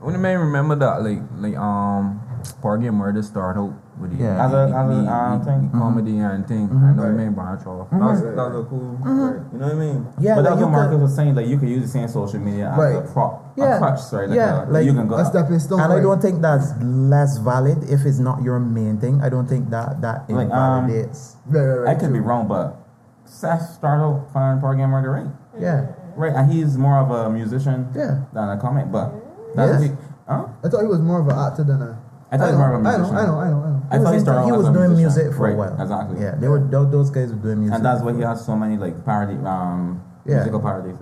When 0.00 0.14
you 0.14 0.18
may 0.20 0.36
remember 0.36 0.74
that, 0.76 1.02
like, 1.02 1.20
like 1.36 1.56
um, 1.56 2.21
Porgy 2.60 2.86
and 2.88 2.98
Mudhead 3.00 3.22
started 3.24 3.60
out 3.60 3.72
with 4.00 4.10
the, 4.18 4.24
Yeah. 4.24 4.44
As 4.46 4.52
a- 4.52 4.56
the- 4.56 4.62
as 4.62 4.90
a, 4.90 5.02
the- 5.02 5.12
um, 5.12 5.38
the- 5.38 5.44
thing. 5.44 5.70
the 5.70 5.78
comedy 5.78 6.18
and 6.18 6.48
thing. 6.48 6.70
I 6.72 6.92
know 6.94 7.06
you 7.06 7.12
may 7.12 7.28
branch 7.28 7.64
off. 7.66 7.90
That 7.90 8.00
was, 8.00 8.20
that 8.22 8.34
was 8.34 8.64
a 8.64 8.68
cool. 8.68 8.98
You 9.04 9.58
know 9.58 9.66
what 9.66 9.72
I 9.72 9.74
mean? 9.74 10.06
Yeah, 10.18 10.34
but 10.34 10.44
like 10.44 10.50
that's 10.50 10.62
what 10.62 10.70
Marcus 10.70 10.90
could- 10.94 11.00
was 11.02 11.14
saying. 11.14 11.34
Like 11.34 11.46
you 11.46 11.58
could 11.58 11.68
use 11.68 11.82
the 11.82 11.88
same 11.88 12.08
social 12.08 12.40
media 12.40 12.70
as 12.72 12.78
Right. 12.78 12.96
a 12.96 13.00
prop, 13.02 13.52
Yeah. 13.56 13.76
a 13.76 13.78
crutch, 13.78 14.00
right? 14.12 14.28
Like 14.28 14.36
Yeah, 14.36 14.64
a, 14.64 14.70
like 14.70 14.84
you 14.86 14.94
can 14.94 15.06
go. 15.06 15.14
A 15.16 15.24
stepping 15.24 15.58
stone. 15.60 15.80
And 15.80 15.92
I 15.92 16.00
don't 16.00 16.20
think 16.20 16.42
that's 16.42 16.72
less 16.82 17.38
valid 17.38 17.84
if 17.84 18.04
it's 18.04 18.18
not 18.18 18.42
your 18.42 18.58
main 18.58 18.98
thing. 18.98 19.20
I 19.22 19.28
don't 19.28 19.46
think 19.46 19.70
that 19.70 20.00
that 20.00 20.28
Like, 20.28 20.50
um, 20.50 20.84
invalidates. 20.90 21.36
Right, 21.46 21.60
right, 21.62 21.78
right, 21.84 21.96
I 21.96 22.00
could 22.00 22.12
be 22.12 22.20
wrong, 22.20 22.48
but 22.48 22.76
Seth 23.24 23.62
started 23.72 24.02
out 24.04 24.32
finding 24.32 24.60
Porgy 24.60 24.82
and 24.82 24.92
Mudhead, 24.92 25.12
right? 25.12 25.26
yeah, 25.58 25.86
Right, 26.16 26.32
and 26.34 26.50
he's 26.52 26.76
more 26.76 26.98
of 26.98 27.10
a 27.10 27.30
musician 27.30 27.88
yeah. 27.94 28.24
than 28.34 28.48
a 28.50 28.56
comic, 28.58 28.90
but 28.92 29.12
that's 29.54 29.80
Yes. 29.80 29.90
he, 29.90 29.96
huh? 30.28 30.44
I 30.64 30.68
thought 30.68 30.80
he 30.82 30.86
was 30.86 31.00
more 31.00 31.20
of 31.20 31.28
an 31.28 31.38
actor 31.38 31.64
than 31.64 31.80
a. 31.82 31.96
I 32.32 32.38
thought 32.38 32.46
he 32.48 32.52
was 32.52 32.58
know, 32.58 32.58
more 32.58 32.74
of 32.74 32.84
a 32.84 32.88
I 32.88 32.96
know. 32.96 33.04
I 33.04 33.08
know, 33.10 33.14
I 33.14 33.26
know, 33.26 33.38
I 33.38 33.48
know. 33.70 33.82
I 33.92 33.98
He 33.98 34.04
thought 34.04 34.14
he 34.14 34.20
started 34.20 34.44
he 34.46 34.52
was 34.52 34.66
doing 34.70 34.96
musician. 34.96 34.96
music 35.28 35.36
for 35.36 35.42
right, 35.44 35.52
a 35.52 35.56
while. 35.56 35.80
Exactly. 35.80 36.20
Yeah, 36.20 36.34
they 36.36 36.48
were 36.48 36.60
those 36.60 37.10
guys 37.10 37.28
were 37.30 37.36
doing 37.38 37.60
music. 37.60 37.76
And 37.76 37.84
that's 37.84 38.02
why 38.02 38.14
he 38.14 38.22
has 38.22 38.44
so 38.44 38.56
many 38.56 38.76
like 38.78 39.04
parody, 39.04 39.36
um, 39.44 40.02
Yeah. 40.24 40.36
musical 40.36 40.60
parodies. 40.60 40.96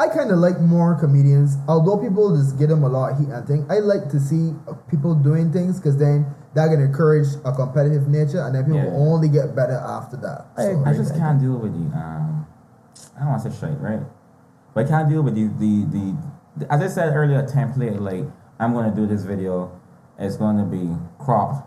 I 0.00 0.06
kind 0.08 0.30
of 0.30 0.38
like 0.38 0.60
more 0.60 0.94
comedians, 0.94 1.56
although 1.66 1.96
people 1.98 2.36
just 2.36 2.56
get 2.58 2.68
them 2.68 2.82
a 2.84 2.88
lot 2.88 3.12
of 3.12 3.18
heat 3.18 3.28
and 3.30 3.46
thing. 3.46 3.66
I 3.68 3.78
like 3.80 4.08
to 4.10 4.20
see 4.20 4.54
uh, 4.68 4.74
people 4.90 5.14
doing 5.14 5.50
things 5.52 5.78
because 5.78 5.96
then 5.96 6.26
that 6.54 6.70
can 6.70 6.80
encourage 6.80 7.26
a 7.44 7.52
competitive 7.52 8.06
nature, 8.08 8.40
and 8.42 8.54
then 8.54 8.64
people 8.64 8.78
Yeah. 8.78 8.90
will 8.90 9.12
only 9.14 9.28
get 9.28 9.54
better 9.56 9.74
after 9.78 10.16
that. 10.18 10.46
I 10.56 10.62
So. 10.62 10.82
I 10.86 10.92
just 10.92 11.14
can't 11.14 11.40
deal 11.40 11.56
with 11.58 11.72
the 11.72 11.86
um, 11.98 12.46
I 13.16 13.20
don't 13.20 13.28
want 13.30 13.42
to 13.42 13.50
say 13.50 13.56
straight, 13.56 13.78
right? 13.80 14.02
But 14.74 14.86
I 14.86 14.88
can't 14.88 15.08
deal 15.08 15.22
with 15.22 15.34
the, 15.34 15.46
the 15.58 15.84
the 15.90 16.16
the 16.58 16.72
as 16.72 16.80
I 16.82 16.86
said 16.88 17.14
earlier, 17.14 17.42
template 17.46 17.98
like 18.00 18.24
I'm 18.60 18.72
gonna 18.74 18.94
do 18.94 19.06
this 19.06 19.22
video. 19.22 19.70
It's 20.18 20.36
going 20.36 20.58
to 20.58 20.64
be 20.64 20.94
cropped. 21.18 21.64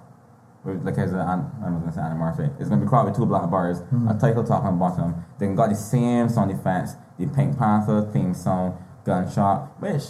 With, 0.64 0.86
like 0.86 0.96
as 1.00 1.12
a, 1.12 1.18
I'm 1.18 1.52
I'm 1.66 1.80
gonna 1.80 1.92
say 1.92 2.02
anamorphic. 2.02 2.60
It's 2.60 2.70
gonna 2.70 2.84
be 2.84 2.88
cropped 2.88 3.08
with 3.10 3.18
two 3.18 3.26
black 3.26 3.50
bars, 3.50 3.82
a 4.08 4.14
title 4.14 4.44
top 4.44 4.64
and 4.66 4.78
bottom. 4.78 5.16
Then 5.40 5.56
got 5.56 5.70
the 5.70 5.76
same 5.76 6.30
sound 6.30 6.52
effects, 6.52 6.94
the 7.18 7.26
Pink 7.26 7.58
Panther 7.58 8.08
theme 8.14 8.36
song, 8.36 8.78
gunshot, 9.04 9.82
which 9.82 10.04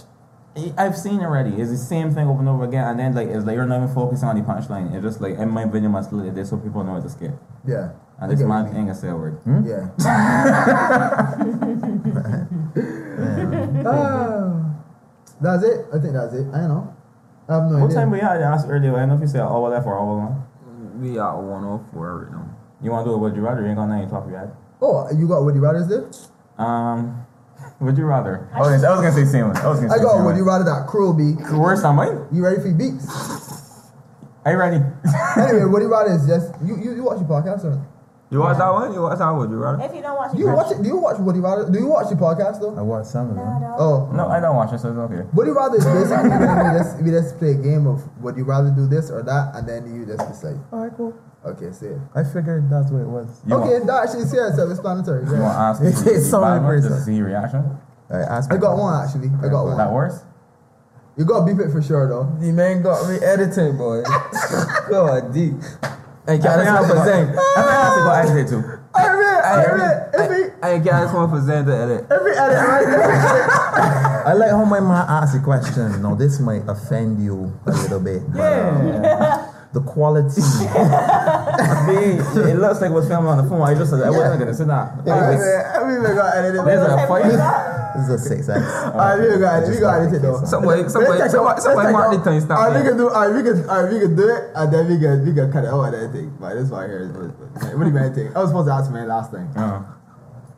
I- 0.57 0.73
I've 0.77 0.97
seen 0.97 1.21
already. 1.21 1.51
It's 1.51 1.71
the 1.71 1.77
same 1.77 2.13
thing 2.13 2.27
over 2.27 2.39
and 2.41 2.49
over 2.49 2.65
again, 2.65 2.85
and 2.85 2.99
then 2.99 3.15
like 3.15 3.29
it's 3.29 3.45
like 3.45 3.55
you're 3.55 3.65
not 3.65 3.77
even 3.83 3.95
focusing 3.95 4.27
on 4.27 4.35
the 4.35 4.41
punchline. 4.41 4.93
It's 4.93 5.05
just 5.05 5.21
like 5.21 5.37
in 5.37 5.49
my 5.49 5.63
video 5.63 5.87
must 5.87 6.11
look 6.11 6.25
like 6.25 6.35
this 6.35 6.49
so 6.49 6.57
people 6.57 6.83
know 6.83 6.97
it's 6.97 7.05
a 7.05 7.09
skit. 7.11 7.31
yeah. 7.65 7.91
And 8.19 8.25
I 8.25 8.27
this 8.27 8.39
get 8.39 8.49
what 8.49 8.63
man 8.65 8.75
ain't 8.75 8.87
gonna 8.87 8.95
say 8.95 9.07
a 9.07 9.15
word. 9.15 9.39
Yeah. 9.65 9.87
Ah, 10.03 11.37
that's 15.41 15.63
it. 15.63 15.85
I 15.93 15.99
think 15.99 16.13
that's 16.13 16.33
it. 16.33 16.47
I 16.53 16.57
don't 16.59 16.69
know. 16.69 16.95
I 17.49 17.53
have 17.55 17.63
no 17.71 17.79
What 17.79 17.85
idea. 17.91 17.97
time 17.97 18.11
we 18.11 18.19
had? 18.19 18.41
I 18.41 18.53
asked 18.53 18.67
earlier. 18.69 18.95
I 18.95 18.99
don't 18.99 19.09
know 19.09 19.15
if 19.15 19.21
you 19.21 19.27
said 19.27 19.41
hour 19.41 19.69
left 19.69 19.85
or 19.87 19.97
hour 19.97 20.17
one. 20.17 21.01
We 21.01 21.17
are 21.17 21.35
104 21.41 22.17
right 22.23 22.31
now. 22.31 22.45
You 22.81 22.91
want 22.91 23.05
to 23.05 23.11
do 23.11 23.15
it? 23.15 23.19
Would 23.19 23.35
you 23.35 23.41
rather? 23.41 23.61
You 23.61 23.67
ain't 23.67 23.77
got 23.77 23.87
nothing 23.87 24.09
top 24.09 24.25
of 24.25 24.29
your 24.31 24.39
head. 24.39 24.51
Oh, 24.81 25.07
you 25.11 25.27
got 25.27 25.43
Would 25.43 25.55
You 25.55 25.61
Rather 25.61 25.85
there? 25.85 26.05
Um, 26.65 27.25
would 27.79 27.97
you 27.97 28.05
rather? 28.05 28.49
I 28.53 28.59
was, 28.59 28.69
gonna, 28.81 28.87
I 28.87 28.91
was 28.97 29.01
gonna 29.01 29.25
say 29.25 29.31
seamless. 29.31 29.57
I 29.59 29.67
was 29.67 29.77
gonna 29.79 29.89
Say 29.89 29.95
I 29.95 29.97
say 29.97 30.03
got 30.03 30.13
seamless. 30.17 30.25
Would 30.33 30.37
You 30.37 30.45
Rather 30.45 30.63
that 30.65 30.87
cruel 30.87 31.13
B. 31.13 31.33
Worst 31.53 31.83
time, 31.83 31.97
mate. 31.97 32.17
You 32.31 32.43
ready 32.43 32.57
for 32.61 32.67
your 32.67 32.77
beats? 32.77 33.05
Are 34.45 34.51
you 34.53 34.57
ready? 34.57 34.77
anyway, 35.37 35.65
Would 35.69 35.81
You 35.83 35.91
Rather 35.91 36.13
is 36.13 36.25
just 36.25 36.53
you. 36.65 36.77
You, 36.77 36.95
you 36.95 37.03
watch 37.03 37.19
your 37.19 37.29
podcast 37.29 37.63
or 37.65 37.77
You 38.31 38.39
watch 38.39 38.57
that 38.59 38.71
one? 38.71 38.93
You 38.93 39.01
watch 39.01 39.17
that 39.19 39.27
one? 39.29 39.39
Would 39.39 39.49
you 39.51 39.57
rather? 39.57 39.83
If 39.83 39.93
you 39.93 40.01
don't 40.01 40.15
watch 40.15 40.31
do 40.31 40.39
you 40.39 40.47
watch 40.47 40.71
it? 40.71 40.81
Do 40.81 40.87
you 40.87 40.95
watch 40.97 41.19
Would 41.19 41.35
You 41.35 41.41
Rather? 41.43 41.69
Do 41.69 41.77
you 41.79 41.87
watch 41.87 42.07
the 42.09 42.15
podcast 42.15 42.61
though? 42.61 42.73
I 42.77 42.81
watched 42.81 43.09
some 43.11 43.29
of 43.29 43.35
Nah, 43.35 43.43
them. 43.59 43.61
dog. 43.61 43.75
Oh, 43.77 44.09
no, 44.15 44.29
I 44.29 44.39
don't 44.39 44.55
watch 44.55 44.71
it, 44.71 44.79
so 44.79 44.87
it's 44.89 44.97
okay. 44.97 45.27
Would 45.33 45.47
you 45.47 45.53
rather 45.53 45.75
is 45.75 45.83
basically 45.83 46.29
when 46.29 46.39
we 46.71 46.79
just, 46.79 46.91
we 47.03 47.11
just 47.11 47.37
play 47.39 47.51
a 47.51 47.55
game 47.55 47.85
of 47.87 47.99
would 48.23 48.37
you 48.37 48.45
rather 48.45 48.71
do 48.71 48.87
this 48.87 49.11
or 49.11 49.21
that, 49.23 49.51
and 49.55 49.67
then 49.67 49.83
you 49.93 50.05
just 50.05 50.23
decide. 50.31 50.55
All 50.71 50.79
right, 50.79 50.91
cool. 50.95 51.13
Okay, 51.45 51.71
say 51.73 51.87
it. 51.87 51.99
I 52.15 52.23
figured 52.23 52.69
that's 52.71 52.89
what 52.89 53.01
it 53.01 53.07
was. 53.11 53.27
You 53.45 53.55
okay, 53.55 53.83
Want, 53.83 53.87
that 53.87 54.03
actually 54.07 54.23
is 54.23 54.31
here, 54.31 54.47
self-explanatory. 54.55 55.25
you 55.25 55.31
want 55.35 55.41
to 55.41 55.43
Yeah. 55.43 55.69
ask? 55.69 55.81
It's- 55.83 56.05
me 56.05 56.11
it's 56.13 56.29
so 56.29 56.39
bad 56.39 56.61
one, 56.63 56.71
many 56.71 56.81
Just 56.87 56.95
to 56.95 57.01
see 57.03 57.15
your 57.15 57.27
reaction. 57.27 57.77
I 58.09 58.19
asked. 58.19 58.51
I 58.53 58.55
got 58.57 58.77
one 58.77 58.95
actually. 59.03 59.27
I 59.43 59.49
got 59.51 59.65
one. 59.65 59.75
That 59.75 59.87
one. 59.91 59.95
worse? 60.07 60.23
You 61.17 61.25
got 61.25 61.45
to 61.45 61.53
beep 61.53 61.59
it 61.59 61.71
for 61.71 61.81
sure 61.81 62.07
though. 62.07 62.31
The 62.39 62.51
man 62.53 62.81
got 62.81 63.09
me 63.09 63.15
editing, 63.19 63.75
boy. 63.75 64.03
God, 64.89 65.33
D. 65.33 65.51
Hey, 66.27 66.33
I 66.33 66.37
I 66.37 66.37
think 66.37 66.91
for 66.91 66.97
I 66.97 67.07
Zenn? 67.07 67.25
think 67.27 68.07
I 68.07 68.21
edit 68.21 68.45
it 68.45 68.49
too. 68.49 68.63
I 68.93 69.07
I 69.41 69.65
read, 69.73 70.15
every, 70.15 70.43
Hey, 70.61 70.79
can 70.85 70.93
I 70.93 71.11
for 71.11 71.41
Zenn 71.41 71.65
to 71.65 71.73
edit? 71.75 72.05
every 72.11 72.37
edit, 72.37 72.57
right? 72.57 74.23
I 74.27 74.33
like 74.33 74.51
how 74.51 74.63
my 74.65 74.79
man 74.79 75.05
asked 75.09 75.33
the 75.33 75.39
question. 75.39 76.01
Now 76.01 76.13
this 76.13 76.39
might 76.39 76.61
offend 76.67 77.23
you 77.23 77.51
a 77.65 77.71
little 77.71 77.99
bit. 77.99 78.21
But, 78.31 78.53
um, 78.53 79.51
the 79.73 79.81
quality. 79.81 80.41
I 80.41 81.85
mean, 81.87 82.19
it 82.19 82.59
looks 82.59 82.81
like 82.81 82.91
it 82.91 82.93
was 82.93 83.07
filmed 83.07 83.27
on 83.27 83.37
the 83.41 83.49
phone. 83.49 83.61
I 83.61 83.73
just 83.73 83.89
said 83.89 84.01
I 84.03 84.11
wasn't 84.11 84.39
gonna 84.39 84.53
say 84.53 84.65
that. 84.65 84.99
every, 85.07 85.41
every 85.73 86.01
man 86.03 86.15
got 86.15 86.35
edited. 86.37 86.65
There's 86.65 86.85
a 86.85 87.07
fight. 87.07 87.23
This 87.95 88.07
is 88.07 88.09
a 88.09 88.17
six 88.19 88.49
X. 88.49 88.59
Alright, 88.63 89.19
we 89.19 89.37
got 89.39 89.63
it. 89.63 89.69
We 89.69 89.79
got 89.79 90.01
it 90.13 90.21
though. 90.21 90.43
Somebody, 90.45 90.87
somebody, 90.89 91.27
somebody, 91.29 91.61
somebody 91.61 91.91
mark 91.91 92.11
the 92.15 92.23
time 92.23 92.39
stamp. 92.39 92.59
Alright, 92.59 92.83
we 92.83 92.87
can 92.89 92.97
do. 92.97 93.09
Alright, 93.09 93.35
we 93.35 93.43
can. 93.43 93.69
Alright, 93.69 93.91
we 93.93 93.99
can 93.99 94.15
do 94.15 94.27
it, 94.29 94.43
and 94.55 94.73
then 94.73 94.87
we 94.87 94.97
can 94.99 95.25
we 95.25 95.33
can 95.33 95.51
cut 95.51 95.63
it 95.65 95.67
out 95.67 95.83
and 95.91 95.95
everything. 95.95 96.35
But 96.39 96.53
this 96.55 96.69
one 96.69 96.87
here 96.89 97.03
is 97.03 97.11
what, 97.11 97.35
what, 97.35 97.77
what 97.77 97.83
do 97.83 97.89
you 97.91 97.95
mean 97.99 98.13
think? 98.13 98.35
I 98.35 98.39
was 98.39 98.49
supposed 98.49 98.67
to 98.69 98.73
ask 98.73 98.91
my 98.91 99.03
last 99.05 99.31
thing. 99.31 99.47
Uh, 99.57 99.83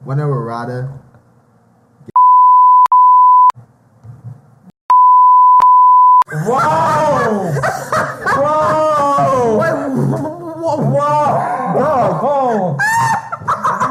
When 0.04 0.20
I 0.20 0.26
would 0.26 0.36
rather. 0.36 1.00
Whoa! 6.32 7.52
Whoa! 8.36 9.58
Whoa! 9.58 10.78
Whoa! 11.74 12.78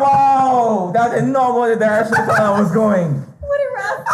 Whoa! 0.01 0.93
That 0.93 1.12
did 1.14 1.24
not 1.24 1.53
go 1.53 1.68
the 1.68 1.76
direction 1.76 2.14
I 2.16 2.61
was 2.61 2.72
going. 2.72 3.24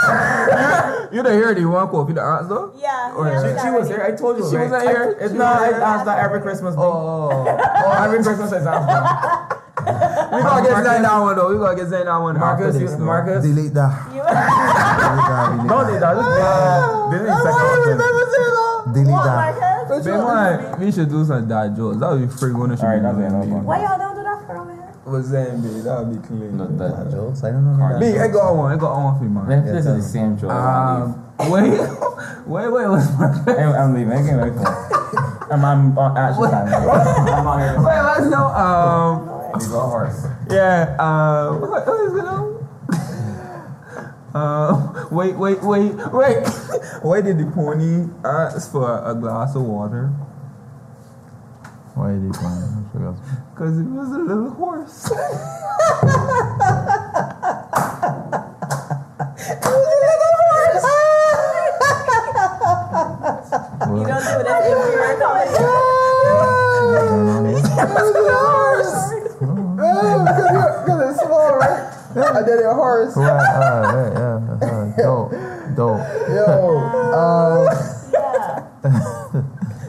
What 0.08 0.58
a 0.58 0.62
rough. 0.68 1.12
You 1.12 1.22
didn't 1.22 1.38
hear 1.40 1.54
the 1.54 1.64
one 1.64 1.88
copy 1.88 2.12
the 2.12 2.22
answer? 2.22 2.68
Yeah. 2.76 3.14
Oh, 3.16 3.24
yeah, 3.24 3.40
she- 3.40 3.48
yeah, 3.48 3.62
She 3.64 3.70
was 3.70 3.88
already. 3.88 3.94
here. 3.94 4.02
I 4.04 4.16
told 4.16 4.36
you. 4.38 4.44
She 4.50 4.56
right? 4.56 4.70
wasn't 4.70 4.90
here? 4.90 5.16
It's 5.20 5.32
She 5.32 5.38
not. 5.38 5.56
I 5.56 5.66
wasn't 5.68 5.82
asked 5.82 6.04
that 6.04 6.18
every 6.24 6.40
Christmas. 6.42 6.74
Day. 6.74 6.80
Oh, 6.82 7.30
Oh, 7.48 8.02
every 8.04 8.22
Christmas 8.22 8.52
is 8.52 8.66
after. 8.66 9.56
we 9.88 10.42
gotta 10.42 10.62
get 10.68 10.76
Zayn 10.84 11.02
that 11.02 11.18
one 11.20 11.36
though. 11.36 11.48
We 11.52 11.56
gotta 11.58 11.76
get 11.76 11.86
Zayn 11.88 12.04
that 12.04 12.18
one 12.18 12.36
Marcus, 12.38 12.66
after 12.74 12.78
you, 12.80 12.86
this. 12.88 12.96
though. 12.98 13.04
Marcus. 13.04 13.44
Delete 13.44 13.72
that. 13.74 13.92
You- 14.12 14.20
Delete 14.20 14.36
that. 15.32 15.48
Delete 15.48 15.66
No, 15.66 15.76
that. 15.80 15.88
they 15.88 15.98
just 16.00 16.28
uh, 16.28 17.08
this 17.08 17.20
is 17.20 17.26
the 17.28 17.36
second 17.40 17.66
option. 17.72 17.96
Delete 18.92 19.24
that. 19.24 19.56
Man, 19.88 20.80
we 20.80 20.92
should 20.92 21.08
do 21.08 21.24
some 21.24 21.48
dad 21.48 21.74
jokes. 21.76 21.96
That 21.98 22.10
would 22.12 22.28
be 22.28 22.36
free 22.36 22.52
one. 22.52 22.70
Alright, 22.72 23.02
that's 23.02 23.16
enough. 23.18 23.64
Why 23.64 23.80
y'all 23.82 23.98
don't 23.98 24.07
do 25.10 25.22
that 25.22 25.48
for 25.50 25.56
me? 25.56 25.62
What's 25.62 25.62
Zayn, 25.62 25.62
babe? 25.62 25.84
That 25.84 26.06
would 26.06 26.22
be 26.22 26.26
clean. 26.28 26.56
No, 26.56 26.66
that- 26.66 27.04
That 27.04 27.10
jokes. 27.10 27.44
I 27.44 27.50
don't 27.50 27.64
know. 27.78 27.88
That. 27.88 28.00
Big, 28.00 28.16
I 28.18 28.28
got 28.28 28.54
one. 28.56 28.72
I 28.72 28.76
got 28.76 28.92
one 28.96 29.18
for 29.18 29.24
you, 29.24 29.30
man. 29.30 29.64
This 29.66 29.86
is 29.86 29.96
the 29.96 30.02
same 30.02 30.36
joke. 30.38 30.50
Um, 30.50 31.24
wait, 31.50 31.70
wait, 32.46 32.68
wait. 32.72 32.88
What's 32.88 33.10
Marcus? 33.18 33.46
Wait, 33.46 33.56
leaving. 33.56 33.74
I'm 33.74 33.94
leaving. 33.94 34.12
I 34.12 34.22
can't 34.26 34.40
wait. 34.42 34.66
I'm, 35.50 35.64
I'm 35.64 35.98
on 35.98 36.16
actually 36.18 36.50
time. 36.50 36.66
I'm 36.68 37.46
on 37.46 37.58
here. 37.60 37.78
let's 37.80 38.26
know. 38.30 38.46
Um, 38.48 39.52
He's 39.54 39.72
a 39.72 39.80
horse. 39.80 40.26
yeah. 40.50 40.94
Um, 41.00 41.60
what, 41.62 41.86
what 41.86 42.00
is 42.06 42.12
it 42.14 42.22
now? 42.24 42.54
Uh, 44.34 45.08
wait, 45.10 45.36
wait, 45.36 45.62
wait, 45.62 45.94
wait. 46.12 46.46
Why 47.02 47.20
did 47.22 47.38
the 47.38 47.50
pony 47.54 48.06
ask 48.24 48.70
for 48.70 49.02
a 49.04 49.14
glass 49.14 49.54
of 49.56 49.62
water? 49.62 50.12
Why 51.98 52.12
did 52.12 52.22
he 52.22 52.30
plan? 52.30 52.86
Because 53.54 53.78
it 53.78 53.84
was 53.84 54.12
a 54.12 54.18
little 54.18 54.50
horse. 54.50 55.10
You 63.88 64.04
don't 64.04 64.04
do 64.04 64.44
this 64.44 64.64
if 64.68 64.92
you're 64.92 65.18
coming. 65.18 65.48
Because 70.84 71.10
it's 71.10 71.20
small, 71.24 71.56
right? 71.56 71.92
and 72.16 72.48
then 72.48 72.58
a 72.64 72.74
horse. 72.74 73.16
Right, 73.16 73.28
uh, 73.28 73.92
yeah, 73.94 74.18
yeah, 74.18 74.66
uh, 74.66 74.96
dope, 74.96 75.30
dope. 75.76 76.00
Yo, 76.28 76.78
um, 78.84 79.17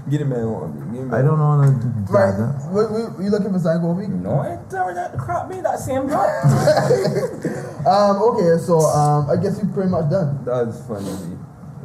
Get 0.10 0.22
him 0.22 0.30
man 0.30 0.49
one. 0.49 0.74
Get 0.91 1.01
him 1.01 1.14
I 1.14 1.22
don't 1.22 1.38
know 1.38 1.62
the 1.62 1.70
right. 2.10 2.34
dragon. 2.34 2.49
We, 2.74 2.82
we, 2.89 3.26
you 3.26 3.30
looking 3.30 3.53
for 3.53 3.60
something, 3.60 3.82
Kobe? 3.86 4.07
No, 4.07 4.41
it's 4.41 4.74
never 4.74 4.93
that 4.93 5.18
crap 5.18 5.47
me 5.49 5.62
that 5.62 5.78
same 5.78 6.10
joke. 6.14 7.86
Um, 7.86 8.18
okay, 8.34 8.57
so 8.57 8.80
um, 8.89 9.30
I 9.30 9.36
guess 9.41 9.62
you 9.62 9.70
pretty 9.70 9.89
much 9.89 10.10
done. 10.10 10.43
That's 10.45 10.82
funny. 10.88 11.05
B. 11.05 11.38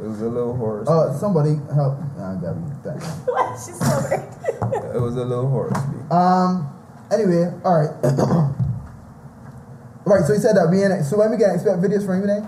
It 0.03 0.07
was 0.09 0.21
a 0.21 0.27
little 0.29 0.55
horse. 0.57 0.87
Uh, 0.89 1.13
somebody 1.17 1.55
help. 1.73 1.97
Nah, 2.17 2.33
I 2.33 2.35
got 2.41 2.57
me. 2.57 2.67
Thanks. 2.83 3.05
What? 3.25 3.55
She's 3.55 3.77
so 3.79 3.85
it 4.95 4.99
was 4.99 5.15
a 5.15 5.23
little 5.23 5.49
horse. 5.49 5.71
B. 5.73 5.97
Um. 6.11 6.67
Anyway, 7.11 7.51
all 7.63 7.79
right. 7.79 7.93
right. 10.05 10.23
So 10.25 10.33
you 10.33 10.39
said 10.39 10.55
that 10.57 10.67
we 10.69 10.83
in. 10.83 11.03
So 11.03 11.17
when 11.17 11.31
we 11.31 11.37
can 11.37 11.51
expect 11.53 11.79
videos 11.79 12.05
from 12.05 12.21
you 12.21 12.27
then? 12.27 12.47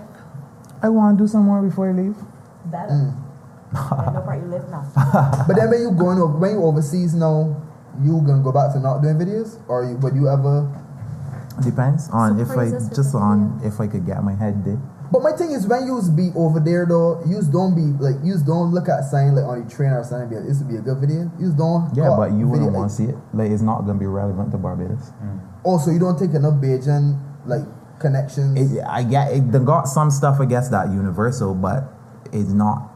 I 0.82 0.88
want 0.90 1.16
to 1.18 1.24
do 1.24 1.28
some 1.28 1.44
more 1.44 1.62
before 1.62 1.88
you 1.90 1.94
leave. 1.94 2.16
Better. 2.66 2.92
I 2.92 3.12
know 3.72 4.24
where 4.24 4.36
you 4.36 4.46
live 4.46 4.68
now. 4.70 4.84
But 5.46 5.56
then 5.56 5.70
when 5.70 5.80
you 5.80 5.90
going 5.92 6.18
over, 6.18 6.36
when 6.38 6.52
you 6.52 6.64
overseas 6.64 7.14
now, 7.14 7.56
you 8.02 8.22
gonna 8.22 8.42
go 8.42 8.52
back 8.52 8.72
to 8.72 8.80
not 8.80 9.02
doing 9.02 9.16
videos, 9.16 9.60
or 9.68 9.84
you, 9.84 9.96
would 9.98 10.14
you 10.14 10.28
ever? 10.28 10.68
Depends 11.62 12.08
on 12.10 12.38
if 12.38 12.50
I 12.50 12.70
just 12.70 12.94
the 12.94 13.18
on 13.18 13.60
if 13.64 13.80
I 13.80 13.88
could 13.88 14.06
get 14.06 14.22
my 14.22 14.34
head 14.34 14.64
there. 14.64 14.78
But 15.10 15.22
my 15.22 15.32
thing 15.32 15.52
is 15.52 15.66
when 15.66 15.86
you 15.86 16.00
be 16.14 16.30
over 16.36 16.60
there 16.60 16.86
though, 16.86 17.22
you 17.26 17.40
don't 17.50 17.74
be 17.74 17.96
like 17.98 18.16
you 18.22 18.36
don't 18.44 18.72
look 18.72 18.88
at 18.88 19.04
sign 19.04 19.34
like 19.34 19.44
on 19.44 19.64
the 19.64 19.70
train 19.70 19.90
or 19.90 20.04
something. 20.04 20.28
Be 20.28 20.36
like, 20.36 20.46
this 20.46 20.58
would 20.58 20.68
be 20.68 20.76
a 20.76 20.84
good 20.84 20.98
video. 20.98 21.32
You 21.40 21.52
don't. 21.56 21.90
Yeah, 21.96 22.14
but 22.14 22.32
you 22.32 22.46
wouldn't 22.46 22.72
want 22.72 22.90
to 22.90 22.94
see 22.94 23.04
it. 23.04 23.16
Like 23.32 23.50
it's 23.50 23.62
not 23.62 23.82
gonna 23.86 23.98
be 23.98 24.06
relevant 24.06 24.52
to 24.52 24.58
Barbados. 24.58 25.10
Mm. 25.22 25.40
Also, 25.64 25.90
you 25.90 25.98
don't 25.98 26.18
take 26.18 26.34
enough 26.34 26.60
Bajan 26.60 27.18
like 27.46 27.64
connections. 27.98 28.76
It, 28.76 28.84
I 28.84 29.02
get 29.02 29.32
it. 29.32 29.50
They 29.50 29.58
got 29.58 29.88
some 29.88 30.10
stuff 30.10 30.40
I 30.40 30.44
guess 30.44 30.68
that 30.68 30.88
universal, 30.88 31.54
but 31.54 31.88
it's 32.32 32.50
not. 32.50 32.87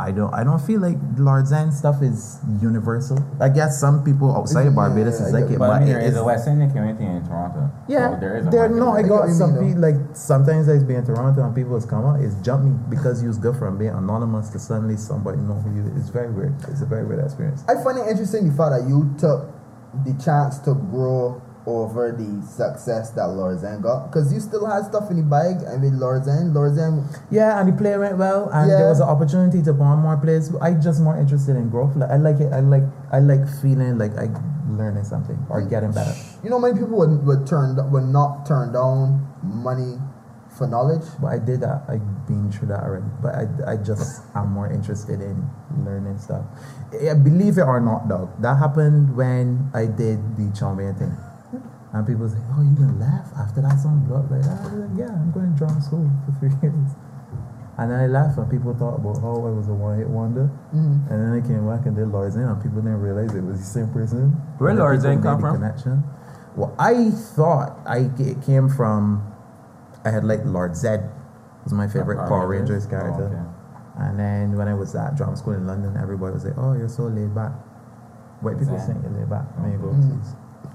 I 0.00 0.10
don't. 0.12 0.32
I 0.32 0.42
don't 0.44 0.58
feel 0.60 0.80
like 0.80 0.96
Lord 1.18 1.44
Zenn 1.44 1.72
stuff 1.72 2.00
is 2.02 2.38
universal. 2.62 3.18
I 3.40 3.48
guess 3.50 3.78
some 3.78 4.02
people 4.02 4.34
outside 4.34 4.66
of 4.66 4.72
Yeah, 4.72 4.88
Barbados 4.88 5.20
is 5.20 5.32
like 5.32 5.46
get 5.48 5.54
it, 5.54 5.58
But 5.58 5.68
but 5.68 5.76
I 5.76 5.80
mean, 5.80 5.88
it 5.88 5.92
there 5.92 6.00
is 6.00 6.12
is. 6.14 6.16
a 6.16 6.24
West 6.24 6.48
Indian 6.48 6.70
community 6.70 7.04
in 7.04 7.20
Toronto. 7.28 7.70
Yeah, 7.86 8.14
So 8.14 8.20
there 8.20 8.36
is 8.38 8.46
a 8.46 8.50
there. 8.50 8.68
No, 8.68 8.88
I 8.96 8.98
I 8.98 9.02
got 9.02 9.28
some 9.30 9.52
people 9.58 9.80
like 9.82 9.96
sometimes 10.14 10.68
I 10.68 10.78
be 10.78 10.94
in 10.94 11.04
Toronto 11.04 11.44
and 11.44 11.54
people 11.54 11.76
is 11.76 11.84
come 11.84 12.04
out, 12.06 12.20
it's 12.20 12.34
jump 12.42 12.64
me 12.64 12.72
because 12.88 13.22
you's 13.22 13.38
good 13.38 13.56
from 13.56 13.76
being 13.78 13.90
anonymous 13.94 14.48
to 14.50 14.58
suddenly 14.58 14.96
somebody 14.96 15.38
know 15.38 15.54
who 15.60 15.74
you. 15.76 15.92
It's 15.96 16.08
very 16.08 16.30
weird. 16.32 16.54
It's 16.68 16.80
a 16.80 16.86
very 16.86 17.04
weird 17.04 17.22
experience. 17.24 17.62
I 17.68 17.76
find 17.84 17.98
it 17.98 18.08
interesting 18.08 18.48
the 18.48 18.54
fact 18.56 18.72
that 18.72 18.88
you 18.88 19.14
took 19.18 19.48
the 20.06 20.14
chance 20.22 20.58
to 20.60 20.74
grow 20.74 21.42
over 21.66 22.10
the 22.12 22.40
success 22.46 23.10
that 23.10 23.26
Lord 23.28 23.58
Zenn 23.58 23.82
got 23.82 24.06
because 24.08 24.32
you 24.32 24.40
still 24.40 24.64
had 24.66 24.84
stuff 24.86 25.10
in 25.10 25.16
the 25.18 25.22
bag. 25.22 25.62
I 25.68 25.76
mean, 25.76 26.00
Lord 26.00 26.22
Zenn, 26.22 26.52
Lorzen, 26.52 27.04
Yeah, 27.30 27.60
and 27.60 27.68
the 27.68 27.76
play 27.76 27.96
went 27.98 28.16
well, 28.18 28.48
and 28.52 28.70
Yeah. 28.70 28.78
there 28.78 28.88
was 28.88 29.00
an 29.00 29.08
opportunity 29.08 29.62
to 29.62 29.72
bond 29.74 30.00
more 30.02 30.16
players. 30.16 30.50
I 30.60 30.72
just 30.74 31.00
more 31.00 31.16
interested 31.18 31.56
in 31.56 31.68
growth. 31.68 31.94
Like 31.96 32.10
I 32.10 32.16
like 32.16 32.40
it. 32.40 32.52
I 32.52 32.60
like 32.60 32.84
I 33.12 33.18
like 33.20 33.46
feeling 33.60 33.98
like 33.98 34.16
I 34.16 34.28
learning 34.70 35.04
something 35.04 35.36
or 35.50 35.60
getting 35.62 35.92
better. 35.92 36.14
you 36.42 36.48
know, 36.48 36.58
many 36.58 36.78
people 36.78 36.96
would, 36.96 37.26
would 37.26 37.46
turn 37.46 37.76
would 37.90 38.04
not 38.08 38.46
turn 38.46 38.72
down 38.72 39.26
money 39.42 39.98
for 40.56 40.66
knowledge. 40.66 41.04
But 41.20 41.28
I 41.28 41.38
did 41.38 41.60
that. 41.60 41.84
I've 41.88 42.26
been 42.26 42.50
through 42.50 42.68
that 42.68 42.82
already. 42.82 43.06
But 43.20 43.34
I, 43.34 43.72
I 43.72 43.76
just 43.76 44.22
am 44.34 44.48
more 44.52 44.70
interested 44.72 45.20
in 45.20 45.44
learning 45.84 46.18
stuff. 46.18 46.44
Yeah, 46.98 47.14
believe 47.14 47.58
it 47.58 47.62
or 47.68 47.80
not, 47.80 48.08
dog. 48.08 48.30
That 48.40 48.56
happened 48.56 49.16
when 49.16 49.70
I 49.74 49.86
did 49.86 50.36
the 50.36 50.48
Chombian 50.56 50.96
thing. 50.98 51.16
And 51.92 52.06
people 52.06 52.28
say, 52.28 52.38
"Oh, 52.54 52.62
you 52.62 52.70
gonna 52.76 52.98
laugh 52.98 53.32
after 53.36 53.60
that 53.62 53.78
song 53.80 54.04
blew 54.06 54.16
up 54.16 54.30
like 54.30 54.42
that?" 54.42 54.60
I 54.60 54.62
was 54.64 54.72
like, 54.86 54.96
"Yeah, 54.98 55.10
I'm 55.10 55.32
going 55.32 55.50
to 55.52 55.58
drama 55.58 55.80
school 55.80 56.08
for 56.24 56.32
three 56.38 56.50
years." 56.62 56.90
And 57.78 57.90
then 57.90 57.98
I 57.98 58.06
laughed, 58.06 58.38
and 58.38 58.48
people 58.50 58.74
thought 58.74 58.96
about 59.00 59.20
how 59.20 59.34
I 59.42 59.50
was 59.50 59.68
a 59.68 59.74
one-hit 59.74 60.08
wonder. 60.08 60.50
Mhm. 60.72 61.10
And 61.10 61.16
then 61.22 61.32
I 61.32 61.40
came 61.40 61.66
back 61.66 61.86
and 61.86 61.96
did 61.96 62.08
Lord 62.08 62.32
Zenn, 62.32 62.46
and 62.50 62.62
people 62.62 62.80
didn't 62.82 63.00
realize 63.00 63.34
it 63.34 63.42
was 63.42 63.58
the 63.58 63.64
same 63.64 63.88
person. 63.88 64.30
Where 64.58 64.74
Lord 64.74 65.02
made 65.02 65.22
come 65.22 65.40
from? 65.40 65.56
Connection. 65.56 66.04
Well, 66.56 66.74
I 66.78 67.10
thought 67.10 67.78
I 67.86 68.10
it 68.18 68.42
came 68.42 68.68
from. 68.68 69.22
I 70.04 70.10
had 70.10 70.24
like 70.24 70.44
Lord 70.44 70.76
Zed 70.76 71.10
was 71.64 71.72
my 71.72 71.88
favorite 71.88 72.16
Power 72.28 72.46
Rangers 72.46 72.86
character. 72.86 73.24
Oh, 73.24 73.26
okay. 73.26 74.08
And 74.08 74.18
then 74.18 74.56
when 74.56 74.68
I 74.68 74.74
was 74.74 74.94
at 74.94 75.16
drama 75.16 75.36
school 75.36 75.54
in 75.54 75.66
London, 75.66 75.96
everybody 75.96 76.32
was 76.34 76.44
like, 76.44 76.56
"Oh, 76.56 76.72
you're 76.74 76.88
so 76.88 77.04
laid 77.04 77.34
back." 77.34 77.52
White 78.40 78.58
people 78.58 78.78
saying 78.78 79.00
you're 79.02 79.12
laid 79.12 79.28
back 79.28 79.44
you 79.72 79.78
go 79.78 79.88
Mhm. 79.88 80.22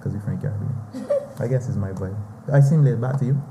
Because 0.06 0.14
you're 0.14 0.24
from 0.24 0.40
Caribbean. 0.40 1.34
I 1.40 1.48
guess 1.48 1.68
it's 1.68 1.78
my 1.78 1.90
vibe. 1.90 2.16
I 2.54 2.60
seem 2.60 2.86
laid 2.86 3.02
back 3.02 3.18
to 3.20 3.26
you. 3.26 3.42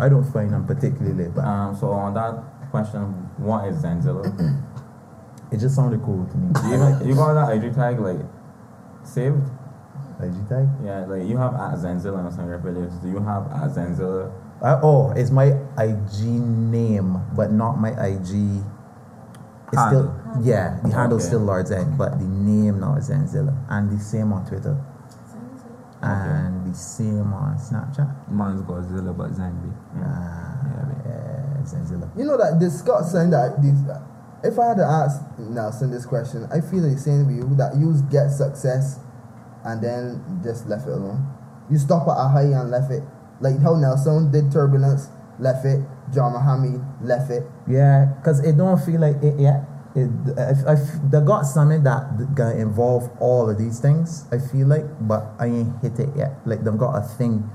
I 0.00 0.08
don't 0.08 0.24
find 0.32 0.52
I'm 0.52 0.66
particularly 0.66 1.14
laid 1.14 1.32
back. 1.36 1.44
Um, 1.44 1.76
so 1.76 1.90
on 1.90 2.12
that 2.14 2.42
question, 2.72 3.02
what 3.38 3.68
is 3.68 3.76
Zenzilla? 3.84 4.26
it 5.52 5.58
just 5.58 5.76
sounded 5.76 6.02
cool 6.02 6.26
to 6.26 6.36
me. 6.36 6.48
you, 6.72 6.76
got, 6.76 7.06
you 7.06 7.14
got 7.14 7.34
that 7.34 7.54
IG 7.64 7.72
tag 7.72 8.00
like 8.00 8.18
saved? 9.04 9.48
IG 10.20 10.48
tag. 10.48 10.68
Yeah, 10.82 11.06
like 11.06 11.22
you 11.28 11.36
have 11.36 11.54
at 11.54 11.78
Zenzilla 11.78 12.18
on 12.18 12.32
some 12.32 12.44
of 12.44 12.50
your 12.50 12.58
videos. 12.58 13.00
Do 13.00 13.08
you 13.08 13.20
have 13.20 13.46
at 13.52 13.70
Zenzilla? 13.70 14.32
Uh, 14.60 14.80
oh, 14.82 15.12
it's 15.12 15.30
my 15.30 15.54
IG 15.78 16.24
name, 16.24 17.16
but 17.36 17.52
not 17.52 17.78
my 17.78 17.90
IG. 17.90 18.60
It's 19.72 19.86
still 19.86 20.12
yeah, 20.42 20.78
the 20.82 20.90
handle's 20.90 21.22
Okay. 21.22 21.28
still 21.28 21.40
Lord 21.40 21.66
Zenn, 21.66 21.96
but 21.96 22.18
the 22.18 22.26
name 22.26 22.80
now 22.80 22.96
is 22.96 23.08
Zenzilla, 23.08 23.56
and 23.70 23.88
the 23.90 24.02
same 24.02 24.32
on 24.32 24.44
Twitter, 24.44 24.76
and 26.02 26.66
the 26.66 26.76
same 26.76 27.32
on 27.32 27.56
Snapchat. 27.56 28.28
Man's 28.30 28.62
Godzilla, 28.62 29.16
but 29.16 29.30
Zambi. 29.32 29.72
Ah, 29.96 30.58
yeah, 31.06 31.62
Zenzilla. 31.62 32.10
You 32.16 32.24
know 32.24 32.36
that 32.36 32.58
this 32.58 32.80
Scott 32.80 33.04
saying 33.06 33.30
that 33.30 33.62
this, 33.62 33.78
if 34.42 34.58
I 34.58 34.68
had 34.68 34.76
to 34.78 34.84
ask 34.84 35.22
Nelson 35.38 35.90
this 35.90 36.04
question, 36.04 36.48
I 36.52 36.60
feel 36.60 36.82
the 36.82 36.98
same 36.98 37.26
with 37.26 37.36
you 37.36 37.54
that 37.56 37.76
you 37.76 37.94
get 38.10 38.30
success 38.30 38.98
and 39.64 39.80
then 39.82 40.40
just 40.42 40.66
left 40.66 40.86
it 40.88 40.92
alone. 40.92 41.24
You 41.70 41.78
stop 41.78 42.08
at 42.08 42.18
a 42.18 42.28
high 42.28 42.50
and 42.50 42.70
left 42.70 42.90
it. 42.90 43.04
Like 43.40 43.60
how 43.62 43.76
Nelson 43.76 44.30
did 44.30 44.50
turbulence, 44.50 45.08
left 45.38 45.64
it. 45.64 45.80
John 46.12 46.32
Muhammad 46.32 46.82
left 47.00 47.30
it. 47.30 47.44
Yeah, 47.68 48.12
because 48.18 48.40
it 48.40 48.56
don't 48.56 48.78
feel 48.84 49.00
like 49.00 49.22
it 49.22 49.38
yet. 49.38 49.64
It, 49.94 50.08
I, 50.38 50.72
I, 50.72 50.76
they 51.10 51.20
got 51.20 51.42
something 51.42 51.82
that 51.84 52.34
gonna 52.34 52.56
involve 52.56 53.10
all 53.20 53.50
of 53.50 53.58
these 53.58 53.78
things. 53.78 54.24
I 54.32 54.38
feel 54.38 54.66
like, 54.66 54.84
but 55.06 55.32
I 55.38 55.46
ain't 55.46 55.80
hit 55.82 55.98
it 55.98 56.08
yet. 56.16 56.40
Like 56.46 56.64
them 56.64 56.78
got 56.78 56.96
a 56.96 57.02
thing 57.02 57.48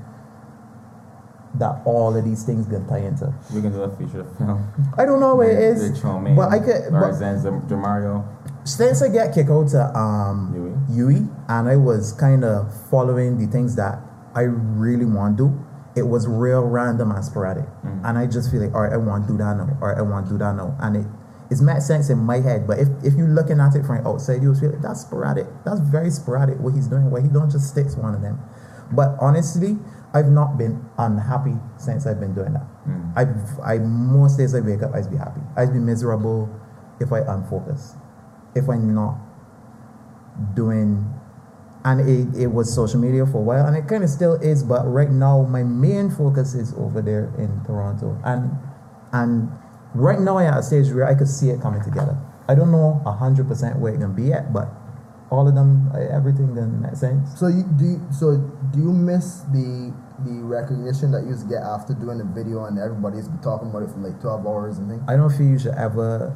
that 1.54 1.82
all 1.84 2.16
of 2.16 2.24
these 2.24 2.44
things 2.44 2.66
gonna 2.66 2.86
tie 2.88 2.98
into. 3.00 3.34
We 3.52 3.60
can 3.60 3.72
do 3.72 3.82
a 3.82 3.96
feature 3.96 4.24
film. 4.36 4.72
I 4.96 5.04
don't 5.04 5.18
know 5.20 5.34
what 5.34 5.48
it 5.48 5.58
is, 5.58 5.80
The 5.80 6.08
is, 6.08 6.36
but 6.36 6.50
I 6.52 6.58
could. 6.60 6.92
But 6.92 7.14
Zam- 7.14 7.62
Jamario. 7.62 8.24
since 8.64 9.02
I 9.02 9.08
get 9.08 9.34
kicked 9.34 9.50
out 9.50 9.68
to 9.70 9.98
um 9.98 10.86
UWI, 10.90 11.28
and 11.48 11.68
I 11.68 11.76
was 11.76 12.12
kind 12.12 12.44
of 12.44 12.72
following 12.90 13.38
the 13.38 13.46
things 13.50 13.74
that 13.76 13.98
I 14.34 14.42
really 14.42 15.06
want 15.06 15.38
to 15.38 15.48
do, 15.48 15.64
it 15.96 16.06
was 16.06 16.28
real 16.28 16.62
random 16.62 17.10
and 17.10 17.24
sporadic. 17.24 17.64
And 18.04 18.16
I 18.18 18.26
just 18.26 18.50
feel 18.52 18.60
like, 18.60 18.74
all 18.74 18.82
right, 18.82 18.92
I 18.92 18.96
want 18.98 19.26
to 19.26 19.32
do 19.32 19.38
that 19.38 19.56
now, 19.56 19.76
all 19.82 19.88
right, 19.88 19.98
I 19.98 20.02
want 20.02 20.26
to 20.26 20.32
do 20.32 20.38
that 20.38 20.54
now. 20.54 20.76
And 20.80 20.98
it 20.98 21.06
it's 21.50 21.60
made 21.60 21.82
sense 21.82 22.10
in 22.10 22.18
my 22.18 22.40
head, 22.40 22.66
but 22.66 22.78
if, 22.78 22.88
if 23.02 23.14
you're 23.14 23.28
looking 23.28 23.58
at 23.58 23.74
it 23.74 23.86
from 23.86 24.06
oh, 24.06 24.14
outside, 24.14 24.42
you'll 24.42 24.54
feel 24.54 24.70
like 24.70 24.82
that's 24.82 25.00
sporadic. 25.00 25.46
That's 25.64 25.80
very 25.80 26.10
sporadic 26.10 26.58
what 26.60 26.74
he's 26.74 26.88
doing, 26.88 27.10
where 27.10 27.22
he 27.22 27.28
don't 27.28 27.50
just 27.50 27.70
sticks 27.70 27.96
one 27.96 28.14
of 28.14 28.20
them. 28.20 28.38
But 28.92 29.16
honestly, 29.20 29.78
I've 30.12 30.28
not 30.28 30.58
been 30.58 30.84
unhappy 30.98 31.56
since 31.78 32.06
I've 32.06 32.20
been 32.20 32.34
doing 32.34 32.52
that. 32.52 32.66
Hmm. 32.84 33.12
I've 33.16 33.60
I 33.60 33.78
most 33.78 34.36
days 34.36 34.54
I 34.54 34.60
wake 34.60 34.82
up, 34.82 34.94
I'd 34.94 35.10
be 35.10 35.16
happy. 35.16 35.40
I'd 35.56 35.72
be 35.72 35.78
miserable 35.78 36.48
if 37.00 37.12
I 37.12 37.20
unfocus. 37.20 37.96
If 38.54 38.68
I'm 38.68 38.94
not 38.94 39.16
doing 40.54 41.14
and 41.84 42.00
it, 42.00 42.42
it 42.42 42.46
was 42.48 42.72
social 42.74 43.00
media 43.00 43.24
for 43.26 43.38
a 43.38 43.42
while 43.42 43.66
and 43.66 43.76
it 43.76 43.88
kind 43.88 44.04
of 44.04 44.10
still 44.10 44.34
is 44.34 44.62
but 44.62 44.84
right 44.86 45.10
now 45.10 45.42
my 45.44 45.62
main 45.62 46.10
focus 46.10 46.54
is 46.54 46.74
over 46.74 47.00
there 47.00 47.32
in 47.38 47.62
toronto 47.64 48.20
and 48.24 48.50
and 49.12 49.50
right 49.94 50.20
now 50.20 50.38
i'm 50.38 50.52
at 50.52 50.58
a 50.58 50.62
stage 50.62 50.90
where 50.92 51.06
i 51.06 51.14
could 51.14 51.28
see 51.28 51.50
it 51.50 51.60
coming 51.60 51.82
together. 51.82 52.16
I 52.50 52.54
don't 52.54 52.72
know 52.72 53.02
100% 53.04 53.78
where 53.78 53.92
it's 53.92 54.02
going 54.02 54.16
to 54.16 54.22
be 54.22 54.32
at 54.32 54.52
but 54.54 54.68
all 55.30 55.46
of 55.46 55.54
them 55.54 55.92
everything 56.10 56.54
then 56.54 56.80
makes 56.80 57.00
sense. 57.00 57.38
So 57.38 57.48
you 57.48 57.64
do 57.76 57.84
you, 57.84 58.06
so 58.10 58.38
do 58.72 58.78
you 58.78 58.92
miss 58.92 59.40
the 59.52 59.92
the 60.24 60.42
recognition 60.42 61.12
that 61.12 61.22
you 61.22 61.28
used 61.30 61.42
to 61.42 61.48
get 61.48 61.62
after 61.62 61.92
doing 61.94 62.18
the 62.18 62.24
video 62.24 62.64
and 62.64 62.78
everybody's 62.78 63.28
been 63.28 63.40
talking 63.40 63.68
about 63.68 63.82
it 63.82 63.90
for 63.90 63.98
like 63.98 64.20
twelve 64.20 64.46
hours 64.46 64.78
and 64.78 64.88
things? 64.90 65.02
i 65.06 65.16
don't 65.16 65.30
feel 65.30 65.46
you 65.46 65.58
should 65.58 65.74
ever 65.74 66.34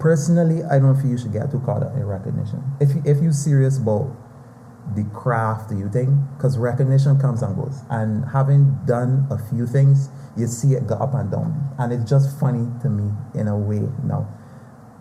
personally 0.00 0.64
i 0.64 0.78
don't 0.78 0.96
feel 1.00 1.10
you 1.10 1.18
should 1.18 1.32
get 1.32 1.50
too 1.50 1.60
caught 1.60 1.82
up 1.82 1.94
in 1.94 2.04
recognition. 2.04 2.62
If, 2.80 2.94
you, 2.94 3.02
if 3.04 3.22
you're 3.22 3.32
serious 3.32 3.78
about 3.78 4.16
the 4.96 5.04
craft 5.14 5.68
do 5.70 5.78
you 5.78 5.88
think 5.88 6.10
because 6.36 6.58
recognition 6.58 7.18
comes 7.20 7.42
and 7.42 7.54
goes. 7.54 7.82
And 7.90 8.24
having 8.32 8.78
done 8.86 9.26
a 9.30 9.38
few 9.38 9.66
things 9.66 10.08
you 10.36 10.46
see 10.46 10.74
it 10.74 10.86
go 10.86 10.94
up 10.96 11.14
and 11.14 11.30
down. 11.30 11.74
And 11.78 11.92
it's 11.92 12.08
just 12.08 12.38
funny 12.40 12.66
to 12.82 12.88
me 12.88 13.10
in 13.34 13.48
a 13.48 13.56
way 13.56 13.80
now 14.04 14.28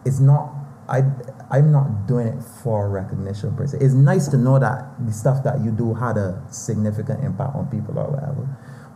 it's 0.04 0.20
not 0.20 0.52
i 0.90 1.04
i'm 1.52 1.72
not 1.72 2.08
doing 2.08 2.28
it 2.28 2.44
for 2.64 2.90
recognition 2.90 3.56
per 3.56 3.68
se. 3.68 3.78
It's 3.80 3.94
nice 3.94 4.28
to 4.30 4.38
know 4.38 4.58
that 4.60 5.06
the 5.06 5.14
stuff 5.14 5.44
that 5.44 5.62
you 5.64 5.72
do 5.72 5.94
had 5.94 6.18
a 6.18 6.42
significant 6.50 7.24
impact 7.24 7.56
on 7.56 7.68
people 7.68 7.98
or 8.00 8.10
whatever. 8.10 8.48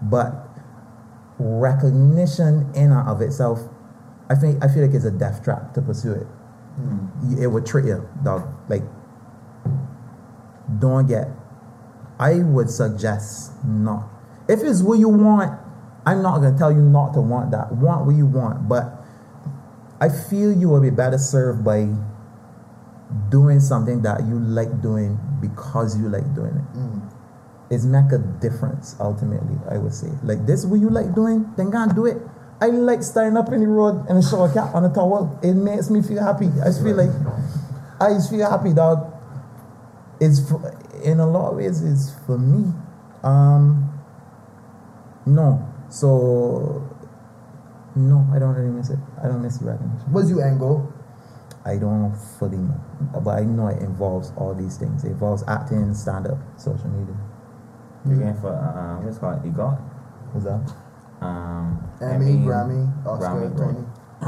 But 0.02 0.50
recognition 1.38 2.72
in 2.74 2.92
and 2.92 3.08
of 3.08 3.22
itself 3.22 3.60
i 4.30 4.36
think 4.36 4.64
i 4.64 4.68
feel 4.68 4.84
like 4.86 4.96
it's 4.96 5.06
a 5.06 5.12
death 5.12 5.44
trap 5.44 5.74
to 5.76 5.82
pursue 5.82 6.14
it. 6.14 6.28
You- 7.30 7.44
it 7.44 7.48
would 7.48 7.66
trick 7.66 7.86
you 7.86 8.08
dog. 8.24 8.48
Like 8.68 8.84
don't 10.80 11.08
get 11.08 11.28
i 12.20 12.36
would 12.40 12.70
suggest 12.70 13.52
not. 13.64 14.10
If 14.48 14.64
it's 14.64 14.82
what 14.82 15.00
you 15.00 15.10
want 15.10 15.60
i'm 16.06 16.22
not 16.22 16.40
going 16.40 16.54
to 16.54 16.60
tell 16.60 16.72
you 16.72 16.82
not 16.82 17.14
to 17.14 17.22
want 17.22 17.52
that 17.52 17.72
want 17.74 18.06
what 18.06 18.16
you 18.16 18.26
want 18.26 18.68
but 18.68 19.04
i 20.00 20.10
feel 20.10 20.52
you 20.52 20.70
will 20.70 20.82
be 20.82 20.90
better 20.90 21.18
served 21.18 21.64
by 21.64 21.88
doing 23.30 23.60
something 23.60 24.02
that 24.02 24.22
you 24.26 24.40
like 24.40 24.82
doing 24.82 25.20
because 25.42 25.98
you 25.98 26.10
like 26.10 26.26
doing 26.34 26.56
it. 26.56 27.74
It's 27.74 27.84
make 27.84 28.12
a 28.12 28.20
difference 28.42 28.96
ultimately 29.00 29.58
i 29.70 29.78
would 29.78 29.94
say. 29.94 30.10
Like 30.24 30.46
this 30.46 30.66
what 30.66 30.80
you 30.80 30.90
like 30.90 31.14
doing 31.16 31.52
then 31.58 31.70
go 31.70 31.82
and 31.82 31.96
do 31.96 32.06
it. 32.06 32.18
I 32.62 32.68
like 32.68 33.04
standing 33.04 33.38
up 33.38 33.52
in 33.52 33.62
the 33.62 33.68
road 33.68 34.10
in 34.10 34.18
a 34.18 34.24
shower 34.24 34.52
cap 34.52 34.74
on 34.76 34.86
a 34.86 34.94
towel 34.94 35.40
it 35.44 35.54
makes 35.54 35.90
me 35.90 36.02
feel 36.02 36.22
happy. 36.22 36.48
I 36.62 36.66
just 36.66 36.84
feel 36.84 36.96
like 36.96 37.12
i 38.00 38.14
just 38.14 38.30
feel 38.30 38.50
happy 38.50 38.74
dog. 38.74 39.12
It's 40.20 40.48
for, 40.50 40.74
in 41.04 41.20
a 41.20 41.28
lot 41.28 41.52
of 41.52 41.58
ways 41.58 41.82
it's 41.84 42.14
for 42.26 42.38
me. 42.38 42.72
Um 43.24 43.92
no 45.26 45.68
so 45.96 46.84
no 47.96 48.28
i 48.34 48.40
don't 48.40 48.56
really 48.56 48.72
miss 48.72 48.90
it 48.90 49.00
i 49.24 49.28
don't 49.28 49.42
miss 49.42 49.58
the 49.58 49.66
recognition 49.66 50.12
What's 50.12 50.30
your 50.30 50.44
end 50.46 50.60
goal? 50.60 50.92
i 51.66 51.78
don't 51.78 52.14
fully 52.38 52.58
know 52.58 52.80
but 53.24 53.32
i 53.40 53.44
know 53.44 53.68
it 53.68 53.82
involves 53.82 54.32
all 54.36 54.54
these 54.54 54.78
things 54.78 55.04
it 55.06 55.12
involves 55.12 55.44
acting 55.48 55.94
stand-up 55.94 56.38
social 56.58 56.90
media 56.90 57.16
You're 58.06 58.18
going 58.20 58.38
for, 58.42 58.52
uh, 58.54 59.02
what's 59.04 59.18
it 59.18 59.20
called? 59.22 59.42
EGOT? 59.44 59.80
what's 60.34 60.46
that 60.46 60.62
Um, 61.26 61.80
Emmy, 62.02 62.44
Grammy, 62.46 62.84
Oscar, 63.08 63.50
Grammy. 63.50 63.58
Tony. 63.58 63.84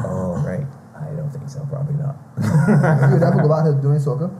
oh 0.08 0.34
right 0.48 0.66
i 0.96 1.12
don't 1.16 1.30
think 1.30 1.50
so 1.50 1.60
probably 1.70 1.96
not 2.00 2.16
you 2.40 3.14
would 3.14 3.24
ever 3.28 3.42
go 3.44 3.50
back 3.50 3.66
to 3.66 3.76
doing 3.82 4.00
soccer? 4.00 4.32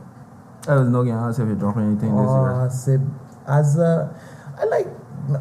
I 0.66 0.74
was 0.74 0.88
not 0.88 1.02
gonna 1.04 1.28
ask 1.28 1.38
if 1.38 1.46
you're 1.46 1.54
dropping 1.56 1.84
anything 1.92 2.10
this 2.16 2.28
year. 2.28 2.50
Uh, 2.50 2.68
say, 2.68 2.98
as 3.46 3.78
a, 3.78 4.10
I 4.60 4.64
like 4.66 4.88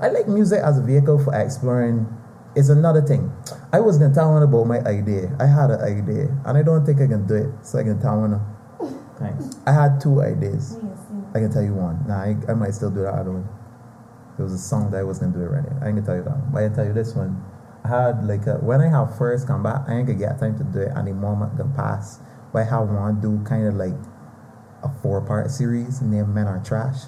I 0.02 0.10
like 0.10 0.28
music 0.28 0.60
as 0.64 0.78
a 0.78 0.82
vehicle 0.84 1.20
for 1.24 1.34
exploring. 1.34 2.08
It's 2.56 2.70
another 2.70 3.02
thing. 3.02 3.32
I 3.72 3.80
was 3.80 3.98
gonna 3.98 4.14
tell 4.14 4.32
one 4.32 4.44
about 4.44 4.66
my 4.66 4.80
idea. 4.80 5.36
I 5.40 5.46
had 5.46 5.70
an 5.72 5.82
idea, 5.82 6.28
and 6.46 6.58
I 6.58 6.64
don't 6.64 6.86
think 6.86 7.00
I 7.02 7.08
can 7.08 7.26
do 7.28 7.36
it. 7.36 7.50
So 7.66 7.80
I 7.80 7.84
can 7.84 8.00
tell 8.02 8.20
one. 8.20 8.42
Thanks. 9.20 9.58
I 9.66 9.72
had 9.72 10.00
two 10.02 10.22
ideas. 10.22 10.78
I 11.34 11.40
can 11.40 11.52
tell 11.52 11.64
you 11.64 11.74
one. 11.74 12.04
Nah, 12.08 12.22
I, 12.22 12.36
I 12.50 12.54
might 12.54 12.74
still 12.74 12.90
do 12.92 13.02
that 13.02 13.14
other 13.14 13.32
one. 13.32 13.48
There 14.38 14.46
was 14.46 14.54
a 14.54 14.58
song 14.58 14.92
that 14.92 15.00
I 15.00 15.04
was 15.04 15.20
gonna 15.20 15.34
do 15.34 15.42
it 15.42 15.50
right 15.50 15.64
now. 15.64 15.78
I 15.82 15.90
ain't 15.90 15.96
gonna 15.96 16.06
tell 16.06 16.16
you 16.16 16.24
that. 16.24 16.38
one, 16.38 16.50
But 16.52 16.64
I 16.64 16.68
can 16.68 16.76
tell 16.76 16.86
you 16.86 16.94
this 16.94 17.16
one. 17.16 17.44
I 17.84 17.88
had 17.90 18.26
like 18.26 18.46
a, 18.48 18.56
when 18.56 18.82
I 18.82 18.90
have 18.90 19.18
first 19.18 19.48
come 19.48 19.64
back, 19.64 19.88
I 19.88 19.96
ain't 19.96 20.08
gonna 20.08 20.20
get 20.20 20.40
time 20.40 20.58
to 20.58 20.64
do 20.64 20.80
it, 20.82 20.92
and 20.96 21.08
the 21.08 21.14
moment 21.14 21.58
gonna 21.58 21.74
pass. 21.76 22.20
But 22.54 22.64
I 22.64 22.70
have 22.70 22.90
one 22.90 23.20
do 23.22 23.42
kind 23.44 23.68
of 23.68 23.76
like 23.76 23.96
a 24.84 24.90
four 25.02 25.22
part 25.22 25.50
series 25.52 26.02
named 26.02 26.30
Men 26.34 26.48
Are 26.48 26.64
Trash. 26.64 27.06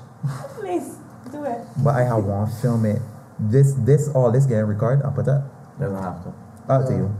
Please 0.59 0.88
do 1.31 1.43
it. 1.45 1.59
But 1.83 1.95
I 1.95 2.03
have 2.03 2.23
one 2.23 2.49
film 2.61 2.85
it. 2.85 3.01
This 3.39 3.73
this 3.79 4.09
all 4.09 4.31
this 4.31 4.45
getting 4.45 4.65
recorded. 4.65 5.03
I'll 5.05 5.11
put 5.11 5.25
that 5.25 5.43
Doesn't 5.79 5.95
have 6.03 6.23
to. 6.23 6.33
up 6.73 6.85
to 6.87 6.93
you. 6.93 7.15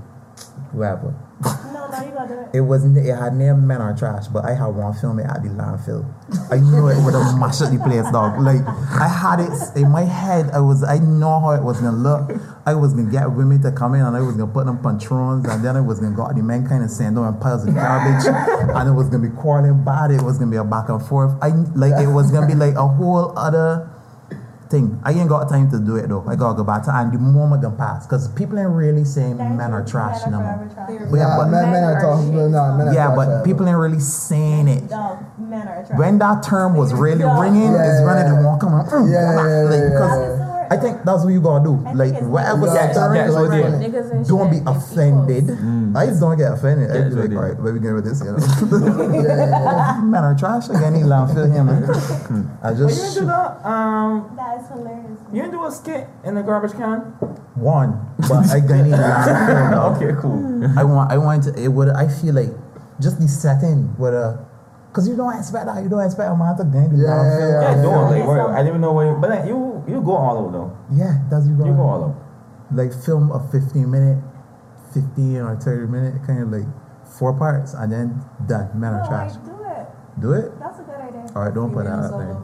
Whoever. 0.72 1.15
No, 1.41 1.88
no, 1.88 2.06
you 2.06 2.11
gotta 2.11 2.27
do 2.27 2.40
it. 2.41 2.49
It 2.53 2.61
was 2.61 2.84
it 2.84 3.15
had 3.15 3.34
named 3.34 3.64
Men 3.64 3.81
Are 3.81 3.95
Trash, 3.95 4.27
but 4.27 4.44
I 4.44 4.53
had 4.53 4.68
one 4.68 4.94
film 4.94 5.19
it 5.19 5.26
at 5.26 5.41
the 5.41 5.49
landfill. 5.49 6.03
I 6.52 6.57
knew 6.60 6.88
it 6.90 7.02
would 7.06 7.14
have 7.14 7.40
mashed 7.40 7.61
up 7.61 7.72
the 7.72 7.80
place, 7.80 8.03
dog. 8.11 8.40
Like 8.41 8.60
I 8.99 9.07
had 9.07 9.40
it 9.40 9.52
in 9.77 9.90
my 9.90 10.03
head. 10.03 10.49
I 10.52 10.60
was 10.60 10.84
I 10.84 10.98
know 10.99 11.40
how 11.40 11.52
it 11.52 11.64
was 11.64 11.80
gonna 11.80 11.95
look. 11.95 12.31
I 12.65 12.73
was 12.76 12.94
gonna 12.94 13.10
get 13.10 13.31
women 13.31 13.61
to 13.64 13.72
come 13.72 13.95
in 13.95 14.02
and 14.02 14.15
I 14.15 14.19
was 14.22 14.36
gonna 14.36 14.52
put 14.52 14.65
them 14.65 14.77
patrons 14.84 15.48
and 15.48 15.64
then 15.64 15.77
I 15.77 15.81
was 15.81 15.99
gonna 16.02 16.15
go 16.15 16.23
out 16.23 16.36
the 16.36 16.44
men 16.44 16.68
kind 16.68 16.84
of 16.84 16.90
send 16.91 17.15
them 17.15 17.23
and 17.23 17.40
piles 17.40 17.65
of 17.65 17.73
garbage 17.73 18.26
and 18.27 18.90
it 18.90 18.94
was 18.94 19.07
gonna 19.10 19.27
be 19.30 19.36
quarreling 19.36 19.84
bad. 19.86 20.11
It 20.11 20.22
was 20.22 20.38
gonna 20.38 20.52
be 20.52 20.57
a 20.57 20.64
back 20.65 20.90
and 20.90 21.02
forth. 21.02 21.31
I 21.41 21.49
like 21.76 21.95
it 22.03 22.11
was 22.11 22.31
gonna 22.31 22.48
be 22.48 22.56
like 22.56 22.76
a 22.76 22.88
whole 22.88 23.31
other 23.38 23.90
thing. 24.70 25.00
I 25.04 25.12
ain't 25.14 25.28
got 25.30 25.50
time 25.50 25.70
to 25.72 25.80
do 25.80 25.96
it 25.96 26.08
though. 26.10 26.24
I 26.28 26.36
gotta 26.36 26.56
go 26.56 26.64
back 26.64 26.84
to 26.86 26.96
and 26.96 27.12
the 27.12 27.18
moment 27.18 27.62
gonna 27.64 27.76
pass 27.76 28.06
because 28.06 28.28
people 28.30 28.60
ain't 28.60 28.70
really 28.70 29.04
saying 29.04 29.38
Thank 29.38 29.56
men 29.58 29.74
are 29.74 29.84
trash 29.86 30.22
Men 30.26 30.32
no 30.34 30.40
are 30.40 30.44
more. 30.44 30.70
forever 30.70 30.74
trash. 30.74 31.10
But 31.12 31.18
yeah, 31.18 31.24
Nah, 31.28 31.38
but- 31.38 31.50
men, 31.50 31.72
men 31.72 31.84
are 31.84 32.02
talking. 32.02 32.36
Men 32.36 32.52
Nah, 32.52 32.78
men 32.78 32.88
are 32.90 32.94
Yeah, 32.94 33.06
trash, 33.08 33.16
but 33.18 33.28
uh, 33.30 33.44
people 33.44 33.68
ain't 33.68 33.78
really 33.78 34.00
saying 34.00 34.68
it. 34.68 34.90
No, 34.90 35.20
men 35.38 35.68
are 35.68 35.84
trash. 35.86 35.98
When 36.00 36.20
that 36.20 36.44
term 36.44 36.76
was 36.76 36.94
really 36.94 37.22
Yeah. 37.22 37.40
ringing, 37.41 37.74
Yeah, 37.74 37.84
it's 37.90 38.04
running 38.06 38.26
yeah. 38.28 38.36
and 38.36 38.46
won't 38.46 38.62
come 38.62 38.74
on. 38.74 38.86
Mm, 38.86 39.12
Yeah, 39.12 39.32
like, 39.36 39.46
yeah, 39.48 39.64
yeah, 39.64 39.90
because 39.90 40.40
yeah. 40.40 40.48
That's 40.70 40.82
the 40.82 40.88
word. 40.88 40.94
I 40.94 40.94
think 40.94 41.06
that's 41.06 41.24
what 41.24 41.34
you 41.34 41.41
gotta 41.41 41.64
do. 41.66 41.84
I 41.86 41.94
Like 41.94 42.14
whatever 42.22 42.66
like- 42.68 42.76
Yeah, 42.76 42.91
stirring, 42.91 43.14
that's 43.22 43.34
what 43.34 43.50
like 43.50 43.60
it 43.60 43.96
is. 43.96 44.10
funny. 44.10 44.24
Don't 44.30 44.52
be 44.52 44.60
offended. 44.66 45.44
equals. 45.50 45.96
I 45.96 46.06
just 46.06 46.20
don't 46.22 46.38
get 46.38 46.52
offended. 46.54 46.90
Yeah, 46.90 46.96
I'd 47.02 47.06
be 47.06 47.12
so 47.12 47.18
like, 47.22 47.32
it 47.32 47.36
all 47.38 47.44
is. 47.44 47.50
right, 47.52 47.60
where 47.64 47.74
we 47.74 47.80
going 47.80 47.96
with 47.96 48.06
this? 48.06 48.20
You 48.22 48.32
know? 48.32 48.38
Yeah, 49.20 49.36
yeah, 49.36 49.98
yeah. 49.98 50.02
Men 50.04 50.24
are 50.24 50.36
trash 50.36 50.70
again. 50.70 50.94
He 50.96 51.02
landfill 51.02 51.52
him. 51.52 51.66
man. 51.68 51.84
I 52.62 52.74
But 52.74 52.78
you 52.80 52.88
didn't 52.88 53.14
do 53.16 53.26
the, 53.26 53.68
um, 53.68 54.32
That 54.36 54.62
is 54.62 54.68
hilarious. 54.70 55.20
you 55.34 55.41
didn't 55.41 55.52
do 55.58 55.66
a 55.66 55.72
skit 55.72 56.08
in 56.24 56.36
the 56.36 56.44
garbage 56.44 56.74
can? 56.74 57.00
one, 57.56 58.00
but 58.30 58.50
I 58.50 58.60
gonna 58.62 58.84
need 58.84 58.94
landfill. 58.94 59.72
dog. 59.72 59.96
Okay, 60.02 60.14
cool. 60.22 60.80
I 60.80 60.84
want. 60.84 61.12
I 61.12 61.18
want 61.18 61.44
to. 61.44 61.54
It 61.62 61.68
would. 61.68 61.90
I 61.90 62.08
feel 62.08 62.34
like 62.36 62.52
just 63.00 63.20
the 63.20 63.28
setting 63.28 63.96
with 63.98 64.14
a. 64.14 64.46
Cause 64.91 65.07
you 65.07 65.16
don't 65.16 65.38
expect 65.38 65.68
that. 65.68 65.84
You 65.84 65.90
don't 65.90 66.03
expect 66.03 66.32
a 66.32 66.36
man 66.36 66.57
to 66.57 66.64
gain 66.66 66.90
the 66.90 67.03
Yeah, 67.03 67.10
landfill. 67.14 67.40
yeah, 67.40 67.61
Yeah, 67.61 67.76
yeah. 67.76 67.82
do 67.82 67.90
it. 67.90 67.94
Like, 67.94 68.18
Yeah. 68.20 68.28
where, 68.28 68.48
I 68.49 68.57
didn't 68.57 68.68
even 68.70 68.82
know 68.82 68.94
where 68.94 69.06
you, 69.07 69.18
but 69.22 69.30
then 69.30 69.48
you, 69.48 69.84
you 69.88 70.02
go 70.02 70.16
all 70.16 70.38
over 70.38 70.52
though. 70.52 70.78
Yeah, 70.91 71.14
that's 71.30 71.45
you 71.48 71.56
go. 71.56 71.66
You 71.66 71.74
go 71.74 71.84
all 71.84 72.03
over. 72.03 72.16
like 72.74 72.94
film 72.94 73.32
a 73.32 73.40
15 73.52 73.90
minute 73.90 74.18
15 74.94 75.38
or 75.41 75.56
30 75.57 75.88
minute 75.91 76.14
kind 76.26 76.41
of 76.44 76.49
like 76.52 76.68
four 77.06 77.34
parts 77.34 77.74
and 77.74 77.91
then 77.91 78.22
done 78.48 78.70
men 78.76 78.94
No, 78.94 78.99
are 78.99 79.07
trash 79.07 79.34
like, 79.36 79.45
do 79.45 79.57
it. 79.64 79.88
do 80.22 80.34
it 80.34 80.60
That's 80.60 80.80
a 80.80 80.84
good 80.84 81.02
idea. 81.02 81.26
all 81.36 81.44
right 81.45 81.53
don't 81.53 81.74
put 81.74 81.86
that 81.86 81.98
up 81.98 82.11
there 82.11 82.38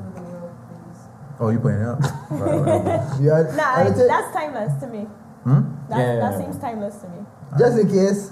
oh 1.39 1.49
you 1.49 1.59
putting 1.59 1.81
it 1.81 1.87
up 1.87 1.99
All 2.31 2.37
right, 2.37 2.59
whatever. 2.59 3.17
Yeah, 3.21 3.55
Nah, 3.55 3.75
I, 3.75 3.89
that's 3.89 4.33
timeless 4.33 4.73
to 4.81 4.87
me. 4.87 5.01
hmm? 5.45 5.61
That, 5.89 5.97
Yeah. 5.99 6.15
that 6.29 6.39
seems 6.39 6.57
timeless 6.57 6.95
to 7.01 7.07
me. 7.09 7.19
Just 7.57 7.77
in 7.79 7.87
case. 7.89 8.31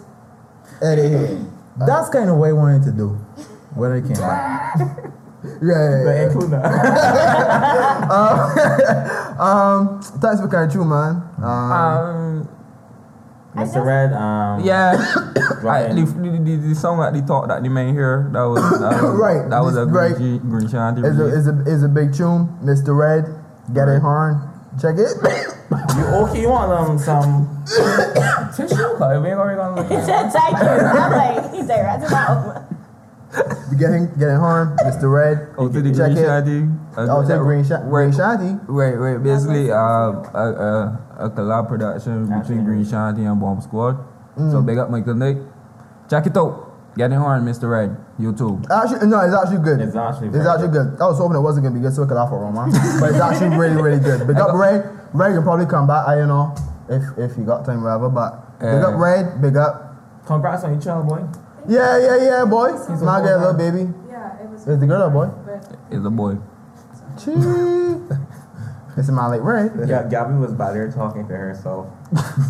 Eddie. 0.81 1.45
That's 1.77 2.09
kind 2.09 2.29
of 2.29 2.37
what 2.37 2.49
I 2.49 2.53
wanted 2.53 2.83
to 2.83 2.91
do 2.91 3.19
when 3.75 3.91
I 3.91 4.01
came 4.01 4.13
back. 4.13 4.77
Yeah, 5.43 5.51
yeah, 5.59 6.03
But 6.05 6.15
yeah. 6.15 6.23
include 6.31 6.51
that. 6.51 6.63
Um, 9.39 9.99
thanks 10.21 10.39
for 10.39 10.47
coming 10.47 10.69
through, 10.69 10.85
man. 10.85 11.21
Um, 11.43 11.45
Um, 11.73 12.47
Mr. 13.55 13.83
Red, 13.85 14.13
um, 14.13 14.61
yeah, 14.63 14.95
go 15.61 15.67
I, 15.69 15.89
the, 15.93 16.05
the, 16.05 16.39
the, 16.39 16.55
the 16.69 16.75
song 16.75 16.99
that 17.01 17.13
they 17.13 17.21
thought 17.21 17.47
that 17.49 17.61
they 17.61 17.67
made 17.69 17.91
here, 17.93 18.29
that 18.31 18.41
was, 18.43 18.61
that 18.79 19.03
was 19.03 19.15
Right, 19.19 19.47
That 19.49 19.59
was 19.59 19.75
a 19.77 19.85
this- 19.85 19.93
green, 19.93 20.11
right. 20.13 20.17
G- 20.17 20.39
green 20.39 20.67
shanty. 20.69 21.01
it's, 21.05 21.19
a, 21.19 21.27
it's, 21.37 21.47
a, 21.47 21.63
it's 21.67 21.83
a 21.83 21.87
big 21.89 22.13
tune. 22.15 22.47
Mr. 22.63 22.95
Red, 22.97 23.25
get 23.73 23.87
it 23.89 24.01
horn. 24.01 24.39
Check 24.81 24.95
it. 24.97 25.17
You 25.97 26.03
okay? 26.25 26.41
You 26.41 26.49
want 26.49 26.71
um 26.71 26.97
some 26.97 27.47
tissue? 28.55 28.75
Cause 28.97 29.21
we 29.21 29.27
ain't 29.29 29.37
already 29.37 29.57
gonna 29.57 29.75
look 29.81 29.87
He 29.91 29.95
at 29.97 30.05
said, 30.05 30.29
thank 30.31 30.57
you. 30.57 30.65
I'm 30.65 31.11
like, 31.11 31.53
he's 31.53 31.67
there 31.67 31.83
right 31.83 31.99
now. 31.99 32.65
Getting, 33.79 34.07
getting 34.17 34.37
horn. 34.37 34.75
Mr. 34.85 35.11
Red. 35.11 35.53
Oh, 35.57 35.67
to 35.67 35.81
the 35.81 35.89
check 35.91 36.11
green 36.13 36.17
it. 36.17 36.25
shanty. 36.27 36.59
Uh, 36.97 37.07
Oh, 37.09 37.27
to 37.27 37.37
green, 37.39 37.63
sha- 37.65 37.81
green 37.89 38.11
Right, 38.13 38.59
right, 38.67 38.95
right. 38.95 39.23
Basically, 39.23 39.71
uh, 39.71 39.77
a, 39.77 40.45
a, 41.17 41.25
a 41.25 41.29
collab 41.29 41.67
production 41.67 42.27
between 42.29 42.63
Green 42.65 42.85
Shanty 42.85 43.25
and 43.25 43.39
Bomb 43.39 43.61
Squad. 43.61 43.97
So 44.37 44.61
Mm. 44.61 44.65
big 44.65 44.77
up 44.77 44.89
Michael 44.89 45.15
Nick. 45.15 45.37
Check 46.09 46.25
it 46.27 46.37
out. 46.37 46.69
Getting 46.97 47.17
horn, 47.17 47.43
Mr. 47.45 47.69
Red. 47.71 47.97
YouTube. 48.19 48.69
Actually, 48.69 49.07
no, 49.07 49.19
it's 49.21 49.33
actually 49.33 49.63
good. 49.65 49.81
It's 49.81 49.95
actually 49.95 50.27
It's 50.29 50.45
actually 50.45 50.69
good. 50.69 51.01
I 51.01 51.05
was 51.09 51.17
hoping 51.17 51.37
it 51.37 51.41
wasn't 51.41 51.65
gonna 51.65 51.73
be 51.75 51.81
good, 51.81 51.93
so 51.93 52.03
we 52.03 52.07
could 52.07 52.17
laugh 52.17 52.29
at 52.29 52.37
Roman. 52.37 52.69
but 53.01 53.09
it's 53.09 53.19
actually 53.19 53.57
really, 53.57 53.81
really 53.81 53.99
good. 53.99 54.27
Big 54.27 54.37
up 54.37 54.53
Red. 54.53 54.85
Red 55.13 55.33
can 55.33 55.41
probably 55.41 55.65
come 55.65 55.87
back. 55.87 56.07
I 56.07 56.15
don't 56.15 56.27
know 56.29 56.53
if 56.89 57.01
if 57.17 57.37
you 57.37 57.43
got 57.45 57.65
time, 57.65 57.81
whatever. 57.81 58.09
But 58.09 58.59
big 58.59 58.83
Uh, 58.83 58.89
up 58.93 58.99
Red. 58.99 59.41
Big 59.41 59.57
up. 59.57 59.95
Congrats 60.27 60.63
on 60.63 60.73
your 60.73 60.81
child, 60.81 61.07
boy. 61.09 61.23
Yeah, 61.67 61.97
yeah, 61.97 62.17
yeah, 62.23 62.45
boy. 62.45 62.71
He's 62.89 63.01
a 63.01 63.05
Now 63.05 63.19
a 63.19 63.23
little 63.23 63.53
baby. 63.53 63.91
Yeah, 64.09 64.41
it 64.41 64.49
was. 64.49 64.67
Is 64.67 64.79
the 64.79 64.87
girl 64.87 65.03
or 65.03 65.09
boy? 65.09 65.29
It's 65.91 66.05
a 66.05 66.09
boy. 66.09 66.37
Chee. 67.17 67.33
It's 68.95 69.09
my 69.09 69.25
like 69.25 69.41
Red. 69.41 69.71
Yeah, 69.89 70.07
Gabby 70.07 70.35
was 70.35 70.53
by 70.53 70.71
there 70.71 70.91
talking 70.91 71.27
to 71.27 71.33
herself. 71.35 71.87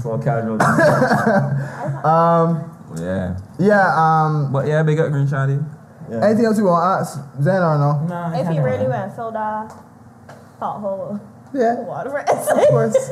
so 0.03 0.17
casual. 0.23 0.57
Um. 2.03 2.69
Yeah. 2.99 3.37
Yeah. 3.57 3.87
Um. 3.95 4.51
But 4.51 4.67
yeah, 4.67 4.83
big 4.83 4.99
up 4.99 5.09
Green 5.09 5.25
Shanty. 5.27 5.59
Anything 6.11 6.45
else 6.45 6.57
you 6.57 6.65
want 6.65 6.83
to 6.83 6.99
ask, 6.99 7.19
Zenn 7.39 7.63
or 7.63 7.77
no? 7.79 8.05
Nah, 8.07 8.37
If 8.37 8.47
he 8.49 8.59
really 8.59 8.85
right. 8.87 9.07
went 9.07 9.15
filled 9.15 9.35
a 9.35 9.71
pothole 10.59 11.19
Yeah, 11.53 11.79
water 11.79 12.09
for 12.09 12.19
of 12.19 12.67
course. 12.67 13.09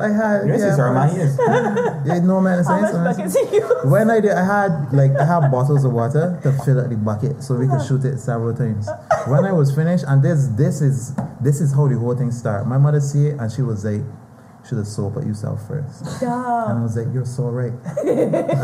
I 0.00 0.08
had. 0.08 0.46
Yes, 0.48 0.60
yeah, 0.60 0.66
yes, 0.66 0.76
sir, 0.76 0.88
of 0.88 0.94
man, 0.94 2.02
Yeah, 2.06 2.18
no 2.20 2.40
man 2.40 2.58
is 2.60 2.66
How 2.66 2.80
much 2.80 2.92
something. 2.92 3.26
buckets 3.26 3.36
he 3.50 3.56
used? 3.56 3.74
When 3.90 4.10
I 4.10 4.20
did, 4.20 4.32
I 4.32 4.44
had 4.44 4.92
like 4.92 5.12
I 5.16 5.24
had 5.24 5.50
bottles 5.50 5.84
of 5.84 5.92
water 5.92 6.38
to 6.42 6.52
fill 6.64 6.80
up 6.80 6.88
the 6.88 6.96
bucket 6.96 7.42
so 7.42 7.54
we 7.54 7.66
could 7.66 7.76
uh-huh. 7.76 7.86
shoot 7.88 8.04
it 8.04 8.18
several 8.18 8.54
times. 8.54 8.88
When 9.26 9.44
I 9.44 9.52
was 9.52 9.74
finished, 9.74 10.04
and 10.06 10.22
this 10.22 10.48
this 10.56 10.80
is 10.80 11.14
this 11.40 11.60
is 11.60 11.72
how 11.72 11.88
the 11.88 11.98
whole 11.98 12.14
thing 12.14 12.30
started. 12.30 12.66
My 12.66 12.78
mother 12.78 13.00
see 13.00 13.28
it 13.28 13.38
and 13.40 13.50
she 13.50 13.62
was 13.62 13.84
like, 13.84 14.02
"Should 14.66 14.78
have 14.78 14.86
soap 14.86 15.16
it 15.18 15.26
yourself 15.26 15.66
first. 15.66 16.22
And 16.22 16.78
I 16.78 16.82
was 16.82 16.96
like, 16.96 17.12
"You're 17.12 17.26
so 17.26 17.50
right. 17.50 17.72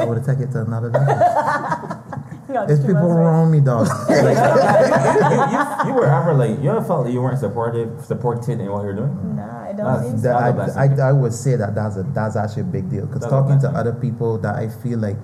I 0.00 0.04
would 0.04 0.18
have 0.18 0.26
taken 0.26 0.44
it 0.48 0.52
to 0.52 0.62
another 0.62 0.90
doctor." 0.90 2.24
It's 2.48 2.80
people 2.80 3.10
around 3.10 3.50
me, 3.50 3.60
dog. 3.60 3.86
you, 4.08 4.14
you, 4.16 5.88
you 5.88 5.94
were 5.94 6.06
ever 6.06 6.34
like 6.34 6.62
you 6.62 6.70
ever 6.70 6.82
felt 6.84 7.06
that 7.06 7.12
you 7.12 7.20
weren't 7.22 7.38
supportive 7.38 8.04
supported 8.04 8.60
in 8.60 8.70
what 8.70 8.82
you're 8.84 8.94
doing? 8.94 9.36
Nah, 9.36 9.62
I 9.68 9.72
don't 9.72 9.86
That's- 9.86 10.02
think 10.04 10.16
so. 10.18 10.28
that 10.28 10.56
That's 10.56 10.76
a 10.76 10.80
I. 10.80 11.06
I, 11.06 11.08
I 11.08 11.12
would 11.12 11.32
say 11.32 11.56
that 11.56 11.74
that's 11.74 11.96
a 11.96 12.02
that's 12.14 12.36
actually 12.36 12.62
a 12.62 12.66
big 12.66 12.90
deal 12.90 13.06
because 13.06 13.26
talking 13.28 13.58
to 13.60 13.68
other 13.70 13.92
people 13.92 14.38
that 14.38 14.56
I 14.56 14.68
feel 14.68 14.98
like 14.98 15.16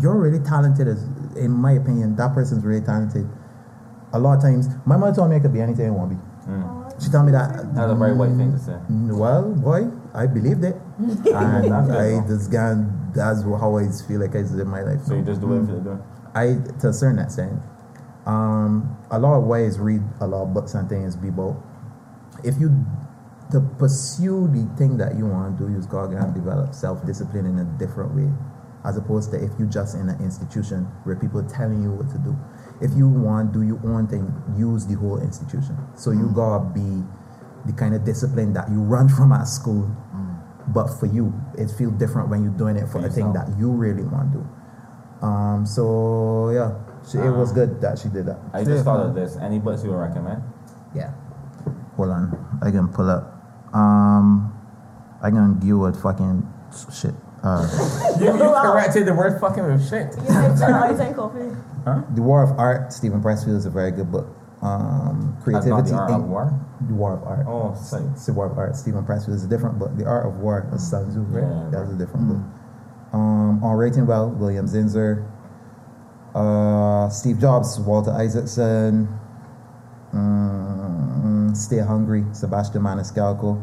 you're 0.00 0.16
really 0.18 0.40
talented 0.44 0.88
is 0.88 1.04
in 1.36 1.50
my 1.50 1.72
opinion 1.72 2.16
that 2.16 2.34
person's 2.34 2.64
really 2.64 2.84
talented. 2.84 3.28
A 4.12 4.18
lot 4.18 4.36
of 4.38 4.42
times, 4.42 4.68
my 4.86 4.96
mother 4.96 5.14
told 5.16 5.30
me 5.30 5.36
I 5.36 5.40
could 5.40 5.52
be 5.52 5.60
anything 5.60 5.86
I 5.86 5.90
want 5.90 6.10
to 6.10 6.16
be. 6.16 6.22
She 7.04 7.10
told 7.10 7.26
me 7.26 7.32
that. 7.32 7.74
That's 7.74 7.92
a 7.92 7.94
very 7.94 8.14
white 8.14 8.34
thing 8.36 8.52
to 8.52 8.58
say. 8.58 8.78
Mm, 8.90 9.18
Well, 9.18 9.52
boy, 9.52 9.90
I 10.16 10.26
believed 10.26 10.64
it, 10.64 10.74
and 10.98 11.10
That's 11.10 11.20
good, 11.20 11.34
I 11.34 12.10
though. 12.10 12.24
just 12.26 12.50
got 12.50 13.14
that's 13.14 13.42
how 13.42 13.76
I 13.76 13.86
feel 14.08 14.20
like 14.20 14.34
I 14.34 14.40
live 14.40 14.66
my 14.66 14.82
life. 14.82 15.02
So 15.04 15.14
you 15.14 15.22
just 15.22 15.40
do 15.40 15.46
whatever 15.48 15.72
you're 15.72 15.80
doing. 15.80 16.02
I 16.34 16.56
to 16.80 16.88
a 16.88 16.92
certain 16.92 17.18
extent. 17.18 17.60
Um, 18.26 18.96
a 19.10 19.18
lot 19.18 19.38
of 19.38 19.44
ways 19.44 19.78
read 19.78 20.02
a 20.20 20.26
lot 20.26 20.42
of 20.42 20.54
books 20.54 20.74
and 20.74 20.88
things, 20.88 21.16
people. 21.16 21.62
If 22.44 22.58
you 22.58 22.84
to 23.52 23.60
pursue 23.78 24.48
the 24.48 24.66
thing 24.76 24.96
that 24.98 25.16
you 25.16 25.26
want 25.26 25.56
to 25.58 25.66
do, 25.66 25.72
you've 25.72 25.88
got 25.88 26.10
to 26.10 26.32
develop 26.34 26.74
self 26.74 27.04
discipline 27.06 27.46
in 27.46 27.58
a 27.58 27.64
different 27.78 28.14
way, 28.14 28.28
as 28.84 28.96
opposed 28.96 29.30
to 29.32 29.36
if 29.42 29.52
you 29.58 29.66
just 29.66 29.94
in 29.94 30.08
an 30.08 30.20
institution 30.22 30.84
where 31.04 31.14
people 31.16 31.40
are 31.40 31.48
telling 31.48 31.82
you 31.82 31.92
what 31.92 32.10
to 32.10 32.18
do. 32.18 32.36
If 32.80 32.92
you 32.96 33.08
want 33.08 33.52
do 33.52 33.62
your 33.62 33.80
own 33.86 34.08
thing, 34.08 34.26
use 34.56 34.86
the 34.86 34.94
whole 34.94 35.20
institution. 35.20 35.76
So 35.94 36.10
you 36.10 36.32
gotta 36.34 36.64
be 36.64 37.04
the 37.64 37.72
kind 37.72 37.94
of 37.94 38.04
discipline 38.04 38.52
that 38.52 38.68
you 38.70 38.80
run 38.80 39.08
from 39.08 39.32
at 39.32 39.44
school, 39.44 39.90
but 40.68 40.88
for 40.98 41.06
you, 41.06 41.32
it 41.56 41.70
feels 41.70 41.92
different 41.94 42.28
when 42.28 42.42
you're 42.42 42.52
doing 42.52 42.76
it 42.76 42.86
for 42.86 43.00
For 43.00 43.06
a 43.06 43.10
thing 43.10 43.32
that 43.32 43.48
you 43.58 43.70
really 43.70 44.02
want 44.04 44.32
to 44.32 44.38
do. 44.38 45.26
Um, 45.26 45.64
so 45.66 46.50
yeah, 46.50 46.74
she, 47.08 47.18
it 47.18 47.30
was 47.30 47.50
Um, 47.50 47.54
good 47.54 47.80
that 47.80 47.98
she 47.98 48.08
did 48.08 48.26
that. 48.26 48.38
I 48.52 48.64
just 48.64 48.84
thought 48.84 49.00
of 49.00 49.14
this. 49.14 49.36
Any 49.36 49.58
books 49.58 49.82
you 49.84 49.90
would 49.90 49.96
recommend? 49.98 50.42
Yeah. 50.94 51.12
Hold 51.96 52.10
on, 52.10 52.58
I 52.62 52.70
can 52.70 52.88
pull 52.88 53.08
up. 53.08 53.32
Um, 53.72 54.52
I 55.22 55.30
can 55.30 55.54
give 55.58 55.68
you 55.68 55.84
a 55.86 55.92
fucking 55.92 56.46
shit. 56.92 57.14
Uh, 57.42 57.64
You, 58.20 58.26
you 58.26 58.32
corrected 58.62 59.06
the 59.06 59.14
word 59.14 59.40
fucking 59.40 59.64
with 59.66 59.88
shit. 59.88 60.12
You 60.16 60.28
said 60.28 60.58
Charlie's 60.58 61.00
and 61.00 61.14
coffee. 61.14 61.48
the 62.14 62.22
War 62.22 62.42
of 62.42 62.58
Art, 62.58 62.92
Steven 62.92 63.22
Pressfield 63.22 63.56
is 63.56 63.66
a 63.66 63.70
very 63.70 63.90
good 63.92 64.10
book. 64.10 64.35
Um, 64.62 65.36
That's 65.44 65.66
not 65.66 65.84
Creativity, 65.84 65.90
the 65.90 65.96
art 65.96 66.10
of 66.12 66.24
war. 66.28 66.60
The 66.88 66.94
War 66.94 67.12
of 67.14 67.22
Art. 67.24 67.46
Oh, 67.46 67.74
sorry. 67.74 68.04
It's 68.12 68.26
the 68.26 68.32
War 68.32 68.46
of 68.50 68.56
Art. 68.58 68.74
Steven 68.76 69.04
Pressfield 69.04 69.34
is 69.34 69.44
a 69.44 69.48
different 69.48 69.78
book. 69.78 69.96
The 69.96 70.06
Art 70.06 70.26
of 70.26 70.36
War 70.38 70.68
is 70.74 70.88
Sun 70.88 71.10
Tzu, 71.10 71.20
right? 71.20 71.42
Yeah, 71.42 71.70
That's 71.70 71.88
a 71.88 71.92
right. 71.92 71.98
different 71.98 72.28
book. 72.28 72.42
Um, 73.12 73.62
on 73.62 73.76
Writing 73.76 74.06
Well, 74.06 74.30
William 74.30 74.66
Zinsser. 74.66 75.26
Uh, 76.34 77.08
Steve 77.08 77.38
Jobs, 77.38 77.78
Walter 77.80 78.10
Isaacson. 78.12 79.08
Mm, 80.12 81.56
Stay 81.56 81.78
Hungry, 81.78 82.24
Sebastian 82.32 82.82
Maniscalco. 82.82 83.62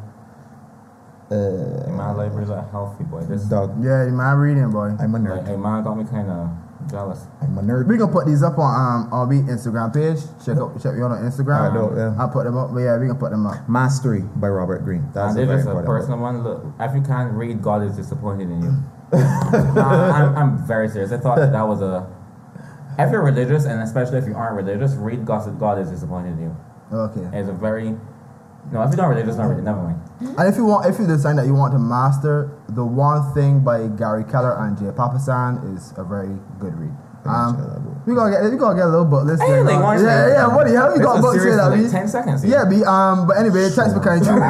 Uh, 1.31 1.89
My 1.91 2.11
library's 2.11 2.49
a 2.49 2.61
healthy 2.71 3.03
boy. 3.05 3.21
This 3.21 3.43
dog, 3.45 3.83
Yeah, 3.83 4.05
man, 4.09 4.37
reading, 4.37 4.69
boy. 4.71 4.95
I'm 4.99 5.13
a 5.15 5.19
like, 5.19 5.27
nerd. 5.43 5.47
hey, 5.47 5.55
man 5.55 5.83
got 5.83 5.97
me 5.97 6.03
kind 6.05 6.29
of 6.29 6.49
jealous. 6.89 7.27
I'm 7.41 7.57
a 7.57 7.61
nerd. 7.61 7.87
We 7.87 7.97
gonna 7.97 8.11
put 8.11 8.25
these 8.25 8.43
up 8.43 8.57
on 8.57 9.07
um 9.07 9.13
our 9.13 9.27
Instagram 9.27 9.93
page. 9.93 10.21
Check 10.45 10.57
out 10.57 10.81
check 10.81 10.95
me 10.95 11.03
out 11.03 11.11
on 11.11 11.23
Instagram. 11.23 11.73
Alright, 11.73 11.73
dope, 11.73 11.93
yeah. 11.97 12.21
I'll 12.21 12.29
put 12.29 12.45
them 12.45 12.57
up. 12.57 12.73
But 12.73 12.79
yeah, 12.79 12.97
we 12.97 13.07
can 13.07 13.17
put 13.17 13.31
them 13.31 13.45
up. 13.45 13.67
Mastery 13.69 14.21
by 14.37 14.47
Robert 14.47 14.83
Greene. 14.83 15.05
That's 15.13 15.35
and 15.35 15.43
a 15.43 15.45
very 15.45 15.57
just 15.57 15.67
a 15.67 15.71
important 15.71 15.87
book. 15.87 15.99
personal 15.99 16.19
one. 16.19 16.43
Look, 16.43 16.65
if 16.79 16.95
you 16.95 17.01
can't 17.01 17.33
read, 17.33 17.61
God 17.61 17.83
is 17.83 17.95
disappointed 17.95 18.49
in 18.49 18.61
you. 18.61 18.73
Nah, 19.13 20.09
I'm, 20.11 20.35
I'm 20.35 20.67
very 20.67 20.89
serious. 20.89 21.11
I 21.11 21.17
thought 21.17 21.37
that, 21.37 21.51
that 21.51 21.67
was 21.67 21.81
a. 21.81 22.09
If 22.97 23.11
you're 23.11 23.23
religious, 23.23 23.65
and 23.65 23.81
especially 23.81 24.17
if 24.17 24.25
you 24.25 24.33
aren't 24.33 24.55
religious, 24.55 24.93
read 24.95 25.25
God, 25.25 25.59
God 25.59 25.79
is 25.79 25.89
disappointed 25.89 26.33
in 26.33 26.41
you. 26.41 26.57
Okay. 26.91 27.37
It's 27.37 27.49
a 27.49 27.53
very. 27.53 27.95
No, 28.71 28.81
if 28.81 28.89
you're 28.89 28.97
not 28.97 29.07
religious, 29.07 29.35
not 29.35 29.49
really. 29.49 29.61
Never 29.61 29.81
mind. 29.81 30.01
And 30.37 30.47
if 30.47 30.55
you 30.55 30.65
want, 30.65 30.85
if 30.87 30.99
you 30.99 31.05
decide 31.05 31.37
that 31.37 31.45
you 31.45 31.53
want 31.53 31.73
to 31.73 31.79
master, 31.79 32.57
the 32.69 32.85
one 32.85 33.33
thing 33.33 33.59
by 33.59 33.87
Gary 33.87 34.23
Keller 34.23 34.57
and 34.57 34.77
Jay 34.77 34.85
Papasan 34.85 35.75
is 35.75 35.93
a 35.97 36.03
very 36.03 36.33
good 36.59 36.73
read. 36.79 36.95
Um, 37.25 38.03
we 38.05 38.15
gonna 38.15 38.31
get 38.31 38.51
we 38.51 38.57
gonna 38.57 38.75
get 38.75 38.85
a 38.85 38.89
little 38.89 39.05
book 39.05 39.23
list. 39.25 39.41
Hey, 39.43 39.61
like, 39.61 39.95
is 39.97 40.03
yeah, 40.03 40.27
yeah. 40.27 40.47
What 40.47 40.67
the 40.67 40.73
hell 40.73 40.89
you 40.89 40.95
It's 40.95 41.05
got 41.05 41.19
a 41.19 41.21
books 41.21 41.43
here 41.43 41.55
that 41.55 41.69
like 41.69 41.79
we? 41.81 41.89
10 41.89 42.07
seconds. 42.07 42.43
Yeah, 42.43 42.65
be 42.65 42.83
um. 42.83 43.27
But 43.27 43.37
anyway, 43.37 43.69
thanks 43.69 43.93
for 43.93 44.03
through. 44.03 44.43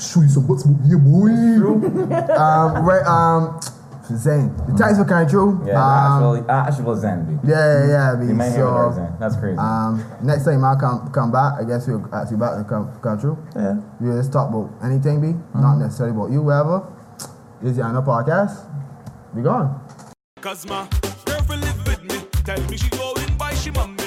Show 0.00 0.22
you 0.22 0.28
some 0.28 0.46
books, 0.46 0.64
yeah, 0.84 0.96
boy. 0.98 1.30
um, 2.34 2.82
right, 2.84 3.04
um, 3.06 3.60
Zane. 4.06 4.50
Thanks 4.76 4.98
for 4.98 5.04
coming 5.04 5.28
through. 5.28 5.62
Yeah, 5.66 5.78
um, 5.80 6.20
the 6.22 6.40
actual, 6.40 6.50
actual 6.50 6.96
Zenn. 6.96 7.26
Be. 7.42 7.48
yeah, 7.48 7.86
yeah, 7.86 8.20
You 8.20 8.28
be 8.28 8.32
may 8.32 8.50
hear 8.50 8.66
so. 8.66 8.92
so, 8.94 9.00
Zenn. 9.00 9.18
That's 9.18 9.36
crazy. 9.36 9.58
Um, 9.58 10.04
next 10.22 10.44
time 10.44 10.64
I 10.64 10.74
come 10.76 11.10
come 11.12 11.30
back, 11.32 11.54
I 11.60 11.64
guess 11.64 11.86
we'll 11.86 12.02
ask 12.12 12.30
you 12.30 12.36
back 12.36 12.56
and 12.56 12.66
come 12.68 12.90
come 13.00 13.18
through. 13.18 13.38
Yeah. 13.54 13.76
Yeah, 14.02 14.12
let's 14.14 14.28
talk 14.28 14.50
about 14.50 14.70
anything, 14.84 15.20
B. 15.20 15.38
Not 15.54 15.76
necessarily 15.78 16.14
about 16.16 16.30
you, 16.30 16.42
whatever. 16.42 16.82
This 17.60 17.70
is 17.72 17.76
the 17.76 17.84
Anna 17.84 18.02
podcast. 18.02 18.66
Be 19.34 19.42
gone. 19.42 19.80
Cause 20.40 20.66
my 20.66 20.88
girlfriend 21.24 21.62
live 21.62 21.86
with 21.86 22.02
me. 22.02 22.18
Tell 22.44 22.60
me 22.68 22.76
she 22.76 22.88
going 22.90 23.36
by 23.38 23.54
she 23.54 23.70
mommy. 23.70 23.94
And 23.98 23.98
she 23.98 24.00
going 24.00 24.01